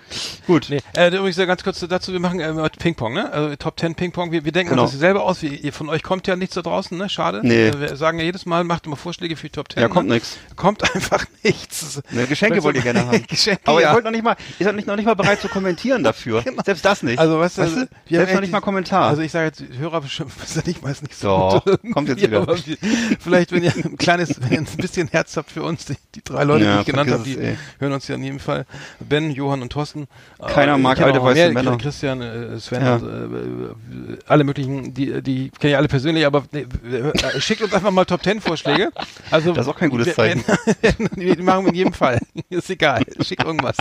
Gut. 0.48 0.68
Nee, 0.70 0.80
äh, 0.98 1.10
übrigens 1.16 1.38
äh, 1.38 1.46
ganz 1.46 1.64
kurz 1.64 1.80
dazu, 1.88 2.12
wir 2.14 2.20
machen 2.20 2.40
äh, 2.40 2.70
Ping-Pong, 2.80 3.14
ne? 3.14 3.32
Also 3.32 3.56
Top 3.58 3.80
10 3.80 3.94
Ping-Pong, 3.94 4.32
wir, 4.32 4.44
wir 4.44 4.52
denken 4.52 4.72
Genau. 4.72 4.84
uns 4.84 4.92
das 4.92 5.00
selber 5.00 5.24
aus, 5.24 5.44
wie, 5.44 5.50
ihr, 5.56 5.72
von 5.72 5.88
euch 5.90 6.02
kommt 6.02 6.26
ja 6.26 6.36
nichts 6.36 6.56
da 6.56 6.64
draußen, 6.64 6.98
ne? 6.98 7.10
Schade. 7.10 7.42
Nee. 7.44 7.68
Äh, 7.68 7.80
Wir 7.80 7.96
sagen 7.96 8.18
ja 8.18 8.26
jedes 8.26 8.48
Mal, 8.48 8.64
macht 8.64 8.88
immer 8.88 8.96
Vorschläge 8.96 9.36
für 9.36 9.44
die 9.48 9.52
Top 9.52 9.72
10. 9.72 9.82
Ja, 9.84 9.88
kommt 9.88 10.08
ne? 10.10 10.16
nix. 10.16 10.38
Kommt 10.56 10.84
einfach 10.96 11.26
nichts. 11.44 12.02
Ne, 12.10 12.26
Geschenke 12.26 12.64
wollt 12.64 12.76
ihr 12.76 12.82
gerne 12.82 13.06
haben. 13.06 13.24
Geschenke, 13.28 13.62
Aber 13.66 13.80
ja. 13.80 13.90
ihr 13.90 13.94
wollt 13.94 14.06
noch 14.06 14.12
nicht 14.12 14.24
mal, 14.24 14.36
ihr 14.58 14.66
seid 14.66 14.76
nicht, 14.76 14.88
noch 14.88 14.96
nicht 14.96 15.06
mal 15.06 15.16
bereit 15.16 15.42
zu 15.42 15.50
kommentieren 15.50 16.04
dafür. 16.04 16.44
Selbst 16.66 16.84
das 16.84 17.04
nicht. 17.04 17.20
Also, 17.20 17.40
weißt 17.40 17.60
du, 17.60 17.62
weißt 17.62 17.76
du? 17.76 17.88
wir 18.08 18.18
Selbst 18.18 18.34
noch 18.34 18.42
nicht 18.42 18.52
mal 18.52 18.62
Kommentar. 18.62 19.10
Also 19.10 19.22
ich 19.22 19.32
sage 19.32 19.46
jetzt, 19.46 19.64
Hörer 19.78 20.02
beschimpfen 20.02 20.42
ist 20.44 20.56
ja 20.56 20.64
nicht 20.66 20.82
meist 20.82 21.04
nicht 21.04 21.16
so 21.20 21.28
Doch, 21.28 21.66
gut. 21.66 21.80
kommt 21.94 22.10
jetzt 22.10 22.22
Ja, 22.22 22.30
wieder. 22.30 22.48
wir- 22.48 22.78
vielleicht, 23.20 23.52
wenn 23.52 23.64
ihr 23.64 23.74
ein 23.76 23.96
kleines, 23.98 24.42
wenn 24.42 24.52
ihr 24.52 24.58
ein 24.60 24.66
bisschen 24.78 25.08
Herz 25.10 25.38
habt 25.38 25.52
für 25.52 25.62
uns, 25.62 25.86
die, 25.86 25.96
die 26.16 26.24
drei 26.24 26.44
Leute, 26.46 26.63
Ja, 26.64 26.76
die 26.76 26.80
ich 26.82 26.86
genannt 26.88 27.12
habe, 27.12 27.24
die 27.24 27.38
ey. 27.38 27.58
hören 27.80 27.94
uns 27.94 28.08
ja 28.08 28.16
in 28.16 28.24
jedem 28.24 28.40
Fall. 28.40 28.66
Ben, 29.00 29.32
Johann 29.32 29.62
und 29.62 29.72
Thorsten. 29.72 30.08
Keiner 30.40 30.76
Äh, 30.76 30.78
mag 30.78 31.00
alte 31.02 31.22
weiße 31.22 31.34
mehr, 31.36 31.52
Männer. 31.52 31.78
Christian, 31.78 32.22
äh, 32.22 32.60
Sven, 32.60 32.82
Ja. 32.84 32.96
und, 32.96 33.04
äh, 33.04 34.18
alle 34.28 34.44
möglichen, 34.44 34.94
die, 34.94 35.22
die 35.22 35.50
kenne 35.52 35.72
ich 35.72 35.78
alle 35.78 35.88
persönlich, 35.88 36.26
aber 36.26 36.44
nee, 36.52 36.66
äh, 36.92 37.40
schickt 37.42 37.62
uns 37.62 37.74
einfach 37.74 37.92
mal 37.92 38.06
Top 38.06 38.24
10 38.24 38.42
Vorschläge. 38.42 38.92
Also, 39.32 39.54
Das 39.54 39.66
ist 39.66 39.72
auch 39.72 39.78
kein 39.78 39.90
gutes 39.90 40.08
wir- 40.08 40.16
Zeichen. 40.16 40.44
wir, 41.16 41.36
die 41.36 41.42
machen 41.44 41.66
wir 41.66 41.70
in 41.70 41.76
jedem 41.76 41.94
Fall. 41.94 42.20
Ist 42.50 42.70
egal. 42.70 43.04
Schickt 43.22 43.44
irgendwas. 43.44 43.76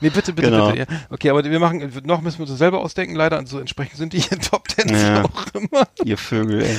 Nee, 0.00 0.10
bitte, 0.10 0.32
bitte, 0.32 0.50
Genau. 0.50 0.70
bitte. 0.72 0.86
Ja. 0.90 0.98
Okay, 1.10 1.30
aber 1.30 1.44
wir 1.44 1.58
machen, 1.60 1.90
noch 2.04 2.20
müssen 2.20 2.38
wir 2.38 2.42
uns 2.42 2.50
das 2.50 2.58
selber 2.58 2.80
ausdenken, 2.80 3.14
leider. 3.16 3.38
Und 3.38 3.48
so 3.48 3.58
entsprechend 3.58 3.96
sind 3.98 4.12
die 4.12 4.20
Top 4.20 4.68
10 4.70 4.88
Ja. 4.94 5.24
auch 5.24 5.46
immer. 5.54 5.86
ihr 6.04 6.16
Vögel, 6.18 6.62
ey. 6.62 6.78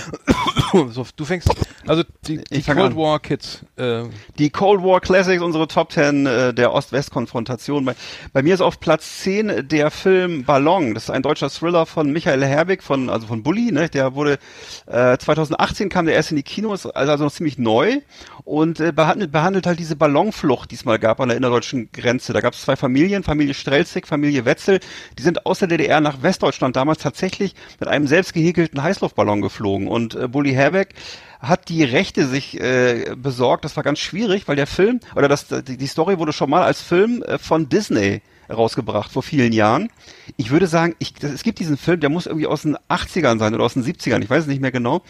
so, 0.92 1.06
du 1.16 1.26
fängst, 1.26 1.50
also 1.86 2.04
die, 2.28 2.38
die 2.44 2.62
Cold 2.62 2.78
an. 2.80 2.96
War 2.96 3.20
Kids. 3.20 3.62
Äh, 3.76 4.04
Die 4.38 4.50
Cold 4.50 4.82
War 4.84 5.00
Classics, 5.02 5.27
unsere 5.28 5.68
Top 5.68 5.92
10 5.92 6.26
äh, 6.26 6.54
der 6.54 6.74
Ost-West-Konfrontation. 6.74 7.86
Bei, 7.86 7.96
bei 8.34 8.42
mir 8.44 8.54
ist 8.54 8.62
auf 8.62 8.80
Platz 8.80 9.20
10 9.20 9.68
der 9.68 9.92
Film 9.92 10.44
Ballon. 10.46 10.94
Das 10.94 11.04
ist 11.04 11.10
ein 11.10 11.22
deutscher 11.22 11.50
Thriller 11.50 11.86
von 11.86 12.12
Michael 12.12 12.44
Herbig, 12.44 12.84
von, 12.84 13.10
also 13.10 13.28
von 13.28 13.44
Bully, 13.44 13.72
ne? 13.72 13.90
Der 13.90 14.16
wurde, 14.16 14.40
äh, 14.88 15.18
2018 15.18 15.90
kam 15.90 16.06
der 16.06 16.16
erst 16.16 16.32
in 16.32 16.38
die 16.38 16.44
Kinos, 16.44 16.86
also, 16.86 17.12
also 17.12 17.24
noch 17.26 17.32
ziemlich 17.32 17.58
neu 17.58 18.00
und 18.44 18.80
äh, 18.80 18.92
behandelt, 18.92 19.32
behandelt 19.32 19.68
halt 19.68 19.80
diese 19.80 19.96
Ballonflucht, 19.96 20.72
die 20.72 20.76
es 20.76 20.86
mal 20.86 21.00
gab 21.00 21.20
an 21.20 21.30
der 21.30 21.38
innerdeutschen 21.38 21.90
Grenze. 21.92 22.34
Da 22.34 22.42
gab 22.42 22.54
es 22.54 22.62
zwei 22.62 22.76
Familien, 22.76 23.24
Familie 23.24 23.54
Strelzig, 23.54 24.08
Familie 24.08 24.46
Wetzel, 24.46 24.80
die 25.18 25.24
sind 25.24 25.46
aus 25.46 25.60
der 25.60 25.68
DDR 25.68 26.00
nach 26.00 26.24
Westdeutschland 26.24 26.76
damals 26.76 27.00
tatsächlich 27.00 27.56
mit 27.80 27.90
einem 27.90 28.08
selbst 28.08 28.34
gehäkelten 28.34 28.82
Heißluftballon 28.82 29.42
geflogen 29.42 29.88
und 29.88 30.16
äh, 30.16 30.28
Bully 30.28 30.54
Herbeck 30.54 30.96
hat 31.40 31.70
die 31.70 31.84
Rechte 31.84 32.28
sich 32.28 32.60
äh, 32.60 33.16
besorgt. 33.16 33.66
Das 33.66 33.76
war 33.76 33.84
ganz 33.84 34.00
schwierig, 34.00 34.48
weil 34.48 34.56
der 34.56 34.68
Film 34.68 35.00
oder 35.16 35.28
das 35.28 35.48
die, 35.48 35.78
die 35.78 35.88
Story 35.88 36.20
wurde 36.20 36.34
schon 36.34 36.50
mal 36.50 36.64
als 36.64 36.82
Film 36.82 37.24
äh, 37.24 37.38
von 37.38 37.70
Disney 37.70 38.22
rausgebracht 38.50 39.12
vor 39.12 39.24
vielen 39.24 39.52
Jahren. 39.52 39.90
Ich 40.38 40.52
würde 40.52 40.68
sagen, 40.68 40.96
ich, 41.00 41.14
das, 41.14 41.32
es 41.32 41.44
gibt 41.44 41.60
diesen 41.60 41.78
Film, 41.78 42.00
der 42.00 42.10
muss 42.10 42.26
irgendwie 42.26 42.48
aus 42.48 42.62
den 42.62 42.78
80ern 42.90 43.40
sein 43.40 43.54
oder 43.54 43.64
aus 43.64 43.74
den 43.74 43.84
70ern, 43.84 44.22
ich 44.22 44.30
weiß 44.30 44.44
es 44.44 44.48
nicht 44.48 44.62
mehr 44.62 44.72
genau. 44.72 45.02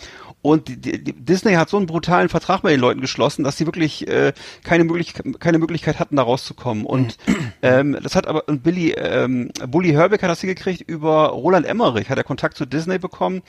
Und 0.41 0.67
die, 0.67 0.77
die, 0.79 1.13
Disney 1.13 1.53
hat 1.53 1.69
so 1.69 1.77
einen 1.77 1.87
brutalen 1.87 2.29
Vertrag 2.29 2.61
bei 2.61 2.71
den 2.71 2.79
Leuten 2.79 3.01
geschlossen, 3.01 3.43
dass 3.43 3.57
sie 3.57 3.65
wirklich 3.65 4.07
äh, 4.07 4.33
keine, 4.63 4.83
Möglichkeit, 4.83 5.39
keine 5.39 5.57
Möglichkeit 5.57 5.99
hatten, 5.99 6.15
da 6.15 6.23
rauszukommen. 6.23 6.85
Und 6.85 7.17
ähm, 7.61 7.97
das 8.01 8.15
hat 8.15 8.27
aber 8.27 8.47
und 8.47 8.63
Billy, 8.63 8.91
ähm, 8.91 9.51
Bully 9.67 9.91
Herbig 9.91 10.21
hat 10.21 10.29
das 10.29 10.41
hingekriegt 10.41 10.81
über 10.87 11.27
Roland 11.29 11.65
Emmerich, 11.65 12.09
hat 12.09 12.17
er 12.17 12.23
Kontakt 12.23 12.57
zu 12.57 12.65
Disney 12.65 12.97
bekommen 12.97 13.41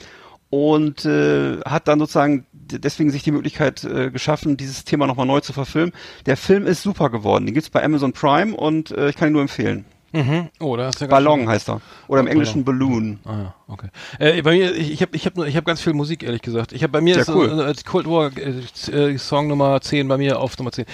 und 0.49 1.05
äh, 1.05 1.59
hat 1.61 1.87
dann 1.87 1.99
sozusagen 1.99 2.45
deswegen 2.53 3.11
sich 3.11 3.23
die 3.23 3.31
Möglichkeit 3.31 3.83
äh, 3.83 4.09
geschaffen, 4.11 4.57
dieses 4.57 4.83
Thema 4.83 5.05
nochmal 5.07 5.25
neu 5.25 5.41
zu 5.41 5.53
verfilmen. 5.53 5.93
Der 6.25 6.37
Film 6.37 6.65
ist 6.65 6.81
super 6.81 7.09
geworden. 7.09 7.45
Den 7.45 7.53
gibt's 7.53 7.69
bei 7.69 7.83
Amazon 7.83 8.13
Prime 8.13 8.55
und 8.55 8.91
äh, 8.91 9.09
ich 9.09 9.15
kann 9.15 9.29
ihn 9.29 9.33
nur 9.33 9.41
empfehlen. 9.43 9.85
oh, 10.59 10.75
da 10.75 10.89
ist 10.89 11.01
ja 11.01 11.05
Ballon 11.07 11.41
schön- 11.41 11.49
heißt 11.49 11.69
er. 11.69 11.81
Oder 12.07 12.21
im 12.21 12.25
Oh, 12.27 12.31
Englischen 12.31 12.63
Balloon. 12.65 13.19
Ah 13.25 13.37
ja, 13.37 13.55
okay. 13.67 13.89
Äh, 14.17 14.41
bei 14.41 14.53
mir, 14.53 14.73
ich, 14.75 15.03
habe 15.03 15.15
ich 15.15 15.27
hab 15.27 15.35
nur, 15.37 15.45
ich 15.45 15.55
habe 15.55 15.65
ganz 15.65 15.81
viel 15.81 15.93
Musik, 15.93 16.23
ehrlich 16.23 16.41
gesagt. 16.41 16.71
Ich 16.73 16.81
habe 16.81 16.91
bei 16.91 17.01
mir 17.01 17.13
Ja, 17.13 17.21
ist 17.21 17.29
cool. 17.29 17.59
äh, 17.69 17.73
Cold 17.85 18.07
War 18.07 18.31
äh, 18.35 19.11
äh, 19.13 19.17
Song 19.19 19.47
Nummer 19.49 19.79
10 19.81 20.07
bei 20.07 20.17
mir 20.17 20.39
auf 20.39 20.57
Nummer 20.57 20.71
10. 20.71 20.85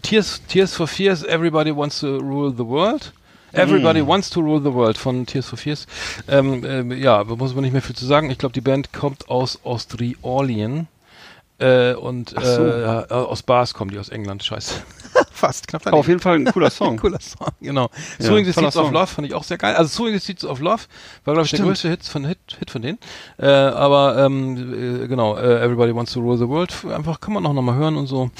Tears, 0.00 0.40
Tears 0.48 0.74
for 0.74 0.86
Fears, 0.86 1.22
Everybody 1.24 1.76
Wants 1.76 2.00
to 2.00 2.16
Rule 2.16 2.54
the 2.56 2.64
World. 2.64 3.12
Everybody 3.54 4.02
Mm. 4.02 4.06
Wants 4.08 4.30
to 4.30 4.40
Rule 4.40 4.60
the 4.60 4.72
World 4.74 4.98
von 4.98 5.26
Tears 5.26 5.46
for 5.48 5.58
Fears. 5.58 5.86
Ähm, 6.28 6.64
ähm, 6.64 6.92
ja, 6.92 7.22
da 7.24 7.36
muss 7.36 7.54
man 7.54 7.62
nicht 7.64 7.72
mehr 7.72 7.82
viel 7.82 7.96
zu 7.96 8.06
sagen. 8.06 8.30
Ich 8.30 8.38
glaube, 8.38 8.52
die 8.52 8.60
Band 8.60 8.92
kommt 8.92 9.28
aus 9.28 9.58
Ostri-Orleans. 9.64 10.86
Äh, 11.60 11.94
und 11.94 12.30
so. 12.30 12.64
äh, 12.64 12.82
ja, 12.82 13.04
aus 13.06 13.44
Bars 13.44 13.74
kommen 13.74 13.92
die 13.92 13.98
aus 13.98 14.08
England. 14.08 14.42
Scheiße. 14.42 14.74
Fast 15.30 15.68
knapp 15.68 15.86
Aber 15.86 15.98
auf 15.98 16.08
jeden 16.08 16.18
Fall 16.18 16.34
ein 16.36 16.46
cooler 16.46 16.70
Song. 16.70 16.96
Cooler 16.96 17.20
Song, 17.20 17.52
genau. 17.60 17.90
Ja, 18.18 18.26
Suing 18.26 18.44
the 18.44 18.50
Seeds 18.50 18.76
of. 18.76 18.90
Love 18.90 19.06
fand 19.06 19.28
ich 19.28 19.34
auch 19.34 19.44
sehr 19.44 19.56
geil. 19.56 19.76
Also 19.76 19.88
Suing 20.02 20.14
the 20.14 20.18
Seeds 20.18 20.44
of 20.44 20.58
Love 20.58 20.82
war, 21.24 21.34
glaube 21.34 21.46
ich, 21.46 21.52
der 21.52 21.60
größte 21.60 21.88
Hit 21.88 22.02
von, 22.04 22.24
Hit, 22.24 22.38
Hit 22.58 22.70
von 22.72 22.82
denen. 22.82 22.98
Äh, 23.38 23.46
aber 23.46 24.18
ähm, 24.18 25.02
äh, 25.04 25.06
genau, 25.06 25.36
äh, 25.36 25.62
Everybody 25.64 25.94
Wants 25.94 26.12
to 26.12 26.20
Rule 26.20 26.38
the 26.38 26.48
World. 26.48 26.74
Einfach 26.92 27.20
kann 27.20 27.34
man 27.34 27.46
auch 27.46 27.52
nochmal 27.52 27.76
hören 27.76 27.96
und 27.96 28.08
so. 28.08 28.30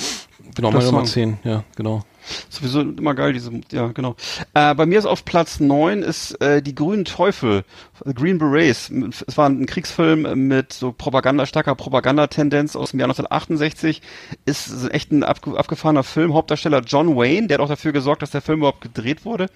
Genau, 0.57 0.73
meine 0.73 0.85
Nummer 0.85 0.99
Song. 1.01 1.07
10, 1.07 1.39
ja, 1.45 1.63
genau. 1.77 2.03
Sowieso 2.49 2.81
immer 2.81 3.15
geil, 3.15 3.33
diese, 3.33 3.51
ja, 3.71 3.89
genau. 3.89 4.17
Äh, 4.55 4.75
bei 4.75 4.87
mir 4.87 4.99
ist 4.99 5.07
auf 5.07 5.25
Platz 5.25 5.61
neun 5.61 6.03
ist 6.03 6.41
äh, 6.41 6.63
die 6.63 6.75
Grünen 6.75 7.05
Teufel, 7.05 7.65
The 8.05 8.15
Green 8.15 8.39
Berets. 8.39 8.91
Es 9.27 9.37
war 9.37 9.49
ein 9.49 9.67
Kriegsfilm 9.67 10.49
mit 10.49 10.73
so 10.73 10.93
Propaganda, 10.93 11.47
starker 11.47 11.75
Propagandatendenz 11.75 12.77
aus 12.77 12.93
dem 12.93 13.01
Jahr 13.01 13.09
1968. 13.09 14.03
Ist 14.45 14.91
echt 14.91 15.13
ein 15.13 15.23
abge 15.23 15.59
abgefahrener 15.59 16.05
Film. 16.05 16.35
Hauptdarsteller 16.35 16.81
John 16.81 17.17
Wayne, 17.17 17.47
der 17.47 17.59
hat 17.59 17.65
auch 17.65 17.69
dafür 17.69 17.93
gesorgt, 17.93 18.23
dass 18.23 18.31
der 18.31 18.43
Film 18.43 18.59
überhaupt 18.59 18.81
gedreht 18.81 19.25
wurde. 19.25 19.49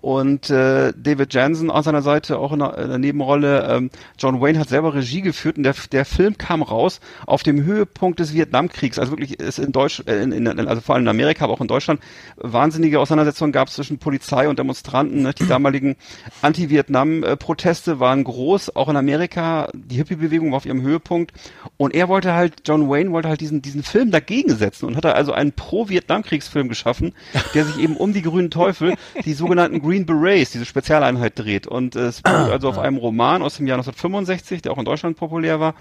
Und 0.00 0.50
äh, 0.50 0.92
David 0.96 1.34
Jansen 1.34 1.70
an 1.70 1.82
seiner 1.82 2.02
Seite 2.02 2.38
auch 2.38 2.52
in 2.52 2.60
der, 2.60 2.78
in 2.78 2.88
der 2.88 2.98
Nebenrolle. 2.98 3.68
Ähm, 3.68 3.90
John 4.18 4.40
Wayne 4.40 4.58
hat 4.58 4.68
selber 4.68 4.94
Regie 4.94 5.22
geführt 5.22 5.56
und 5.56 5.64
der, 5.64 5.74
der 5.92 6.04
Film 6.04 6.38
kam 6.38 6.62
raus 6.62 7.00
auf 7.26 7.42
dem 7.42 7.64
Höhepunkt 7.64 8.20
des 8.20 8.32
Vietnamkriegs. 8.32 8.98
Also 8.98 9.12
wirklich 9.12 9.40
ist 9.40 9.58
in 9.58 9.72
Deutsch, 9.72 10.02
äh, 10.06 10.22
in, 10.22 10.32
in, 10.32 10.68
also 10.68 10.80
vor 10.80 10.94
allem 10.94 11.04
in 11.04 11.08
Amerika, 11.08 11.44
aber 11.44 11.54
auch 11.54 11.60
in 11.60 11.68
Deutschland 11.68 12.00
wahnsinnige 12.36 13.00
Auseinandersetzungen 13.00 13.52
gab 13.52 13.68
es 13.68 13.74
zwischen 13.74 13.98
Polizei 13.98 14.48
und 14.48 14.58
Demonstranten. 14.58 15.22
Ne? 15.22 15.34
Die 15.34 15.46
damaligen 15.46 15.96
Anti-Vietnam-Proteste 16.42 18.00
waren 18.00 18.24
groß, 18.24 18.76
auch 18.76 18.88
in 18.88 18.96
Amerika. 18.96 19.68
Die 19.74 19.96
Hippie-Bewegung 19.96 20.50
war 20.50 20.58
auf 20.58 20.66
ihrem 20.66 20.82
Höhepunkt 20.82 21.32
und 21.76 21.94
er 21.94 22.08
wollte 22.08 22.34
halt, 22.34 22.62
John 22.64 22.88
Wayne 22.88 23.10
wollte 23.10 23.28
halt 23.28 23.40
diesen 23.40 23.62
diesen 23.62 23.82
Film 23.82 24.10
dagegen 24.10 24.54
setzen 24.54 24.86
und 24.86 24.96
hat 24.96 25.06
also 25.06 25.32
einen 25.32 25.52
Pro-Vietnam-Kriegsfilm 25.52 26.68
geschaffen, 26.68 27.14
der 27.54 27.64
sich 27.64 27.78
eben 27.78 27.96
um 27.96 28.12
die 28.12 28.22
grünen 28.22 28.50
Teufel, 28.50 28.94
die 29.24 29.34
sogenannten 29.34 29.80
Green 29.88 30.04
Berets, 30.04 30.50
diese 30.50 30.66
Spezialeinheit 30.66 31.38
dreht. 31.38 31.66
Und 31.66 31.96
äh, 31.96 32.00
es 32.00 32.22
beruht 32.22 32.50
also 32.50 32.68
auf 32.68 32.78
einem 32.78 32.98
Roman 32.98 33.42
aus 33.42 33.56
dem 33.56 33.66
Jahr 33.66 33.78
1965, 33.78 34.62
der 34.62 34.72
auch 34.72 34.78
in 34.78 34.84
Deutschland 34.84 35.16
populär 35.16 35.60
war. 35.60 35.74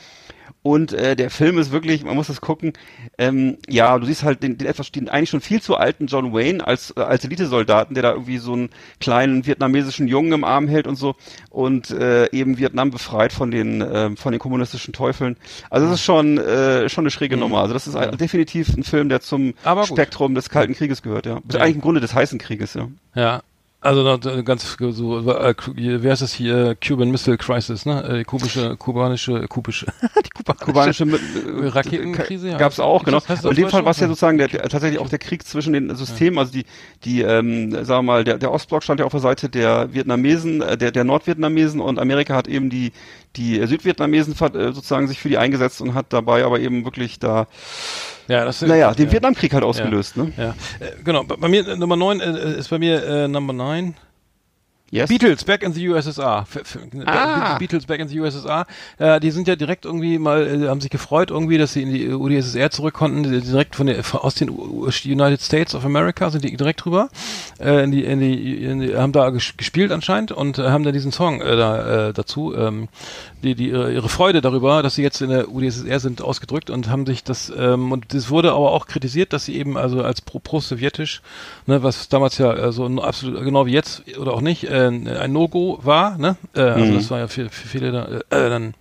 Und 0.63 0.93
äh, 0.93 1.15
der 1.15 1.29
Film 1.29 1.57
ist 1.57 1.71
wirklich, 1.71 2.03
man 2.03 2.15
muss 2.15 2.27
das 2.27 2.41
gucken, 2.41 2.73
ähm, 3.17 3.57
ja, 3.67 3.97
du 3.99 4.05
siehst 4.05 4.23
halt 4.23 4.43
den, 4.43 4.57
den 4.57 4.67
etwas, 4.67 4.91
den 4.91 5.09
eigentlich 5.09 5.29
schon 5.29 5.41
viel 5.41 5.61
zu 5.61 5.77
alten 5.77 6.07
John 6.07 6.33
Wayne 6.33 6.65
als, 6.65 6.93
äh, 6.95 7.01
als 7.01 7.23
Elitesoldaten, 7.25 7.93
der 7.93 8.03
da 8.03 8.11
irgendwie 8.11 8.37
so 8.37 8.53
einen 8.53 8.69
kleinen 8.99 9.45
vietnamesischen 9.45 10.07
Jungen 10.07 10.33
im 10.33 10.43
Arm 10.43 10.67
hält 10.67 10.87
und 10.87 10.95
so 10.95 11.15
und 11.49 11.91
äh, 11.91 12.29
eben 12.31 12.57
Vietnam 12.57 12.91
befreit 12.91 13.33
von 13.33 13.51
den, 13.51 13.81
äh, 13.81 14.15
von 14.15 14.31
den 14.31 14.39
kommunistischen 14.39 14.93
Teufeln. 14.93 15.37
Also 15.69 15.87
das 15.87 15.95
ist 15.95 16.05
schon, 16.05 16.37
äh, 16.37 16.89
schon 16.89 17.03
eine 17.03 17.11
schräge 17.11 17.37
Nummer. 17.37 17.61
Also 17.61 17.73
das 17.73 17.87
ist 17.87 17.95
ein, 17.95 18.17
definitiv 18.17 18.75
ein 18.75 18.83
Film, 18.83 19.09
der 19.09 19.21
zum. 19.21 19.53
Spektrum 19.85 20.35
des 20.35 20.49
Kalten 20.49 20.73
Krieges 20.73 21.01
gehört, 21.01 21.25
ja. 21.25 21.39
Ja. 21.51 21.59
eigentlich 21.59 21.75
im 21.75 21.81
Grunde 21.81 22.01
des 22.01 22.13
heißen 22.13 22.39
Krieges, 22.39 22.73
ja. 22.73 22.87
Ja. 23.15 23.41
Also 23.80 24.01
noch, 24.01 24.25
äh, 24.25 24.41
ganz 24.41 24.75
so, 24.80 25.30
äh, 25.32 25.53
Ku- 25.53 25.71
wer 25.75 26.11
ist 26.13 26.23
das 26.23 26.34
hier? 26.34 26.75
Cuban 26.84 27.11
Missile 27.11 27.38
Crisis, 27.38 27.86
ne? 27.86 28.03
Äh, 28.03 28.23
kubische, 28.23 28.75
kubanische, 28.75 29.47
kubische, 29.47 29.86
die 30.25 30.30
kubanische, 30.32 30.65
Kubanische 30.65 31.05
mit- 31.05 31.21
Raketenkrise. 31.75 32.49
ja. 32.49 32.57
Gab's 32.57 32.80
auch, 32.80 33.01
Ist 33.01 33.05
genau. 33.05 33.21
heißt 33.28 33.45
Und 33.45 33.51
in 33.55 33.63
dem 33.65 33.69
Fall 33.69 33.86
war 33.86 33.91
es 33.91 33.99
ja 33.99 34.07
so? 34.07 34.13
sozusagen 34.13 34.39
der, 34.39 34.49
tatsächlich 34.49 34.99
auch 34.99 35.09
der 35.09 35.19
Krieg 35.19 35.45
zwischen 35.45 35.73
den 35.73 35.95
Systemen, 35.95 36.39
also 36.39 36.51
die, 36.53 36.65
die, 37.05 37.21
ähm, 37.21 37.71
sagen 37.86 37.88
wir 37.99 38.13
mal, 38.13 38.23
der, 38.23 38.39
der 38.39 38.51
Ostblock 38.51 38.84
stand 38.84 38.99
ja 38.99 39.05
auf 39.05 39.11
der 39.11 39.21
Seite 39.21 39.47
der 39.47 39.93
Vietnamesen, 39.93 40.63
äh, 40.63 40.75
der, 40.75 40.89
der 40.91 41.03
Nordvietnamesen 41.03 41.80
und 41.80 41.99
Amerika 41.99 42.34
hat 42.36 42.47
eben 42.47 42.71
die, 42.71 42.91
die 43.36 43.63
Südvietnamesen 43.67 44.34
äh, 44.34 44.73
sozusagen 44.73 45.07
sich 45.07 45.19
für 45.19 45.30
die 45.30 45.38
eingesetzt 45.38 45.82
und 45.82 45.93
hat 45.93 46.07
dabei 46.09 46.43
aber 46.45 46.59
eben 46.59 46.84
wirklich 46.84 47.19
da, 47.19 47.45
Ja, 48.28 48.45
das 48.45 48.61
naja, 48.61 48.93
den 48.93 49.07
ja. 49.07 49.11
Vietnamkrieg 49.13 49.53
halt 49.53 49.63
ausgelöst, 49.63 50.17
ne? 50.17 50.32
Ja, 50.38 50.49
äh, 50.80 51.01
genau. 51.03 51.23
Bei, 51.23 51.36
bei 51.36 51.47
mir 51.47 51.67
äh, 51.67 51.75
Nummer 51.78 51.95
9 51.95 52.19
äh, 52.19 52.57
ist 52.57 52.69
bei 52.69 52.80
mir 52.80 53.03
äh, 53.05 53.28
Number 53.28 53.53
9. 53.53 53.95
Yes? 54.89 55.09
Beatles 55.09 55.43
Back 55.43 55.63
in 55.63 55.73
the 55.73 55.89
USSR. 55.89 56.45
F 56.49 56.77
Ah. 57.05 57.57
Beatles 57.57 57.85
Back 57.85 57.99
in 57.99 58.07
the 58.07 58.19
USSR. 58.21 58.65
Äh, 58.99 59.19
die 59.19 59.31
sind 59.31 59.47
ja 59.47 59.57
direkt 59.57 59.83
irgendwie 59.83 60.17
mal, 60.17 60.63
äh, 60.63 60.67
haben 60.69 60.79
sich 60.79 60.89
gefreut 60.89 61.29
irgendwie, 61.29 61.57
dass 61.57 61.73
sie 61.73 61.81
in 61.83 61.93
die 61.93 62.09
UdSSR 62.09 62.69
zurück 62.71 62.93
konnten. 62.93 63.23
Direkt 63.23 63.75
von 63.75 63.88
der, 63.88 64.01
aus 64.13 64.35
den 64.35 64.49
U- 64.49 64.88
United 65.05 65.41
States 65.41 65.75
of 65.75 65.83
America 65.83 66.29
sind 66.29 66.45
die 66.45 66.55
direkt 66.55 66.85
rüber. 66.85 67.09
Äh, 67.59 67.83
in 67.83 67.91
die, 67.91 68.05
in 68.05 68.19
die, 68.21 68.63
in 68.63 68.79
die, 68.79 68.95
haben 68.95 69.11
da 69.11 69.29
ges 69.29 69.57
gespielt 69.57 69.91
anscheinend 69.91 70.31
und 70.31 70.57
äh, 70.57 70.69
haben 70.69 70.83
dann 70.85 70.93
diesen 70.93 71.11
Song 71.11 71.41
äh, 71.41 71.57
da, 71.57 72.07
äh, 72.09 72.13
dazu, 72.13 72.55
ähm, 72.55 72.88
die, 73.43 73.55
die 73.55 73.67
ihre, 73.69 74.07
Freude 74.07 74.39
darüber, 74.41 74.81
dass 74.83 74.95
sie 74.95 75.03
jetzt 75.03 75.21
in 75.21 75.29
der 75.29 75.49
UdSSR 75.51 75.99
sind, 75.99 76.21
ausgedrückt 76.21 76.69
und 76.69 76.89
haben 76.89 77.05
sich 77.05 77.23
das, 77.25 77.51
ähm, 77.55 77.91
und 77.91 78.13
das 78.13 78.29
wurde 78.29 78.51
aber 78.51 78.71
auch 78.71 78.88
kritisiert, 78.88 79.33
dass 79.33 79.43
sie 79.45 79.57
eben 79.57 79.77
also 79.77 80.01
als 80.01 80.21
pro- 80.21 80.39
pro-sowjetisch, 80.39 81.21
ne, 81.65 81.83
was 81.83 82.07
damals 82.07 82.38
ja 82.38 82.71
so 82.71 82.85
absolut, 83.01 83.43
genau 83.43 83.65
wie 83.65 83.73
jetzt 83.73 84.03
oder 84.17 84.33
auch 84.33 84.41
nicht, 84.41 84.63
äh, 84.78 85.17
ein 85.19 85.32
No-Go 85.34 85.80
war, 85.84 86.17
ne? 86.17 86.36
Äh, 86.55 86.61
also 86.61 86.86
Mhm. 86.86 86.95
das 86.95 87.09
war 87.11 87.19
ja 87.19 87.28
für, 87.28 87.49
für 87.49 87.67
viele 87.67 87.91
da, 87.91 88.05
äh, 88.05 88.45
äh, 88.45 88.49
dann 88.49 88.73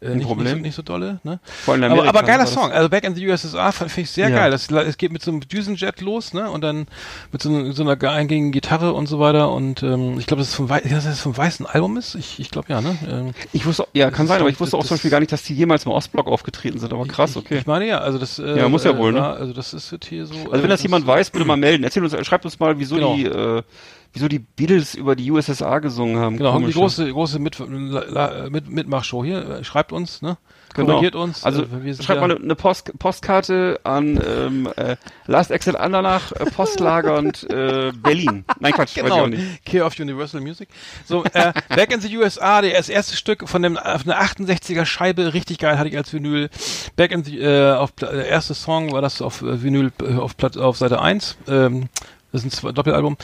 äh, 0.00 0.16
nicht, 0.16 0.26
Problem. 0.26 0.46
Nicht, 0.46 0.56
so, 0.56 0.62
nicht 0.62 0.74
so 0.74 0.82
dolle, 0.82 1.20
ne? 1.22 1.38
Vor 1.44 1.74
allem 1.74 1.84
in 1.84 1.92
Aber, 1.92 2.08
aber 2.08 2.22
geiler 2.24 2.42
das- 2.42 2.52
Song. 2.52 2.72
Also 2.72 2.88
Back 2.88 3.04
in 3.04 3.14
the 3.14 3.24
USSR 3.28 3.70
finde 3.70 4.00
ich 4.00 4.10
sehr 4.10 4.30
Ja. 4.30 4.36
geil. 4.36 4.50
Das, 4.50 4.68
es 4.68 4.96
geht 4.98 5.12
mit 5.12 5.22
so 5.22 5.30
einem 5.30 5.42
Düsenjet 5.46 6.00
los, 6.00 6.34
ne? 6.34 6.50
Und 6.50 6.62
dann 6.62 6.86
mit 7.30 7.40
so, 7.40 7.48
einer- 7.48 7.72
so 7.72 7.84
einer 7.88 7.92
eingängigen 8.10 8.50
Gitarre 8.50 8.94
und 8.94 9.06
so 9.06 9.20
weiter. 9.20 9.52
Und 9.52 9.84
ähm, 9.84 10.18
ich 10.18 10.26
glaube, 10.26 10.40
das 10.40 10.48
ist 10.48 10.54
vom, 10.56 10.68
Wei- 10.68 10.80
dass 10.80 11.04
das 11.04 11.20
vom 11.20 11.36
weißen 11.36 11.66
Album 11.66 11.96
ist. 11.98 12.16
Ich, 12.16 12.40
ich 12.40 12.50
glaube 12.50 12.66
ja, 12.70 12.80
ne? 12.80 12.98
Ähm, 13.08 13.30
Ich 13.52 13.64
wusste, 13.64 13.86
ja, 13.92 14.10
kann 14.10 14.26
sein, 14.26 14.40
aber 14.40 14.50
ich 14.50 14.58
wusste 14.58 14.76
auch 14.76 14.80
das- 14.80 14.88
zum 14.88 14.96
Beispiel 14.96 15.12
gar 15.12 15.20
nicht, 15.20 15.30
dass 15.30 15.44
die 15.44 15.54
jemals 15.54 15.84
im 15.86 15.92
Ostblock 15.92 16.26
aufgetreten 16.26 16.80
sind, 16.80 16.92
aber 16.92 17.06
krass, 17.06 17.30
ich, 17.30 17.36
okay. 17.36 17.58
Ich 17.58 17.66
meine 17.68 17.86
ja, 17.86 17.98
also 18.00 18.18
das. 18.18 18.40
Äh, 18.40 18.58
Ja, 18.58 18.68
muss 18.68 18.82
ja 18.82 18.90
äh, 18.90 18.98
wohl, 18.98 19.12
ne? 19.12 19.20
war- 19.20 19.36
Also 19.36 19.52
das 19.52 19.72
ist 19.72 19.92
jetzt 19.92 20.06
hier 20.06 20.26
so. 20.26 20.34
Also 20.34 20.50
äh, 20.52 20.62
wenn 20.64 20.70
das 20.70 20.82
jemand 20.82 21.06
weiß, 21.06 21.30
bitte 21.30 21.44
mal 21.44 21.56
melden. 21.56 21.84
Erzähl 21.84 22.02
uns, 22.02 22.12
schreibt 22.26 22.44
uns 22.44 22.58
mal, 22.58 22.76
wieso 22.76 22.96
Genau. 22.96 23.14
die, 23.14 23.26
äh, 23.26 23.62
wieso 24.12 24.28
die 24.28 24.38
Beatles 24.38 24.94
über 24.94 25.16
die 25.16 25.30
USSR 25.30 25.80
gesungen 25.80 26.18
haben. 26.18 26.36
Genau, 26.36 26.52
haben 26.52 26.66
die 26.66 26.72
große, 26.72 27.10
große 27.10 27.38
mit, 27.38 27.58
mit, 28.50 28.70
Mitmachshow 28.70 29.24
hier. 29.24 29.48
Äh, 29.48 29.64
Schreibt 29.64 29.92
uns, 29.92 30.22
ne? 30.22 30.36
Genau. 30.74 30.92
Korrigiert 30.92 31.14
uns. 31.14 31.44
Also 31.44 31.62
äh, 31.62 31.94
schreibt 31.94 32.20
ja, 32.20 32.26
mal 32.26 32.36
eine, 32.36 32.54
Post, 32.54 32.98
Postkarte 32.98 33.80
an 33.84 34.20
ähm, 34.26 34.68
äh, 34.76 34.96
Last 35.26 35.50
Exit 35.50 35.76
Andernach, 35.76 36.32
äh, 36.32 36.46
Postlager 36.46 37.18
und 37.18 37.44
äh, 37.50 37.92
Berlin. 37.94 38.44
Nein, 38.58 38.72
Quatsch, 38.72 38.96
weiß 38.96 38.96
ich 38.96 39.02
Genau, 39.02 39.24
auch 39.24 39.26
nicht. 39.26 39.64
Care 39.66 39.84
of 39.84 39.98
Universal 39.98 40.40
Music. 40.40 40.68
So, 41.04 41.24
äh, 41.24 41.52
Back 41.68 41.92
in 41.92 42.00
the 42.00 42.16
USA, 42.16 42.62
das 42.62 42.88
erste 42.88 43.16
Stück 43.16 43.48
von 43.48 43.62
dem 43.62 43.76
auf 43.76 44.06
einer 44.06 44.20
68er 44.20 44.84
Scheibe, 44.84 45.34
richtig 45.34 45.58
geil, 45.58 45.78
hatte 45.78 45.88
ich 45.88 45.96
als 45.96 46.12
Vinyl. 46.12 46.48
Back 46.96 47.12
in 47.12 47.24
the, 47.24 47.38
äh, 47.38 47.72
auf 47.72 47.92
der 47.92 48.26
erste 48.26 48.54
Song 48.54 48.92
war 48.92 49.02
das 49.02 49.20
auf 49.20 49.42
äh, 49.42 49.62
Vinyl 49.62 49.92
äh, 50.02 50.14
auf, 50.14 50.36
Platt, 50.36 50.56
auf 50.56 50.78
Seite 50.78 51.02
1. 51.02 51.36
Ähm, 51.48 51.88
das 52.32 52.44
ist 52.44 52.64
ein 52.64 52.74
Doppelalbum. 52.74 53.16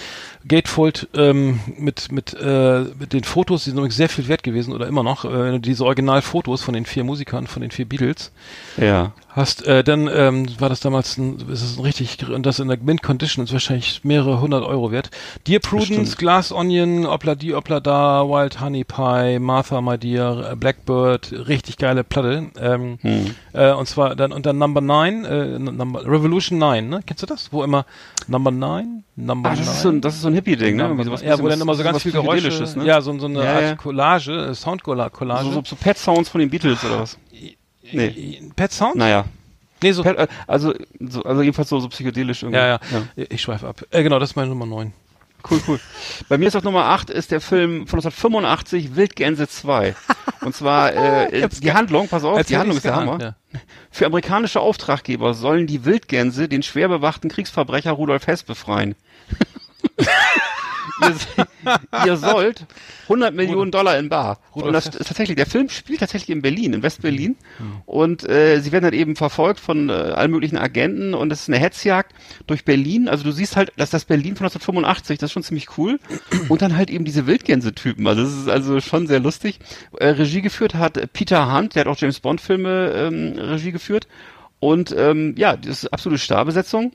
Gatefold 0.47 1.09
ähm, 1.15 1.61
mit 1.79 2.13
mit 2.13 2.35
äh, 2.35 2.85
mit 2.99 3.13
den 3.13 3.25
Fotos, 3.25 3.65
die 3.65 3.71
sind 3.71 3.79
übrigens 3.79 3.97
sehr 3.97 4.09
viel 4.09 4.29
wert 4.29 4.43
gewesen 4.43 4.73
oder 4.73 4.87
immer 4.87 5.03
noch. 5.03 5.25
Äh, 5.25 5.59
diese 5.59 5.85
Originalfotos 5.85 6.63
von 6.63 6.75
den 6.75 6.85
vier 6.85 7.05
Musikern, 7.05 7.47
von 7.47 7.63
den 7.63 7.71
vier 7.71 7.89
Beatles 7.89 8.31
Ja. 8.77 9.13
Hast, 9.39 9.67
äh, 9.67 9.83
dann 9.83 10.09
ähm, 10.13 10.47
war 10.61 10.69
das 10.69 10.81
damals 10.81 11.17
ein, 11.17 11.39
ist 11.51 11.63
es 11.63 11.79
ein 11.79 11.83
richtig, 11.83 12.29
und 12.29 12.45
das 12.45 12.59
in 12.59 12.69
der 12.69 12.77
Mint 12.79 13.03
Condition 13.03 13.45
ist 13.45 13.53
wahrscheinlich 13.55 14.05
mehrere 14.05 14.41
hundert 14.43 14.65
Euro 14.65 14.91
wert. 14.93 15.11
Dear 15.47 15.61
Prudence, 15.61 15.89
Bestimmt. 15.89 16.19
Glass 16.19 16.53
Onion, 16.53 17.07
Opla 17.07 17.35
di, 17.35 17.55
Opla 17.55 17.81
da, 17.81 18.25
Wild 18.29 18.61
Honey 18.61 18.85
Pie, 18.85 19.39
Martha 19.39 19.81
My 19.81 19.97
Dear, 19.97 20.53
äh, 20.53 20.57
Blackbird, 20.57 21.33
richtig 21.49 21.79
geile 21.79 22.05
Platte. 22.05 22.49
Ähm, 22.61 22.99
Hm. 23.01 23.35
äh, 23.55 23.73
und 23.73 23.87
zwar 23.89 24.15
dann 24.17 24.33
und 24.33 24.45
dann 24.45 24.59
Number 24.59 24.81
9, 24.81 25.25
äh, 25.25 25.59
Number, 25.59 26.03
Revolution 26.05 26.59
9, 26.59 26.89
ne? 26.89 27.01
Kennst 27.07 27.23
du 27.23 27.27
das? 27.27 27.53
Wo 27.53 27.63
immer 27.65 27.87
Number 28.27 28.51
9, 28.51 29.05
Number 29.17 29.51
Ah, 29.51 29.55
9. 29.55 29.59
das 29.65 29.75
ist 29.77 29.83
so 29.83 29.89
ein, 29.89 30.01
das 30.01 30.15
ist 30.17 30.23
so 30.23 30.29
ein 30.29 30.35
Hippie-Ding, 30.35 30.77
ne? 30.77 30.89
Number 30.89 31.23
ja, 31.25 31.39
wo 31.39 31.49
dann 31.49 31.61
immer 31.61 31.75
so 31.75 31.83
ganz 31.83 32.03
viel 32.03 32.13
Geräusche, 32.13 32.51
ne? 32.79 32.85
ja, 32.85 33.01
so, 33.01 33.19
so 33.19 33.27
eine 33.27 33.43
Ja, 33.45 33.53
Art 33.55 33.63
ja. 33.63 33.75
Collage, 33.77 34.33
äh, 34.33 34.55
Soundcollage. 34.55 35.13
So, 35.45 35.53
so, 35.53 35.63
so 35.65 35.77
Pet-Sounds 35.77 36.29
von 36.29 36.41
den 36.41 36.51
Beatles 36.51 36.85
oder 36.85 37.01
was? 37.01 37.19
Nee. 37.93 38.43
Pet 38.57 38.73
Sound? 38.73 38.97
Naja. 38.97 39.25
Nee, 39.83 39.93
so, 39.93 40.03
Pet, 40.03 40.17
äh, 40.19 40.27
also, 40.47 40.75
so, 40.99 41.23
also 41.23 41.43
jedenfalls 41.43 41.69
so, 41.69 41.79
so 41.79 41.89
psychedelisch 41.89 42.43
irgendwie. 42.43 42.61
ja, 42.61 42.81
ja, 43.17 43.25
Ich 43.29 43.43
schweife 43.43 43.67
ab. 43.69 43.85
Äh, 43.91 44.03
genau, 44.03 44.19
das 44.19 44.31
ist 44.31 44.37
meine 44.37 44.49
Nummer 44.49 44.67
9. 44.67 44.93
Cool, 45.49 45.61
cool. 45.69 45.81
Bei 46.29 46.37
mir 46.37 46.49
ist 46.49 46.57
auf 46.57 46.65
Nummer 46.65 46.87
8 46.87 47.11
ist 47.11 47.31
der 47.31 47.41
Film 47.41 47.87
von 47.87 48.01
1985 48.01 48.97
Wildgänse 48.97 49.49
2. 49.49 49.95
Und 50.41 50.55
zwar 50.55 50.93
äh, 51.33 51.49
die 51.63 51.73
Handlung, 51.73 52.09
pass 52.09 52.25
auf, 52.25 52.45
die 52.45 52.57
Handlung 52.57 52.77
ist 52.77 52.85
der 52.85 52.97
Hammer. 52.97 53.19
ja. 53.21 53.35
Für 53.91 54.07
amerikanische 54.07 54.61
Auftraggeber 54.61 55.35
sollen 55.35 55.67
die 55.67 55.85
Wildgänse 55.85 56.49
den 56.49 56.63
schwer 56.63 56.89
bewachten 56.89 57.29
Kriegsverbrecher 57.29 57.93
Rudolf 57.93 58.27
Hess 58.27 58.43
befreien. 58.43 58.97
ihr, 61.03 61.77
ihr 62.07 62.17
sollt 62.17 62.67
100 63.05 63.35
Millionen 63.35 63.71
Dollar 63.71 63.99
in 63.99 64.09
Bar. 64.09 64.39
Und 64.53 64.73
das 64.73 64.87
ist 64.87 65.07
tatsächlich, 65.07 65.37
der 65.37 65.47
Film 65.47 65.69
spielt 65.69 66.01
tatsächlich 66.01 66.31
in 66.31 66.43
Berlin, 66.43 66.73
in 66.75 66.83
Westberlin. 66.83 67.37
Und 67.87 68.29
äh, 68.29 68.61
sie 68.61 68.73
werden 68.73 68.85
dann 68.85 68.93
eben 68.93 69.17
verfolgt 69.17 69.61
von 69.61 69.89
äh, 69.89 69.93
allen 69.93 70.31
möglichen 70.31 70.59
Agenten 70.59 71.15
und 71.15 71.33
es 71.33 71.43
ist 71.43 71.49
eine 71.49 71.59
Hetzjagd 71.59 72.13
durch 72.47 72.65
Berlin. 72.65 73.09
Also 73.09 73.25
du 73.25 73.33
siehst 73.33 73.57
halt, 73.57 73.73
dass 73.77 73.91
das 73.91 74.05
Berlin 74.05 74.37
von 74.37 74.47
1985, 74.47 75.19
das 75.19 75.29
ist 75.29 75.33
schon 75.33 75.43
ziemlich 75.43 75.79
cool. 75.79 75.99
Und 76.49 76.63
dann 76.63 76.77
halt 76.77 76.91
eben 76.91 77.05
diese 77.05 77.27
Wildgänse-Typen. 77.27 78.07
Also 78.07 78.23
das 78.23 78.33
ist 78.33 78.49
also 78.49 78.81
schon 78.81 79.07
sehr 79.07 79.21
lustig. 79.21 79.59
Äh, 79.99 80.09
Regie 80.09 80.43
geführt 80.43 80.75
hat 80.75 81.13
Peter 81.13 81.53
Hunt, 81.55 81.75
der 81.75 81.81
hat 81.81 81.89
auch 81.89 81.99
James 81.99 82.21
Bond-Filme 82.21 82.93
ähm, 82.95 83.39
Regie 83.39 83.73
geführt. 83.73 84.09
Und 84.61 84.95
ähm, 84.97 85.35
ja, 85.37 85.57
das 85.57 85.85
ist 85.85 85.93
absolute 85.93 86.21
Starbesetzung. 86.21 86.93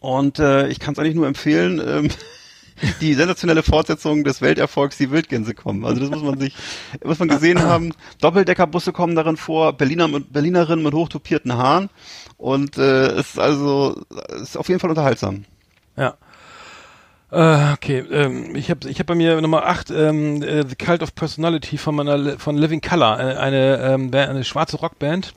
Und 0.00 0.38
äh, 0.38 0.68
ich 0.68 0.78
kann 0.78 0.94
es 0.94 0.98
eigentlich 0.98 1.14
nur 1.14 1.26
empfehlen, 1.26 1.80
ähm, 1.84 2.08
die 3.00 3.14
sensationelle 3.14 3.62
Fortsetzung 3.62 4.24
des 4.24 4.40
Welterfolgs, 4.40 4.96
die 4.96 5.10
Wildgänse 5.10 5.54
kommen. 5.54 5.84
Also 5.84 6.00
das 6.00 6.10
muss 6.10 6.22
man 6.22 6.38
sich, 6.38 6.54
muss 7.04 7.18
man 7.18 7.28
gesehen 7.28 7.62
haben. 7.62 7.92
Doppeldeckerbusse 8.20 8.92
kommen 8.92 9.14
darin 9.14 9.36
vor, 9.36 9.72
Berliner 9.72 10.08
mit, 10.08 10.32
Berlinerinnen 10.32 10.84
mit 10.84 10.94
hochtopierten 10.94 11.54
Haaren. 11.54 11.90
Und 12.36 12.78
äh, 12.78 13.18
ist 13.18 13.38
also 13.38 14.00
ist 14.40 14.56
auf 14.56 14.68
jeden 14.68 14.80
Fall 14.80 14.90
unterhaltsam. 14.90 15.44
Ja. 15.96 16.16
Äh, 17.30 17.72
okay, 17.74 18.04
ähm, 18.10 18.56
ich 18.56 18.70
habe 18.70 18.88
ich 18.88 18.98
hab 19.00 19.06
bei 19.06 19.14
mir 19.14 19.38
Nummer 19.42 19.66
8 19.66 19.90
ähm, 19.90 20.42
äh, 20.42 20.64
The 20.66 20.76
Cult 20.76 21.02
of 21.02 21.14
Personality 21.14 21.76
von 21.76 21.94
meiner 21.94 22.38
von 22.38 22.56
Living 22.56 22.80
Color, 22.80 23.20
äh, 23.20 23.36
eine 23.36 23.76
ähm, 23.82 24.10
eine 24.14 24.44
schwarze 24.44 24.78
Rockband, 24.78 25.34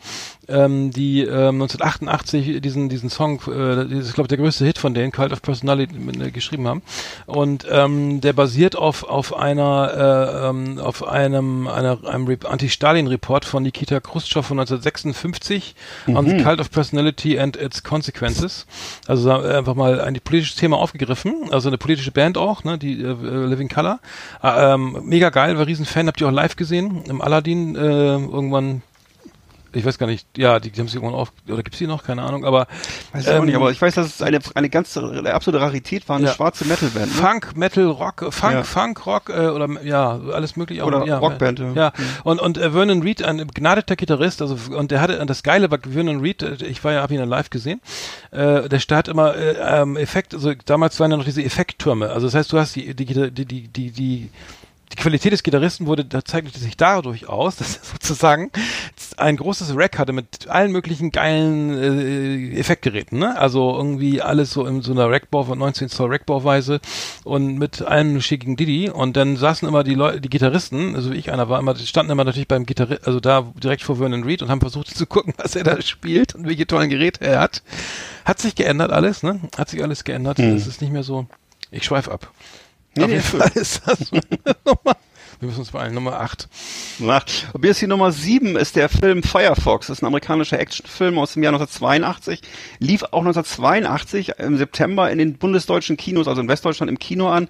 ähm, 0.48 0.92
die 0.92 1.24
ähm, 1.24 1.62
1988 1.62 2.62
diesen 2.62 2.88
diesen 2.88 3.10
Song, 3.10 3.42
äh, 3.46 3.76
das 3.90 4.08
ist 4.08 4.14
glaube 4.14 4.28
ich 4.28 4.30
der 4.30 4.38
größte 4.38 4.64
Hit 4.64 4.78
von 4.78 4.94
denen, 4.94 5.12
Cult 5.12 5.34
of 5.34 5.42
Personality 5.42 5.94
äh, 5.98 6.32
geschrieben 6.32 6.66
haben 6.66 6.82
und 7.26 7.68
ähm, 7.70 8.22
der 8.22 8.32
basiert 8.32 8.78
auf 8.78 9.04
auf 9.04 9.36
einer 9.36 9.92
äh, 9.94 10.48
ähm, 10.48 10.80
auf 10.80 11.06
einem 11.06 11.68
einer 11.68 12.00
einem 12.06 12.26
Re 12.26 12.38
Anti-Stalin-Report 12.42 13.44
von 13.44 13.64
Nikita 13.64 14.00
Khrushchev 14.00 14.48
von 14.48 14.62
1956 14.62 15.76
on 16.08 16.26
the 16.26 16.42
Cult 16.42 16.62
of 16.62 16.72
Personality 16.72 17.38
and 17.38 17.58
its 17.58 17.84
Consequences. 17.84 18.66
Also 19.08 19.30
äh, 19.30 19.58
einfach 19.58 19.76
mal 19.76 20.00
ein 20.00 20.18
politisches 20.24 20.56
Thema 20.56 20.78
aufgegriffen, 20.78 21.50
also 21.52 21.68
eine 21.68 21.81
politische 21.82 22.12
Band 22.12 22.38
auch, 22.38 22.64
ne, 22.64 22.78
die 22.78 23.02
äh, 23.02 23.46
Living 23.46 23.68
Color. 23.68 24.00
Äh, 24.44 24.74
ähm, 24.74 25.02
mega 25.04 25.30
geil, 25.30 25.58
war 25.58 25.68
Riesenfan, 25.68 26.08
habt 26.08 26.22
ihr 26.22 26.28
auch 26.28 26.32
live 26.32 26.56
gesehen 26.56 27.04
im 27.08 27.22
Aladdin 27.22 27.76
äh, 27.76 27.80
irgendwann 27.80 28.84
ich 29.74 29.86
weiß 29.86 29.98
gar 29.98 30.08
nicht, 30.08 30.28
ja, 30.38 30.60
die, 30.60 30.72
die 30.72 30.80
haben 30.80 30.88
sie 30.88 30.98
irgendwann 30.98 31.16
auf, 31.20 31.32
oder 31.48 31.64
gibt's 31.64 31.80
die 31.80 31.88
noch? 31.88 32.04
Keine 32.04 32.24
Ahnung, 32.24 32.46
aber 32.46 32.68
Weiß 33.14 33.24
ich 33.24 33.30
auch 33.30 33.36
ähm, 33.40 33.46
nicht, 33.46 33.56
aber 33.56 33.72
ich 33.72 33.82
weiß, 33.82 33.96
dass 33.96 34.08
es 34.08 34.22
eine, 34.22 34.40
eine 34.56 34.70
ganz 34.70 34.98
eine 34.98 35.34
absolute 35.34 35.64
Rarität 35.64 36.08
war, 36.10 36.18
eine 36.18 36.28
Ja. 36.28 36.34
schwarze 36.34 36.66
Metalband. 36.66 37.08
Ne? 37.08 37.12
Funk, 37.22 37.56
Metal, 37.56 37.86
Rock, 37.86 38.22
äh, 38.22 38.32
Funk, 38.32 38.54
Ja. 38.54 38.64
Funk, 38.64 39.06
Rock 39.06 39.30
äh, 39.30 39.48
oder 39.48 39.68
ja, 39.84 40.20
alles 40.34 40.56
mögliche. 40.56 40.84
auch, 40.84 40.88
Oder 40.88 41.06
ja, 41.06 41.18
Rockband, 41.18 41.60
ja. 41.60 41.74
Ja, 41.74 41.94
und 42.24 42.40
und 42.42 42.58
äh, 42.58 42.72
Vernon 42.72 43.02
Reed, 43.02 43.24
ein 43.24 43.38
begnadeter 43.38 43.96
Gitarrist, 43.96 44.42
also 44.42 44.58
und 44.76 44.92
der 44.92 45.02
hatte 45.02 45.20
und 45.20 45.30
das 45.30 45.44
Geile 45.44 45.72
war 45.72 45.80
Vernon 45.80 46.20
Reed, 46.22 46.44
äh, 46.44 46.56
ich 46.66 46.84
war 46.84 46.94
ja 46.94 47.02
habe 47.02 47.14
ihn 47.14 47.20
ja 47.20 47.26
live 47.26 47.50
gesehen. 47.50 47.82
Äh, 48.32 48.68
der 48.70 48.80
hat 48.92 49.08
immer 49.08 49.36
äh, 49.36 49.56
ähm, 49.82 49.98
Effekt, 49.98 50.34
also 50.34 50.54
damals 50.66 51.00
waren 51.00 51.12
ja 51.12 51.18
noch 51.18 51.26
diese 51.26 51.44
Effekttürme. 51.44 52.10
Also 52.10 52.28
das 52.28 52.36
heißt, 52.36 52.52
du 52.52 52.60
hast 52.60 52.76
die 52.76 52.94
die 52.94 53.06
die 53.06 53.46
die 53.46 53.68
die, 53.68 53.92
die 53.92 54.30
die 54.92 54.96
Qualität 54.96 55.32
des 55.32 55.44
Gitarristen 55.44 55.86
wurde, 55.86 56.06
da 56.06 56.24
zeigte 56.24 56.58
sich 56.60 56.78
dadurch 56.78 57.28
aus, 57.28 57.56
dass 57.58 57.78
er 57.78 57.84
sozusagen 57.84 58.52
ein 59.18 59.38
großes 59.38 59.76
Rack 59.76 59.98
hatte 59.98 60.14
mit 60.14 60.48
allen 60.48 60.72
möglichen 60.72 61.12
geilen 61.12 61.78
äh, 61.78 62.60
Effektgeräten, 62.60 63.20
ne? 63.20 63.38
Also 63.38 63.76
irgendwie 63.76 64.22
alles 64.22 64.52
so 64.52 64.66
in 64.66 64.82
so 64.82 64.92
einer 64.92 65.10
Rackbau, 65.10 65.44
19 65.56 65.90
Zoll 65.90 66.12
Rackbauweise 66.12 66.80
und 67.24 67.58
mit 67.58 67.86
einem 67.86 68.22
schickigen 68.22 68.56
Didi 68.56 68.90
und 68.90 69.16
dann 69.18 69.38
saßen 69.38 69.68
immer 69.68 69.84
die 69.84 69.96
Leute, 69.96 70.22
die 70.22 70.30
Gitarristen, 70.30 70.96
also 70.96 71.12
wie 71.12 71.18
ich 71.18 71.32
einer 71.32 71.50
war, 71.50 71.60
immer, 71.60 71.74
die 71.74 71.88
standen 71.88 72.12
immer 72.12 72.24
natürlich 72.24 72.48
beim 72.48 72.66
Gitarrist, 72.66 73.08
also 73.08 73.20
da 73.20 73.52
direkt 73.62 73.84
vor 73.84 73.98
Vernon 73.98 74.24
Reed 74.24 74.42
und 74.42 74.50
haben 74.50 74.62
versucht 74.62 74.96
zu 74.96 75.06
gucken, 75.06 75.34
was 75.38 75.56
er 75.56 75.64
da 75.64 75.82
spielt 75.82 76.36
und 76.36 76.48
welche 76.48 76.68
tollen 76.68 76.90
Geräte 76.90 77.22
er 77.22 77.40
hat. 77.40 77.64
Hat 78.26 78.40
sich 78.40 78.56
geändert 78.56 78.92
alles, 78.92 79.24
ne? 79.24 79.40
Hat 79.58 79.70
sich 79.70 79.84
alles 79.84 80.04
geändert. 80.04 80.38
Hm. 80.38 80.56
Es 80.56 80.68
ist 80.68 80.82
nicht 80.82 80.94
mehr 80.94 81.04
so. 81.04 81.26
Ich 81.72 81.86
schweife 81.86 82.12
ab. 82.12 82.32
Nee, 82.96 83.08
nee, 83.08 83.16
ist 83.16 83.34
ist 83.56 83.82
das 83.86 84.12
Nummer. 84.66 84.98
Wir 85.42 85.48
müssen 85.48 85.62
uns 85.62 85.72
beeilen. 85.72 85.96
Nummer 85.96 86.20
8. 86.20 86.48
Macht. 87.00 87.48
Und 87.54 87.62
BSC 87.62 87.88
Nummer 87.88 88.12
7 88.12 88.56
ist 88.58 88.76
der 88.76 88.90
Film 88.90 89.24
Firefox. 89.24 89.88
Das 89.88 89.98
ist 89.98 90.04
ein 90.04 90.06
amerikanischer 90.06 90.60
Actionfilm 90.60 91.18
aus 91.18 91.34
dem 91.34 91.42
Jahr 91.42 91.52
1982. 91.54 92.42
Lief 92.78 93.02
auch 93.02 93.26
1982 93.26 94.34
im 94.38 94.58
September 94.58 95.10
in 95.10 95.18
den 95.18 95.40
bundesdeutschen 95.40 95.98
Kinos, 95.98 96.28
also 96.28 96.42
in 96.42 96.48
Westdeutschland 96.48 96.92
im 96.92 97.00
Kino 97.00 97.28
an. 97.28 97.48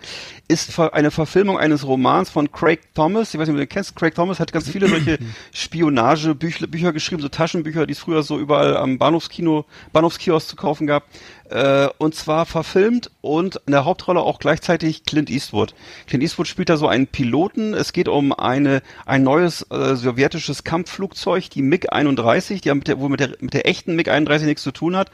Ist 0.51 0.77
eine 0.77 1.11
Verfilmung 1.11 1.57
eines 1.57 1.87
Romans 1.87 2.29
von 2.29 2.51
Craig 2.51 2.81
Thomas. 2.93 3.33
Ich 3.33 3.39
weiß 3.39 3.47
nicht, 3.47 3.53
ob 3.53 3.59
du 3.59 3.65
den 3.65 3.69
kennst. 3.69 3.95
Craig 3.95 4.13
Thomas 4.13 4.41
hat 4.41 4.51
ganz 4.51 4.67
viele 4.69 4.89
solche 4.89 5.17
Spionagebücher 5.53 6.67
Bücher 6.67 6.91
geschrieben, 6.91 7.21
so 7.21 7.29
Taschenbücher, 7.29 7.85
die 7.85 7.93
es 7.93 7.99
früher 7.99 8.21
so 8.21 8.37
überall 8.37 8.75
am 8.75 8.97
Bahnhofskino, 8.97 9.63
Bahnhofskiosk 9.93 10.49
zu 10.49 10.57
kaufen 10.57 10.87
gab. 10.87 11.05
Äh, 11.49 11.87
und 11.99 12.15
zwar 12.15 12.45
verfilmt 12.45 13.11
und 13.21 13.61
in 13.65 13.71
der 13.71 13.85
Hauptrolle 13.85 14.19
auch 14.19 14.39
gleichzeitig 14.39 15.05
Clint 15.05 15.29
Eastwood. 15.29 15.73
Clint 16.07 16.21
Eastwood 16.21 16.49
spielt 16.49 16.67
da 16.67 16.75
so 16.75 16.89
einen 16.89 17.07
Piloten. 17.07 17.73
Es 17.73 17.93
geht 17.93 18.09
um 18.09 18.33
eine 18.33 18.81
ein 19.05 19.23
neues 19.23 19.65
äh, 19.71 19.95
sowjetisches 19.95 20.65
Kampfflugzeug, 20.65 21.49
die 21.49 21.61
MiG-31, 21.61 22.61
die 22.61 22.67
ja 22.67 22.75
mit 22.75 22.89
der, 22.89 22.99
wohl 22.99 23.09
mit 23.09 23.21
der, 23.21 23.37
mit 23.39 23.53
der 23.53 23.67
echten 23.67 23.95
MiG-31 23.95 24.43
nichts 24.43 24.63
zu 24.63 24.71
tun 24.71 24.97
hat. 24.97 25.11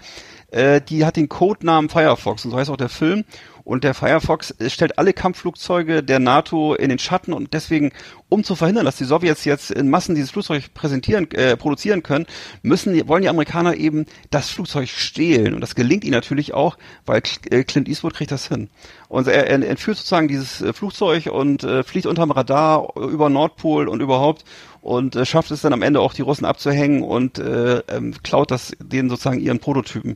Äh, 0.49 0.81
die 0.81 1.05
hat 1.05 1.15
den 1.15 1.29
Codenamen 1.29 1.89
Firefox 1.89 2.45
und 2.45 2.51
so 2.51 2.57
heißt 2.57 2.69
auch 2.69 2.77
der 2.77 2.89
Film. 2.89 3.25
Und 3.68 3.84
der 3.84 3.93
Firefox 3.93 4.55
stellt 4.68 4.97
alle 4.97 5.11
Kampfflugzeuge 5.11 6.01
der 6.01 6.20
NATO 6.20 6.74
in 6.74 6.88
den 6.88 6.99
Schatten 6.99 7.34
und 7.34 7.53
deswegen, 7.53 7.91
um 8.30 8.45
zu 8.45 8.55
verhindern, 8.55 8.86
dass 8.86 8.95
die 8.95 9.03
Sowjets 9.03 9.43
jetzt 9.43 9.72
in 9.72 9.89
Massen 9.89 10.15
dieses 10.15 10.32
Flugzeug 10.32 10.74
präsentieren, 10.74 11.30
äh, 11.32 11.57
produzieren 11.57 12.01
können, 12.01 12.28
müssen, 12.61 13.05
wollen 13.09 13.24
die 13.24 13.28
Amerikaner 13.28 13.76
eben 13.76 14.05
das 14.30 14.49
Flugzeug 14.49 14.88
stehlen. 14.88 15.53
Und 15.53 15.59
das 15.59 15.76
gelingt 15.76 16.05
ihnen 16.05 16.13
natürlich 16.13 16.53
auch, 16.53 16.78
weil 17.05 17.22
äh, 17.51 17.65
Clint 17.65 17.89
Eastwood 17.89 18.13
kriegt 18.13 18.32
das 18.32 18.47
hin. 18.47 18.70
Und 19.09 19.28
er, 19.28 19.47
er 19.47 19.61
entführt 19.61 19.97
sozusagen 19.97 20.30
dieses 20.30 20.61
äh, 20.61 20.72
Flugzeug 20.72 21.26
und 21.26 21.65
äh, 21.65 21.84
fliegt 21.84 22.05
unterm 22.05 22.32
Radar 22.32 22.95
über 22.95 23.30
Nordpol 23.30 23.89
und 23.89 23.99
überhaupt 23.99 24.45
und 24.80 25.18
äh, 25.18 25.26
schafft 25.26 25.51
es 25.51 25.63
dann 25.63 25.74
am 25.74 25.82
Ende 25.82 25.99
auch 25.99 26.13
die 26.13 26.22
Russen 26.22 26.45
abzuhängen 26.45 27.03
und 27.03 27.38
äh, 27.38 27.80
ähm, 27.89 28.13
klaut 28.24 28.49
das 28.49 28.72
denen 28.80 29.09
sozusagen 29.09 29.41
ihren 29.41 29.59
Prototypen. 29.59 30.15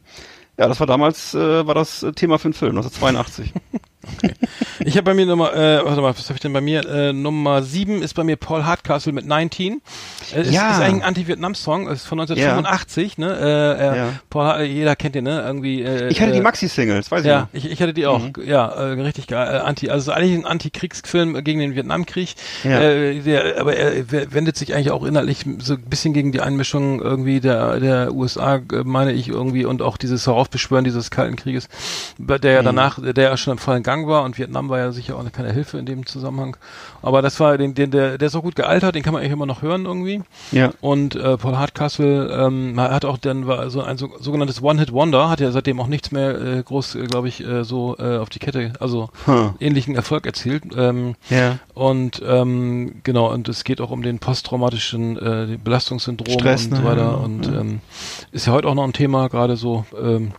Ja, 0.61 0.67
das 0.67 0.79
war 0.79 0.85
damals 0.85 1.33
äh, 1.33 1.65
war 1.65 1.73
das 1.73 2.03
äh, 2.03 2.11
Thema 2.11 2.37
für 2.37 2.49
den 2.49 2.53
Film 2.53 2.77
1982. 2.77 3.51
Ich 4.83 4.95
habe 4.97 5.03
bei 5.03 5.13
mir 5.13 5.25
Nummer, 5.25 5.53
äh, 5.53 5.83
warte 5.85 6.01
mal, 6.01 6.13
was 6.17 6.25
habe 6.25 6.35
ich 6.35 6.41
denn 6.41 6.53
bei 6.53 6.61
mir? 6.61 6.85
Äh, 6.87 7.13
Nummer 7.13 7.61
7 7.61 8.01
ist 8.01 8.13
bei 8.15 8.23
mir 8.23 8.35
Paul 8.35 8.63
Hardcastle 8.65 9.13
mit 9.13 9.25
19. 9.27 9.81
Äh, 10.33 10.41
ist, 10.41 10.51
Ja. 10.51 10.71
ist 10.71 10.77
eigentlich 10.81 11.03
ein 11.03 11.07
Anti-Vietnam-Song, 11.09 11.87
ist 11.87 12.05
von 12.05 12.19
1985, 12.19 13.17
ne? 13.17 13.27
Äh, 13.27 13.93
äh, 13.93 13.97
Ja. 13.97 14.09
Paul, 14.29 14.45
Ha- 14.45 14.61
jeder 14.61 14.95
kennt 14.95 15.15
den, 15.15 15.25
ne? 15.25 15.41
Irgendwie. 15.45 15.81
Äh, 15.83 16.09
Ich 16.09 16.19
hatte 16.21 16.31
die 16.31 16.39
äh, 16.39 16.41
Maxi-Singles, 16.41 17.11
weiß 17.11 17.25
Ja, 17.25 17.47
ich 17.53 17.65
ich, 17.65 17.71
ich 17.73 17.81
hatte 17.81 17.93
die 17.93 18.07
auch. 18.07 18.19
Mhm. 18.19 18.33
Ja, 18.45 18.67
äh, 18.69 18.99
richtig 19.01 19.27
geil. 19.27 19.47
Äh, 19.55 19.57
Anti, 19.59 19.89
also 19.89 20.11
eigentlich 20.11 20.33
ein 20.39 20.45
Antikriegsfilm 20.45 21.43
gegen 21.43 21.59
den 21.59 21.75
Vietnamkrieg. 21.75 22.33
Ja. 22.63 22.79
Äh, 22.81 23.19
der, 23.19 23.59
aber 23.61 23.75
er 23.75 24.09
wendet 24.33 24.57
sich 24.57 24.73
eigentlich 24.73 24.91
auch 24.91 25.03
inhaltlich 25.05 25.45
so 25.59 25.73
ein 25.75 25.81
bisschen 25.83 26.13
gegen 26.13 26.31
die 26.31 26.41
Einmischung 26.41 27.01
irgendwie 27.01 27.39
der 27.39 27.79
der 27.79 28.13
USA, 28.13 28.55
äh, 28.55 28.61
meine 28.83 29.11
ich 29.13 29.27
irgendwie, 29.27 29.65
und 29.65 29.81
auch 29.81 29.97
dieses 29.97 30.25
Heraufbeschwören 30.25 30.83
dieses 30.83 31.11
Kalten 31.11 31.35
Krieges, 31.35 31.67
der 32.17 32.37
Mhm. 32.39 32.55
ja 32.55 32.63
danach, 32.63 32.99
der 33.01 33.23
ja 33.23 33.37
schon 33.37 33.51
im 33.53 33.57
vollen 33.59 33.83
Gang 33.91 34.07
war 34.07 34.23
und 34.23 34.37
Vietnam 34.37 34.69
war 34.69 34.79
ja 34.79 34.93
sicher 34.93 35.17
auch 35.17 35.31
keine 35.33 35.51
Hilfe 35.51 35.77
in 35.77 35.85
dem 35.85 36.05
Zusammenhang. 36.05 36.55
Aber 37.01 37.21
das 37.21 37.39
war 37.41 37.57
den, 37.57 37.73
den 37.73 37.91
der, 37.91 38.17
der 38.17 38.27
ist 38.27 38.35
auch 38.35 38.41
gut 38.41 38.55
gealtert, 38.55 38.95
den 38.95 39.03
kann 39.03 39.11
man 39.13 39.21
eigentlich 39.21 39.33
immer 39.33 39.45
noch 39.45 39.61
hören 39.61 39.83
irgendwie. 39.85 40.21
Ja. 40.53 40.71
Und 40.79 41.15
äh, 41.15 41.35
Paul 41.37 41.57
Hardcastle 41.57 42.31
ähm, 42.31 42.79
hat 42.79 43.03
auch 43.03 43.17
dann 43.17 43.47
war 43.47 43.69
so 43.69 43.81
ein 43.81 43.97
so, 43.97 44.09
sogenanntes 44.17 44.63
One-Hit-Wonder, 44.63 45.29
hat 45.29 45.41
ja 45.41 45.51
seitdem 45.51 45.81
auch 45.81 45.87
nichts 45.87 46.11
mehr 46.11 46.39
äh, 46.39 46.63
groß, 46.63 46.95
äh, 46.95 47.05
glaube 47.07 47.27
ich, 47.27 47.45
äh, 47.45 47.65
so 47.65 47.97
äh, 47.99 48.17
auf 48.17 48.29
die 48.29 48.39
Kette, 48.39 48.71
also 48.79 49.09
Hm. 49.25 49.55
ähnlichen 49.59 49.95
Erfolg 49.95 50.25
erzielt. 50.25 50.63
Ähm, 50.77 51.15
Ja. 51.29 51.59
und 51.73 52.21
ähm, 52.25 53.01
genau, 53.03 53.29
und 53.33 53.49
es 53.49 53.65
geht 53.65 53.81
auch 53.81 53.91
um 53.91 54.03
den 54.03 54.19
posttraumatischen 54.19 55.17
äh, 55.17 55.57
Belastungssyndrom 55.61 56.39
Stress, 56.39 56.65
und 56.67 56.75
so 56.75 56.81
ne? 56.81 56.87
weiter. 56.87 57.01
Ja, 57.01 57.09
und 57.09 57.45
ja. 57.45 57.59
ähm, 57.59 57.81
ist 58.31 58.47
ja 58.47 58.53
heute 58.53 58.69
auch 58.69 58.75
noch 58.75 58.85
ein 58.85 58.93
Thema, 58.93 59.27
gerade 59.27 59.57
so 59.57 59.85
ähm, 60.01 60.31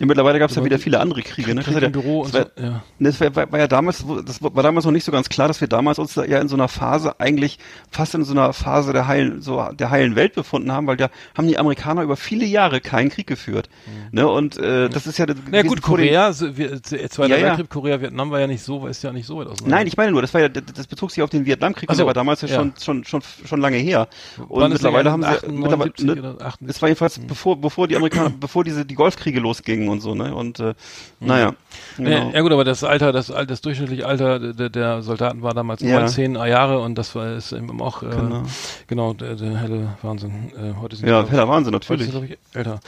Ja, 0.00 0.06
mittlerweile 0.06 0.38
gab 0.38 0.50
es 0.50 0.56
ja 0.56 0.64
wieder 0.64 0.78
viele 0.78 0.98
andere 0.98 1.22
Kriege. 1.22 1.54
Ne? 1.54 1.62
Krieg 1.62 1.78
Das, 1.78 1.92
Büro 1.92 2.22
das, 2.24 2.32
so. 2.32 2.38
Ja. 2.38 2.70
war, 2.70 2.82
das 2.98 3.20
war, 3.20 3.36
war, 3.36 3.52
war 3.52 3.58
ja 3.58 3.68
damals, 3.68 4.04
das 4.24 4.42
war 4.42 4.62
damals 4.62 4.86
noch 4.86 4.92
nicht 4.92 5.04
so 5.04 5.12
ganz 5.12 5.28
klar, 5.28 5.48
dass 5.48 5.60
wir 5.60 5.68
damals 5.68 5.98
uns 5.98 6.14
da 6.14 6.24
ja 6.24 6.38
in 6.40 6.48
so 6.48 6.56
einer 6.56 6.68
Phase 6.68 7.20
eigentlich 7.20 7.58
fast 7.90 8.14
in 8.14 8.24
so 8.24 8.32
einer 8.32 8.52
Phase 8.52 8.92
der 8.92 9.06
heilen, 9.06 9.42
so 9.42 9.68
der 9.72 9.90
heilen 9.90 10.16
Welt 10.16 10.34
befunden 10.34 10.72
haben, 10.72 10.86
weil 10.86 10.96
da 10.96 11.10
haben 11.36 11.46
die 11.46 11.58
Amerikaner 11.58 12.02
über 12.02 12.16
viele 12.16 12.46
Jahre 12.46 12.80
keinen 12.80 13.10
Krieg 13.10 13.26
geführt. 13.26 13.68
Ne? 14.10 14.26
Und 14.26 14.56
äh, 14.58 14.88
das 14.88 15.06
ist 15.06 15.18
ja 15.18 15.26
Na 15.50 15.58
ja, 15.58 15.62
gut, 15.62 15.82
Korea, 15.82 16.32
so, 16.32 16.56
wir, 16.56 16.82
Zweiter 16.82 17.38
Ja. 17.38 17.48
Weltkrieg, 17.48 17.68
Korea, 17.68 18.00
Vietnam 18.00 18.30
war 18.30 18.40
ja 18.40 18.46
nicht 18.46 18.62
so, 18.62 18.86
ist 18.86 19.02
ja 19.02 19.12
nicht 19.12 19.26
so 19.26 19.38
weit 19.38 19.48
auseinander. 19.48 19.76
Nein, 19.76 19.86
ich 19.86 19.96
meine 19.96 20.12
nur, 20.12 20.22
das 20.22 20.32
war 20.32 20.40
ja, 20.40 20.48
das 20.48 20.86
bezog 20.86 21.10
sich 21.10 21.22
auf 21.22 21.30
den 21.30 21.44
Vietnamkrieg, 21.44 21.88
Ach 21.88 21.92
und 21.92 21.96
so, 21.96 22.02
der 22.02 22.06
war 22.06 22.14
damals 22.14 22.40
ja, 22.40 22.48
schon, 22.48 22.72
schon, 22.80 23.04
schon, 23.04 23.22
schon 23.44 23.60
lange 23.60 23.76
her. 23.76 24.08
Und 24.48 24.62
Wann 24.62 24.72
mittlerweile 24.72 25.12
haben 25.12 25.22
sie, 25.22 25.28
78 25.28 25.60
mittlerweile, 25.60 25.92
ne, 26.00 26.34
oder 26.34 26.46
78? 26.46 26.68
es 26.68 26.82
war 26.82 26.88
jedenfalls 26.88 27.18
bevor, 27.18 27.60
bevor 27.60 27.88
die 27.88 27.96
Amerikaner, 27.96 28.30
bevor 28.30 28.64
diese, 28.64 28.86
die 28.86 28.94
Golfkriege 28.94 29.40
losgingen 29.40 29.88
und 29.90 30.00
so, 30.00 30.14
ne, 30.14 30.34
und, 30.34 30.58
äh, 30.60 30.74
naja, 31.20 31.54
genau. 31.96 32.10
Ja, 32.10 32.30
ja 32.30 32.40
gut, 32.40 32.52
aber 32.52 32.64
das 32.64 32.82
Alter, 32.84 33.12
das, 33.12 33.26
das 33.26 33.60
durchschnittliche 33.60 34.06
Alter 34.06 34.38
der, 34.52 34.68
der 34.70 35.02
Soldaten 35.02 35.42
war 35.42 35.52
damals 35.54 35.82
Ja. 35.82 36.00
19 36.00 36.34
Jahre 36.36 36.78
und 36.80 36.96
das 36.96 37.14
war 37.14 37.32
ist 37.36 37.52
eben 37.52 37.80
auch 37.80 38.02
äh, 38.02 38.06
Genau. 38.06 38.42
genau, 38.86 39.12
der, 39.14 39.34
der 39.36 39.56
helle 39.58 39.96
Wahnsinn. 40.02 40.52
Äh, 40.56 40.80
heute 40.80 40.96
sind 40.96 41.08
Ja, 41.08 41.26
heller 41.28 41.48
Wahnsinn, 41.48 41.74
ich, 41.74 41.88
heute 41.88 42.04
natürlich. 42.04 42.12
sind, 42.12 42.30
ich, 42.52 42.56
älter. 42.56 42.80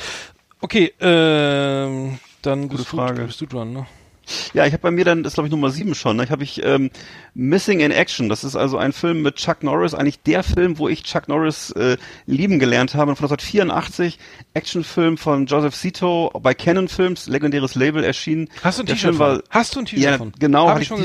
Okay, 0.60 0.92
ähm, 1.00 2.18
dann 2.42 2.62
Gute 2.62 2.76
bist 2.76 2.88
Frage. 2.88 3.20
Du, 3.20 3.26
bist 3.26 3.40
du 3.40 3.46
dran, 3.46 3.72
ne? 3.72 3.86
Ja, 4.54 4.66
ich 4.66 4.72
habe 4.72 4.82
bei 4.82 4.90
mir 4.90 5.04
dann, 5.04 5.22
das 5.22 5.34
glaube 5.34 5.48
ich 5.48 5.50
Nummer 5.50 5.70
sieben 5.70 5.94
schon, 5.94 6.16
ne? 6.16 6.24
ich 6.24 6.30
habe 6.30 6.42
ich 6.44 6.64
ähm, 6.64 6.90
Missing 7.34 7.80
in 7.80 7.90
Action. 7.90 8.28
Das 8.28 8.44
ist 8.44 8.56
also 8.56 8.76
ein 8.78 8.92
Film 8.92 9.22
mit 9.22 9.36
Chuck 9.36 9.62
Norris, 9.62 9.94
eigentlich 9.94 10.22
der 10.22 10.42
Film, 10.42 10.78
wo 10.78 10.88
ich 10.88 11.02
Chuck 11.02 11.28
Norris 11.28 11.70
äh, 11.72 11.96
lieben 12.26 12.58
gelernt 12.58 12.94
habe. 12.94 13.16
Von 13.16 13.24
1984, 13.26 14.18
Actionfilm 14.54 15.16
von 15.18 15.46
Joseph 15.46 15.74
Zito 15.74 16.30
bei 16.42 16.54
Canon 16.54 16.88
Films, 16.88 17.26
legendäres 17.26 17.74
Label 17.74 18.04
erschienen. 18.04 18.48
Hast 18.62 18.78
du 18.78 18.82
ein 18.82 18.86
T-Shirt 18.86 19.14
von? 19.14 19.42
Hast 19.50 19.74
du 19.74 19.80
ein 19.80 19.86
T-Shirt 19.86 20.04
Ja, 20.04 20.18
von? 20.18 20.32
genau, 20.38 20.66
Hab 20.68 20.74
hatte 20.74 20.82
ich 20.82 20.88
schon 20.88 21.02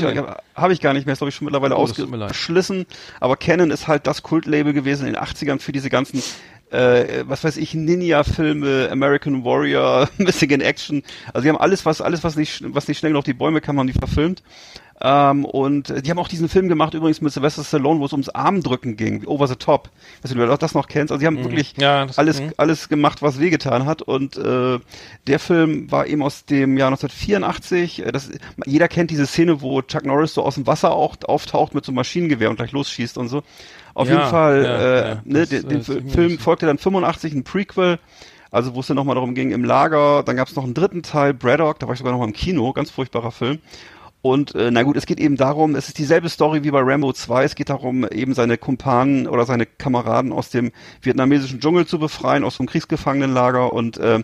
habe 0.54 0.72
ich 0.72 0.80
gar 0.80 0.92
nicht 0.92 1.06
mehr, 1.06 1.12
ist 1.12 1.18
glaube 1.18 1.28
ich 1.30 1.34
schon 1.36 1.44
mittlerweile 1.44 1.76
Oh, 1.76 1.80
ausgeschlissen. 1.80 2.86
Aber 3.20 3.36
Canon 3.36 3.70
ist 3.70 3.86
halt 3.88 4.06
das 4.06 4.22
Kultlabel 4.22 4.72
gewesen 4.72 5.06
in 5.06 5.14
den 5.14 5.22
80ern 5.22 5.60
für 5.60 5.72
diese 5.72 5.88
ganzen 5.88 6.22
äh, 6.70 7.24
was 7.26 7.44
weiß 7.44 7.56
ich, 7.56 7.74
Ninja-Filme, 7.74 8.88
American 8.90 9.44
Warrior, 9.44 10.08
Missing 10.18 10.50
in 10.50 10.60
Action. 10.60 11.02
Also 11.32 11.42
die 11.44 11.48
haben 11.48 11.58
alles, 11.60 11.86
was 11.86 12.00
alles, 12.00 12.24
was 12.24 12.36
nicht, 12.36 12.62
was 12.74 12.88
nicht 12.88 12.98
schnell 12.98 13.16
auf 13.16 13.24
die 13.24 13.32
Bäume 13.34 13.60
kam, 13.60 13.78
haben 13.78 13.86
die 13.86 13.92
verfilmt. 13.92 14.42
Ähm, 15.00 15.44
und 15.44 15.90
äh, 15.90 16.02
die 16.02 16.10
haben 16.10 16.18
auch 16.18 16.26
diesen 16.26 16.48
Film 16.48 16.68
gemacht, 16.68 16.92
übrigens 16.92 17.20
mit 17.20 17.32
Sylvester 17.32 17.62
Stallone, 17.62 18.00
wo 18.00 18.06
es 18.06 18.10
ums 18.12 18.30
Armdrücken 18.30 18.96
ging, 18.96 19.24
Over 19.26 19.46
the 19.46 19.54
Top. 19.54 19.90
Weiß 20.22 20.34
nicht, 20.34 20.42
ob 20.42 20.50
du 20.50 20.56
das 20.56 20.74
noch 20.74 20.88
kennst. 20.88 21.12
Also 21.12 21.20
die 21.20 21.26
haben 21.28 21.38
wirklich 21.38 21.76
Mhm. 21.76 21.82
Ja, 21.82 22.06
das- 22.06 22.18
alles, 22.18 22.40
mhm. 22.40 22.52
alles 22.56 22.88
gemacht, 22.88 23.22
was 23.22 23.38
wehgetan 23.38 23.86
hat. 23.86 24.02
Und 24.02 24.36
äh, 24.36 24.80
der 25.28 25.38
Film 25.38 25.88
war 25.92 26.08
eben 26.08 26.20
aus 26.20 26.46
dem 26.46 26.76
Jahr 26.76 26.88
1984. 26.88 28.06
Äh, 28.06 28.10
Das, 28.12 28.28
jeder 28.66 28.88
kennt 28.88 29.12
diese 29.12 29.26
Szene, 29.26 29.60
wo 29.62 29.82
Chuck 29.82 30.04
Norris 30.04 30.34
so 30.34 30.42
aus 30.42 30.56
dem 30.56 30.66
Wasser 30.66 30.90
auch, 30.92 31.14
auftaucht 31.26 31.74
mit 31.74 31.84
so 31.84 31.92
einem 31.92 31.96
Maschinengewehr 31.96 32.50
und 32.50 32.56
gleich 32.56 32.72
losschießt 32.72 33.18
und 33.18 33.28
so. 33.28 33.44
Auf 33.98 34.08
Ja, 34.08 34.14
jeden 34.14 34.30
Fall, 34.30 34.62
ja, 34.64 35.00
äh, 35.00 35.16
ne, 35.24 35.40
das, 35.40 35.48
den, 35.48 35.82
den 35.82 36.08
Film 36.08 36.38
folgte 36.38 36.66
dann 36.66 36.78
85 36.78 37.34
ein 37.34 37.42
Prequel, 37.42 37.98
also 38.52 38.76
wo 38.76 38.80
es 38.80 38.86
dann 38.86 38.94
nochmal 38.94 39.16
darum 39.16 39.34
ging 39.34 39.50
im 39.50 39.64
Lager. 39.64 40.22
Dann 40.22 40.36
gab 40.36 40.46
es 40.46 40.54
noch 40.54 40.62
einen 40.62 40.74
dritten 40.74 41.02
Teil, 41.02 41.34
Braddock, 41.34 41.80
da 41.80 41.88
war 41.88 41.94
ich 41.94 41.98
sogar 41.98 42.12
noch 42.12 42.20
mal 42.20 42.26
im 42.26 42.32
Kino, 42.32 42.72
ganz 42.72 42.92
furchtbarer 42.92 43.32
Film. 43.32 43.58
Und 44.22 44.54
äh, 44.54 44.70
na 44.70 44.84
gut, 44.84 44.96
es 44.96 45.06
geht 45.06 45.18
eben 45.18 45.36
darum, 45.36 45.74
es 45.74 45.88
ist 45.88 45.98
dieselbe 45.98 46.28
Story 46.28 46.62
wie 46.62 46.70
bei 46.70 46.80
Rambo 46.80 47.12
2. 47.12 47.42
Es 47.42 47.56
geht 47.56 47.70
darum, 47.70 48.06
eben 48.08 48.34
seine 48.34 48.56
Kumpanen 48.56 49.26
oder 49.26 49.46
seine 49.46 49.66
Kameraden 49.66 50.32
aus 50.32 50.50
dem 50.50 50.70
vietnamesischen 51.02 51.58
Dschungel 51.58 51.84
zu 51.86 51.98
befreien, 51.98 52.44
aus 52.44 52.56
dem 52.56 52.66
Kriegsgefangenenlager. 52.66 53.72
Und 53.72 53.98
äh, 53.98 54.22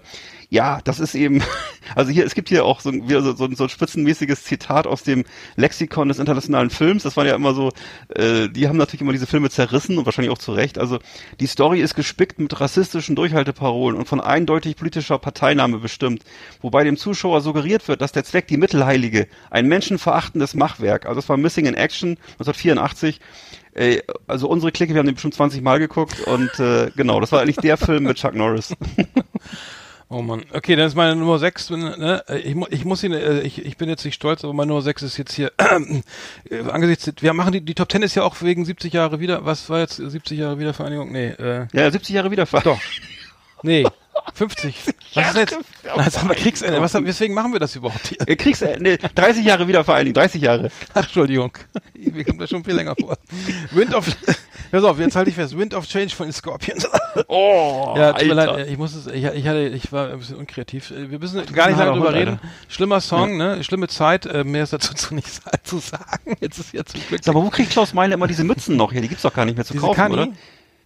Ja, 0.54 0.78
das 0.84 1.00
ist 1.00 1.16
eben, 1.16 1.42
also 1.96 2.12
hier, 2.12 2.24
es 2.24 2.36
gibt 2.36 2.48
hier 2.48 2.64
auch 2.64 2.78
so, 2.78 2.92
so, 3.08 3.32
so, 3.32 3.52
so 3.52 3.64
ein 3.64 3.68
spitzenmäßiges 3.68 4.44
Zitat 4.44 4.86
aus 4.86 5.02
dem 5.02 5.24
Lexikon 5.56 6.06
des 6.06 6.20
internationalen 6.20 6.70
Films. 6.70 7.02
Das 7.02 7.16
war 7.16 7.26
ja 7.26 7.34
immer 7.34 7.54
so, 7.54 7.72
äh, 8.14 8.48
die 8.48 8.68
haben 8.68 8.76
natürlich 8.76 9.00
immer 9.00 9.10
diese 9.10 9.26
Filme 9.26 9.50
zerrissen 9.50 9.98
und 9.98 10.04
wahrscheinlich 10.04 10.30
auch 10.30 10.38
zu 10.38 10.52
Recht. 10.52 10.78
Also 10.78 11.00
die 11.40 11.48
Story 11.48 11.80
ist 11.80 11.96
gespickt 11.96 12.38
mit 12.38 12.60
rassistischen 12.60 13.16
Durchhalteparolen 13.16 13.96
und 13.96 14.06
von 14.06 14.20
eindeutig 14.20 14.76
politischer 14.76 15.18
Parteinahme 15.18 15.78
bestimmt, 15.78 16.22
wobei 16.60 16.84
dem 16.84 16.96
Zuschauer 16.96 17.40
suggeriert 17.40 17.88
wird, 17.88 18.00
dass 18.00 18.12
der 18.12 18.22
Zweck 18.22 18.46
die 18.46 18.56
Mittelheilige, 18.56 19.26
ein 19.50 19.66
menschenverachtendes 19.66 20.54
Machwerk, 20.54 21.04
also 21.04 21.16
das 21.16 21.28
war 21.28 21.36
Missing 21.36 21.66
in 21.66 21.74
Action 21.74 22.10
1984, 22.38 23.18
äh, 23.72 24.02
also 24.28 24.48
unsere 24.48 24.70
Clique, 24.70 24.94
wir 24.94 25.00
haben 25.00 25.06
den 25.06 25.16
bestimmt 25.16 25.34
20 25.34 25.62
Mal 25.62 25.80
geguckt 25.80 26.20
und 26.20 26.60
äh, 26.60 26.92
genau, 26.94 27.18
das 27.18 27.32
war 27.32 27.40
eigentlich 27.40 27.56
der 27.56 27.76
Film 27.76 28.04
mit 28.04 28.18
Chuck 28.18 28.36
Norris. 28.36 28.72
Oh 30.16 30.22
Mann. 30.22 30.44
Okay, 30.52 30.76
dann 30.76 30.86
ist 30.86 30.94
meine 30.94 31.16
Nummer 31.16 31.40
6. 31.40 31.70
Ne? 31.70 32.22
Ich, 32.44 32.54
mu- 32.54 32.68
ich 32.70 32.84
muss 32.84 33.02
ihn, 33.02 33.12
äh, 33.12 33.40
ich, 33.40 33.64
ich 33.66 33.76
bin 33.76 33.88
jetzt 33.88 34.04
nicht 34.04 34.14
stolz, 34.14 34.44
aber 34.44 34.52
meine 34.52 34.68
Nummer 34.68 34.80
6 34.82 35.02
ist 35.02 35.16
jetzt 35.16 35.32
hier 35.32 35.50
äh, 35.58 36.60
angesichts, 36.70 37.10
wir 37.20 37.32
machen 37.32 37.50
die, 37.52 37.60
die 37.62 37.74
Top 37.74 37.90
10 37.90 38.02
ist 38.02 38.14
ja 38.14 38.22
auch 38.22 38.40
wegen 38.40 38.64
70 38.64 38.92
Jahre 38.92 39.18
wieder, 39.18 39.44
was 39.44 39.68
war 39.70 39.80
jetzt 39.80 39.96
70 39.96 40.38
Jahre 40.38 40.60
Wiedervereinigung? 40.60 41.10
Nee, 41.10 41.30
äh, 41.30 41.66
Ja, 41.72 41.90
70 41.90 42.14
Jahre 42.14 42.30
Wiederfahrt. 42.30 42.64
Doch. 42.66 42.78
nee, 43.64 43.84
50. 44.32 44.76
Was 45.14 45.28
ist 45.30 45.36
jetzt? 45.36 45.58
Na, 45.96 46.04
jetzt 46.04 46.18
haben 46.18 46.28
wir 46.28 46.34
Kriegsende. 46.36 46.80
Was, 46.80 46.94
weswegen 46.94 47.34
machen 47.34 47.52
wir 47.52 47.60
das 47.60 47.76
überhaupt 47.76 48.06
hier? 48.08 48.18
Äh, 48.26 48.36
Kriegs, 48.36 48.62
äh, 48.62 48.76
nee, 48.80 48.96
30 48.96 49.44
Jahre 49.44 49.68
Wiedervereinigung, 49.68 50.14
30 50.14 50.42
Jahre. 50.42 50.70
Ach, 50.92 51.02
Entschuldigung. 51.04 51.52
Mir 51.94 52.24
kommt 52.24 52.40
das 52.40 52.50
schon 52.50 52.64
viel 52.64 52.74
länger 52.74 52.94
vor. 52.98 53.16
Wind 53.70 53.94
of, 53.94 54.06
pass 54.72 54.82
auf, 54.84 54.98
jetzt 54.98 55.14
halte 55.14 55.30
ich 55.30 55.36
fest. 55.36 55.56
Wind 55.56 55.72
of 55.74 55.86
Change 55.86 56.14
von 56.14 56.26
den 56.26 56.32
Scorpions. 56.32 56.88
Oh, 57.28 57.94
Ja, 57.98 58.12
tut 58.12 58.26
mir 58.26 58.36
Alter. 58.38 58.56
leid, 58.58 58.68
ich 58.68 58.78
muss 58.78 58.94
es, 58.94 59.06
ich, 59.06 59.24
ich 59.24 59.46
hatte, 59.46 59.68
ich 59.68 59.92
war 59.92 60.10
ein 60.10 60.18
bisschen 60.18 60.36
unkreativ. 60.36 60.90
Wir 60.90 61.18
müssen 61.18 61.44
gar 61.52 61.68
nicht 61.68 61.78
lange 61.78 61.92
drüber 61.92 62.06
Hund, 62.08 62.16
reden. 62.16 62.40
Schlimmer 62.68 63.00
Song, 63.00 63.36
ne? 63.36 63.62
Schlimme 63.62 63.86
Zeit, 63.88 64.26
äh, 64.26 64.42
mehr 64.42 64.64
ist 64.64 64.72
dazu 64.72 64.94
zu 64.94 65.14
nicht 65.14 65.28
sa- 65.32 65.50
zu 65.62 65.78
sagen. 65.78 66.36
Jetzt 66.40 66.58
ist 66.58 66.72
ja 66.72 66.84
zum 66.84 67.00
Glück. 67.08 67.24
Mal, 67.26 67.34
wo 67.34 67.50
kriegt 67.50 67.70
Klaus 67.70 67.94
Meine 67.94 68.14
immer 68.14 68.26
diese 68.26 68.42
Mützen 68.42 68.76
noch 68.76 68.90
hier? 68.90 69.00
Die 69.00 69.08
gibt's 69.08 69.22
doch 69.22 69.34
gar 69.34 69.44
nicht 69.44 69.56
mehr 69.56 69.64
zu 69.64 69.74
Diese 69.74 69.84
kaufen, 69.86 69.96
Kani? 69.96 70.14
oder? 70.14 70.28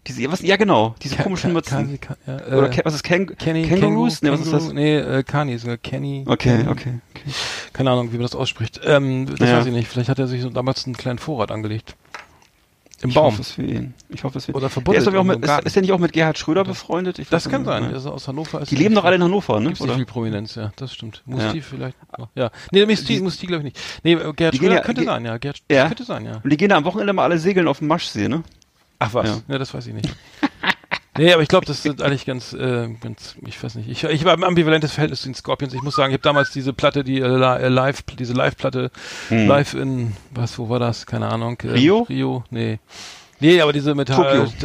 Diese, 0.09 0.33
was, 0.33 0.41
ja 0.43 0.57
genau, 0.57 0.95
diese 1.03 1.17
Ka- 1.17 1.23
komischen 1.23 1.53
Mützen. 1.53 2.01
Ka- 2.01 2.17
Ka- 2.27 2.33
ja, 2.51 2.57
oder 2.59 2.73
äh, 2.73 2.81
was 2.85 2.95
ist 2.95 3.03
Kang 3.05 3.27
Kenny, 3.39 3.67
Kangaroos? 3.69 4.23
Nee, 4.23 4.31
was 4.31 4.41
ist 4.41 4.53
das? 4.53 4.65
Känguru- 4.71 4.73
Nee, 4.75 4.97
äh, 4.97 5.23
Kani, 5.23 5.53
ist 5.55 5.63
sogar 5.63 5.77
Kenny. 5.77 6.25
Okay, 6.27 6.57
Kenny. 6.57 6.69
okay, 6.69 6.95
okay. 7.15 7.31
Keine 7.73 7.91
Ahnung, 7.91 8.09
wie 8.13 8.17
man 8.17 8.23
das 8.23 8.35
ausspricht. 8.35 8.81
Ähm, 8.85 9.27
das 9.27 9.49
Ja. 9.49 9.59
weiß 9.59 9.67
ich 9.67 9.73
nicht. 9.73 9.87
Vielleicht 9.89 10.09
hat 10.09 10.19
er 10.19 10.27
sich 10.27 10.43
so 10.43 10.51
damals 10.51 10.87
einen 10.87 10.97
kleinen 10.97 11.19
Vorrat 11.19 11.51
angelegt. 11.53 11.95
Im 13.01 13.11
Ich 13.11 13.15
Baum. 13.15 13.27
hoffe 13.27 13.43
es 13.43 13.53
für 13.53 13.63
ihn. 13.63 13.95
Ich 14.09 14.25
hoffe 14.25 14.39
es 14.39 14.47
für 14.47 14.51
ihn. 14.51 14.55
Oder 14.57 14.63
Der 14.63 14.71
verbuddelt 14.71 15.07
ist, 15.07 15.13
mit, 15.13 15.37
im 15.37 15.43
ist, 15.45 15.65
ist 15.67 15.77
der 15.77 15.83
nicht 15.83 15.93
auch 15.93 16.01
mit 16.01 16.13
Gerhard 16.13 16.37
Schröder 16.37 16.65
befreundet? 16.65 17.21
Ich 17.21 17.29
Das 17.29 17.49
kann 17.49 17.65
sein. 17.65 17.85
Ja. 17.85 17.89
Der 17.91 17.99
ist 17.99 18.07
aus 18.07 18.27
Hannover. 18.27 18.61
Ist 18.61 18.73
Die 18.73 18.75
leben 18.77 18.93
doch 18.97 19.05
alle 19.05 19.15
in 19.15 19.23
Hannover, 19.23 19.61
ne? 19.61 19.67
Gibt's 19.69 19.81
Oder? 19.83 19.95
viel 19.95 20.05
Prominenz, 20.05 20.57
ja, 20.57 20.73
das 20.75 20.95
stimmt. 20.95 21.23
Ja. 21.27 21.37
Musti 21.37 21.61
vielleicht. 21.63 21.97
noch. 22.19 22.29
Ja. 22.35 22.51
Nee, 22.73 22.87
Musti, 22.87 23.15
Die- 23.15 23.21
Musti 23.21 23.47
glaube 23.47 23.61
ich 23.69 23.75
nicht. 23.75 24.01
Nee, 24.03 24.15
äh, 24.15 24.33
Gerhard 24.33 24.57
Schröder 24.57 24.75
ja- 24.75 24.81
könnte 24.81 25.05
sein, 25.05 25.25
ja. 25.25 25.37
Gerhard 25.39 25.61
Ja. 25.71 25.87
könnte 25.87 26.03
sein, 26.03 26.25
ja. 26.25 26.41
Und 26.43 26.51
die 26.51 26.57
gehen 26.57 26.71
da 26.71 26.77
am 26.77 26.85
Wochenende 26.85 27.13
mal 27.13 27.23
alle 27.23 27.39
segeln 27.39 27.69
auf 27.69 27.79
dem 27.79 27.87
Maschsee, 27.87 28.27
ne? 28.27 28.43
Ach 28.99 29.15
was? 29.15 29.29
Ja. 29.29 29.41
Ja, 29.55 29.59
das 29.59 29.73
weiß 29.75 29.87
ich 29.87 29.95
nicht. 29.95 30.09
nee, 31.19 31.33
aber 31.33 31.43
ich 31.43 31.49
glaube, 31.49 31.67
das 31.67 31.83
sind 31.83 32.03
eigentlich 32.03 32.27
ganz, 32.27 32.53
äh, 32.53 32.89
ganz, 33.01 33.37
ich 33.47 33.63
weiß 33.63 33.77
nicht. 33.77 33.89
Ich, 33.89 34.05
ich 34.05 34.25
war 34.25 34.33
ein 34.35 34.45
ambivalentes 34.45 34.93
Verhältnis 34.93 35.23
zu 35.23 35.29
den 35.29 35.35
Scorpions. 35.35 35.73
Ich 35.75 35.83
muss 35.83 35.95
sagen, 35.97 36.11
ich 36.11 36.15
habe 36.15 36.23
damals 36.23 36.51
diese 36.51 36.73
Platte, 36.73 37.05
die 37.05 37.19
äh, 37.21 37.25
äh, 37.25 37.69
live, 37.69 38.03
diese 38.03 38.33
Live-Platte, 38.33 38.91
live 39.31 39.75
in, 39.75 40.17
was, 40.33 40.59
wo 40.59 40.69
war 40.69 40.79
das? 40.81 41.07
Keine 41.07 41.29
Ahnung. 41.29 41.59
Ähm, 41.63 41.69
Hm. 41.71 41.75
Rio? 41.77 41.99
Rio? 42.09 42.45
Nee. 42.51 42.79
Nee, 43.41 43.61
aber 43.61 43.73
diese 43.73 43.95
mit 43.95 44.11
äh, 44.11 44.15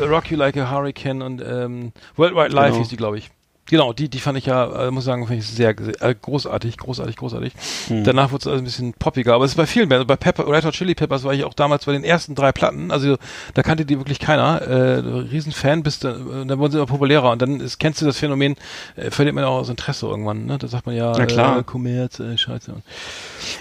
Rock 0.01 0.31
You 0.31 0.37
Like 0.37 0.57
a 0.57 0.71
Hurricane 0.71 1.21
und 1.21 1.41
ähm, 1.47 1.91
Worldwide 2.15 2.49
Live 2.55 2.69
Genau. 2.71 2.77
hieß 2.79 2.89
die, 2.89 2.97
glaube 2.97 3.19
ich. 3.19 3.29
Genau, 3.69 3.93
die, 3.93 4.09
die 4.09 4.19
fand 4.19 4.37
ich 4.37 4.45
ja, 4.45 4.87
äh, 4.87 4.91
muss 4.91 5.05
sagen, 5.05 5.25
fand 5.25 5.39
ich 5.39 5.47
sehr, 5.47 5.69
äh, 5.69 6.15
großartig, 6.21 6.77
großartig, 6.77 7.15
großartig. 7.15 7.53
Hm. 7.87 8.03
Danach 8.03 8.31
wurde 8.31 8.41
es 8.41 8.47
also 8.47 8.57
ein 8.59 8.65
bisschen 8.65 8.93
poppiger, 8.93 9.33
aber 9.35 9.45
es 9.45 9.51
ist 9.51 9.57
bei 9.57 9.65
vielen 9.65 9.87
Bands. 9.87 10.05
Bei 10.05 10.17
Pepper, 10.17 10.47
Red 10.47 10.65
Hot 10.65 10.73
Chili 10.73 10.95
Peppers 10.95 11.23
war 11.23 11.33
ich 11.33 11.45
auch 11.45 11.53
damals 11.53 11.85
bei 11.85 11.93
den 11.93 12.03
ersten 12.03 12.35
drei 12.35 12.51
Platten, 12.51 12.91
also 12.91 13.17
da 13.53 13.63
kannte 13.63 13.85
die 13.85 13.97
wirklich 13.97 14.19
keiner. 14.19 14.61
Äh, 14.61 14.99
Riesenfan 15.31 15.81
bist 15.81 16.03
du, 16.03 16.09
äh, 16.09 16.45
dann 16.45 16.59
wurden 16.59 16.71
sie 16.73 16.77
immer 16.77 16.87
populärer 16.87 17.31
und 17.31 17.41
dann 17.41 17.61
ist, 17.61 17.79
kennst 17.79 18.01
du 18.01 18.05
das 18.05 18.17
Phänomen, 18.17 18.55
äh, 18.97 19.11
verliert 19.11 19.33
man 19.35 19.45
auch 19.45 19.59
das 19.59 19.69
Interesse 19.69 20.07
irgendwann, 20.07 20.45
ne? 20.45 20.57
Da 20.57 20.67
sagt 20.67 20.85
man 20.85 20.95
ja, 20.95 21.13
Na 21.17 21.25
klar. 21.25 21.59
Äh, 21.59 21.63
Kommerz, 21.63 22.19
äh, 22.19 22.37
Scheiße. 22.37 22.73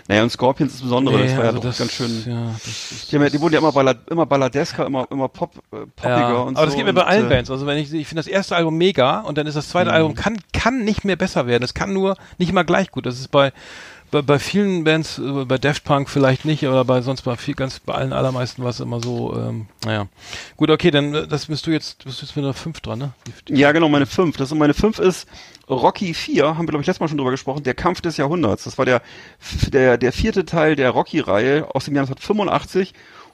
Naja, 0.08 0.24
und 0.24 0.30
Scorpions 0.30 0.72
insbesondere, 0.72 1.18
das 1.18 1.30
Nee, 1.30 1.36
war 1.36 1.44
ja 1.44 1.50
also 1.50 1.60
doch 1.60 1.68
das, 1.68 1.78
ganz 1.78 1.92
schön. 1.92 2.24
Ja, 2.26 2.46
das 2.52 2.66
ist, 2.66 3.12
Die, 3.12 3.16
haben 3.16 3.22
ja, 3.22 3.30
die 3.30 3.40
wurden 3.40 3.54
ja 3.54 3.60
immer, 3.60 3.72
ballad, 3.72 3.98
immer 4.10 4.26
balladesker, 4.26 4.84
immer, 4.86 5.06
immer 5.10 5.28
pop, 5.28 5.52
äh, 5.72 5.76
poppiger 5.96 6.18
Ja, 6.18 6.32
und 6.40 6.56
aber 6.56 6.66
so. 6.66 6.66
das 6.66 6.74
geht 6.76 6.86
mir 6.86 6.92
bei 6.92 7.04
allen 7.04 7.26
äh, 7.26 7.28
Bands. 7.28 7.50
Also 7.50 7.66
wenn 7.66 7.78
ich, 7.78 7.92
ich 7.92 8.08
finde 8.08 8.20
das 8.20 8.26
erste 8.26 8.56
Album 8.56 8.76
mega 8.76 9.20
und 9.20 9.38
dann 9.38 9.46
ist 9.46 9.56
das 9.56 9.68
zweite 9.68 9.91
Album 9.92 10.14
kann 10.14 10.38
kann 10.52 10.84
nicht 10.84 11.04
mehr 11.04 11.16
besser 11.16 11.46
werden. 11.46 11.62
Es 11.62 11.74
kann 11.74 11.92
nur 11.92 12.16
nicht 12.38 12.50
immer 12.50 12.64
gleich 12.64 12.90
gut. 12.90 13.06
Das 13.06 13.18
ist 13.18 13.28
bei 13.28 13.52
bei, 14.12 14.20
bei 14.22 14.38
vielen 14.38 14.84
Bands, 14.84 15.18
äh, 15.18 15.44
bei 15.44 15.58
Daft 15.58 15.84
Punk 15.84 16.08
vielleicht 16.08 16.44
nicht, 16.44 16.64
oder 16.64 16.84
bei 16.84 17.00
sonst 17.00 17.22
bei 17.22 17.34
viel, 17.36 17.54
ganz 17.54 17.80
bei 17.80 17.94
allen 17.94 18.12
allermeisten 18.12 18.62
war 18.62 18.70
es 18.70 18.78
immer 18.78 19.00
so. 19.02 19.34
Ähm, 19.34 19.66
naja, 19.84 20.06
gut, 20.56 20.70
okay, 20.70 20.92
dann 20.92 21.14
äh, 21.14 21.26
das 21.26 21.46
bist 21.46 21.66
du 21.66 21.70
jetzt, 21.72 22.04
bist 22.04 22.20
du 22.20 22.26
jetzt 22.26 22.36
mit 22.36 22.44
einer 22.44 22.54
5 22.54 22.80
dran, 22.80 22.98
ne? 22.98 23.12
Die, 23.26 23.32
die, 23.48 23.60
Ja, 23.60 23.72
genau, 23.72 23.88
meine 23.88 24.06
fünf. 24.06 24.36
Das 24.36 24.52
ist 24.52 24.58
meine 24.58 24.74
fünf 24.74 24.98
ist 24.98 25.26
Rocky 25.68 26.12
4, 26.14 26.44
haben 26.44 26.66
wir, 26.66 26.70
glaube 26.70 26.82
ich, 26.82 26.86
letztes 26.86 27.00
Mal 27.00 27.08
schon 27.08 27.16
drüber 27.16 27.30
gesprochen, 27.30 27.62
der 27.62 27.74
Kampf 27.74 28.02
des 28.02 28.18
Jahrhunderts. 28.18 28.64
Das 28.64 28.76
war 28.76 28.84
der, 28.84 29.00
der, 29.72 29.96
der 29.96 30.12
vierte 30.12 30.44
Teil 30.44 30.76
der 30.76 30.90
Rocky-Reihe 30.90 31.74
aus 31.74 31.86
dem 31.86 31.94
Jahr 31.94 32.04
1985. 32.04 32.92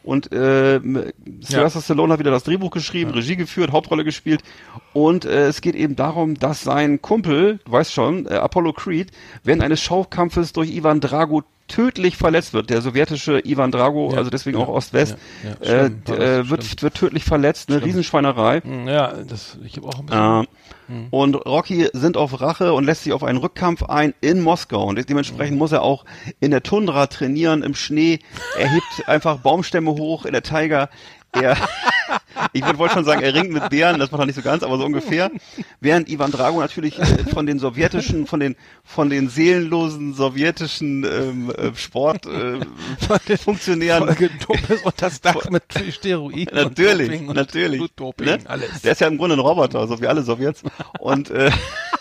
Und 0.09 0.33
äh, 0.33 0.81
Sylvester 1.41 1.83
Stallone 1.83 2.15
hat 2.15 2.19
wieder 2.19 2.31
das 2.31 2.43
Drehbuch 2.45 2.71
geschrieben, 2.71 3.11
Regie 3.11 3.37
geführt, 3.37 3.73
Hauptrolle 3.73 4.05
gespielt. 4.05 4.41
Und 4.95 5.27
äh, 5.27 5.49
es 5.49 5.61
geht 5.61 5.75
eben 5.75 5.97
darum, 5.97 6.35
dass 6.35 6.63
sein 6.63 7.03
Kumpel, 7.03 7.61
du 7.67 7.73
weißt 7.73 7.93
schon, 7.93 8.25
äh, 8.25 8.31
Apollo 8.31 8.73
Creed, 8.73 9.13
während 9.45 9.63
eines 9.63 9.83
Schaukampfes 9.83 10.55
durch 10.55 10.71
Ivan 10.71 11.01
Drago 11.01 11.43
tödlich 11.69 12.17
verletzt 12.17 12.53
wird. 12.55 12.71
Der 12.71 12.81
sowjetische 12.83 13.41
Ivan 13.45 13.71
Drago, 13.71 14.11
Ja, 14.13 14.19
also 14.19 14.31
deswegen 14.31 14.59
ja, 14.59 14.65
auch 14.65 14.69
Ost-West, 14.69 15.17
ja, 15.63 15.67
äh, 15.67 15.87
äh, 15.87 16.49
wird, 16.51 16.65
stimmt. 16.65 16.83
wird 16.83 16.95
tödlich 16.95 17.25
verletzt. 17.25 17.69
Eine 17.69 17.79
Schlimm. 17.79 17.89
Riesenschweinerei. 17.89 18.61
Hm, 18.63 18.89
ja, 18.89 19.13
das, 19.29 19.59
ich 19.65 19.77
habe 19.77 19.87
auch 19.89 19.99
ein 20.01 20.07
bisschen. 20.07 20.45
Äh, 20.89 21.09
Und 21.11 21.35
Rocky 21.35 21.89
sind 21.93 22.17
auf 22.17 22.41
Rache 22.41 22.73
und 22.73 22.85
lässt 22.85 23.05
sich 23.05 23.13
auf 23.13 23.23
einen 23.23 23.39
Rückkampf 23.39 23.83
ein 23.85 24.15
in 24.21 24.41
Moskau. 24.41 24.85
Und 24.87 25.09
dementsprechend 25.09 25.59
muss 25.59 25.73
er 25.73 25.83
auch 25.83 26.05
in 26.41 26.51
der 26.51 26.63
Tundra 26.63 27.07
trainieren, 27.07 27.63
im 27.63 27.75
Schnee. 27.75 28.21
Er 28.59 28.71
hebt 28.71 28.85
einfach 29.09 29.39
Baumstämme 29.39 29.91
hoch 29.93 30.25
in 30.25 30.33
der 30.33 30.43
Taiga. 30.43 30.89
Er, 31.33 31.57
ich 32.53 32.65
würde 32.65 32.79
wollte 32.79 32.95
schon 32.95 33.05
sagen, 33.05 33.23
er 33.23 33.35
ringt 33.35 33.51
mit 33.53 33.69
Bären, 33.69 33.99
das 33.99 34.11
macht 34.11 34.23
er 34.23 34.27
nicht 34.27 34.37
so 34.37 34.43
ganz, 34.43 34.63
aber 34.63 34.79
so 34.79 34.85
ungefähr. 34.85 35.31
Während 35.81 36.09
Ivan 36.09 36.31
Drago 36.31 36.61
natürlich 36.61 36.99
äh, 36.99 37.05
von 37.33 37.47
den 37.47 37.59
sowjetischen, 37.59 38.27
von 38.27 38.41
den, 38.41 38.57
von 38.85 39.11
den 39.11 39.29
seelenlosen 39.29 40.15
sowjetischen 40.15 41.05
ähm, 41.05 41.51
äh, 41.51 41.75
Sportfunktionären 41.75 44.07
Folge 44.07 44.31
Dopes 44.47 44.83
und 44.83 45.03
das 45.03 45.21
Dach 45.21 45.51
mit 45.51 45.65
Steroiden. 45.91 46.55
Natürlich, 46.55 47.09
und 47.09 47.13
Doping 47.13 47.29
und 47.29 47.37
natürlich. 47.37 47.79
Blutdoping, 47.79 48.27
Ne? 48.27 48.39
alles. 48.47 48.83
Der 48.83 48.93
ist 48.93 49.01
ja 49.01 49.09
im 49.09 49.19
Grunde 49.19 49.37
ein 49.37 49.41
Roboter, 49.41 49.87
so 49.87 50.01
wie 50.01 50.07
alle 50.07 50.23
Sowjets. 50.23 50.63
Und 50.99 51.31
äh, 51.31 51.51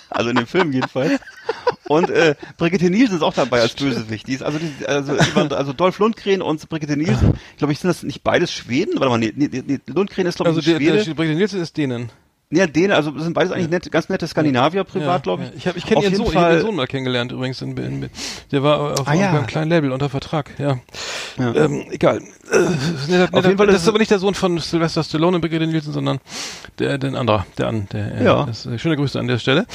also 0.10 0.30
in 0.30 0.36
dem 0.36 0.48
Film 0.48 0.72
jedenfalls. 0.72 1.20
Und 1.88 2.10
äh, 2.10 2.36
Brigitte 2.58 2.90
Nielsen 2.90 3.16
ist 3.16 3.22
auch 3.22 3.34
dabei 3.34 3.62
als 3.62 3.74
Bösewicht. 3.74 4.28
Die 4.28 4.34
ist 4.34 4.44
also, 4.44 4.60
die, 4.60 4.86
also, 4.86 5.14
also 5.56 5.74
Dolph 5.74 6.00
Lundgren 6.00 6.42
und 6.42 6.68
Brigitte 6.68 6.98
Nielsen. 6.98 7.40
Ich 7.52 7.58
glaube, 7.58 7.74
ich 7.74 7.80
sind 7.80 7.88
das 7.88 8.04
nicht 8.04 8.24
beides 8.24 8.52
Schweden? 8.52 9.00
Warte 9.00 9.10
mal, 9.10 9.18
nee, 9.18 9.32
nee, 9.36 9.50
nee, 9.66 9.80
Lundgren 9.88 10.26
ist 10.26 10.36
glaube 10.36 10.52
ich 10.52 10.58
Also 10.58 10.72
der 10.72 11.04
Schwede. 11.04 11.16
Brigitte 11.16 11.38
Nielsen 11.38 11.62
ist 11.62 11.78
denen. 11.78 12.10
Ja, 12.50 12.66
denen, 12.66 12.94
also 12.94 13.12
das 13.12 13.24
sind 13.24 13.34
beides 13.34 13.52
eigentlich 13.52 13.70
nett, 13.70 13.92
ganz 13.92 14.08
nette 14.08 14.26
Skandinavier 14.26 14.86
privat, 14.86 15.24
glaube 15.24 15.44
ich. 15.44 15.50
Ja. 15.50 15.56
Ich, 15.58 15.68
hab, 15.68 15.76
ich 15.76 15.86
kenne 15.86 16.04
ihren 16.04 16.16
Sohn, 16.16 16.28
ich 16.28 16.34
Fall- 16.34 16.54
ihren 16.54 16.62
Sohn 16.62 16.76
mal 16.78 16.88
kennengelernt 16.88 17.34
übrigens. 17.34 17.62
In, 17.62 17.76
in, 17.76 18.10
der 18.54 18.64
war 18.64 18.98
auf 19.02 19.06
Ah, 19.06 19.14
ja. 19.16 19.32
einem 19.32 19.48
kleinen 19.48 19.70
Label 19.70 19.92
unter 19.92 20.08
Vertrag, 20.10 20.52
ja. 20.58 20.80
Ja. 21.38 21.54
Ähm, 21.56 21.86
egal. 21.92 22.20
Äh, 22.20 22.22
netter, 23.10 23.30
netter, 23.32 23.44
jeden 23.44 23.58
Fall 23.58 23.68
das 23.68 23.82
ist 23.82 23.88
aber 23.90 24.00
nicht 24.00 24.12
der 24.12 24.20
Sohn 24.20 24.34
von 24.34 24.58
Sylvester 24.60 25.04
Stallone 25.04 25.36
und 25.36 25.42
Brigitte 25.42 25.68
Nielsen, 25.68 25.92
sondern 25.92 26.20
der, 26.80 26.98
der 26.98 27.16
anderer, 27.16 27.46
der 27.58 27.68
an, 27.68 27.88
der, 27.92 28.16
äh, 28.22 28.24
Ja. 28.24 28.46
Das, 28.46 28.66
äh, 28.66 28.80
schöne 28.80 28.96
Grüße 28.96 29.20
an 29.20 29.28
der 29.28 29.40
Stelle. 29.40 29.66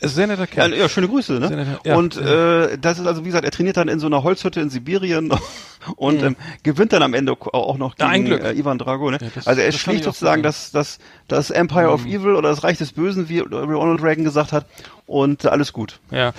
Sehr 0.00 0.26
netter 0.26 0.42
Ja, 0.42 0.46
Kerl. 0.46 0.74
ja, 0.76 0.88
schöne 0.88 1.08
Grüße, 1.08 1.34
ne? 1.34 1.50
nett, 1.50 1.66
ja. 1.84 1.96
und 1.96 2.16
äh, 2.16 2.78
das 2.78 2.98
ist 2.98 3.06
also, 3.06 3.22
wie 3.24 3.28
gesagt, 3.28 3.44
er 3.44 3.50
trainiert 3.50 3.76
dann 3.76 3.88
in 3.88 3.98
so 3.98 4.06
einer 4.06 4.22
Holzhütte 4.22 4.60
in 4.60 4.70
Sibirien 4.70 5.32
und 5.96 6.22
ähm, 6.22 6.36
gewinnt 6.62 6.92
dann 6.92 7.02
am 7.02 7.14
Ende 7.14 7.32
auch 7.32 7.76
noch 7.78 7.94
Ja, 7.98 8.06
gegen 8.12 8.24
ein 8.24 8.24
Glück. 8.26 8.44
Äh, 8.44 8.52
Ivan 8.52 8.78
Drago. 8.78 9.10
Ne? 9.10 9.18
Ja, 9.20 9.28
das- 9.34 9.46
also 9.46 9.60
er 9.60 9.72
schlägt 9.72 10.04
sozusagen 10.04 10.42
das, 10.42 10.70
das, 10.70 10.98
das 11.26 11.50
Empire 11.50 11.90
of 11.90 12.04
Evil 12.06 12.34
oder 12.36 12.48
das 12.50 12.62
Reich 12.64 12.78
des 12.78 12.92
Bösen, 12.92 13.28
wie 13.28 13.40
Ronald 13.40 14.02
Reagan 14.02 14.24
gesagt 14.24 14.52
hat, 14.52 14.66
und 15.06 15.44
äh, 15.44 15.48
alles 15.48 15.72
gut. 15.72 15.98
Ja. 16.10 16.32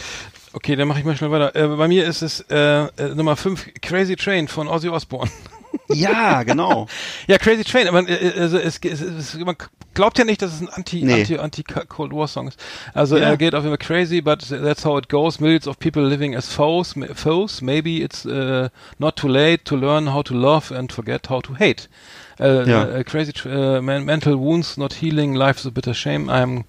Okay, 0.54 0.76
dann 0.76 0.88
mache 0.88 1.00
ich 1.00 1.06
mal 1.06 1.16
schnell 1.16 1.30
weiter. 1.32 1.56
Äh, 1.56 1.68
bei 1.76 1.88
mir 1.88 2.06
ist 2.08 2.22
es 2.24 2.40
äh, 2.50 2.56
äh, 2.86 3.14
Nummer 3.14 3.36
5, 3.36 3.68
Crazy 3.82 4.16
Train 4.16 4.48
von 4.48 4.68
Ozzy 4.68 4.90
Osbourne. 4.90 5.30
Ja, 5.92 6.44
genau. 6.44 6.88
Ja, 7.28 7.38
Crazy 7.38 7.64
Train, 7.64 7.88
aber 7.88 8.08
äh, 8.08 8.34
also 8.40 8.58
es, 8.58 8.80
es, 8.84 9.02
es, 9.02 9.36
man 9.38 9.56
glaubt 9.94 10.18
ja 10.18 10.26
nicht, 10.26 10.42
dass 10.42 10.54
es 10.54 10.62
ein 10.62 10.70
Anti, 10.70 11.02
Nee. 11.04 11.14
Anti, 11.22 11.38
Anti 11.38 11.64
Cold 11.64 12.14
War 12.14 12.28
Song 12.28 12.48
ist. 12.48 12.60
Also 12.94 13.18
Ja. 13.18 13.24
er 13.26 13.38
geht 13.38 13.56
auf 13.56 13.64
Fall 13.64 13.78
crazy, 13.78 14.22
but 14.22 14.48
that's 14.50 14.86
how 14.86 14.98
it 14.98 15.10
goes. 15.10 15.40
Millions 15.40 15.68
of 15.68 15.80
people 15.80 16.04
living 16.04 16.36
as 16.36 16.48
foes, 16.52 16.96
foes. 17.16 17.62
Maybe 17.62 18.02
it's 18.04 18.26
uh, 18.26 18.70
not 18.98 19.16
too 19.16 19.28
late 19.28 19.66
to 19.66 19.76
learn 19.76 20.14
how 20.14 20.24
to 20.24 20.34
love 20.34 20.72
and 20.72 20.92
forget 20.92 21.30
how 21.30 21.42
to 21.42 21.56
hate. 21.56 21.90
Äh, 22.40 22.70
Ja. 22.70 22.86
äh, 22.88 23.04
crazy 23.04 23.34
äh, 23.46 23.82
men 23.82 24.06
mental 24.06 24.38
wounds 24.40 24.78
not 24.78 24.94
healing, 24.94 25.36
life's 25.36 25.66
a 25.66 25.70
bitter 25.70 25.94
shame. 25.94 26.30
I'm 26.30 26.64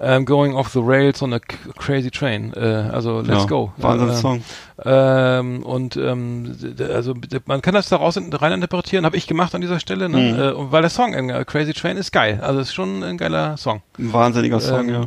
I'm 0.00 0.24
going 0.24 0.54
off 0.54 0.72
the 0.72 0.80
rails 0.80 1.22
on 1.22 1.32
a 1.32 1.38
crazy 1.38 2.10
train. 2.10 2.52
Äh, 2.54 2.90
also 2.92 3.20
let's 3.20 3.42
Ja, 3.42 3.46
go. 3.46 3.72
Wahnsinnssong. 3.78 4.42
Ähm, 4.84 5.62
und 5.62 5.96
ähm, 5.96 6.56
also 6.92 7.14
man 7.46 7.62
kann 7.62 7.74
das 7.74 7.88
daraus 7.88 8.16
in- 8.16 8.32
rein 8.32 8.52
interpretieren, 8.52 9.04
habe 9.06 9.16
ich 9.16 9.26
gemacht 9.26 9.54
an 9.54 9.60
dieser 9.60 9.78
Stelle, 9.78 10.08
ne? 10.08 10.18
Mhm. 10.18 10.38
äh, 10.40 10.50
und 10.50 10.72
weil 10.72 10.82
der 10.82 10.90
Song 10.90 11.14
äh, 11.14 11.44
Crazy 11.46 11.72
Train 11.72 11.96
ist 11.96 12.10
geil, 12.12 12.40
also 12.42 12.60
ist 12.60 12.74
schon 12.74 13.02
ein 13.04 13.16
geiler 13.18 13.56
Song. 13.56 13.82
Ein 13.98 14.12
wahnsinniger 14.12 14.60
Song, 14.60 14.88
Ähm, 14.88 14.94
ja. 14.94 15.04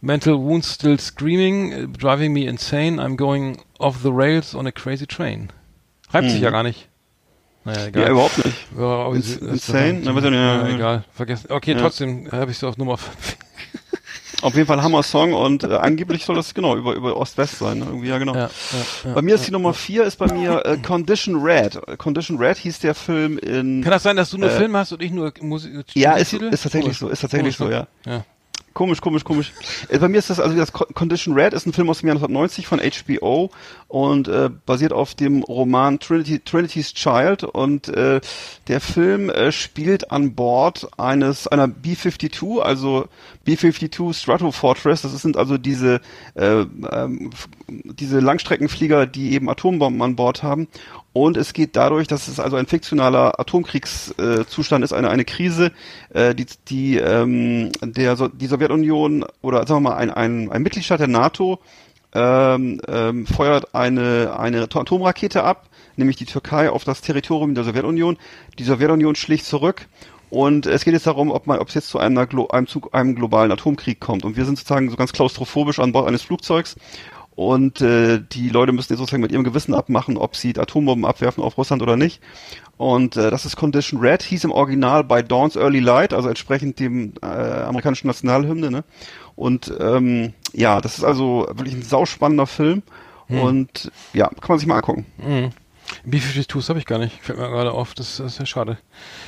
Mental 0.00 0.34
wounds 0.38 0.72
still 0.74 0.98
screaming, 1.00 1.92
driving 1.94 2.32
me 2.32 2.44
insane. 2.46 3.02
I'm 3.02 3.16
going 3.16 3.58
off 3.80 3.96
the 4.02 4.10
rails 4.12 4.54
on 4.54 4.66
a 4.66 4.72
crazy 4.72 5.06
train. 5.06 5.48
Reibt 6.12 6.30
sich 6.30 6.38
Mhm. 6.38 6.44
ja 6.44 6.50
gar 6.50 6.62
nicht. 6.62 6.87
Naja, 7.68 7.86
egal. 7.86 8.02
Ja, 8.04 8.10
überhaupt 8.10 8.44
nicht. 8.44 8.56
Ja, 8.78 9.12
Ins- 9.12 9.36
insane? 9.36 10.00
Na, 10.04 10.12
ja, 10.12 10.30
ja, 10.30 10.68
ja. 10.68 10.74
egal. 10.74 11.04
Vergessen. 11.14 11.50
Okay, 11.50 11.72
Ja. 11.72 11.80
trotzdem 11.80 12.28
habe 12.32 12.50
ich 12.50 12.58
so 12.58 12.68
auf 12.68 12.76
Nummer. 12.76 12.98
Auf 14.40 14.54
jeden 14.54 14.68
Fall 14.68 14.80
Hammer-Song 14.80 15.32
und 15.32 15.64
äh, 15.64 15.74
angeblich 15.74 16.24
soll 16.24 16.36
das 16.36 16.54
genau 16.54 16.76
über, 16.76 16.94
über 16.94 17.16
Ost-West 17.16 17.58
sein. 17.58 17.80
Ne? 17.80 17.86
Irgendwie, 17.86 18.06
ja, 18.06 18.18
genau. 18.18 18.36
ja, 18.36 18.42
ja, 18.42 18.48
ja. 19.08 19.14
Bei 19.14 19.20
mir 19.20 19.34
ist 19.34 19.48
die 19.48 19.50
Nummer 19.50 19.74
vier 19.74 20.04
ist 20.04 20.14
bei 20.16 20.32
mir 20.32 20.64
äh, 20.64 20.76
Condition 20.76 21.42
Red. 21.42 21.76
Condition 21.98 22.38
Red 22.38 22.56
hieß 22.58 22.78
der 22.78 22.94
Film 22.94 23.36
in. 23.38 23.82
Kann 23.82 23.90
das 23.90 24.04
sein, 24.04 24.14
dass 24.14 24.30
du 24.30 24.38
nur 24.38 24.48
Äh, 24.48 24.56
Filme 24.56 24.78
hast 24.78 24.92
und 24.92 25.02
ich 25.02 25.10
nur 25.10 25.32
Musik? 25.40 25.84
ja, 25.94 26.12
ist, 26.12 26.32
ist 26.34 26.62
tatsächlich 26.62 26.82
Komisch. 26.84 26.98
so, 27.00 27.08
ist 27.08 27.20
tatsächlich 27.20 27.56
so, 27.56 27.64
Komisch, 27.64 27.78
ja. 28.06 28.12
ne? 28.12 28.12
Ja. 28.18 28.24
Komisch, 28.78 29.00
komisch, 29.00 29.24
komisch. 29.24 29.52
Äh, 29.88 29.98
bei 29.98 30.06
mir 30.06 30.18
ist 30.18 30.30
das, 30.30 30.38
also 30.38 30.56
das 30.56 30.72
Co- 30.72 30.86
Condition 30.94 31.34
Red 31.34 31.52
ist 31.52 31.66
ein 31.66 31.72
Film 31.72 31.90
aus 31.90 31.98
dem 31.98 32.06
Jahr 32.06 32.14
1990 32.14 32.68
von 32.68 32.78
HBO 32.78 33.50
und 33.88 34.28
äh, 34.28 34.50
basiert 34.66 34.92
auf 34.92 35.16
dem 35.16 35.42
Roman 35.42 35.98
Trinity, 35.98 36.38
Trinity's 36.38 36.94
Child 36.94 37.42
und 37.42 37.88
äh, 37.88 38.20
der 38.68 38.80
Film 38.80 39.30
äh, 39.30 39.50
spielt 39.50 40.12
an 40.12 40.36
Bord 40.36 40.88
eines 40.96 41.48
einer 41.48 41.66
B-52, 41.66 42.60
also 42.60 43.08
B-52 43.42 44.14
Stratofortress, 44.14 45.02
das 45.02 45.20
sind 45.22 45.36
also 45.36 45.58
diese 45.58 46.00
äh, 46.36 46.64
ähm, 46.92 47.30
diese 47.66 48.20
Langstreckenflieger, 48.20 49.06
die 49.06 49.32
eben 49.32 49.50
Atombomben 49.50 50.00
an 50.02 50.14
Bord 50.14 50.44
haben 50.44 50.68
und 51.24 51.36
es 51.36 51.52
geht 51.52 51.74
dadurch, 51.74 52.06
dass 52.06 52.28
es 52.28 52.38
also 52.38 52.56
ein 52.56 52.66
fiktionaler 52.66 53.40
Atomkriegszustand 53.40 54.82
äh, 54.82 54.84
ist, 54.84 54.92
eine, 54.92 55.10
eine 55.10 55.24
Krise, 55.24 55.72
äh, 56.14 56.32
die, 56.32 56.46
die 56.68 56.96
ähm, 56.96 57.72
der, 57.82 58.14
so 58.14 58.28
die 58.28 58.46
Sowjetunion 58.46 59.24
oder 59.42 59.66
sagen 59.66 59.82
wir 59.82 59.90
mal 59.90 59.96
ein, 59.96 60.12
ein, 60.12 60.48
ein 60.48 60.62
Mitgliedstaat 60.62 61.00
der 61.00 61.08
NATO 61.08 61.58
ähm, 62.14 62.80
ähm, 62.86 63.26
feuert 63.26 63.74
eine, 63.74 64.36
eine 64.38 64.62
Atomrakete 64.62 65.42
ab, 65.42 65.68
nämlich 65.96 66.16
die 66.16 66.24
Türkei 66.24 66.70
auf 66.70 66.84
das 66.84 67.00
Territorium 67.00 67.56
der 67.56 67.64
Sowjetunion. 67.64 68.16
Die 68.60 68.64
Sowjetunion 68.64 69.16
schlägt 69.16 69.44
zurück 69.44 69.88
und 70.30 70.66
es 70.66 70.84
geht 70.84 70.94
jetzt 70.94 71.08
darum, 71.08 71.32
ob 71.32 71.48
man, 71.48 71.58
ob 71.58 71.66
es 71.66 71.74
jetzt 71.74 71.88
zu 71.88 71.98
einer, 71.98 72.28
einem, 72.30 72.66
einem 72.92 73.14
globalen 73.16 73.50
Atomkrieg 73.50 73.98
kommt. 73.98 74.24
Und 74.24 74.36
wir 74.36 74.44
sind 74.44 74.56
sozusagen 74.56 74.88
so 74.88 74.96
ganz 74.96 75.12
klaustrophobisch 75.12 75.80
an 75.80 75.90
Bord 75.90 76.06
eines 76.06 76.22
Flugzeugs. 76.22 76.76
Und 77.38 77.80
äh, 77.82 78.20
die 78.32 78.48
Leute 78.48 78.72
müssen 78.72 78.92
jetzt 78.92 78.98
sozusagen 78.98 79.22
mit 79.22 79.30
ihrem 79.30 79.44
Gewissen 79.44 79.72
abmachen, 79.72 80.16
ob 80.16 80.34
sie 80.34 80.58
Atombomben 80.58 81.04
abwerfen 81.04 81.44
auf 81.44 81.56
Russland 81.56 81.82
oder 81.82 81.96
nicht. 81.96 82.20
Und 82.76 83.16
äh, 83.16 83.30
das 83.30 83.46
ist 83.46 83.54
Condition 83.54 84.00
Red, 84.00 84.24
hieß 84.24 84.42
im 84.42 84.50
Original 84.50 85.04
bei 85.04 85.22
Dawn's 85.22 85.54
Early 85.54 85.78
Light, 85.78 86.12
also 86.12 86.28
entsprechend 86.28 86.80
dem 86.80 87.12
äh, 87.22 87.26
amerikanischen 87.26 88.08
Nationalhymne. 88.08 88.72
Ne? 88.72 88.82
Und 89.36 89.72
ähm, 89.78 90.32
ja, 90.52 90.80
das 90.80 90.98
ist 90.98 91.04
also 91.04 91.46
wirklich 91.52 91.76
ein 91.76 91.82
sauspannender 91.82 92.48
Film. 92.48 92.82
Und 93.28 93.92
ja, 94.14 94.26
kann 94.26 94.48
man 94.48 94.58
sich 94.58 94.66
mal 94.66 94.78
angucken. 94.78 95.06
Mhm. 95.18 95.50
B-52s 96.04 96.68
habe 96.68 96.78
ich 96.78 96.86
gar 96.86 96.98
nicht. 96.98 97.18
Fällt 97.22 97.38
mir 97.38 97.48
gerade 97.48 97.72
auf. 97.72 97.94
Das, 97.94 98.16
das 98.18 98.32
ist 98.34 98.38
ja 98.38 98.46
schade. 98.46 98.78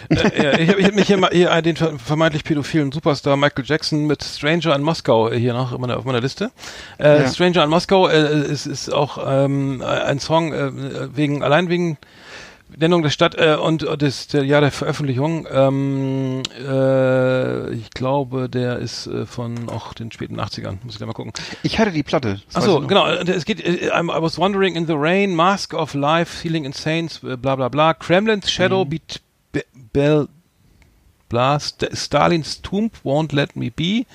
äh, 0.09 0.43
ja, 0.43 0.59
ich 0.59 0.69
habe 0.71 0.83
hab 0.85 0.95
mich 0.95 1.07
hier 1.07 1.17
mal 1.17 1.31
hier 1.33 1.61
den 1.63 1.77
ver- 1.77 1.99
vermeintlich 1.99 2.45
pädophilen 2.45 2.93
Superstar 2.93 3.37
Michael 3.37 3.65
Jackson 3.67 4.07
mit 4.07 4.23
Stranger 4.23 4.75
in 4.75 4.83
Moskau 4.83 5.29
äh, 5.31 5.39
hier 5.39 5.53
noch 5.55 5.73
auf 5.73 5.79
meiner, 5.79 5.97
auf 5.99 6.05
meiner 6.05 6.21
Liste. 6.21 6.51
Äh, 6.99 7.23
Ja. 7.23 7.29
Stranger 7.31 7.65
in 7.65 7.71
Moskau 7.71 8.09
äh, 8.09 8.43
ist, 8.47 8.67
ist 8.67 8.93
auch 8.93 9.19
ähm, 9.27 9.83
ein 9.83 10.19
Song 10.21 10.53
äh, 10.53 10.71
wegen 11.17 11.43
allein 11.43 11.69
wegen 11.69 11.99
Nennung 12.79 13.03
der 13.03 13.11
Stadt 13.11 13.35
äh, 13.37 13.57
und 13.57 13.83
des 14.01 14.27
der 14.29 14.45
Jahr 14.45 14.61
der 14.61 14.71
Veröffentlichung. 14.71 15.47
Ähm, 15.51 16.43
äh, 16.59 17.73
ich 17.75 17.91
glaube, 17.91 18.49
der 18.49 18.79
ist 18.79 19.07
äh, 19.07 19.27
von 19.27 19.69
auch 19.69 19.93
den 19.95 20.11
späten 20.13 20.41
80ern. 20.41 20.79
Muss 20.85 20.95
ich 20.95 20.99
da 20.99 21.07
mal 21.07 21.13
gucken. 21.13 21.33
Ich 21.63 21.79
hatte 21.79 21.93
die 21.93 22.03
Platte. 22.03 22.41
Achso, 22.53 22.81
genau. 22.87 23.07
Es 23.09 23.45
geht, 23.45 23.61
äh, 23.65 23.89
I 23.89 24.03
was 24.07 24.39
wandering 24.39 24.77
in 24.77 24.87
the 24.87 24.95
rain, 24.97 25.35
Mask 25.35 25.75
of 25.75 25.95
Life, 25.95 26.37
Feeling 26.39 26.65
Insane, 26.65 27.09
äh, 27.23 27.37
bla 27.37 27.57
bla 27.57 27.69
bla. 27.69 27.95
Kremlin's 27.95 28.51
Shadow 28.51 28.85
Mhm. 28.85 28.89
beat 28.91 29.21
Be 29.53 29.65
Bell 29.93 30.29
bla. 31.29 31.59
St 31.59 31.89
Stalin's 31.93 32.63
Tomb 32.63 32.91
won't 33.05 33.35
let 33.35 33.57
me 33.57 33.71
be. 33.71 34.07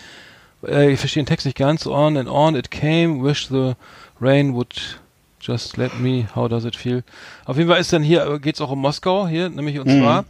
Äh, 0.66 0.92
ich 0.94 1.00
verstehe 1.00 1.24
den 1.24 1.28
Text 1.28 1.46
nicht 1.46 1.58
ganz. 1.58 1.86
On 1.86 2.18
and 2.18 2.30
on 2.30 2.56
it 2.56 2.72
came, 2.72 3.22
wish 3.24 3.48
the 3.50 3.74
rain 4.22 4.54
would 4.56 5.00
just 5.46 5.78
let 5.78 6.00
me, 6.00 6.28
how 6.36 6.48
does 6.50 6.66
it 6.66 6.76
feel? 6.76 7.04
Auf 7.46 7.58
jeden 7.58 7.70
Fall 7.70 7.80
ist 7.80 7.92
dann 7.94 8.04
hier, 8.04 8.26
äh, 8.26 8.40
geht's 8.40 8.62
auch 8.62 8.72
um 8.72 8.80
Moskau 8.80 9.28
hier, 9.28 9.50
nämlich 9.50 9.80
und 9.80 9.88
Mhm. 9.88 10.02
zwar, 10.02 10.26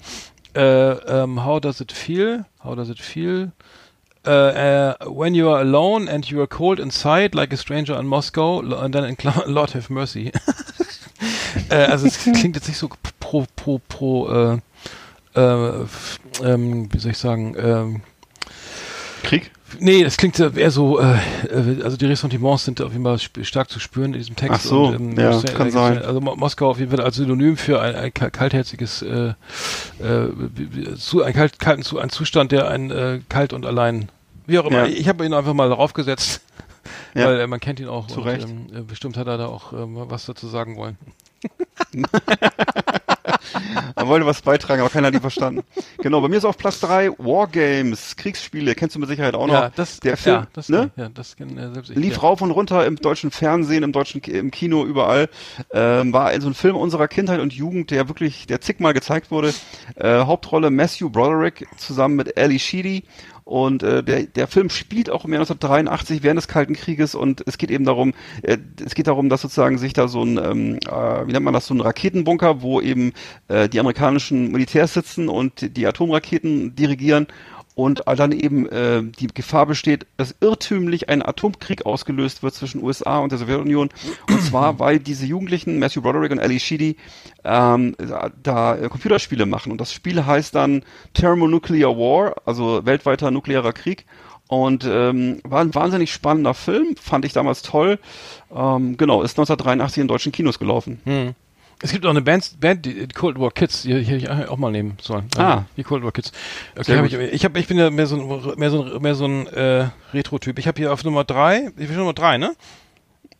äh, 0.55 1.21
ähm, 1.23 1.45
how 1.45 1.59
does 1.59 1.79
it 1.81 1.91
feel? 1.91 2.45
How 2.63 2.75
does 2.75 2.89
it 2.89 2.99
feel? 2.99 3.51
uh, 4.27 4.31
uh, 4.31 4.93
when 5.05 5.35
you 5.35 5.47
are 5.49 5.59
alone 5.59 6.07
and 6.07 6.29
you 6.29 6.39
are 6.41 6.47
cold 6.47 6.79
inside, 6.79 7.35
like 7.35 7.53
a 7.53 7.57
stranger 7.57 7.95
in 7.99 8.07
Moscow, 8.07 8.59
and 8.59 8.93
then 8.93 9.03
in 9.03 9.15
Klammer, 9.15 9.43
Lord 9.47 9.73
have 9.75 9.91
mercy. 9.93 10.31
äh, 11.69 11.75
also 11.85 12.07
es 12.07 12.17
klingt 12.17 12.55
jetzt 12.55 12.67
nicht 12.67 12.77
so 12.77 12.89
pro, 13.19 13.45
pro, 13.55 13.79
pro, 13.87 14.27
äh, 14.27 14.57
äh, 15.35 15.85
ähm, 16.43 16.89
wie 16.91 16.99
soll 16.99 17.11
ich 17.11 17.17
sagen, 17.17 17.55
ähm, 17.57 18.01
Krieg? 19.23 19.51
Nee, 19.79 20.03
das 20.03 20.17
klingt 20.17 20.39
äh, 20.39 20.51
eher 20.55 20.71
so, 20.71 20.99
äh, 20.99 21.15
äh, 21.49 21.81
also 21.83 21.97
die 21.97 22.05
Ressentiments 22.05 22.65
sind 22.65 22.81
auf 22.81 22.91
jeden 22.91 23.03
Fall 23.03 23.19
stark 23.43 23.69
zu 23.69 23.79
spüren 23.79 24.13
in 24.13 24.19
diesem 24.19 24.35
Text. 24.35 24.55
Ach 24.55 24.61
so, 24.61 24.85
und, 24.87 25.17
ja, 25.17 25.31
Stra- 25.31 25.53
kann 25.53 25.71
sein. 25.71 25.97
Also 26.01 26.21
Mo 26.21 26.35
Moskau 26.35 26.69
auf 26.69 26.79
jeden 26.79 26.91
Fall 26.91 27.01
als 27.01 27.15
Synonym 27.15 27.57
für 27.57 27.81
ein, 27.81 27.95
ein 27.95 28.13
ka- 28.13 28.29
kaltherziges, 28.29 29.01
äh, 29.01 29.33
äh, 29.99 30.95
zu, 30.97 31.23
ein, 31.23 31.33
kalt, 31.33 31.59
kalten, 31.59 31.83
zu, 31.83 31.99
ein 31.99 32.09
Zustand, 32.09 32.51
der 32.51 32.69
ein 32.69 32.91
äh, 32.91 33.19
kalt 33.29 33.53
und 33.53 33.65
allein, 33.65 34.09
wie 34.47 34.59
auch 34.59 34.65
immer. 34.65 34.85
Ja. 34.85 34.93
Ich 34.93 35.07
habe 35.07 35.25
ihn 35.25 35.33
einfach 35.33 35.53
mal 35.53 35.69
darauf 35.69 35.93
gesetzt, 35.93 36.41
Ja. 37.13 37.25
weil 37.25 37.39
äh, 37.41 37.47
man 37.47 37.59
kennt 37.59 37.79
ihn 37.79 37.87
auch. 37.87 38.07
Zu 38.07 38.21
und, 38.21 38.27
Recht. 38.27 38.47
Ähm, 38.49 38.67
äh, 38.75 38.81
bestimmt 38.81 39.17
hat 39.17 39.27
er 39.27 39.37
da 39.37 39.47
auch 39.47 39.73
ähm, 39.73 39.95
was 39.95 40.25
dazu 40.25 40.47
sagen 40.47 40.77
wollen. 40.77 40.97
Er 43.95 44.07
wollte 44.07 44.25
was 44.25 44.41
beitragen, 44.41 44.81
aber 44.81 44.89
keiner 44.89 45.07
hat 45.07 45.13
ihn 45.13 45.21
verstanden. 45.21 45.63
Genau, 45.99 46.21
bei 46.21 46.27
mir 46.27 46.37
ist 46.37 46.45
auf 46.45 46.57
Platz 46.57 46.79
drei 46.79 47.11
Wargames, 47.17 48.15
Kriegsspiele, 48.15 48.75
kennst 48.75 48.95
du 48.95 48.99
mit 48.99 49.09
Sicherheit 49.09 49.35
auch 49.35 49.47
noch. 49.47 49.53
ja, 49.53 49.71
das, 49.75 49.99
der 49.99 50.17
Film, 50.17 50.35
ja, 50.35 50.47
das, 50.53 50.69
ne? 50.69 50.91
ja, 50.95 51.09
das 51.09 51.35
kenn, 51.35 51.57
äh, 51.57 51.73
selbst 51.73 51.91
ich. 51.91 51.97
Lief 51.97 52.15
ja. 52.15 52.19
rauf 52.19 52.41
und 52.41 52.51
runter 52.51 52.85
im 52.85 52.95
deutschen 52.97 53.31
Fernsehen, 53.31 53.83
im 53.83 53.91
deutschen 53.91 54.21
im 54.21 54.51
Kino, 54.51 54.85
überall. 54.85 55.29
Ähm, 55.71 56.13
war 56.13 56.39
so 56.41 56.47
ein 56.47 56.53
Film 56.53 56.75
unserer 56.75 57.07
Kindheit 57.07 57.39
und 57.39 57.53
Jugend, 57.53 57.91
der 57.91 58.07
wirklich, 58.07 58.47
der 58.47 58.61
zigmal 58.61 58.93
gezeigt 58.93 59.31
wurde. 59.31 59.53
Äh, 59.95 60.19
Hauptrolle 60.25 60.69
Matthew 60.69 61.09
Broderick 61.09 61.67
zusammen 61.77 62.15
mit 62.15 62.37
Ali 62.37 62.59
Sheedy. 62.59 63.03
Und 63.45 63.83
äh, 63.83 64.03
der, 64.03 64.23
der 64.23 64.47
Film 64.47 64.71
spielt 64.71 65.11
auch 65.11 65.23
im 65.23 65.31
Jahr 65.31 65.41
1983 65.41 66.23
während 66.23 66.39
des 66.39 66.47
Kalten 66.47 66.73
Krieges 66.73 67.13
und 67.13 67.43
es 67.45 67.59
geht 67.59 67.69
eben 67.69 67.85
darum, 67.85 68.15
äh, 68.41 68.57
es 68.83 68.95
geht 68.95 69.05
darum, 69.05 69.29
dass 69.29 69.43
sozusagen 69.43 69.77
sich 69.77 69.93
da 69.93 70.07
so 70.07 70.23
ein, 70.23 70.39
ähm, 70.39 70.79
äh, 70.87 71.27
wie 71.27 71.31
nennt 71.31 71.45
man 71.45 71.53
das, 71.53 71.67
so 71.67 71.75
ein 71.75 71.79
Raketenbunker, 71.79 72.63
wo 72.63 72.81
eben 72.81 73.13
äh, 73.47 73.69
die 73.69 73.79
amerikanischen 73.79 74.51
Militärs 74.51 74.95
sitzen 74.95 75.29
und 75.29 75.77
die 75.77 75.85
Atomraketen 75.85 76.75
dirigieren 76.75 77.27
und 77.75 78.03
dann 78.05 78.31
eben 78.31 78.67
äh, 78.69 79.03
die 79.03 79.27
Gefahr 79.27 79.65
besteht, 79.65 80.07
dass 80.15 80.33
irrtümlich 80.39 81.09
ein 81.09 81.21
Atomkrieg 81.21 81.85
ausgelöst 81.85 82.41
wird 82.41 82.53
zwischen 82.53 82.81
USA 82.81 83.19
und 83.19 83.33
der 83.33 83.39
Sowjetunion. 83.39 83.89
Und 84.29 84.41
zwar, 84.43 84.79
weil 84.79 84.99
diese 84.99 85.25
Jugendlichen, 85.25 85.77
Matthew 85.77 86.01
Broderick 86.01 86.31
und 86.31 86.39
Ali 86.39 86.59
Sheedy, 86.59 86.95
ähm, 87.43 87.95
da, 87.97 88.31
da 88.41 88.77
äh, 88.77 88.87
Computerspiele 88.87 89.45
machen. 89.45 89.73
Und 89.73 89.81
das 89.81 89.91
Spiel 89.91 90.25
heißt 90.25 90.55
dann 90.55 90.83
Thermonuclear 91.13 91.97
War, 91.97 92.35
also 92.45 92.85
weltweiter 92.85 93.29
nuklearer 93.29 93.73
Krieg. 93.73 94.05
Und 94.47 94.85
ähm, 94.87 95.41
war 95.43 95.61
ein 95.61 95.75
wahnsinnig 95.75 96.13
spannender 96.13 96.53
Film, 96.53 96.95
fand 96.95 97.25
ich 97.25 97.33
damals 97.33 97.61
toll. 97.61 97.99
Ähm, 98.55 98.95
genau, 98.95 99.21
ist 99.21 99.31
1983 99.31 100.01
in 100.01 100.07
deutschen 100.07 100.31
Kinos 100.31 100.59
gelaufen. 100.59 101.01
Hm. 101.03 101.35
Es 101.81 101.91
gibt 101.91 102.05
auch 102.05 102.09
eine 102.11 102.21
Band, 102.21 102.59
Band 102.59 102.85
die 102.85 103.07
Cold 103.07 103.39
War 103.39 103.51
Kids, 103.51 103.83
die, 103.83 103.93
hätte 103.93 104.15
ich 104.15 104.29
auch 104.29 104.57
mal 104.57 104.71
nehmen 104.71 104.97
sollen. 105.01 105.25
Ah. 105.37 105.51
Also, 105.51 105.65
Die 105.77 105.83
Cold 105.83 106.03
War 106.03 106.11
Kids. 106.11 106.31
Okay, 106.77 106.97
hab 106.97 107.05
ich, 107.05 107.13
ich, 107.13 107.45
hab, 107.45 107.55
ich 107.57 107.67
bin 107.67 107.77
ja 107.77 107.89
mehr 107.89 108.07
so 108.07 108.15
ein, 108.15 108.57
mehr 108.59 108.71
so 108.71 108.83
ein, 108.83 109.01
mehr 109.01 109.15
so 109.15 109.25
ein 109.25 109.47
äh, 109.47 109.89
Retro-Typ. 110.13 110.57
Ich 110.57 110.67
habe 110.67 110.77
hier 110.79 110.93
auf 110.93 111.03
Nummer 111.03 111.23
drei, 111.25 111.71
ich 111.77 111.87
bin 111.87 111.97
Nummer 111.97 112.13
drei, 112.13 112.37
ne? 112.37 112.55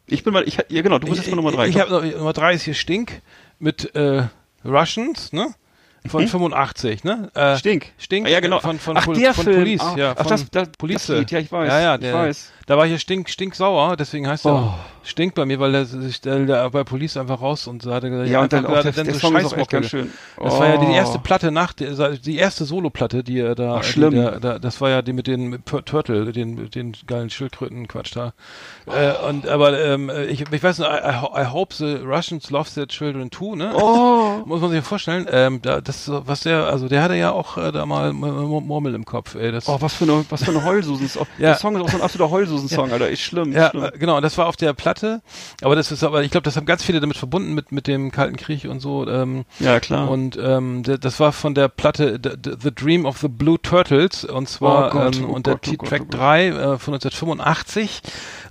Ich 0.07 0.23
bin 0.23 0.33
mal, 0.33 0.47
ich, 0.47 0.57
ja 0.69 0.81
genau, 0.81 0.99
du 0.99 1.07
bist 1.07 1.19
jetzt 1.21 1.29
mal 1.29 1.35
Nummer 1.37 1.51
drei. 1.51 1.67
Ich, 1.67 1.75
ich 1.75 1.81
habe 1.81 2.07
Nummer 2.17 2.33
drei 2.33 2.53
ist 2.53 2.63
hier 2.63 2.73
Stink 2.75 3.21
mit 3.57 3.95
äh, 3.95 4.23
Russians, 4.63 5.31
ne? 5.33 5.53
von 6.07 6.27
85, 6.27 7.03
ne? 7.03 7.31
Äh, 7.33 7.57
Stink. 7.57 7.87
Stink. 7.97 8.27
Ah, 8.27 8.29
ja, 8.29 8.39
genau. 8.39 8.59
Von, 8.59 8.77
von, 8.77 8.95
Ach, 8.95 9.05
Pol- 9.05 9.15
der 9.17 9.33
von 9.33 9.45
Film. 9.45 9.57
Police, 9.57 9.81
Ah, 9.81 9.95
ja. 9.97 10.13
ach, 10.15 10.25
das- 10.27 10.49
das- 10.51 10.69
Police. 10.77 11.07
das 11.07 11.17
Lied, 11.17 11.31
ja, 11.31 11.39
ich 11.39 11.51
weiß. 11.51 11.67
Ja, 11.67 11.79
ja, 11.81 11.95
Ich 11.95 12.01
der, 12.01 12.13
weiß. 12.13 12.51
Da 12.67 12.77
war 12.77 12.87
hier 12.87 12.97
stink, 12.97 13.29
stinksauer, 13.29 13.95
deswegen 13.95 14.27
heißt 14.27 14.45
er 14.47 14.53
Oh. 14.55 14.73
Stink 15.03 15.35
bei 15.35 15.45
mir, 15.45 15.59
weil 15.59 15.71
der 15.71 15.85
sich 15.85 16.19
der, 16.19 16.67
bei 16.71 16.83
Police 16.83 17.15
einfach 17.17 17.39
raus 17.39 17.67
und 17.67 17.85
da 17.85 17.93
hat 17.93 18.03
er 18.05 18.09
gesagt, 18.09 18.27
Ja, 18.29 18.41
und 18.41 18.51
dann 18.51 18.65
auch 18.65 18.81
der, 18.81 18.91
dann 18.91 19.05
der 19.05 19.13
so 19.13 19.19
Song 19.19 19.35
ist 19.35 19.53
auch 19.53 19.57
echt 19.57 19.69
ganz 19.69 19.87
schön. 19.87 20.09
Das 20.43 20.57
war 20.59 20.67
ja 20.67 20.77
die 20.77 20.87
Oh. 20.87 20.91
erste 20.95 21.19
Platte 21.19 21.51
nach 21.51 21.73
die 21.73 22.37
erste 22.37 22.65
Soloplatte, 22.65 23.23
die 23.23 23.39
er 23.39 23.53
da, 23.53 23.75
Ach, 23.75 23.83
schlimm. 23.83 24.15
Der, 24.15 24.39
da, 24.39 24.57
das 24.57 24.81
war 24.81 24.89
ja 24.89 25.03
die 25.03 25.13
mit 25.13 25.27
den 25.27 25.49
mit 25.49 25.65
Turtle, 25.67 26.31
den 26.33 26.71
den 26.71 26.93
geilen 27.05 27.29
Schildkröten 27.29 27.87
Quatsch 27.87 28.15
da. 28.15 28.33
Äh, 28.87 29.13
und 29.29 29.47
aber 29.47 29.79
ähm, 29.79 30.09
ich, 30.27 30.41
ich 30.51 30.63
weiß 30.63 30.79
nicht, 30.79 30.89
I, 30.89 31.07
I 31.07 31.21
ho- 31.21 31.37
I 31.39 31.45
hope 31.45 31.75
the 31.75 31.97
Russians 32.03 32.49
love 32.49 32.67
their 32.73 32.87
children 32.87 33.29
too, 33.29 33.55
ne? 33.55 33.73
Oh. 33.75 34.41
Muss 34.47 34.59
man 34.61 34.71
sich 34.71 34.83
vorstellen, 34.83 35.27
ähm, 35.31 35.61
da, 35.61 35.81
das 35.81 36.09
was 36.11 36.39
der, 36.39 36.65
also 36.65 36.87
der 36.87 37.03
hatte 37.03 37.13
ja 37.15 37.31
auch 37.31 37.57
äh, 37.59 37.71
da 37.71 37.85
mal 37.85 38.11
Murmel 38.11 38.95
im 38.95 39.05
Kopf, 39.05 39.35
ey, 39.35 39.51
das 39.51 39.69
Oh, 39.69 39.77
was 39.81 39.93
für 39.93 40.05
eine, 40.05 40.25
was 40.31 40.43
für 40.43 40.49
eine 40.49 40.63
Heulsusen-Song. 40.65 41.27
Ja. 41.37 41.49
Der 41.49 41.55
Song 41.57 41.75
ist 41.75 41.81
auch 41.83 41.89
so 41.89 41.97
ein 41.97 42.01
absoluter 42.03 42.31
Heulsusen-Song, 42.55 42.91
Alter. 42.91 43.09
Ist 43.09 43.21
schlimm. 43.21 43.51
Ja, 43.51 43.69
schlimm. 43.69 43.83
äh, 43.83 43.91
genau, 43.97 44.17
und 44.17 44.21
das 44.23 44.37
war 44.37 44.47
auf 44.47 44.55
der 44.55 44.73
Platte, 44.73 45.21
aber 45.61 45.75
das 45.75 45.91
ist 45.91 46.03
aber, 46.03 46.23
ich 46.23 46.31
glaube, 46.31 46.43
das 46.45 46.55
haben 46.57 46.65
ganz 46.65 46.83
viele 46.83 46.99
damit 46.99 47.17
verbunden 47.17 47.53
mit 47.53 47.71
mit 47.71 47.87
dem 47.87 48.11
Kalten 48.11 48.37
Krieg 48.37 48.65
und 48.65 48.79
so. 48.79 49.07
Ähm, 49.07 49.45
Ja, 49.59 49.79
klar. 49.79 50.09
Und 50.09 50.37
ähm, 50.41 50.83
das 50.83 51.19
war 51.19 51.31
von 51.31 51.55
der 51.55 51.67
Platte 51.67 52.19
The, 52.23 52.73
Dream 52.73 53.05
of 53.05 53.17
the 53.19 53.27
Blue 53.27 53.61
Turtles 53.61 54.25
und 54.25 54.49
zwar 54.49 54.87
Oh 54.87 54.89
Gott, 54.99 55.15
ähm, 55.17 55.29
oh 55.29 55.33
und 55.33 55.45
der 55.47 55.55
Gott, 55.55 55.67
oh 55.67 55.75
Gott, 55.77 55.89
Track 55.89 56.01
oh 56.03 56.05
Gott. 56.11 56.19
3 56.19 56.47
äh, 56.47 56.53
von 56.77 56.93
1985 56.93 58.01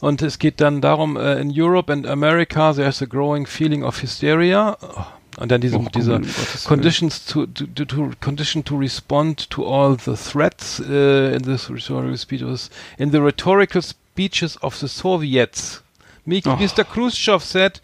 und 0.00 0.22
es 0.22 0.38
geht 0.38 0.60
dann 0.60 0.80
darum 0.80 1.16
äh, 1.16 1.40
in 1.40 1.50
Europe 1.54 1.92
and 1.92 2.06
America 2.06 2.72
there's 2.72 3.02
a 3.02 3.06
growing 3.06 3.46
feeling 3.46 3.82
of 3.84 4.00
hysteria 4.02 4.76
Oh, 4.82 5.04
und 5.38 5.50
dann 5.50 5.60
diese 5.60 5.76
Oh, 5.76 5.86
Willen. 5.94 6.26
conditions 6.66 7.24
to, 7.26 7.46
to, 7.46 7.84
to, 7.84 8.10
condition 8.20 8.64
to 8.64 8.76
respond 8.76 9.48
to 9.50 9.64
all 9.64 9.96
the 9.96 10.14
threats 10.16 10.80
uh, 10.80 11.34
in 11.34 11.42
the 11.42 11.58
rhetorical 11.68 12.16
speeches 12.16 12.70
in 12.98 13.10
the 13.10 13.18
rhetorical 13.20 13.82
speeches 13.82 14.56
of 14.62 14.78
the 14.80 14.88
Soviets. 14.88 15.82
Mi- 16.24 16.42
Oh. 16.46 16.50
Mr. 16.56 16.84
Khrushchev 16.84 17.42
said, 17.42 17.80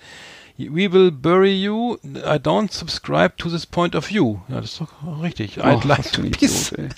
"We 0.68 0.92
will 0.92 1.10
bury 1.10 1.52
you. 1.52 1.98
I 2.04 2.38
don't 2.38 2.72
subscribe 2.72 3.36
to 3.38 3.48
this 3.48 3.66
point 3.66 3.94
of 3.94 4.06
view." 4.06 4.40
Ja, 4.48 4.60
das 4.60 4.72
ist 4.72 4.80
doch 4.80 5.22
richtig. 5.22 5.58
Oh, 5.58 5.62
I'd 5.62 5.84
like 5.84 6.10
to 6.12 6.22
be 6.22 6.30
ey. 6.30 6.88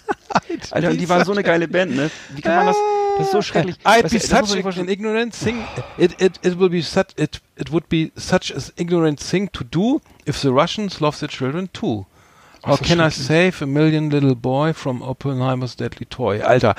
Alter, 0.71 0.91
und 0.91 1.01
die 1.01 1.09
waren 1.09 1.25
so 1.25 1.33
eine 1.33 1.43
geile 1.43 1.69
Band, 1.69 1.95
ne? 1.95 2.11
Wie 2.35 2.41
kann 2.41 2.57
man 2.57 2.67
das? 2.67 2.77
Das 3.19 3.27
ist 3.27 3.33
so 3.33 3.43
schrecklich. 3.43 3.77
I'd 3.85 4.05
Weißt 4.05 4.15
be 4.15 4.21
such 4.21 4.79
an 4.79 4.89
ignorant 4.89 5.35
thing. 5.35 5.65
It, 5.99 6.21
it, 6.21 6.41
it 6.43 6.59
will 6.59 6.71
be 6.71 6.83
such 6.83 7.09
it, 7.17 7.41
it 7.57 7.71
would 7.71 7.89
be 7.89 8.11
such 8.17 8.51
an 8.51 8.63
ignorant 8.77 9.21
thing 9.21 9.51
to 9.53 9.65
do 9.65 10.01
if 10.27 10.41
the 10.41 10.49
Russians 10.49 11.01
love 11.01 11.19
their 11.19 11.29
children 11.29 11.69
too. 11.73 12.07
How 12.65 12.77
can 12.77 13.01
I 13.01 13.11
save 13.11 13.61
a 13.63 13.67
million 13.67 14.09
little 14.11 14.35
boy 14.37 14.73
from 14.73 15.03
Oppenheimer's 15.03 15.75
deadly 15.77 16.07
toy? 16.07 16.41
Alter, 16.43 16.75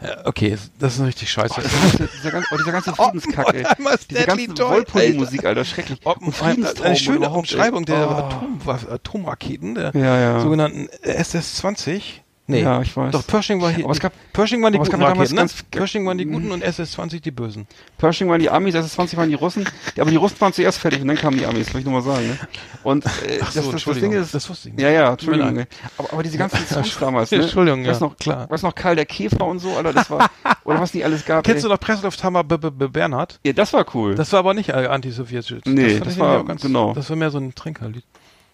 äh, 0.00 0.16
okay, 0.28 0.56
das 0.78 0.96
ist 0.96 1.04
richtig 1.04 1.30
scheiße. 1.30 1.60
Dieser, 1.60 2.06
dieser, 2.06 2.30
ganze, 2.30 2.48
oh, 2.52 2.56
dieser 2.58 2.72
ganze 2.72 2.94
Friedenskack, 2.94 3.52
ey. 3.54 3.64
Oppenheimer's 3.64 4.06
Diese 4.06 4.24
Deadly 4.26 4.46
ganze 4.46 4.62
Toy, 4.62 4.70
Wollpulli-Musik, 4.76 5.44
Alter, 5.44 5.64
schrecklich. 5.64 6.00
Oppen, 6.04 6.28
Und 6.28 6.82
eine 6.82 6.96
schöne 6.96 7.28
Umschreibung 7.30 7.84
der 7.84 8.30
Oh. 8.64 8.70
Atomraketen, 8.70 9.74
der 9.74 9.90
Ja, 9.94 10.18
ja. 10.18 10.40
sogenannten 10.40 10.88
SS-20. 11.02 12.23
Nee, 12.46 12.60
Ja, 12.60 12.82
ich 12.82 12.94
weiß. 12.94 13.10
doch 13.12 13.26
Pershing 13.26 13.62
war 13.62 13.70
hier. 13.70 13.84
Aber 13.84 13.94
es 13.94 14.00
gab- 14.00 14.12
Pershing 14.34 14.62
waren 14.62 14.72
die 14.74 14.78
guten 14.78 14.90
gab 14.90 15.00
damals 15.00 15.18
Raketen, 15.30 15.34
ne? 15.36 15.40
ganz- 15.40 15.62
Pershing 15.70 16.06
waren 16.06 16.18
die 16.18 16.26
guten 16.26 16.52
und 16.52 16.62
SS-20 16.62 17.20
die 17.22 17.30
bösen. 17.30 17.66
Pershing 17.96 18.28
waren 18.28 18.38
die 18.38 18.50
Amis, 18.50 18.74
SS-20 18.74 19.16
waren 19.16 19.30
die 19.30 19.34
Russen. 19.34 19.64
Aber 19.98 20.10
die 20.10 20.16
Russen 20.16 20.38
waren 20.42 20.52
zuerst 20.52 20.78
fertig 20.78 21.00
und 21.00 21.08
dann 21.08 21.16
kamen 21.16 21.38
die 21.38 21.46
Amis, 21.46 21.72
will 21.72 21.80
ich 21.80 21.86
nur 21.86 21.94
mal 21.94 22.02
sagen. 22.02 22.26
Ne? 22.28 22.38
Und 22.82 23.06
äh, 23.06 23.08
Ach 23.40 23.50
so, 23.50 23.62
das, 23.62 23.70
das, 23.70 23.84
das 23.84 23.98
Ding 23.98 24.12
ist... 24.12 24.34
das 24.34 24.50
wusste 24.50 24.68
ich 24.68 24.74
nicht. 24.74 24.82
Ja, 24.82 24.90
ja, 24.90 25.10
Entschuldigung. 25.12 25.54
ne. 25.54 25.66
Aber, 25.96 26.12
aber 26.12 26.22
diese 26.22 26.36
ganzen 26.36 26.66
Songs 26.66 26.98
damals, 26.98 27.30
ne? 27.30 27.38
Entschuldigung, 27.38 27.82
ja, 27.82 27.98
noch, 27.98 28.14
klar. 28.18 28.50
Weißt 28.50 28.62
noch, 28.62 28.74
Karl 28.74 28.96
der 28.96 29.06
Käfer 29.06 29.46
und 29.46 29.60
so, 29.60 29.74
Alter, 29.76 29.94
das 29.94 30.10
war... 30.10 30.28
oder 30.64 30.80
was 30.82 30.92
nicht 30.92 31.04
alles 31.04 31.24
gab. 31.24 31.44
Kennst 31.44 31.58
ey. 31.58 31.62
du 31.62 31.68
noch 31.70 31.80
Presslufthammer 31.80 32.44
B 32.44 32.56
-B 32.56 32.68
-B 32.68 32.88
Bernhard? 32.88 33.40
Ja, 33.46 33.54
das 33.54 33.72
war 33.72 33.86
cool. 33.94 34.16
Das 34.16 34.30
war 34.32 34.40
aber 34.40 34.52
nicht 34.52 34.68
äh, 34.68 34.72
anti-sowjetisch. 34.72 35.62
Nee, 35.64 35.98
das 35.98 36.12
ich 36.12 36.18
war- 36.18 36.42
nämlich 36.42 36.60
genau. 36.60 36.92
Das 36.92 37.08
war 37.08 37.16
mehr 37.16 37.30
so 37.30 37.38
ein 37.38 37.54
Trinkerlied. 37.54 38.04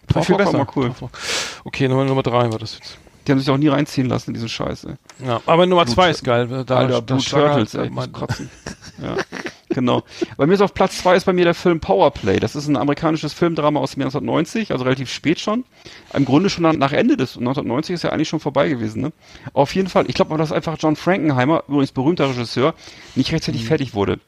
Torfrock 0.07 0.25
viel 0.25 0.37
war 0.37 0.45
besser. 0.45 0.57
mal 0.57 0.67
cool. 0.77 0.91
Okay, 1.65 1.87
Nummer, 1.89 2.05
Nummer 2.05 2.23
drei 2.23 2.49
war 2.51 2.57
das 2.57 2.75
jetzt. 2.75 2.97
Die 3.31 3.33
haben 3.35 3.39
sich 3.39 3.49
auch 3.49 3.57
nie 3.57 3.69
reinziehen 3.69 4.09
lassen, 4.09 4.33
diesen 4.33 4.49
Scheiß, 4.49 4.83
ey. 4.83 4.95
Ja, 5.25 5.39
aber 5.45 5.65
Nummer 5.65 5.85
zwei 5.85 6.09
ist 6.09 6.25
geil. 6.25 6.65
Da, 6.65 6.75
Alter, 6.75 7.01
Blue 7.01 7.19
Turtles, 7.21 7.73
ey, 7.75 7.89
muss 7.89 8.11
kotzen. 8.11 8.49
Ja, 9.01 9.15
genau. 9.69 10.03
Bei 10.35 10.45
mir 10.45 10.53
ist 10.55 10.61
auf 10.61 10.73
Platz 10.73 10.97
zwei 10.97 11.15
ist 11.15 11.23
bei 11.23 11.31
mir 11.31 11.45
der 11.45 11.53
Film 11.53 11.79
Powerplay. 11.79 12.41
Das 12.41 12.57
ist 12.57 12.67
ein 12.67 12.75
amerikanisches 12.75 13.31
Filmdrama 13.31 13.79
aus 13.79 13.91
dem 13.91 14.01
Jahr 14.01 14.07
1990, 14.09 14.73
also 14.73 14.83
relativ 14.83 15.09
spät 15.09 15.39
schon. 15.39 15.63
Im 16.13 16.25
Grunde 16.25 16.49
schon 16.49 16.63
nach, 16.77 16.91
Ende 16.91 17.15
des 17.15 17.37
1990 17.37 17.93
ist 17.93 18.03
ja 18.03 18.09
eigentlich 18.09 18.27
schon 18.27 18.41
vorbei 18.41 18.67
gewesen. 18.67 19.01
Ne? 19.01 19.13
Auf 19.53 19.73
jeden 19.75 19.87
Fall. 19.87 20.05
Ich 20.09 20.15
glaube, 20.15 20.37
dass 20.37 20.51
einfach 20.51 20.75
John 20.77 20.97
Frankenheimer, 20.97 21.63
übrigens 21.69 21.93
berühmter 21.93 22.29
Regisseur, 22.29 22.73
nicht 23.15 23.29
Mhm. 23.31 23.35
rechtzeitig 23.35 23.63
fertig 23.65 23.93
wurde. 23.93 24.19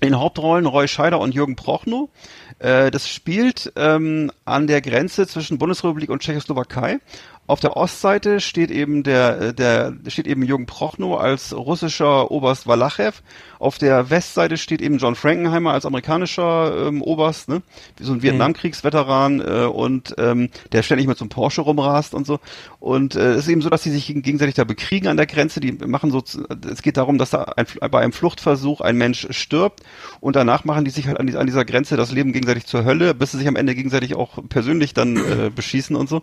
In 0.00 0.18
Hauptrollen 0.18 0.66
Roy 0.66 0.86
Scheider 0.88 1.18
und 1.20 1.34
Jürgen 1.34 1.56
Prochnow. 1.56 2.10
Äh, 2.58 2.90
das 2.90 3.08
spielt 3.08 3.72
ähm, 3.76 4.30
an 4.44 4.66
der 4.66 4.80
Grenze 4.82 5.26
zwischen 5.26 5.56
Bundesrepublik 5.58 6.10
und 6.10 6.20
Tschechoslowakei. 6.20 6.98
Auf 7.46 7.60
der 7.60 7.76
Ostseite 7.76 8.40
steht 8.40 8.70
eben 8.70 9.02
der, 9.02 9.40
äh, 9.40 9.54
der 9.54 9.94
steht 10.08 10.26
eben 10.26 10.42
Jürgen 10.42 10.66
Prochnow 10.66 11.20
als 11.20 11.54
russischer 11.54 12.30
Oberst 12.30 12.66
Walachew. 12.66 13.12
Auf 13.58 13.78
der 13.78 14.10
Westseite 14.10 14.56
steht 14.56 14.80
eben 14.82 14.98
John 14.98 15.14
Frankenheimer 15.14 15.72
als 15.72 15.86
amerikanischer 15.86 16.88
ähm, 16.88 17.02
Oberst, 17.02 17.48
ne? 17.48 17.62
so 18.00 18.12
ein 18.12 18.22
Vietnamkriegsveteran 18.22 19.40
äh, 19.40 19.64
und 19.64 20.14
ähm, 20.18 20.50
der 20.72 20.82
ständig 20.82 21.06
mit 21.06 21.18
so 21.18 21.24
einem 21.24 21.30
Porsche 21.30 21.62
rumrast 21.62 22.14
und 22.14 22.26
so. 22.26 22.40
Und 22.80 23.14
äh, 23.14 23.32
es 23.32 23.44
ist 23.44 23.48
eben 23.48 23.62
so, 23.62 23.70
dass 23.70 23.82
sie 23.82 23.90
sich 23.90 24.06
geg- 24.08 24.22
gegenseitig 24.22 24.54
da 24.54 24.64
bekriegen 24.64 25.08
an 25.08 25.16
der 25.16 25.26
Grenze. 25.26 25.60
Die 25.60 25.72
machen 25.72 26.10
so, 26.10 26.22
es 26.70 26.82
geht 26.82 26.96
darum, 26.96 27.18
dass 27.18 27.30
da 27.30 27.42
ein, 27.56 27.66
bei 27.90 28.00
einem 28.00 28.12
Fluchtversuch 28.12 28.80
ein 28.80 28.96
Mensch 28.96 29.26
stirbt 29.30 29.80
und 30.20 30.36
danach 30.36 30.64
machen 30.64 30.84
die 30.84 30.90
sich 30.90 31.06
halt 31.06 31.20
an, 31.20 31.26
die, 31.26 31.36
an 31.36 31.46
dieser 31.46 31.64
Grenze 31.64 31.96
das 31.96 32.10
Leben 32.12 32.32
gegenseitig 32.32 32.66
zur 32.66 32.84
Hölle, 32.84 33.14
bis 33.14 33.32
sie 33.32 33.38
sich 33.38 33.48
am 33.48 33.56
Ende 33.56 33.74
gegenseitig 33.74 34.14
auch 34.14 34.38
persönlich 34.48 34.94
dann 34.94 35.16
äh, 35.16 35.50
beschießen 35.54 35.96
und 35.96 36.08
so. 36.08 36.22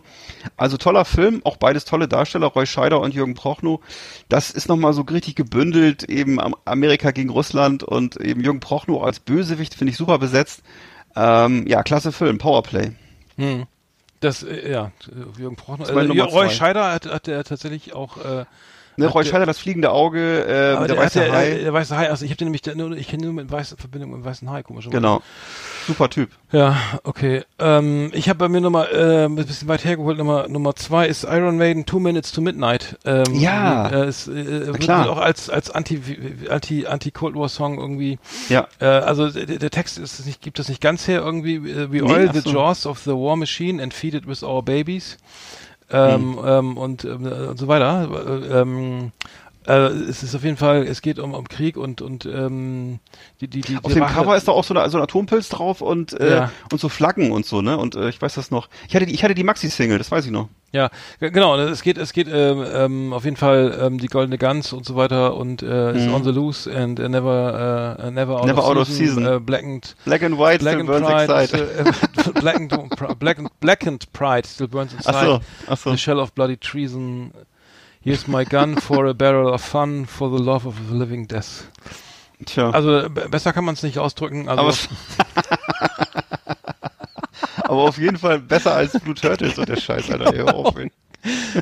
Also 0.56 0.76
toller 0.76 1.04
Film, 1.12 1.40
auch 1.44 1.56
beides 1.56 1.84
tolle 1.84 2.08
Darsteller, 2.08 2.46
Roy 2.48 2.66
Scheider 2.66 3.00
und 3.00 3.14
Jürgen 3.14 3.34
Prochnow. 3.34 3.80
Das 4.28 4.50
ist 4.50 4.68
nochmal 4.68 4.92
so 4.92 5.02
richtig 5.02 5.34
gebündelt, 5.36 6.04
eben 6.04 6.40
am- 6.40 6.56
Amerika 6.64 7.10
gegen 7.10 7.30
Russland 7.30 7.82
und 7.82 8.16
eben 8.16 8.40
Jürgen 8.42 8.60
Prochnow 8.60 9.02
als 9.02 9.20
Bösewicht, 9.20 9.74
finde 9.74 9.90
ich 9.92 9.96
super 9.96 10.18
besetzt. 10.18 10.62
Ähm, 11.14 11.66
ja, 11.66 11.82
klasse 11.82 12.10
Film, 12.12 12.38
Powerplay. 12.38 12.92
Hm. 13.36 13.66
Das, 14.20 14.42
äh, 14.42 14.70
ja, 14.70 14.92
Jürgen 15.38 15.56
Prochnow. 15.56 15.90
Nummer 15.90 16.24
Roy. 16.24 16.48
Scheider 16.48 16.92
hat, 16.92 17.06
hat 17.06 17.28
er 17.28 17.44
tatsächlich 17.44 17.92
auch, 17.92 18.16
äh, 18.18 18.44
Ne, 18.96 19.06
Roy 19.06 19.22
der- 19.24 19.30
Scheider, 19.30 19.46
das 19.46 19.58
fliegende 19.58 19.90
Auge, 19.90 20.42
äh, 20.44 20.46
der, 20.46 20.86
der, 20.86 20.96
weiße 20.98 21.20
der, 21.20 21.32
Hai. 21.32 21.48
der, 21.50 21.58
der 21.60 21.72
weiße 21.72 21.96
Hai, 21.96 22.10
also 22.10 22.24
ich 22.24 22.30
habe 22.30 22.36
den 22.38 22.46
nämlich, 22.52 23.00
ich 23.00 23.08
kenne 23.08 23.24
nur 23.24 23.32
mit 23.32 23.50
weißen 23.50 23.78
Verbindung 23.78 24.10
mit 24.10 24.20
dem 24.20 24.24
weißen 24.24 24.50
Hai, 24.50 24.62
komischerweise. 24.62 24.96
Genau. 25.00 25.22
Super 25.86 26.10
Typ. 26.10 26.30
Ja, 26.52 26.76
okay. 27.02 27.42
Ähm, 27.58 28.10
ich 28.14 28.28
habe 28.28 28.38
bei 28.38 28.48
mir 28.48 28.60
Nummer, 28.60 28.92
äh, 28.92 29.24
ein 29.24 29.34
bisschen 29.34 29.66
weit 29.68 29.84
hergeholt, 29.84 30.18
Nummer, 30.18 30.46
Nummer 30.46 30.76
zwei 30.76 31.06
ist 31.08 31.24
Iron 31.24 31.56
Maiden 31.56 31.86
Two 31.86 31.98
Minutes 31.98 32.30
to 32.32 32.40
Midnight. 32.40 32.98
Ähm, 33.04 33.24
Ja. 33.34 33.88
Äh, 33.88 34.08
ist, 34.08 34.28
äh, 34.28 34.66
wird 34.66 34.80
klar. 34.80 35.08
auch 35.10 35.18
als, 35.18 35.48
als 35.50 35.70
Anti, 35.70 36.00
Anti, 36.50 36.86
Anti-Cold 36.86 37.34
War 37.34 37.48
Song 37.48 37.78
irgendwie, 37.78 38.18
Ja. 38.48 38.68
äh, 38.80 38.84
also 38.84 39.30
der, 39.30 39.46
der 39.58 39.70
Text 39.70 39.98
ist 39.98 40.24
nicht, 40.26 40.40
gibt 40.42 40.58
das 40.58 40.68
nicht 40.68 40.80
ganz 40.80 41.08
her 41.08 41.20
irgendwie, 41.22 41.56
äh, 41.56 41.90
we 41.90 41.96
Nee, 41.96 42.02
oil 42.02 42.30
the 42.32 42.40
so. 42.40 42.50
jaws 42.50 42.86
of 42.86 42.98
the 43.00 43.10
war 43.12 43.36
machine 43.36 43.82
and 43.82 43.92
feed 43.94 44.14
it 44.14 44.28
with 44.28 44.42
our 44.44 44.62
babies. 44.62 45.16
Ähm, 45.92 46.38
Hm. 46.38 46.44
ähm, 46.46 46.76
und, 46.76 47.04
ähm, 47.04 47.26
und 47.26 47.58
so 47.58 47.68
weiter. 47.68 48.08
Äh, 48.26 48.60
ähm, 48.60 49.12
äh, 49.66 49.72
es 49.88 50.22
ist 50.22 50.34
auf 50.34 50.42
jeden 50.42 50.56
Fall, 50.56 50.84
es 50.86 51.02
geht 51.02 51.18
um, 51.18 51.34
um 51.34 51.46
Krieg 51.48 51.76
und, 51.76 52.02
und 52.02 52.26
ähm, 52.26 52.98
die, 53.40 53.46
die, 53.48 53.60
die, 53.60 53.76
Auf 53.82 53.92
dem 53.92 54.02
Rache- 54.02 54.14
Cover 54.14 54.36
ist 54.36 54.48
da 54.48 54.52
auch 54.52 54.64
so, 54.64 54.74
eine, 54.74 54.88
so 54.90 54.96
ein 54.98 55.02
Atompilz 55.04 55.50
drauf 55.50 55.80
und, 55.82 56.18
äh, 56.18 56.36
Ja. 56.36 56.50
und 56.72 56.80
so 56.80 56.88
Flaggen 56.88 57.30
und 57.30 57.46
so, 57.46 57.62
ne? 57.62 57.76
Und 57.78 57.94
äh, 57.94 58.08
ich 58.08 58.20
weiß 58.20 58.34
das 58.34 58.50
noch. 58.50 58.68
Ich 58.88 58.96
hatte 58.96 59.06
die, 59.06 59.14
ich 59.14 59.22
hatte 59.22 59.34
die 59.34 59.44
Maxi-Single, 59.44 59.98
das 59.98 60.10
weiß 60.10 60.24
ich 60.24 60.32
noch. 60.32 60.48
Ja, 60.74 60.88
genau. 61.20 61.56
Es 61.58 61.82
geht, 61.82 61.98
es 61.98 62.14
geht 62.14 62.28
ähm, 62.32 62.64
ähm, 62.72 63.12
auf 63.12 63.24
jeden 63.24 63.36
Fall 63.36 63.78
ähm, 63.78 63.98
die 63.98 64.06
goldene 64.06 64.38
Gans 64.38 64.72
und 64.72 64.86
so 64.86 64.96
weiter 64.96 65.36
und 65.36 65.62
äh, 65.62 65.92
is 65.94 66.06
Mhm. 66.06 66.14
on 66.14 66.24
the 66.24 66.30
loose 66.30 66.66
and 66.74 66.98
uh, 66.98 67.08
never, 67.08 67.98
uh, 68.02 68.10
never 68.10 68.36
out 68.40 68.46
Never 68.46 68.60
of 68.62 68.68
out 68.70 68.76
of 68.78 68.88
season. 68.88 69.18
season. 69.18 69.26
Äh, 69.26 69.38
blackened, 69.40 69.94
Black 70.06 70.22
and 70.22 70.38
White 70.38 70.60
black 70.60 70.74
still 70.74 70.80
and 70.80 70.86
burns 70.86 71.06
pride, 71.06 71.30
inside. 71.52 72.28
uh, 72.28 72.32
blackened, 72.40 73.18
blackened, 73.18 73.50
blackened 73.60 74.12
pride 74.14 74.46
still 74.46 74.66
burns 74.68 74.94
inside. 74.94 75.14
Ach 75.14 75.22
so, 75.24 75.40
ach 75.68 75.78
so. 75.78 75.90
The 75.90 75.98
shell 75.98 76.18
of 76.20 76.34
bloody 76.34 76.56
treason. 76.56 77.32
Here's 78.00 78.26
my 78.26 78.44
gun 78.44 78.76
for 78.80 79.06
a 79.06 79.12
barrel 79.14 79.52
of 79.52 79.60
fun 79.60 80.06
for 80.06 80.30
the 80.30 80.42
love 80.42 80.66
of 80.66 80.74
a 80.90 80.94
living 80.94 81.26
death. 81.28 81.68
Tja. 82.46 82.70
Also 82.70 83.08
besser 83.10 83.52
kann 83.52 83.64
man 83.64 83.74
es 83.74 83.82
nicht 83.84 83.98
ausdrücken. 83.98 84.48
Also 84.48 84.62
aber, 84.62 85.58
aber 87.72 87.82
auf 87.88 87.98
jeden 87.98 88.18
Fall 88.18 88.38
besser 88.38 88.74
als 88.74 88.92
Blue 89.00 89.14
Turtles 89.14 89.58
und 89.58 89.68
der 89.68 89.76
Scheiß, 89.76 90.10
Alter. 90.10 90.32
Ey, 90.32 90.38
hör 90.38 90.54
auf, 90.54 90.76
ey. 90.76 90.90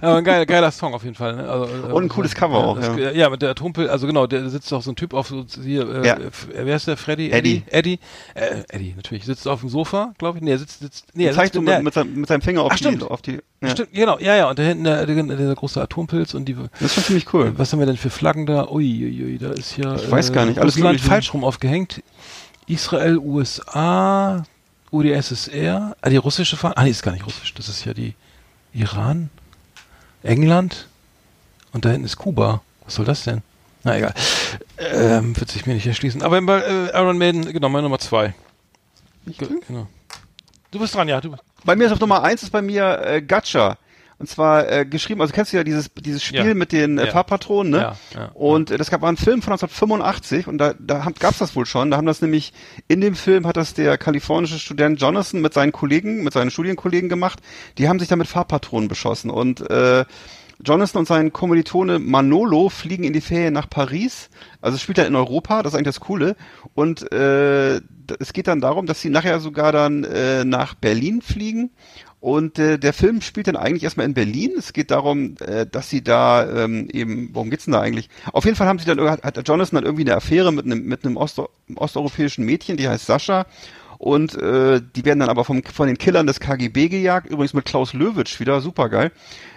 Aber 0.00 0.14
ein 0.16 0.24
geiler, 0.24 0.46
geiler 0.46 0.70
Song 0.70 0.94
auf 0.94 1.02
jeden 1.04 1.14
Fall. 1.16 1.36
Ne? 1.36 1.46
Also, 1.46 1.66
äh, 1.66 1.92
Und 1.92 2.04
ein 2.04 2.08
cooles 2.08 2.34
Cover 2.34 2.58
ja, 2.60 2.64
auch, 2.64 2.78
das- 2.80 2.96
ja. 2.96 3.10
ja. 3.10 3.28
mit 3.28 3.42
der 3.42 3.50
Atompil, 3.50 3.90
also 3.90 4.06
genau, 4.06 4.26
der 4.26 4.48
sitzt 4.48 4.72
auch 4.72 4.80
so 4.80 4.90
ein 4.90 4.96
Typ 4.96 5.12
auf 5.12 5.28
so 5.28 5.44
hier, 5.62 5.86
äh, 6.02 6.06
Ja. 6.06 6.16
f- 6.16 6.48
wer 6.50 6.74
ist 6.76 6.86
der? 6.86 6.96
Freddy? 6.96 7.30
Eddie. 7.30 7.62
Eddie? 7.66 7.98
Äh, 8.32 8.62
Eddie, 8.70 8.94
natürlich. 8.96 9.26
Sitzt 9.26 9.46
auf 9.46 9.60
dem 9.60 9.68
Sofa, 9.68 10.14
glaube 10.16 10.38
ich. 10.38 10.44
Nee, 10.44 10.52
er 10.52 10.58
sitzt, 10.58 10.80
sitzt, 10.80 11.08
nee, 11.12 11.26
er 11.26 11.34
Zeigt 11.34 11.52
sitzt 11.52 11.62
mit, 11.66 11.82
mit, 11.82 11.92
seinem, 11.92 12.14
mit 12.20 12.26
seinem 12.28 12.40
Finger 12.40 12.62
auf 12.62 12.72
Ach, 12.72 12.76
die, 12.78 12.84
stimmt. 12.84 13.02
auf 13.02 13.20
die. 13.20 13.38
Ja. 13.60 13.68
Stimmt, 13.68 13.92
genau, 13.92 14.18
ja, 14.18 14.34
ja, 14.34 14.48
und 14.48 14.58
da 14.58 14.62
hinten 14.62 14.84
der, 14.84 15.04
der, 15.04 15.22
der 15.24 15.54
große 15.54 15.78
Atompilz 15.82 16.32
und 16.32 16.46
die, 16.46 16.54
Das 16.54 16.80
ist 16.80 16.94
schon 16.94 17.04
ziemlich 17.04 17.34
cool. 17.34 17.52
was 17.58 17.70
haben 17.70 17.80
wir 17.80 17.86
denn 17.86 17.98
für 17.98 18.08
Flaggen 18.08 18.46
da? 18.46 18.66
Ui, 18.70 18.82
ui, 19.04 19.24
ui 19.32 19.38
da 19.38 19.50
ist 19.50 19.76
ja, 19.76 19.94
Ich 19.94 20.10
weiß 20.10 20.32
gar 20.32 20.46
nicht, 20.46 20.58
alles 20.58 20.76
Russland 20.76 21.02
falsch 21.02 21.34
rum 21.34 21.44
aufgehängt. 21.44 22.02
Israel, 22.66 23.18
USA, 23.18 24.44
UdSSR, 24.92 25.96
ah, 26.00 26.10
die 26.10 26.16
russische 26.16 26.56
Fahne, 26.56 26.76
ah, 26.76 26.84
nee, 26.84 26.90
ist 26.90 27.02
gar 27.02 27.12
nicht 27.12 27.26
russisch, 27.26 27.54
das 27.54 27.68
ist 27.68 27.84
ja 27.84 27.94
die 27.94 28.14
Iran, 28.72 29.30
England 30.22 30.88
und 31.72 31.84
da 31.84 31.90
hinten 31.90 32.06
ist 32.06 32.16
Kuba. 32.16 32.62
Was 32.84 32.96
soll 32.96 33.04
das 33.04 33.24
denn? 33.24 33.42
Na 33.84 33.96
egal. 33.96 34.14
Ähm, 34.78 35.38
wird 35.38 35.50
sich 35.50 35.66
mir 35.66 35.74
nicht 35.74 35.86
erschließen. 35.86 36.22
Aber 36.22 36.40
bei 36.42 36.60
äh, 36.60 36.98
Iron 36.98 37.18
Maiden, 37.18 37.50
genau, 37.52 37.68
meine 37.68 37.84
Nummer 37.84 37.98
zwei. 37.98 38.34
Ge 39.26 39.48
genau. 39.66 39.86
Du 40.70 40.78
bist 40.78 40.94
dran, 40.94 41.08
ja. 41.08 41.20
Du, 41.20 41.34
Bei 41.64 41.76
mir 41.76 41.86
ist 41.86 41.92
auf 41.92 42.00
Nummer 42.00 42.22
eins 42.22 42.42
ist 42.42 42.50
bei 42.50 42.62
mir 42.62 43.00
äh, 43.04 43.22
Gacha. 43.22 43.76
Und 44.20 44.28
zwar 44.28 44.70
äh, 44.70 44.84
geschrieben, 44.84 45.22
also 45.22 45.32
kennst 45.32 45.52
du 45.52 45.56
ja 45.56 45.64
dieses, 45.64 45.90
dieses 45.94 46.22
Spiel 46.22 46.48
Ja. 46.48 46.54
mit 46.54 46.72
den 46.72 46.98
äh, 46.98 47.06
Ja. 47.06 47.10
Farbpatronen, 47.10 47.72
ne? 47.72 47.78
Ja, 47.78 47.96
ja. 48.14 48.24
und 48.34 48.70
äh, 48.70 48.76
das 48.76 48.90
gab 48.90 49.00
war 49.00 49.08
ein 49.10 49.16
Film 49.16 49.40
von 49.40 49.54
1985 49.54 50.46
und 50.46 50.58
da, 50.58 50.74
da 50.78 51.04
haben- 51.06 51.14
gab's 51.18 51.38
das 51.38 51.56
wohl 51.56 51.64
schon. 51.64 51.90
Da 51.90 51.96
haben 51.96 52.04
das 52.06 52.20
nämlich, 52.20 52.52
in 52.86 53.00
dem 53.00 53.14
Film 53.14 53.46
hat 53.46 53.56
das 53.56 53.72
der 53.72 53.96
kalifornische 53.96 54.58
Student 54.58 55.00
Jonathan 55.00 55.40
mit 55.40 55.54
seinen 55.54 55.72
Kollegen, 55.72 56.22
mit 56.22 56.34
seinen 56.34 56.50
Studienkollegen 56.50 57.08
gemacht. 57.08 57.40
Die 57.78 57.88
haben 57.88 57.98
sich 57.98 58.08
da 58.08 58.16
mit 58.16 58.28
Farbpatronen 58.28 58.88
beschossen 58.88 59.30
und 59.30 59.68
äh, 59.70 60.04
Jonathan 60.62 60.98
und 61.00 61.08
sein 61.08 61.32
Kommilitone 61.32 61.98
Manolo 61.98 62.68
fliegen 62.68 63.04
in 63.04 63.14
die 63.14 63.22
Ferien 63.22 63.54
nach 63.54 63.70
Paris. 63.70 64.28
Also 64.60 64.76
spielt 64.76 64.98
dann 64.98 65.06
in 65.06 65.16
Europa, 65.16 65.62
das 65.62 65.72
ist 65.72 65.78
eigentlich 65.78 65.94
das 65.94 66.00
Coole. 66.00 66.36
Und 66.74 67.10
äh, 67.10 67.76
es 68.18 68.34
geht 68.34 68.46
dann 68.48 68.60
darum, 68.60 68.84
dass 68.84 69.00
sie 69.00 69.08
nachher 69.08 69.40
sogar 69.40 69.72
dann 69.72 70.04
äh, 70.04 70.44
nach 70.44 70.74
Berlin 70.74 71.22
fliegen. 71.22 71.70
Und 72.20 72.58
äh, 72.58 72.78
der 72.78 72.92
Film 72.92 73.22
spielt 73.22 73.46
dann 73.46 73.56
eigentlich 73.56 73.82
erstmal 73.82 74.04
in 74.04 74.12
Berlin. 74.12 74.52
Es 74.58 74.74
geht 74.74 74.90
darum, 74.90 75.36
äh, 75.40 75.66
dass 75.66 75.88
sie 75.88 76.04
da 76.04 76.64
ähm, 76.64 76.88
eben, 76.92 77.30
worum 77.32 77.48
geht's 77.48 77.64
denn 77.64 77.72
da 77.72 77.80
eigentlich? 77.80 78.10
Auf 78.32 78.44
jeden 78.44 78.56
Fall 78.56 78.66
haben 78.66 78.78
sie 78.78 78.84
dann 78.84 79.00
hat 79.00 79.24
hat 79.24 79.48
Jonathan 79.48 79.76
dann 79.76 79.84
irgendwie 79.84 80.04
eine 80.04 80.16
Affäre 80.16 80.52
mit 80.52 80.66
einem 80.66 80.84
mit 80.84 81.04
einem 81.04 81.16
Osto 81.16 81.48
osteuropäischen 81.76 82.44
Mädchen, 82.44 82.76
die 82.76 82.88
heißt 82.88 83.06
Sascha. 83.06 83.46
Und 83.96 84.34
äh, 84.34 84.80
die 84.96 85.04
werden 85.04 85.20
dann 85.20 85.28
aber 85.28 85.44
vom, 85.44 85.62
von 85.62 85.86
den 85.86 85.98
Killern 85.98 86.26
des 86.26 86.40
KGB 86.40 86.88
gejagt, 86.88 87.26
übrigens 87.26 87.52
mit 87.52 87.66
Klaus 87.66 87.92
Löwitsch 87.92 88.40
wieder, 88.40 88.62
supergeil. 88.62 89.12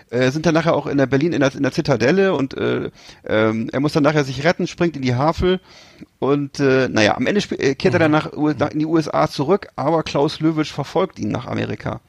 Äh, 0.10 0.32
sind 0.32 0.46
dann 0.46 0.54
nachher 0.54 0.76
auch 0.76 0.88
in 0.88 0.98
der 0.98 1.06
Berlin 1.08 1.34
in 1.34 1.40
der, 1.40 1.54
in 1.56 1.64
der 1.64 1.72
Zitadelle 1.72 2.34
und 2.34 2.56
äh, 2.56 2.90
ähm, 3.26 3.70
er 3.72 3.80
muss 3.80 3.94
dann 3.94 4.04
nachher 4.04 4.24
sich 4.24 4.44
retten, 4.44 4.68
springt 4.68 4.96
in 4.96 5.02
die 5.02 5.16
Havel 5.16 5.60
und 6.20 6.60
äh, 6.60 6.88
naja, 6.90 7.16
am 7.16 7.28
Ende 7.28 7.42
äh, 7.60 7.76
kehrt 7.76 7.94
er 7.96 8.00
dann 8.00 8.12
nach, 8.12 8.34
U- 8.34 8.52
nach 8.58 8.72
in 8.72 8.80
die 8.80 8.86
USA 8.86 9.28
zurück, 9.28 9.68
aber 9.76 10.04
Klaus 10.04 10.40
Löwitsch 10.40 10.72
verfolgt 10.72 11.20
ihn 11.20 11.30
nach 11.30 11.48
Amerika. 11.48 12.02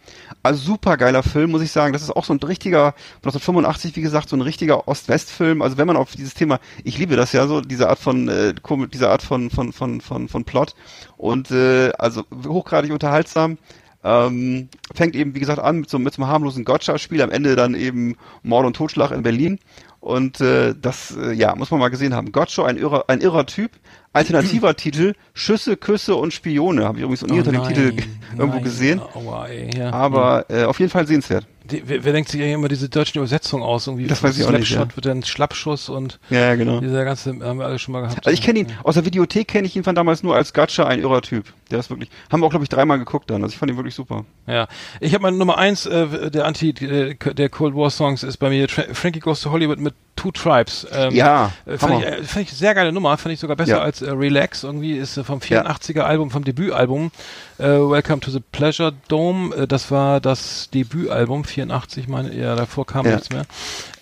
Also 0.43 0.61
super 0.61 0.97
geiler 0.97 1.23
Film, 1.23 1.51
muss 1.51 1.63
ich 1.63 1.73
sagen. 1.73 1.93
Das 1.93 2.03
ist 2.03 2.11
auch 2.11 2.25
so 2.25 2.33
ein 2.35 2.39
richtiger, 2.39 2.93
von 3.23 3.31
1985, 3.31 3.97
wie 3.97 4.03
gesagt, 4.03 4.29
so 4.29 4.37
ein 4.37 4.43
richtiger 4.43 4.87
Ost-West-Film. 4.89 5.63
Also 5.63 5.79
wenn 5.79 5.87
man 5.87 5.97
auf 5.97 6.13
dieses 6.13 6.35
Thema, 6.35 6.61
ich 6.85 6.99
liebe 6.99 7.17
das 7.17 7.33
ja 7.33 7.47
so, 7.47 7.61
diese 7.61 7.89
Art 7.89 7.99
von, 7.99 8.29
äh, 8.29 8.55
diese 8.93 9.09
Art 9.11 9.23
von, 9.23 9.51
von, 9.51 9.73
von, 9.73 10.01
von, 10.01 10.29
von 10.29 10.45
Plot. 10.45 10.75
Und 11.17 11.51
äh, 11.51 11.91
also 11.99 12.25
hochgradig 12.47 12.93
unterhaltsam. 12.93 13.59
Ähm, 14.05 14.69
fängt 14.95 15.17
eben, 15.17 15.35
wie 15.35 15.41
gesagt, 15.41 15.59
an 15.59 15.81
mit 15.81 15.89
so, 15.91 15.99
mit 15.99 16.13
so 16.13 16.23
einem 16.23 16.31
harmlosen 16.31 16.65
Gotcha-Spiel, 16.65 17.23
am 17.23 17.31
Ende 17.31 17.57
dann 17.57 17.75
eben 17.75 18.17
Mord 18.43 18.67
und 18.67 18.77
Totschlag 18.77 19.11
in 19.13 19.23
Berlin. 19.23 19.59
Und 20.01 20.43
äh, 20.43 20.75
das, 20.79 21.17
äh, 21.17 21.33
ja, 21.33 21.55
muss 21.57 21.71
man 21.71 21.81
mal 21.81 21.89
gesehen 21.89 22.15
haben. 22.15 22.31
Gotcha, 22.31 22.67
ein 22.67 22.77
irrer, 22.77 23.05
ein 23.09 23.23
irrer 23.23 23.47
Typ. 23.47 23.71
Alternativer 24.13 24.77
Titel, 24.77 25.15
Schüsse, 25.33 25.79
Küsse 25.79 26.15
und 26.17 26.35
Spione. 26.35 26.85
Habe 26.85 26.99
ich 26.99 27.03
übrigens 27.05 27.23
noch 27.23 27.31
nie 27.31 27.39
unter 27.39 27.53
dem 27.53 27.65
Titel 27.65 27.93
g- 27.93 28.05
irgendwo 28.33 28.57
nein. 28.57 28.65
gesehen. 28.65 29.01
Aua, 29.15 29.47
ey, 29.47 29.71
ja. 29.75 29.91
Aber 29.91 30.45
äh, 30.51 30.65
auf 30.65 30.79
jeden 30.79 30.91
Fall 30.91 31.07
sehenswert. 31.07 31.47
Die, 31.65 31.83
wer, 31.87 32.05
wer 32.05 32.13
denkt 32.13 32.29
sich 32.29 32.41
eigentlich 32.43 32.55
immer 32.55 32.69
diese 32.69 32.91
deutschen 32.91 33.19
Übersetzungen 33.19 33.63
aus? 33.63 33.87
Irgendwie 33.87 34.07
Das 34.07 34.23
weiß 34.23 34.39
ich 34.39 34.45
auch 34.45 34.51
nicht, 34.51 34.71
ja. 34.71 34.81
wird 34.95 35.07
dann 35.07 35.23
Schlappschuss 35.23 35.89
und 35.89 36.21
Ja, 36.29 36.41
ja, 36.41 36.55
genau. 36.57 36.81
dieser 36.81 37.05
ganze, 37.05 37.31
haben 37.41 37.59
wir 37.59 37.65
alle 37.65 37.79
schon 37.79 37.93
mal 37.93 38.03
gehabt. 38.03 38.27
Also 38.27 38.35
ich 38.35 38.43
kenne 38.43 38.61
ihn, 38.61 38.67
aus 38.83 38.95
der 38.95 39.07
Videothek 39.07 39.49
kenne 39.49 39.67
ich 39.67 39.75
ihn 39.75 39.83
von 39.83 39.95
damals 39.95 40.23
nur 40.23 40.35
als 40.37 40.53
Gacha, 40.53 40.87
ein 40.87 41.01
irrer 41.01 41.23
Typ. 41.23 41.47
Der 41.71 41.79
ist 41.79 41.89
wirklich, 41.89 42.11
haben 42.31 42.41
wir 42.41 42.47
auch, 42.47 42.51
glaube 42.51 42.65
ich, 42.65 42.69
dreimal 42.69 42.99
geguckt 42.99 43.31
dann. 43.31 43.43
Also 43.43 43.55
ich 43.55 43.59
fand 43.59 43.71
ihn 43.73 43.77
wirklich 43.79 43.95
super. 43.95 44.27
Ja, 44.47 44.69
ich 45.01 45.15
habe 45.15 45.23
meine 45.23 45.39
Nummer 45.39 45.57
eins 45.57 45.87
äh, 45.87 46.31
der 46.31 46.45
Anti 46.45 46.71
äh, 46.71 47.15
der 47.15 47.49
Cold 47.49 47.75
War 47.75 47.89
Songs 47.89 48.23
ist 48.23 48.37
bei 48.37 48.51
mir 48.51 48.69
Tra 48.69 48.83
Frankie 48.93 49.21
Goes 49.21 49.41
to 49.41 49.51
Hollywood 49.51 49.79
mit 49.79 49.95
Two 50.17 50.31
Tribes. 50.31 50.87
Ähm, 50.93 51.15
Ja, 51.15 51.51
äh, 51.67 51.77
fand 51.77 52.01
ich, 52.01 52.07
äh, 52.07 52.23
fand 52.23 52.45
ich 52.47 52.53
sehr 52.53 52.75
geile 52.75 52.93
Nummer, 52.93 53.17
fand 53.19 53.33
ich 53.33 53.41
sogar 53.41 53.57
besser 53.57 53.73
Ja. 53.77 53.81
als 53.83 54.01
äh, 54.03 54.11
Relax. 54.11 54.63
Irgendwie 54.65 54.93
ist 54.97 55.17
äh, 55.17 55.25
vom 55.25 55.41
84er 55.41 56.01
Album, 56.03 56.31
vom 56.31 56.45
Debütalbum 56.45 57.11
äh, 57.59 57.65
Welcome 57.65 58.21
to 58.21 58.31
the 58.31 58.41
Pleasure 58.53 58.93
Dome. 59.09 59.55
Äh, 59.55 59.67
das 59.67 59.91
war 59.91 60.21
das 60.21 60.71
Debütalbum 60.73 61.45
84, 61.45 62.09
meine 62.09 62.35
ja 62.35 62.55
davor 62.57 62.87
kam 62.87 63.07
Ja. 63.07 63.13
nichts 63.17 63.31
mehr. 63.31 63.45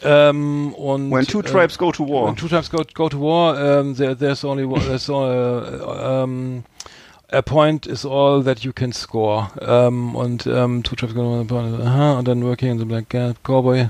Ähm, 0.04 0.74
und 0.74 1.10
When 1.10 1.26
two 1.26 1.42
tribes 1.42 1.78
go 1.78 1.92
to 1.92 2.06
war. 2.06 2.26
When 2.26 2.36
two 2.36 2.48
tribes 2.48 2.70
go, 2.70 2.82
go 2.94 3.08
to 3.08 3.20
war, 3.20 3.54
um, 3.80 3.94
there, 3.96 4.16
there's 4.16 4.44
only 4.44 4.64
one, 4.64 4.80
there's 4.86 5.08
uh, 5.08 6.22
um, 6.24 6.64
a 7.30 7.40
point 7.40 7.86
is 7.86 8.04
all 8.04 8.42
that 8.44 8.60
you 8.60 8.72
can 8.74 8.92
score. 8.92 9.48
Um, 9.60 10.14
und 10.14 10.46
um, 10.46 10.82
two 10.82 10.96
tribes 10.96 11.14
go 11.14 11.42
to 11.44 11.54
war, 11.54 11.64
aha, 11.86 12.18
und 12.18 12.28
dann 12.28 12.42
working 12.44 12.70
in 12.70 12.78
the 12.78 12.84
black 12.84 13.06
cowboy, 13.44 13.88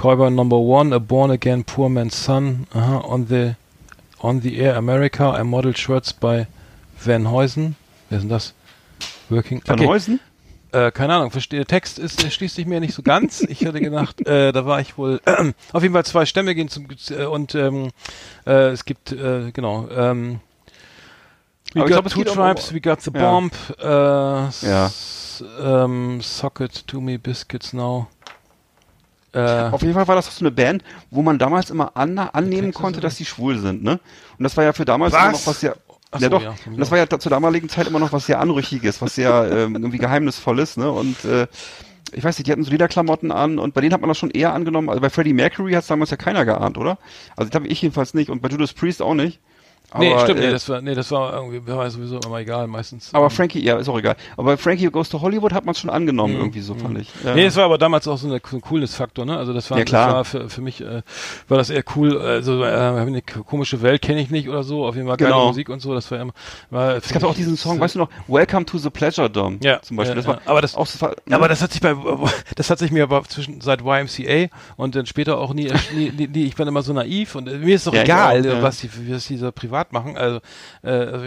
cowboy 0.00 0.30
number 0.30 0.56
one, 0.56 0.92
a 0.94 1.00
born 1.00 1.30
again 1.30 1.64
poor 1.64 1.88
man's 1.88 2.14
son, 2.16 2.66
aha, 2.74 3.00
on 3.04 3.26
the 3.28 3.56
on 4.20 4.40
the 4.40 4.58
air 4.60 4.76
America, 4.76 5.32
a 5.36 5.44
model 5.44 5.72
shirts 5.74 6.12
by 6.12 6.46
Van 7.04 7.26
Heusen. 7.30 7.76
Wer 8.08 8.18
ist 8.18 8.22
denn 8.22 8.28
das? 8.30 8.54
Working. 9.28 9.60
Van 9.66 9.80
Heusen? 9.86 10.20
Äh, 10.72 10.90
keine 10.90 11.14
Ahnung, 11.14 11.30
verstehe. 11.30 11.64
Text 11.64 11.98
ist, 11.98 12.22
äh, 12.24 12.30
schließt 12.30 12.56
sich 12.56 12.66
mir 12.66 12.80
nicht 12.80 12.94
so 12.94 13.02
ganz. 13.02 13.40
Ich 13.40 13.62
hätte 13.62 13.80
gedacht, 13.80 14.26
äh, 14.26 14.52
da 14.52 14.66
war 14.66 14.80
ich 14.80 14.98
wohl 14.98 15.20
auf 15.72 15.82
jeden 15.82 15.94
Fall 15.94 16.04
zwei 16.04 16.26
Stämme 16.26 16.54
gehen 16.54 16.68
zum 16.68 16.86
äh, 17.10 17.24
und 17.24 17.54
ähm, 17.54 17.90
äh, 18.46 18.68
es 18.68 18.84
gibt 18.84 19.12
äh, 19.12 19.50
genau. 19.52 19.88
Ähm, 19.90 20.40
we 21.74 21.80
Aber 21.80 21.90
ich 21.90 21.96
got 21.96 22.04
glaub, 22.04 22.08
two 22.12 22.24
tribes, 22.24 22.70
um- 22.70 22.76
we 22.76 22.80
got 22.80 23.00
the 23.02 23.10
Ja. 23.14 23.30
bomb. 23.30 23.52
Äh, 23.80 24.66
Ja. 24.66 24.90
ähm, 25.84 26.20
socket 26.20 26.86
to 26.86 27.00
me 27.00 27.18
biscuits 27.18 27.72
now. 27.72 28.08
Äh, 29.32 29.68
Auf 29.70 29.82
jeden 29.82 29.94
Fall 29.94 30.08
war 30.08 30.14
das 30.16 30.34
so 30.34 30.42
eine 30.42 30.50
Band, 30.50 30.82
wo 31.10 31.22
man 31.22 31.38
damals 31.38 31.70
immer 31.70 31.96
an, 31.96 32.18
annehmen 32.18 32.68
Texas, 32.68 32.82
konnte, 32.82 33.00
dass 33.00 33.16
die 33.16 33.24
schwul 33.24 33.58
sind, 33.58 33.82
ne? 33.82 34.00
Und 34.38 34.42
das 34.42 34.56
war 34.56 34.64
ja 34.64 34.72
für 34.72 34.84
damals 34.84 35.12
Was? 35.12 35.22
immer 35.22 35.32
noch 35.32 35.46
was 35.46 35.60
sehr, 35.60 35.76
Ach 36.10 36.20
ja 36.20 36.26
so, 36.26 36.30
doch, 36.30 36.42
ja, 36.42 36.54
und 36.66 36.78
das 36.78 36.90
war 36.90 36.98
ja 36.98 37.06
zur 37.06 37.30
damaligen 37.30 37.68
Zeit 37.68 37.86
immer 37.86 37.98
noch 37.98 38.12
was 38.12 38.26
sehr 38.26 38.40
Anrüchiges, 38.40 39.02
was 39.02 39.14
sehr 39.14 39.50
ähm, 39.52 39.74
irgendwie 39.74 39.98
Geheimnisvolles, 39.98 40.78
ne? 40.78 40.90
Und 40.90 41.24
äh, 41.26 41.46
ich 42.12 42.24
weiß 42.24 42.38
nicht, 42.38 42.46
die 42.46 42.52
hatten 42.52 42.64
so 42.64 42.70
Lederklamotten 42.70 43.30
an 43.30 43.58
und 43.58 43.74
bei 43.74 43.82
denen 43.82 43.92
hat 43.92 44.00
man 44.00 44.08
das 44.08 44.16
schon 44.16 44.30
eher 44.30 44.54
angenommen. 44.54 44.88
Also 44.88 45.00
bei 45.02 45.10
Freddie 45.10 45.34
Mercury 45.34 45.72
hat 45.72 45.82
es 45.82 45.88
damals 45.88 46.10
ja 46.10 46.16
keiner 46.16 46.46
geahnt, 46.46 46.78
oder? 46.78 46.98
Also 47.36 47.50
das 47.50 47.54
habe 47.54 47.68
ich 47.68 47.82
jedenfalls 47.82 48.14
nicht 48.14 48.30
und 48.30 48.40
bei 48.40 48.48
Judas 48.48 48.72
Priest 48.72 49.02
auch 49.02 49.14
nicht. 49.14 49.40
Nee, 49.98 50.12
Aber, 50.12 50.20
stimmt, 50.22 50.40
nee, 50.40 50.46
äh, 50.46 50.50
das 50.50 50.68
war, 50.68 50.80
nee, 50.82 50.94
das 50.94 51.10
war 51.10 51.32
irgendwie, 51.34 51.66
war 51.66 51.88
sowieso 51.90 52.18
immer 52.20 52.38
egal, 52.38 52.66
meistens. 52.66 53.08
aber 53.14 53.24
Ähm, 53.26 53.30
Frankie, 53.30 53.62
ja, 53.64 53.76
ist 53.78 53.88
auch 53.88 53.98
egal. 53.98 54.16
Aber 54.36 54.58
Frankie 54.58 54.86
Goes 54.90 55.08
to 55.08 55.20
Hollywood 55.20 55.52
hat 55.52 55.64
man 55.64 55.72
es 55.72 55.78
schon 55.80 55.90
angenommen, 55.90 56.34
Mhm, 56.34 56.40
irgendwie 56.40 56.60
so, 56.60 56.74
fand 56.74 56.98
ich. 56.98 57.08
Ja. 57.24 57.34
Nee, 57.34 57.46
es 57.46 57.56
war 57.56 57.64
aber 57.64 57.78
damals 57.78 58.06
auch 58.08 58.18
so, 58.18 58.26
eine, 58.28 58.40
so 58.48 58.56
ein 58.56 58.60
Coolness-Faktor, 58.60 59.24
ne? 59.24 59.36
Also 59.38 59.52
das 59.52 59.70
war, 59.70 59.78
Ja, 59.78 59.84
klar. 59.84 60.06
Das 60.06 60.14
war 60.14 60.24
für, 60.24 60.50
für 60.50 60.60
mich 60.60 60.80
äh, 60.80 61.02
war 61.48 61.58
das 61.58 61.70
eher 61.70 61.82
cool. 61.96 62.18
Also 62.20 62.62
äh, 62.62 62.66
eine 62.68 63.22
komische 63.22 63.80
Welt 63.82 64.02
kenne 64.02 64.20
ich 64.20 64.30
nicht 64.30 64.48
oder 64.48 64.62
so. 64.62 64.84
Auf 64.86 64.94
jeden 64.96 65.08
Fall 65.08 65.16
geile 65.16 65.30
Genau. 65.32 65.46
Musik 65.48 65.68
und 65.68 65.80
so. 65.80 65.94
Das 65.94 66.10
war 66.10 66.20
immer. 66.20 66.32
War 66.70 66.96
es 66.96 67.08
gab 67.08 67.22
auch 67.24 67.34
diesen 67.34 67.56
Song, 67.56 67.80
weißt 67.80 67.94
du 67.94 68.00
noch, 68.00 68.08
Welcome 68.26 68.66
to 68.66 68.78
the 68.78 68.90
Pleasure 68.90 69.28
Dome, 69.30 69.58
Ja, 69.62 69.80
zum 69.82 69.96
Beispiel. 69.96 70.10
ja, 70.10 70.14
das 70.16 70.26
war. 70.26 70.40
Aber 70.44 70.60
das- 70.60 70.74
auch, 70.74 70.86
war, 71.00 71.14
Aber 71.30 71.48
das 71.48 71.62
hat 71.62 71.72
sich 71.72 71.80
bei, 71.80 71.94
das 72.56 72.68
hat 72.70 72.78
sich 72.78 72.90
mir 72.90 73.04
aber 73.04 73.22
zwischen 73.24 73.60
seit 73.60 73.80
YMCA 73.82 74.48
und 74.76 74.94
dann 74.94 75.06
später 75.06 75.38
auch 75.38 75.54
nie, 75.54 75.72
nie, 75.94 76.10
nie, 76.10 76.26
nie 76.28 76.44
ich 76.44 76.54
bin 76.56 76.68
immer 76.68 76.82
so 76.82 76.92
naiv 76.92 77.34
und 77.34 77.46
mir 77.46 77.74
ist 77.74 77.86
doch 77.86 77.94
egal, 77.94 78.62
was 78.62 78.78
die, 78.78 78.90
was 79.12 79.26
die 79.26 79.36
so 79.36 79.50
privat 79.78 79.92
machen. 79.92 80.16
Also, 80.16 80.40
äh, 80.82 80.88
also 80.88 81.26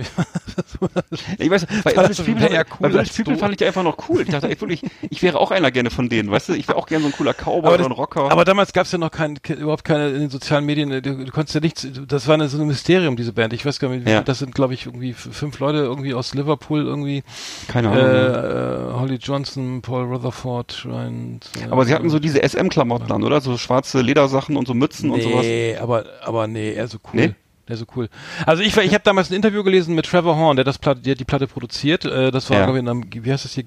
Ich 1.38 1.50
weiß, 1.50 1.66
bei 1.84 1.92
Village 1.92 2.24
People, 2.24 2.52
ja 2.54 2.64
bei 2.64 2.70
cool 2.72 2.90
Village 2.90 3.00
als 3.00 3.14
People 3.16 3.38
fand 3.38 3.52
ich 3.54 3.58
die 3.58 3.66
einfach 3.66 3.84
noch 3.84 3.98
cool. 4.10 4.22
Ich 4.22 4.30
dachte 4.30 4.50
ey, 4.50 4.60
wirklich, 4.60 4.82
ich 5.10 5.22
wäre 5.24 5.40
auch 5.40 5.52
einer 5.52 5.72
gerne 5.72 5.90
von 5.90 6.10
denen, 6.10 6.32
weißt 6.32 6.50
du? 6.50 6.54
Ich 6.54 6.68
wäre 6.68 6.78
auch 6.78 6.86
gerne 6.88 7.04
so 7.04 7.10
ein 7.10 7.14
cooler 7.14 7.34
Cowboy 7.34 7.60
aber, 7.68 7.74
oder 7.76 7.86
ein 7.86 7.92
Rocker. 7.92 8.32
aber 8.32 8.46
damals 8.46 8.74
gab 8.74 8.86
es 8.86 8.92
ja 8.92 8.98
noch 8.98 9.12
kein, 9.12 9.42
ke- 9.42 9.54
überhaupt 9.54 9.84
keine 9.84 10.10
in 10.10 10.20
den 10.22 10.30
sozialen 10.30 10.66
Medien. 10.66 10.92
äh, 10.92 11.02
Du, 11.02 11.16
du 11.26 11.32
konntest 11.32 11.56
ja 11.56 11.62
nichts. 11.62 11.88
Das 12.08 12.28
war 12.28 12.36
eine, 12.36 12.48
so 12.48 12.60
ein 12.62 12.68
Mysterium 12.68 13.16
diese 13.16 13.34
Band. 13.34 13.54
Ich 13.54 13.66
weiß 13.66 13.80
gar 13.80 13.90
nicht. 13.90 14.06
wie- 14.06 14.10
Ja. 14.12 14.22
Das 14.22 14.40
sind 14.40 14.54
glaube 14.54 14.74
ich 14.74 14.86
irgendwie 14.86 15.14
fünf 15.14 15.60
Leute 15.60 15.80
irgendwie 15.80 16.14
aus 16.14 16.34
Liverpool 16.34 16.82
irgendwie. 16.86 17.24
Keine 17.68 17.88
Äh, 17.88 17.92
Ahnung. 17.92 18.04
ne? 18.04 18.90
äh, 18.92 19.00
Holly 19.00 19.16
Johnson, 19.16 19.82
Paul 19.82 20.04
Rutherford, 20.06 20.86
Ryan. 20.86 21.40
Äh, 21.60 21.72
aber 21.72 21.86
sie 21.86 21.94
hatten 21.94 22.10
so 22.10 22.20
diese 22.20 22.42
SM-Klamotten 22.48 23.12
an, 23.12 23.24
oder? 23.24 23.42
So 23.42 23.58
schwarze 23.58 24.02
Ledersachen 24.02 24.58
und 24.58 24.68
so 24.68 24.74
Mützen 24.74 25.10
und 25.12 25.22
sowas. 25.22 25.42
Nee, 25.46 25.78
aber 25.80 26.06
aber 26.24 26.48
nee, 26.48 26.74
eher 26.74 26.88
so 26.88 26.98
cool. 27.14 27.20
Nee? 27.28 27.34
Der 27.72 27.78
so 27.78 27.86
cool. 27.96 28.10
Also 28.46 28.62
ich 28.64 28.76
ich 28.76 28.94
habe 28.94 29.04
damals 29.06 29.32
ein 29.32 29.34
Interview 29.34 29.64
gelesen 29.64 29.96
mit 29.96 30.06
Trevor 30.06 30.36
Horn, 30.36 30.58
der 30.58 30.66
das 30.66 30.78
Platte, 30.78 31.00
der 31.00 31.16
die 31.16 31.24
Platte 31.24 31.48
produziert. 31.48 32.04
Äh, 32.04 32.30
das 32.30 32.50
war 32.50 32.58
Ja. 32.58 32.66
glaube 32.66 32.80
ich 32.80 32.84
in 32.84 32.90
einem, 32.90 33.06
wie 33.10 33.32
heißt 33.32 33.46
das 33.46 33.54
hier? 33.54 33.64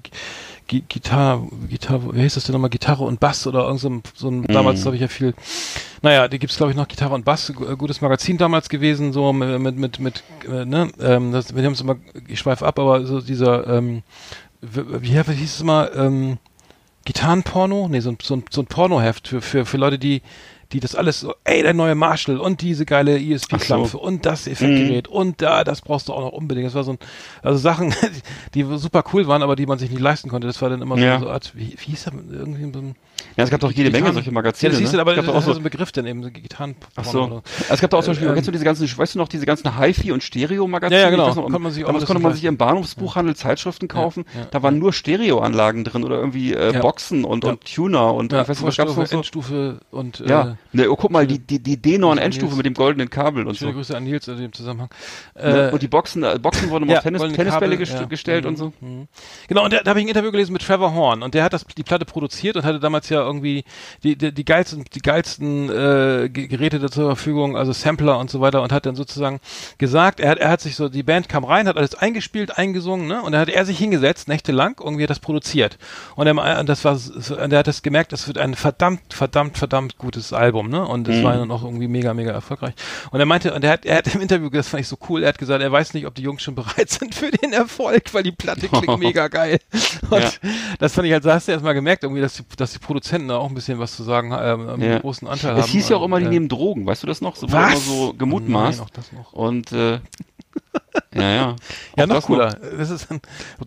Gi 0.67 0.83
Gitarre, 0.87 1.47
Gitarre, 1.67 2.15
wie 2.15 2.21
heißt 2.21 2.37
das 2.37 2.43
denn 2.43 2.53
nochmal? 2.53 2.69
Gitarre 2.69 3.03
und 3.03 3.19
Bass 3.19 3.47
oder 3.47 3.63
irgend 3.65 3.79
so 3.79 3.89
ein, 3.89 4.03
so 4.13 4.29
ein 4.29 4.43
damals 4.43 4.85
habe 4.85 4.95
ich 4.95 5.01
ja 5.01 5.07
viel, 5.07 5.33
naja, 6.03 6.27
die 6.27 6.37
gibt's 6.37 6.57
glaube 6.57 6.71
ich 6.71 6.77
noch 6.77 6.87
Gitarre 6.87 7.15
und 7.15 7.25
Bass, 7.25 7.49
äh, 7.49 7.75
gutes 7.75 8.01
Magazin 8.01 8.37
damals 8.37 8.69
gewesen, 8.69 9.11
so 9.11 9.33
mit, 9.33 9.59
mit, 9.59 9.77
mit, 9.77 9.99
mit 9.99 10.23
äh, 10.47 10.65
ne, 10.65 10.91
ähm, 11.01 11.31
das, 11.31 11.55
wir 11.55 11.63
haben 11.63 11.73
es 11.73 11.81
immer, 11.81 11.95
ich 12.27 12.37
schweife 12.37 12.63
ab, 12.63 12.77
aber 12.77 13.07
so 13.07 13.21
dieser, 13.21 13.65
ähm, 13.65 14.03
wie, 14.61 14.83
wie 15.01 15.27
wie 15.27 15.33
hieß 15.33 15.55
es 15.55 15.63
mal, 15.63 15.91
ähm, 15.95 16.37
Gitarrenporno? 17.05 17.87
Nee, 17.87 18.01
so 18.01 18.11
ein, 18.11 18.17
so 18.21 18.35
ein, 18.35 18.43
so 18.51 18.61
ein 18.61 18.67
Pornoheft 18.67 19.27
für, 19.27 19.41
für, 19.41 19.65
für 19.65 19.77
Leute, 19.77 19.97
die, 19.97 20.21
die 20.71 20.79
das 20.79 20.95
alles 20.95 21.19
so, 21.19 21.33
ey, 21.43 21.61
der 21.61 21.73
neue 21.73 21.95
Marshall 21.95 22.37
und 22.39 22.61
diese 22.61 22.85
geile 22.85 23.17
ESP-Klampfe 23.19 23.97
und 23.97 24.25
das 24.25 24.47
Effektgerät 24.47 25.07
und 25.07 25.41
da, 25.41 25.63
das 25.63 25.81
brauchst 25.81 26.07
du 26.09 26.13
auch 26.13 26.21
noch 26.21 26.31
unbedingt. 26.33 26.67
Das 26.67 26.73
war 26.75 26.83
so 26.83 26.91
ein, 26.93 26.99
also 27.43 27.57
Sachen, 27.59 27.93
die 28.53 28.63
super 28.77 29.03
cool 29.13 29.27
waren, 29.27 29.43
aber 29.43 29.55
die 29.55 29.65
man 29.65 29.77
sich 29.79 29.89
nicht 29.91 29.99
leisten 30.01 30.29
konnte. 30.29 30.47
Das 30.47 30.61
war 30.61 30.69
dann 30.69 30.81
immer 30.81 30.95
so, 30.97 31.03
Ja. 31.03 31.19
so 31.19 31.25
eine 31.25 31.33
Art, 31.33 31.51
wie, 31.55 31.75
wie 31.77 31.91
hieß 31.91 32.05
das? 32.05 32.13
Irgendwie 32.31 32.71
so 32.73 32.79
ein 32.79 32.95
Ja, 33.37 33.43
es 33.43 33.49
gab 33.49 33.59
doch 33.59 33.71
jede 33.71 33.89
Menge 33.89 34.03
Gitarren- 34.05 34.13
solche 34.13 34.31
Magazine. 34.31 34.71
Ja, 34.73 34.79
das 34.79 34.79
hieß 34.79 34.93
ne? 34.93 35.01
aber 35.01 35.11
es 35.11 35.17
das 35.17 35.25
gab 35.25 35.35
ist 35.35 35.41
auch 35.41 35.51
so 35.53 35.57
ein 35.57 35.63
Begriff 35.63 35.91
dann 35.91 36.05
eben, 36.05 36.23
so 36.23 36.31
Gitarren. 36.31 36.75
Ach 36.95 37.03
so. 37.03 37.41
Es 37.69 37.81
gab 37.81 37.89
da 37.89 37.97
auch 37.97 38.03
zum 38.03 38.11
Beispiel, 38.11 38.27
Ähm, 38.29 38.33
kennst 38.33 38.47
du 38.47 38.51
diese 38.51 38.63
ganzen, 38.65 38.97
weißt 38.97 39.15
du 39.15 39.19
noch, 39.19 39.27
diese 39.27 39.45
ganzen 39.45 39.75
Hi-Fi 39.75 40.11
und 40.13 40.23
Stereo-Magazine? 40.23 40.99
Ja, 41.01 41.05
ja, 41.07 41.09
genau. 41.11 41.27
Noch, 41.27 41.35
Konnte 41.35 41.59
man 41.59 41.71
sich 41.71 41.83
damals 41.83 42.05
konnte 42.05 42.21
man 42.21 42.33
sich 42.33 42.43
im 42.45 42.57
Bahnhofsbuchhandel 42.57 43.35
Zeitschriften 43.35 43.87
kaufen. 43.87 44.25
ja, 44.35 44.45
da 44.51 44.63
waren 44.63 44.79
nur 44.79 44.93
Stereoanlagen 44.93 45.83
drin 45.83 46.03
oder 46.03 46.17
irgendwie 46.17 46.53
äh, 46.53 46.73
Ja. 46.73 46.79
Boxen 46.79 47.25
und, 47.25 47.43
Ja. 47.43 47.51
und 47.51 47.65
Tuner 47.65 48.13
und 48.13 48.31
ja, 48.31 48.41
ich 48.43 48.49
weiß 48.49 48.59
nicht, 48.59 48.67
was 48.67 48.77
gab's 48.77 48.95
noch 48.95 49.05
so? 49.05 49.15
Endstufe 49.17 49.79
und 49.91 50.21
äh, 50.21 50.29
Ja, 50.29 50.57
ne, 50.71 50.89
oh, 50.89 50.95
guck 50.95 51.11
mal, 51.11 51.27
die, 51.27 51.39
die, 51.39 51.59
die 51.59 51.77
D9 51.77 51.99
Grüße 51.99 52.11
an 52.11 52.17
Endstufe 52.17 52.45
Nils. 52.47 52.57
mit 52.57 52.65
dem 52.65 52.73
goldenen 52.73 53.09
Kabel 53.09 53.45
und 53.47 53.57
schöne 53.57 53.71
so. 53.71 53.77
Grüße 53.77 53.97
an 53.97 54.03
Nils 54.05 54.27
in 54.27 54.37
dem 54.37 54.53
Zusammenhang. 54.53 54.89
Ne? 55.35 55.69
Äh, 55.69 55.71
Und 55.73 55.81
die 55.81 55.87
Boxen, 55.87 56.23
äh, 56.23 56.39
Boxen 56.41 56.69
wurden 56.69 56.89
auf 56.89 57.01
Tennisbälle 57.03 57.75
ja. 57.83 58.05
gestellt 58.05 58.43
Mhm, 58.45 58.49
und 58.49 58.57
so. 58.57 58.73
mhm. 58.81 59.07
Genau, 59.47 59.63
und 59.65 59.73
da, 59.73 59.79
habe 59.85 59.99
ich 59.99 60.05
ein 60.05 60.09
Interview 60.09 60.31
gelesen 60.31 60.53
mit 60.53 60.61
Trevor 60.61 60.93
Horn 60.93 61.21
und 61.23 61.33
der 61.33 61.43
hat 61.43 61.53
die 61.77 61.83
Platte 61.83 62.05
produziert 62.05 62.55
und 62.55 62.63
hatte 62.63 62.79
damals 62.79 63.04
ja 63.09 63.21
irgendwie 63.25 63.63
die 64.03 64.15
die, 64.17 64.33
die 64.33 64.45
geilsten 64.45 64.83
die 64.93 64.99
geilsten 65.01 65.69
äh, 65.69 66.29
Ge- 66.29 66.47
Geräte 66.47 66.79
da 66.79 66.89
zur 66.89 67.05
Verfügung, 67.07 67.55
also 67.57 67.71
Sampler 67.73 68.17
und 68.19 68.29
so 68.29 68.41
weiter 68.41 68.61
und 68.61 68.71
hat 68.71 68.85
dann 68.85 68.95
sozusagen 68.95 69.39
gesagt, 69.77 70.19
er 70.19 70.29
hat 70.31 70.37
er 70.39 70.49
hat 70.49 70.61
sich 70.61 70.75
so 70.75 70.89
die 70.89 71.03
Band 71.03 71.29
kam 71.29 71.43
rein, 71.43 71.67
hat 71.67 71.77
alles 71.77 71.95
eingespielt, 71.95 72.57
eingesungen, 72.57 73.07
ne? 73.07 73.21
Und 73.21 73.31
dann 73.33 73.41
hat 73.41 73.49
er 73.49 73.65
sich 73.65 73.77
hingesetzt 73.77 74.27
nächtelang 74.27 74.75
irgendwie 74.79 75.03
hat 75.03 75.09
das 75.09 75.19
produziert. 75.19 75.77
Und 76.15 76.27
er, 76.27 76.59
und 76.59 76.69
das 76.69 76.83
war 76.85 76.95
so- 76.95 77.37
und 77.37 77.51
er 77.53 77.59
hat 77.59 77.67
das 77.67 77.81
gemerkt, 77.81 78.11
das 78.11 78.27
wird 78.27 78.37
ein 78.37 78.53
verdammt 78.55 79.13
verdammt 79.13 79.57
verdammt 79.57 79.97
gutes 79.97 80.33
Album, 80.33 80.69
ne? 80.69 80.85
Und 80.85 81.07
es 81.07 81.23
war 81.23 81.35
dann 81.37 81.51
auch 81.51 81.63
irgendwie 81.63 81.87
mega 81.87 82.13
mega 82.13 82.31
erfolgreich. 82.31 82.73
Und 83.11 83.19
er 83.19 83.25
meinte 83.25 83.53
und 83.53 83.63
er 83.63 83.71
hat 83.71 83.85
er 83.85 83.97
hat 83.97 84.13
im 84.13 84.21
Interview, 84.21 84.49
das 84.49 84.67
fand 84.69 84.81
ich 84.81 84.87
so 84.87 84.97
cool, 85.09 85.23
er 85.23 85.29
hat 85.29 85.37
gesagt, 85.37 85.61
er 85.61 85.71
weiß 85.71 85.93
nicht, 85.93 86.05
ob 86.07 86.15
die 86.15 86.21
Jungs 86.23 86.41
schon 86.43 86.55
bereit 86.55 86.89
sind 86.89 87.13
für 87.15 87.31
den 87.31 87.53
Erfolg, 87.53 88.13
weil 88.13 88.23
die 88.23 88.31
Platte 88.31 88.67
klingt 88.67 88.99
mega 88.99 89.27
geil. 89.27 89.59
Und 90.09 90.21
Ja. 90.21 90.29
das 90.79 90.93
fand 90.93 91.07
ich 91.07 91.13
halt, 91.13 91.25
da 91.25 91.33
hast 91.35 91.47
du 91.47 91.51
erst 91.51 91.63
mal 91.63 91.73
gemerkt, 91.73 92.03
irgendwie, 92.03 92.21
dass 92.21 92.35
die, 92.35 92.43
dass 92.57 92.73
die 92.73 92.79
Produzenten 92.95 93.27
da 93.27 93.37
auch 93.37 93.49
ein 93.49 93.53
bisschen 93.55 93.77
was 93.77 93.93
zu 93.95 94.03
sagen, 94.03 94.31
ähm, 94.31 94.69
einen 94.69 94.81
Ja. 94.81 94.99
großen 94.99 95.27
Anteil 95.27 95.51
haben. 95.51 95.59
Es 95.59 95.67
hieß 95.67 95.89
ja 95.89 95.97
auch 95.97 96.03
immer, 96.05 96.19
die 96.19 96.27
Äh, 96.27 96.29
nehmen 96.29 96.47
Drogen, 96.47 96.85
weißt 96.85 97.03
du 97.03 97.07
das 97.07 97.19
noch? 97.19 97.35
So, 97.35 97.51
Was? 97.51 97.71
Immer 97.73 97.77
so 97.81 98.13
gemutmaßt. 98.13 98.79
Nein, 98.79 98.87
auch 98.87 98.89
das 98.89 99.11
noch. 99.11 99.33
Und 99.33 99.71
äh, 99.73 99.99
ja, 101.13 101.21
ja. 101.21 101.55
Ja, 101.97 102.07
noch 102.07 102.15
das 102.15 102.25
cooler. 102.25 102.53
Das 102.77 102.89
ist 102.89 103.11
ein, 103.11 103.19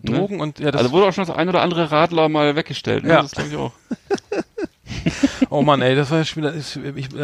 Drogen 0.03 0.39
und 0.39 0.57
ja, 0.57 0.71
das, 0.71 0.81
Also 0.81 0.91
wurde 0.91 1.05
auch 1.07 1.13
schon 1.13 1.27
das 1.27 1.35
ein 1.35 1.47
oder 1.47 1.61
andere 1.61 1.91
Radler 1.91 2.27
mal 2.27 2.55
weggestellt. 2.55 3.03
Ne? 3.03 3.09
Ja. 3.11 3.21
Das 3.21 3.31
glaube 3.33 3.49
ich 3.49 3.55
auch. 3.55 3.71
oh 5.51 5.61
Mann, 5.61 5.81
ey, 5.83 5.95
das 5.95 6.09
war 6.09 6.17
ja 6.17 6.25
schon 6.25 6.41
wieder, 6.43 6.53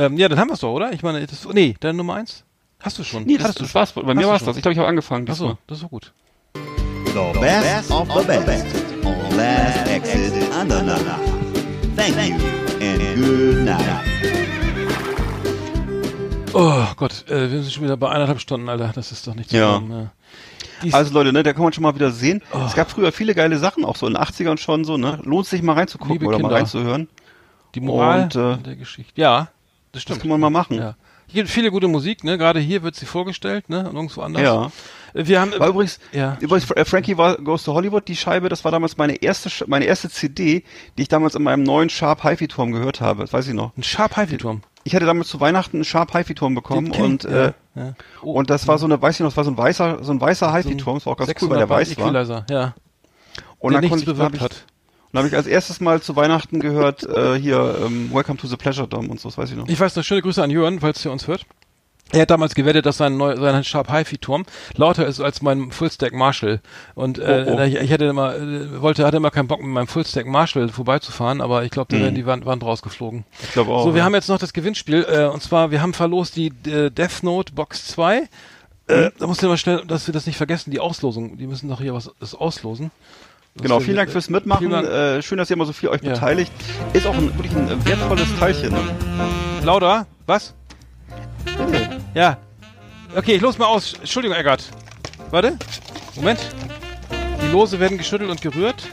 ähm, 0.05 0.17
ja, 0.17 0.29
dann 0.29 0.37
haben 0.37 0.49
wir 0.49 0.53
es 0.53 0.59
doch, 0.59 0.71
oder? 0.71 0.93
Ich 0.93 1.01
meine, 1.01 1.25
das, 1.25 1.47
nee, 1.53 1.75
deine 1.79 1.97
Nummer 1.97 2.15
eins? 2.15 2.43
Hast 2.79 2.99
du 2.99 3.03
schon? 3.03 3.23
Nee, 3.23 3.37
das, 3.37 3.55
das 3.55 3.67
du 3.67 3.73
war's. 3.73 3.93
Bei 3.93 4.03
mir 4.03 4.21
Hast 4.21 4.27
war's 4.27 4.39
schon? 4.41 4.47
das. 4.49 4.57
Ich 4.57 4.61
glaube, 4.61 4.73
ich 4.73 4.77
habe 4.77 4.87
angefangen. 4.87 5.27
Achso, 5.27 5.57
das 5.65 5.77
ist 5.79 5.81
so 5.81 5.87
gut. 5.87 6.13
The 6.53 7.39
best 7.39 7.89
of 7.89 8.07
the 8.13 8.27
best 8.27 8.65
on 9.03 9.37
Last 9.37 9.87
Exit 9.87 10.53
Andernach. 10.53 11.34
Thank 11.95 12.15
you 12.29 12.35
and 12.81 13.15
good 13.15 13.65
night. 13.65 14.05
Oh 16.53 16.85
Gott, 16.95 17.25
äh, 17.29 17.51
wir 17.51 17.61
sind 17.61 17.71
schon 17.73 17.83
wieder 17.83 17.97
bei 17.97 18.09
eineinhalb 18.09 18.39
Stunden, 18.39 18.69
Alter. 18.69 18.91
Das 18.95 19.11
ist 19.11 19.27
doch 19.27 19.35
nicht 19.35 19.49
zu 19.49 19.57
Ja. 19.57 19.81
Dies, 20.83 20.93
Also 20.93 21.13
Leute, 21.13 21.31
ne, 21.33 21.43
da 21.43 21.53
kann 21.53 21.63
man 21.63 21.73
schon 21.73 21.83
mal 21.83 21.95
wieder 21.95 22.11
sehen. 22.11 22.41
Es 22.65 22.75
gab 22.75 22.91
früher 22.91 23.11
viele 23.11 23.33
geile 23.33 23.57
Sachen, 23.57 23.85
auch 23.85 23.95
so 23.95 24.07
in 24.07 24.13
den 24.13 24.21
80ern 24.21 24.57
schon 24.57 24.83
so, 24.83 24.97
ne? 24.97 25.19
Lohnt 25.23 25.47
sich 25.47 25.61
mal 25.61 25.73
reinzugucken 25.73 26.13
Liebe 26.13 26.25
oder 26.27 26.37
mal 26.37 26.43
Kinder. 26.49 26.55
reinzuhören. 26.57 27.07
die 27.75 27.79
Moral 27.81 28.23
und, 28.23 28.35
äh, 28.35 28.57
der 28.57 28.75
Geschichte. 28.75 29.19
Ja, 29.19 29.49
das 29.91 30.01
stimmt. 30.01 30.17
Das 30.17 30.21
kann 30.21 30.29
man 30.29 30.39
mal 30.39 30.49
machen. 30.49 30.77
Ja. 30.77 30.95
Hier 31.27 31.43
gibt 31.43 31.49
viele 31.49 31.71
gute 31.71 31.87
Musik, 31.87 32.23
ne? 32.23 32.37
Gerade 32.37 32.59
hier 32.59 32.83
wird 32.83 32.95
sie 32.95 33.05
vorgestellt, 33.05 33.69
ne? 33.69 33.89
Und 33.89 33.95
irgendwo 33.95 34.21
anders. 34.21 34.43
Ja. 34.43 34.71
Wir 35.17 35.39
haben 35.39 35.57
War 35.57 35.69
übrigens, 35.69 35.99
Ja. 36.11 36.37
übrigens 36.41 36.69
äh, 36.71 36.83
Frankie 36.83 37.17
war, 37.17 37.37
Goes 37.37 37.63
to 37.63 37.73
Hollywood, 37.73 38.07
die 38.09 38.17
Scheibe, 38.17 38.49
das 38.49 38.65
war 38.65 38.71
damals 38.71 38.97
meine 38.97 39.15
erste, 39.15 39.49
meine 39.67 39.85
erste 39.85 40.09
CD, 40.09 40.63
die 40.97 41.01
ich 41.01 41.07
damals 41.07 41.35
in 41.35 41.43
meinem 41.43 41.63
neuen 41.63 41.89
Sharp 41.89 42.23
HiFi-Turm 42.23 42.73
gehört 42.73 42.99
habe. 42.99 43.21
Das 43.21 43.31
weiß 43.31 43.47
ich 43.47 43.53
noch. 43.53 43.71
ein 43.77 43.83
Sharp 43.83 44.17
HiFi 44.17 44.37
Turm. 44.37 44.61
Ich 44.83 44.93
hatte 44.93 45.05
damals 45.05 45.29
zu 45.29 45.39
Weihnachten 45.39 45.77
einen 45.77 45.85
Sharp 45.85 46.13
HiFi-Turm 46.13 46.53
bekommen 46.53 46.87
Den 46.87 46.93
kenn 46.93 47.05
und, 47.05 47.23
ich, 47.25 47.31
äh, 47.31 47.43
ja, 47.45 47.53
ja. 47.75 47.93
Oh, 48.21 48.33
und 48.33 48.49
das 48.49 48.67
war 48.67 48.77
so 48.77 48.85
eine, 48.85 49.01
weiß 49.01 49.15
ich 49.15 49.19
noch, 49.21 49.29
das 49.29 49.37
war 49.37 49.45
so 49.45 49.51
ein 49.51 49.57
weißer, 49.57 50.03
so 50.03 50.11
ein 50.11 50.19
weißer 50.19 50.53
HiFi-Turm, 50.53 50.97
das 50.97 51.05
war 51.05 51.13
auch 51.13 51.17
ganz 51.17 51.31
cool, 51.41 51.49
weil 51.49 51.65
der 51.65 51.85
600 51.85 52.27
weiß 52.27 52.29
war. 52.29 52.45
Ja. 52.49 52.75
Und 53.59 53.71
der 53.71 53.81
dann 53.81 53.89
konnte 53.89 54.11
ich, 54.11 54.17
hab 54.19 54.33
ich, 54.35 54.41
hat. 54.41 54.65
dann 55.13 55.19
habe 55.19 55.29
ich 55.29 55.35
als 55.35 55.47
erstes 55.47 55.79
Mal 55.79 56.01
zu 56.01 56.17
Weihnachten 56.17 56.59
gehört, 56.59 57.03
äh, 57.03 57.39
hier, 57.39 57.77
ähm, 57.85 58.13
Welcome 58.13 58.37
to 58.37 58.47
the 58.47 58.57
Pleasure 58.57 58.87
Dome 58.87 59.07
und 59.07 59.19
so, 59.19 59.29
das 59.29 59.37
weiß 59.37 59.49
ich 59.49 59.55
noch. 59.55 59.67
Ich 59.69 59.79
weiß 59.79 59.95
noch, 59.95 60.03
schöne 60.03 60.21
Grüße 60.21 60.43
an 60.43 60.51
Jörn, 60.51 60.81
falls 60.81 61.01
der 61.01 61.13
uns 61.13 61.25
hört. 61.27 61.45
Er 62.11 62.21
hat 62.21 62.29
damals 62.29 62.53
gewettet, 62.55 62.85
dass 62.85 62.97
sein, 62.97 63.17
neu, 63.17 63.35
sein 63.35 63.63
Sharp 63.63 63.91
HiFi 63.91 64.17
Turm 64.19 64.45
lauter 64.75 65.05
ist 65.07 65.19
als 65.19 65.41
mein 65.41 65.71
Fullstack 65.71 66.13
Marshall. 66.13 66.61
Und 66.93 67.17
äh, 67.17 67.45
Oh, 67.47 67.55
oh. 67.57 67.61
Ich, 67.61 67.75
ich 67.75 67.91
hatte 67.91 68.05
immer, 68.05 68.35
äh, 68.35 68.81
wollte, 68.81 69.05
hatte 69.05 69.17
immer 69.17 69.31
keinen 69.31 69.47
Bock 69.47 69.59
mit 69.61 69.69
meinem 69.71 69.87
Fullstack 69.87 70.25
Marshall 70.27 70.69
vorbeizufahren, 70.69 71.41
aber 71.41 71.63
ich 71.63 71.71
glaube, 71.71 71.93
da 71.95 72.01
wären 72.01 72.15
die 72.15 72.25
Wand, 72.25 72.45
Wand 72.45 72.63
rausgeflogen. 72.63 73.25
Ich 73.43 73.53
glaube 73.53 73.71
auch. 73.71 73.83
so, 73.83 73.93
wir 73.93 73.99
ja. 73.99 74.05
haben 74.05 74.13
jetzt 74.13 74.29
noch 74.29 74.37
das 74.37 74.53
Gewinnspiel, 74.53 75.05
äh, 75.09 75.25
und 75.25 75.41
zwar, 75.41 75.71
wir 75.71 75.81
haben 75.81 75.93
verlost 75.93 76.35
die 76.35 76.53
äh, 76.67 76.89
Death 76.91 77.23
Note 77.23 77.53
Box 77.53 77.87
2. 77.87 78.29
Äh, 78.87 79.09
da 79.17 79.25
musst 79.27 79.41
du 79.41 79.47
mal 79.47 79.57
schnell, 79.57 79.83
dass 79.87 80.05
wir 80.07 80.13
das 80.13 80.27
nicht 80.27 80.37
vergessen, 80.37 80.69
die 80.69 80.79
Auslosung, 80.79 81.37
die 81.37 81.47
müssen 81.47 81.67
doch 81.69 81.81
hier 81.81 81.95
was 81.95 82.11
das 82.19 82.35
auslosen. 82.35 82.91
Genau, 83.57 83.79
vielen 83.79 83.95
Dank 83.97 84.11
fürs 84.11 84.29
Mitmachen. 84.29 84.59
Vielen 84.59 84.71
Dank. 84.71 84.87
Äh, 84.87 85.21
schön, 85.21 85.37
dass 85.37 85.49
ihr 85.49 85.55
immer 85.55 85.65
so 85.65 85.73
viel 85.73 85.89
euch 85.89 86.01
Ja. 86.03 86.11
beteiligt. 86.13 86.51
Ist 86.93 87.07
auch 87.07 87.15
ein, 87.15 87.33
wirklich 87.37 87.55
ein 87.55 87.67
äh, 87.69 87.85
wertvolles 87.85 88.27
Teilchen. 88.37 88.73
Ne? 88.73 88.79
Lauter, 89.63 90.05
was? 90.27 90.53
Ja. 92.13 92.37
Okay, 93.15 93.35
ich 93.35 93.41
los 93.41 93.57
mal 93.57 93.67
aus. 93.67 93.93
Entschuldigung, 93.93 94.37
Eggert. 94.37 94.69
Warte. 95.31 95.57
Moment. 96.15 96.39
Die 97.41 97.47
Lose 97.47 97.79
werden 97.79 97.97
geschüttelt 97.97 98.29
und 98.29 98.41
gerührt. 98.41 98.87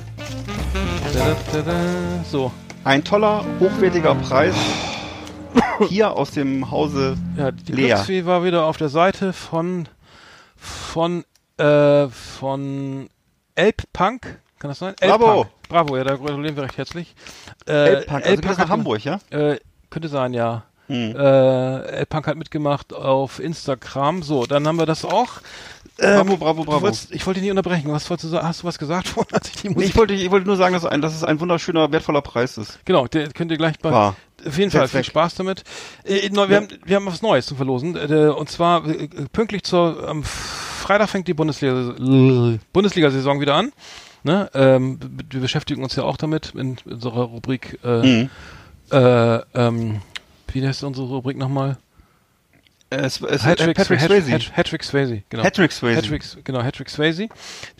So. 2.30 2.52
Ein 2.84 3.04
toller, 3.04 3.44
hochwertiger 3.60 4.14
Preis. 4.16 4.54
Hier 5.88 6.10
aus 6.12 6.32
dem 6.32 6.70
Hause. 6.70 7.16
Ja, 7.36 7.50
die 7.50 7.72
Lea. 7.72 7.86
Glücksfee 7.86 8.26
war 8.26 8.44
wieder 8.44 8.64
auf 8.64 8.76
der 8.76 8.88
Seite 8.88 9.32
von 9.32 9.88
von 10.56 11.24
äh, 11.58 12.08
von 12.08 13.08
Elbpunk. 13.54 14.40
Kann 14.58 14.70
das 14.70 14.78
sein? 14.78 14.94
Bravo. 15.00 15.26
Elbpunk. 15.26 15.48
Bravo, 15.68 15.96
ja, 15.96 16.04
da 16.04 16.16
gratulieren 16.16 16.56
wir 16.56 16.64
recht 16.64 16.76
herzlich. 16.76 17.14
Äh, 17.66 17.72
Elbpunk. 17.72 18.26
Also 18.26 18.40
das 18.42 18.58
nach 18.58 18.68
Hamburg, 18.68 19.04
ja? 19.04 19.20
Äh, 19.30 19.58
könnte 19.90 20.08
sein, 20.08 20.34
ja. 20.34 20.64
Hm. 20.92 21.16
Äh, 21.16 21.78
Elbpunk 21.98 22.26
hat 22.26 22.36
mitgemacht 22.36 22.92
auf 22.92 23.38
Instagram. 23.40 24.22
So, 24.22 24.46
dann 24.46 24.66
haben 24.66 24.78
wir 24.78 24.86
das 24.86 25.04
auch. 25.04 25.40
Ähm, 25.98 26.16
Bravo, 26.26 26.36
bravo, 26.38 26.64
bravo. 26.64 26.82
wolltest- 26.82 27.12
ich 27.12 27.26
wollte 27.26 27.40
dich 27.40 27.44
nicht 27.44 27.50
unterbrechen. 27.50 27.92
Was 27.92 28.08
wolltest 28.08 28.24
du 28.24 28.28
sagen? 28.28 28.46
Hast 28.46 28.62
du 28.62 28.66
was 28.66 28.78
gesagt 28.78 29.08
vorhin, 29.08 29.34
als 29.34 29.48
ich 29.48 29.56
die 29.56 29.68
Nee, 29.68 29.74
Musik... 29.74 29.90
ich, 29.90 29.96
wollte, 29.96 30.14
ich 30.14 30.30
wollte 30.30 30.46
nur 30.46 30.56
sagen, 30.56 30.74
dass, 30.74 30.84
ein, 30.84 31.00
dass 31.02 31.14
es 31.14 31.22
ein 31.24 31.38
wunderschöner, 31.40 31.92
wertvoller 31.92 32.22
Preis 32.22 32.56
ist. 32.58 32.78
genau, 32.84 33.06
der 33.06 33.28
könnt 33.30 33.50
ihr 33.50 33.58
gleich 33.58 33.78
bei... 33.78 33.90
Wahr. 33.90 34.16
Auf 34.46 34.58
jeden 34.58 34.70
Fall, 34.72 34.88
viel. 34.88 35.04
Spaß 35.04 35.36
damit. 35.36 35.62
Äh, 36.04 36.28
neu- 36.30 36.48
wir, 36.48 36.56
haben, 36.56 36.68
wir 36.84 36.96
haben 36.96 37.06
was 37.06 37.22
Neues 37.22 37.46
zu 37.46 37.54
verlosen. 37.54 37.94
Äh, 37.96 38.28
und 38.30 38.48
zwar 38.50 38.86
äh, 38.88 39.06
pünktlich 39.32 39.62
zur... 39.64 40.08
Am 40.08 40.24
Freitag 40.24 41.10
fängt 41.10 41.28
die 41.28 41.34
Bundesliga, 41.34 41.94
Bundesliga-Saison 42.72 43.40
wieder 43.40 43.54
an. 43.54 43.72
Ne? 44.24 44.50
Ähm, 44.54 44.98
wir 45.30 45.40
beschäftigen 45.40 45.82
uns 45.84 45.94
ja 45.96 46.02
auch 46.04 46.16
damit 46.16 46.52
in 46.56 46.76
unserer 46.84 47.22
Rubrik... 47.24 47.78
Äh, 47.84 48.02
Mhm. 48.02 48.30
äh, 48.90 49.36
ähm, 49.54 50.00
wie 50.54 50.66
heißt 50.66 50.84
unsere 50.84 51.06
Rubrik 51.08 51.36
nochmal? 51.36 51.76
Es, 52.90 53.22
es, 53.22 53.42
äh, 53.42 53.48
Hattrick 53.48 53.76
Patrick 53.76 54.00
Hat- 54.00 54.08
Swayze. 54.10 54.32
Hattrick 54.54 54.84
Swayze, 54.84 55.22
genau. 55.30 55.42
Hattrick 55.44 55.72
Swayze. 55.72 55.96
Hattrick, 55.96 56.22
genau, 56.44 56.62
Hattrick 56.62 56.90
Swayze. 56.90 57.28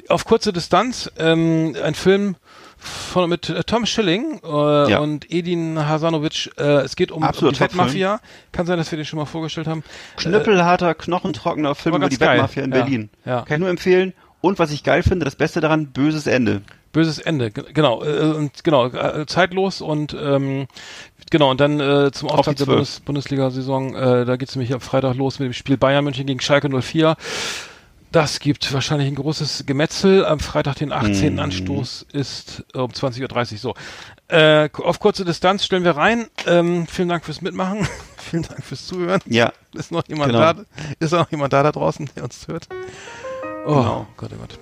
Auf 0.08 0.24
kurze 0.24 0.54
Distanz, 0.54 1.10
ähm, 1.18 1.76
ein 1.82 1.94
Film 1.94 2.36
von, 2.78 3.28
mit 3.28 3.50
äh, 3.50 3.62
Tom 3.62 3.84
Schilling 3.84 4.40
äh, 4.42 4.90
Ja. 4.90 4.98
und 5.00 5.30
Edin 5.30 5.78
Hasanovic. 5.86 6.50
Äh, 6.58 6.62
es 6.80 6.96
geht 6.96 7.12
um, 7.12 7.22
um 7.22 7.30
die 7.30 7.60
Wettmafia. 7.60 8.20
Kann 8.52 8.64
sein, 8.64 8.78
dass 8.78 8.90
wir 8.90 8.96
den 8.96 9.04
schon 9.04 9.18
mal 9.18 9.26
vorgestellt 9.26 9.66
haben. 9.66 9.84
Knüppelharter, 10.16 10.94
knochentrockener 10.94 11.74
Film 11.74 11.96
über 11.96 12.08
die 12.08 12.16
geil. 12.16 12.36
Wettmafia 12.38 12.62
in 12.64 12.72
Ja. 12.72 12.76
Berlin. 12.82 13.10
Ja. 13.26 13.42
Kann 13.42 13.56
ich 13.56 13.60
nur 13.60 13.68
empfehlen. 13.68 14.14
Und 14.40 14.58
was 14.58 14.72
ich 14.72 14.82
geil 14.82 15.02
finde, 15.02 15.24
das 15.26 15.36
Beste 15.36 15.60
daran, 15.60 15.88
böses 15.92 16.26
Ende. 16.26 16.62
Böses 16.92 17.18
Ende, 17.18 17.50
ge- 17.50 17.72
genau, 17.72 18.02
äh, 18.04 18.32
und 18.34 18.64
genau, 18.64 18.86
äh, 18.88 19.24
zeitlos 19.26 19.80
und 19.80 20.14
ähm, 20.20 20.66
genau, 21.32 21.50
und 21.50 21.60
dann 21.60 21.80
äh, 21.80 22.12
zum 22.12 22.28
Auf 22.28 22.38
Auftakt 22.38 22.60
der. 22.60 22.66
Bundes 22.66 23.00
Bundesliga-Saison, 23.00 23.96
äh, 23.96 24.24
da 24.24 24.36
geht's 24.36 24.54
nämlich 24.54 24.72
am 24.72 24.80
Freitag 24.80 25.16
los 25.16 25.40
mit 25.40 25.46
dem 25.46 25.52
Spiel 25.52 25.76
Bayern 25.76 26.04
München 26.04 26.26
gegen 26.26 26.38
Schalke 26.40 26.68
04. 26.80 27.16
Das 28.12 28.40
gibt 28.40 28.70
wahrscheinlich 28.74 29.08
ein 29.08 29.14
großes 29.14 29.64
Gemetzel. 29.66 30.24
Am 30.26 30.38
Freitag, 30.38 30.76
den 30.76 30.92
18. 30.92 31.32
Mhm. 31.34 31.38
Anstoß 31.40 32.06
ist 32.12 32.62
um 32.74 32.90
20.30 32.90 33.52
Uhr 33.52 33.58
so. 33.58 33.74
Äh, 34.28 34.68
auf 34.74 35.00
kurze 35.00 35.24
Distanz 35.24 35.64
stellen 35.64 35.82
wir 35.84 35.96
rein. 35.96 36.26
Ähm, 36.46 36.86
vielen 36.86 37.08
Dank 37.08 37.24
fürs 37.24 37.40
Mitmachen. 37.40 37.88
vielen 38.18 38.42
Dank 38.42 38.62
fürs 38.62 38.86
Zuhören. 38.86 39.20
Ja, 39.26 39.52
Ist 39.74 39.92
noch 39.92 40.06
jemand 40.08 40.32
Genau. 40.32 40.52
da? 40.52 40.54
Ist 41.00 41.12
noch 41.12 41.30
jemand 41.30 41.52
da 41.54 41.62
da 41.62 41.72
draußen, 41.72 42.08
der 42.14 42.24
uns 42.24 42.46
hört? 42.48 42.68
Oh 43.66 43.74
Genau. 43.76 44.06
Gott, 44.18 44.30
oh 44.34 44.38
Gott. 44.40 44.58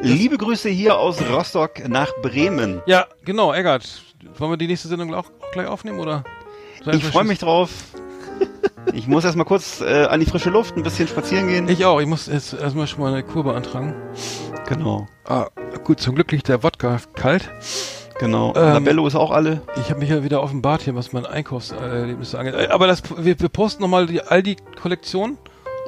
liebe 0.00 0.36
Grüße 0.36 0.68
hier 0.68 0.98
aus 0.98 1.18
Rostock 1.30 1.88
nach 1.88 2.10
Bremen. 2.22 2.82
Ja, 2.86 3.06
genau, 3.24 3.52
Eggert. 3.54 4.02
Wollen 4.38 4.50
wir 4.52 4.56
die 4.56 4.66
nächste 4.66 4.88
Sendung 4.88 5.12
auch, 5.14 5.26
auch 5.26 5.52
gleich 5.52 5.66
aufnehmen 5.66 5.98
oder? 6.00 6.24
Sei 6.84 6.92
Ich 6.92 7.04
freue 7.04 7.24
mich 7.24 7.38
drauf. 7.38 7.70
Ich 8.92 9.06
muss 9.06 9.24
erstmal 9.24 9.44
kurz 9.46 9.80
äh, 9.80 10.04
an 10.06 10.20
die 10.20 10.26
frische 10.26 10.50
Luft, 10.50 10.76
ein 10.76 10.82
bisschen 10.82 11.08
spazieren 11.08 11.48
gehen. 11.48 11.68
Ich 11.68 11.84
auch. 11.84 12.00
Ich 12.00 12.06
muss 12.06 12.26
jetzt 12.26 12.52
erstmal 12.54 12.86
schon 12.86 13.00
mal 13.00 13.12
eine 13.12 13.22
Kur 13.22 13.44
beantragen. 13.44 13.94
genau, 14.68 15.06
Ah, 15.26 15.46
gut, 15.84 16.00
zum 16.00 16.14
Glück 16.14 16.30
liegt 16.32 16.48
der 16.48 16.62
Wodka 16.62 16.98
kalt. 17.14 17.50
genau. 18.18 18.54
Ähm, 18.56 18.62
Labello 18.74 19.06
ist 19.06 19.14
auch 19.14 19.30
alle. 19.30 19.60
Ich 19.76 19.90
habe 19.90 20.00
mich 20.00 20.08
ja 20.10 20.22
wieder 20.24 20.42
offenbart 20.42 20.82
hier, 20.82 20.94
was 20.94 21.12
mein 21.12 21.26
Einkaufserlebnisse 21.26 22.38
angeht. 22.38 22.54
Äh, 22.54 22.68
Aber 22.68 22.86
das, 22.86 23.02
wir, 23.16 23.38
wir 23.38 23.48
posten 23.48 23.82
nochmal 23.82 24.06
die 24.06 24.22
Aldi-Kollektion 24.22 25.36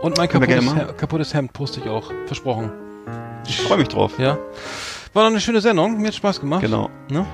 und 0.02 0.18
mein 0.18 0.28
kaputtes. 0.28 0.74
Hemd, 0.74 0.98
kaputtes 0.98 1.32
Hemd 1.34 1.52
poste 1.52 1.80
ich 1.80 1.88
auch. 1.88 2.10
Versprochen. 2.26 2.70
Ich 3.46 3.60
freue 3.60 3.78
mich 3.78 3.88
drauf. 3.88 4.18
Ja. 4.18 4.36
War 5.14 5.24
noch 5.24 5.30
eine 5.30 5.40
schöne 5.40 5.60
Sendung. 5.60 5.98
Mir 5.98 6.08
hat 6.08 6.14
Spaß 6.14 6.40
gemacht. 6.40 6.60
Genau. 6.60 6.90
Ne? 7.10 7.24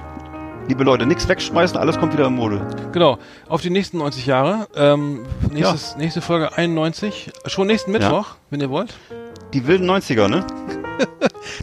Liebe 0.68 0.82
Leute, 0.82 1.06
nichts 1.06 1.28
wegschmeißen, 1.28 1.76
alles 1.76 1.96
kommt 1.98 2.12
wieder 2.12 2.26
in 2.26 2.34
Mode. 2.34 2.60
Genau. 2.92 3.18
Auf 3.48 3.62
die 3.62 3.70
nächsten 3.70 3.98
90 3.98 4.26
Jahre. 4.26 4.66
Ähm, 4.74 5.24
nächstes, 5.52 5.96
Nächste 5.96 6.20
Folge 6.20 6.56
91. 6.56 7.30
Schon 7.46 7.68
nächsten 7.68 7.92
Ja. 7.92 7.98
Mittwoch, 7.98 8.34
wenn 8.50 8.60
ihr 8.60 8.70
wollt. 8.70 8.94
Die 9.54 9.66
wilden 9.66 9.88
90er, 9.88 10.28
ne? 10.28 10.44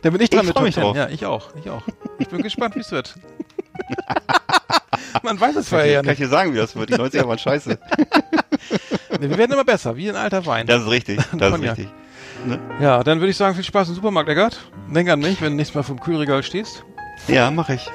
Da 0.03 0.09
bin 0.11 0.21
ich 0.21 0.29
dran 0.29 0.41
Ich 0.47 0.53
mit 0.53 0.61
mich 0.63 0.75
10. 0.75 0.83
drauf. 0.83 0.95
Ja, 0.95 1.09
ich 1.09 1.25
auch. 1.25 1.49
Ich 1.61 1.69
auch. 1.69 1.81
Ich 2.19 2.29
bin 2.29 2.41
gespannt, 2.41 2.75
wie 2.75 2.79
es 2.79 2.91
wird. 2.91 3.15
Man 5.23 5.39
weiß 5.39 5.55
es 5.57 5.69
vorher 5.69 5.87
ja 5.87 6.01
Kann 6.01 6.13
ich 6.13 6.19
nicht. 6.19 6.27
dir 6.29 6.31
sagen, 6.31 6.53
wie 6.53 6.57
das 6.57 6.75
wird. 6.75 6.89
Die 6.89 6.93
90er 6.95 7.27
waren 7.27 7.37
scheiße. 7.39 7.77
Nee, 9.19 9.29
Wir 9.29 9.37
werden 9.37 9.51
immer 9.53 9.63
besser, 9.63 9.95
wie 9.95 10.09
ein 10.09 10.15
alter 10.15 10.45
Wein. 10.45 10.65
Das 10.65 10.81
ist 10.83 10.89
richtig. 10.89 11.19
Das 11.33 11.53
ist 11.53 11.61
richtig. 11.61 11.87
Ja, 12.81 13.03
dann 13.03 13.19
würde 13.19 13.29
ich 13.29 13.37
sagen, 13.37 13.53
viel 13.55 13.63
Spaß 13.63 13.89
im 13.89 13.95
Supermarkt, 13.95 14.27
Eggert. 14.29 14.59
Denk 14.89 15.07
an 15.09 15.19
mich, 15.19 15.39
wenn 15.41 15.51
du 15.51 15.57
nächstes 15.57 15.75
Mal 15.75 15.83
vom 15.83 15.99
Kühlregal 15.99 16.41
stehst. 16.43 16.83
Ja, 17.27 17.51
mache 17.51 17.75
ich. 17.75 17.87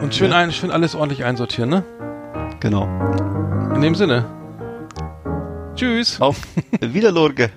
Und 0.00 0.14
schön, 0.14 0.32
ein, 0.32 0.52
schön 0.52 0.70
alles 0.70 0.94
ordentlich 0.94 1.24
einsortieren, 1.24 1.70
ne? 1.70 1.84
Genau. 2.60 2.84
In 3.74 3.80
dem 3.80 3.94
Sinne. 3.94 4.24
Tschüss. 5.74 6.20
Auf 6.20 6.40
Wiederlorge. 6.80 7.50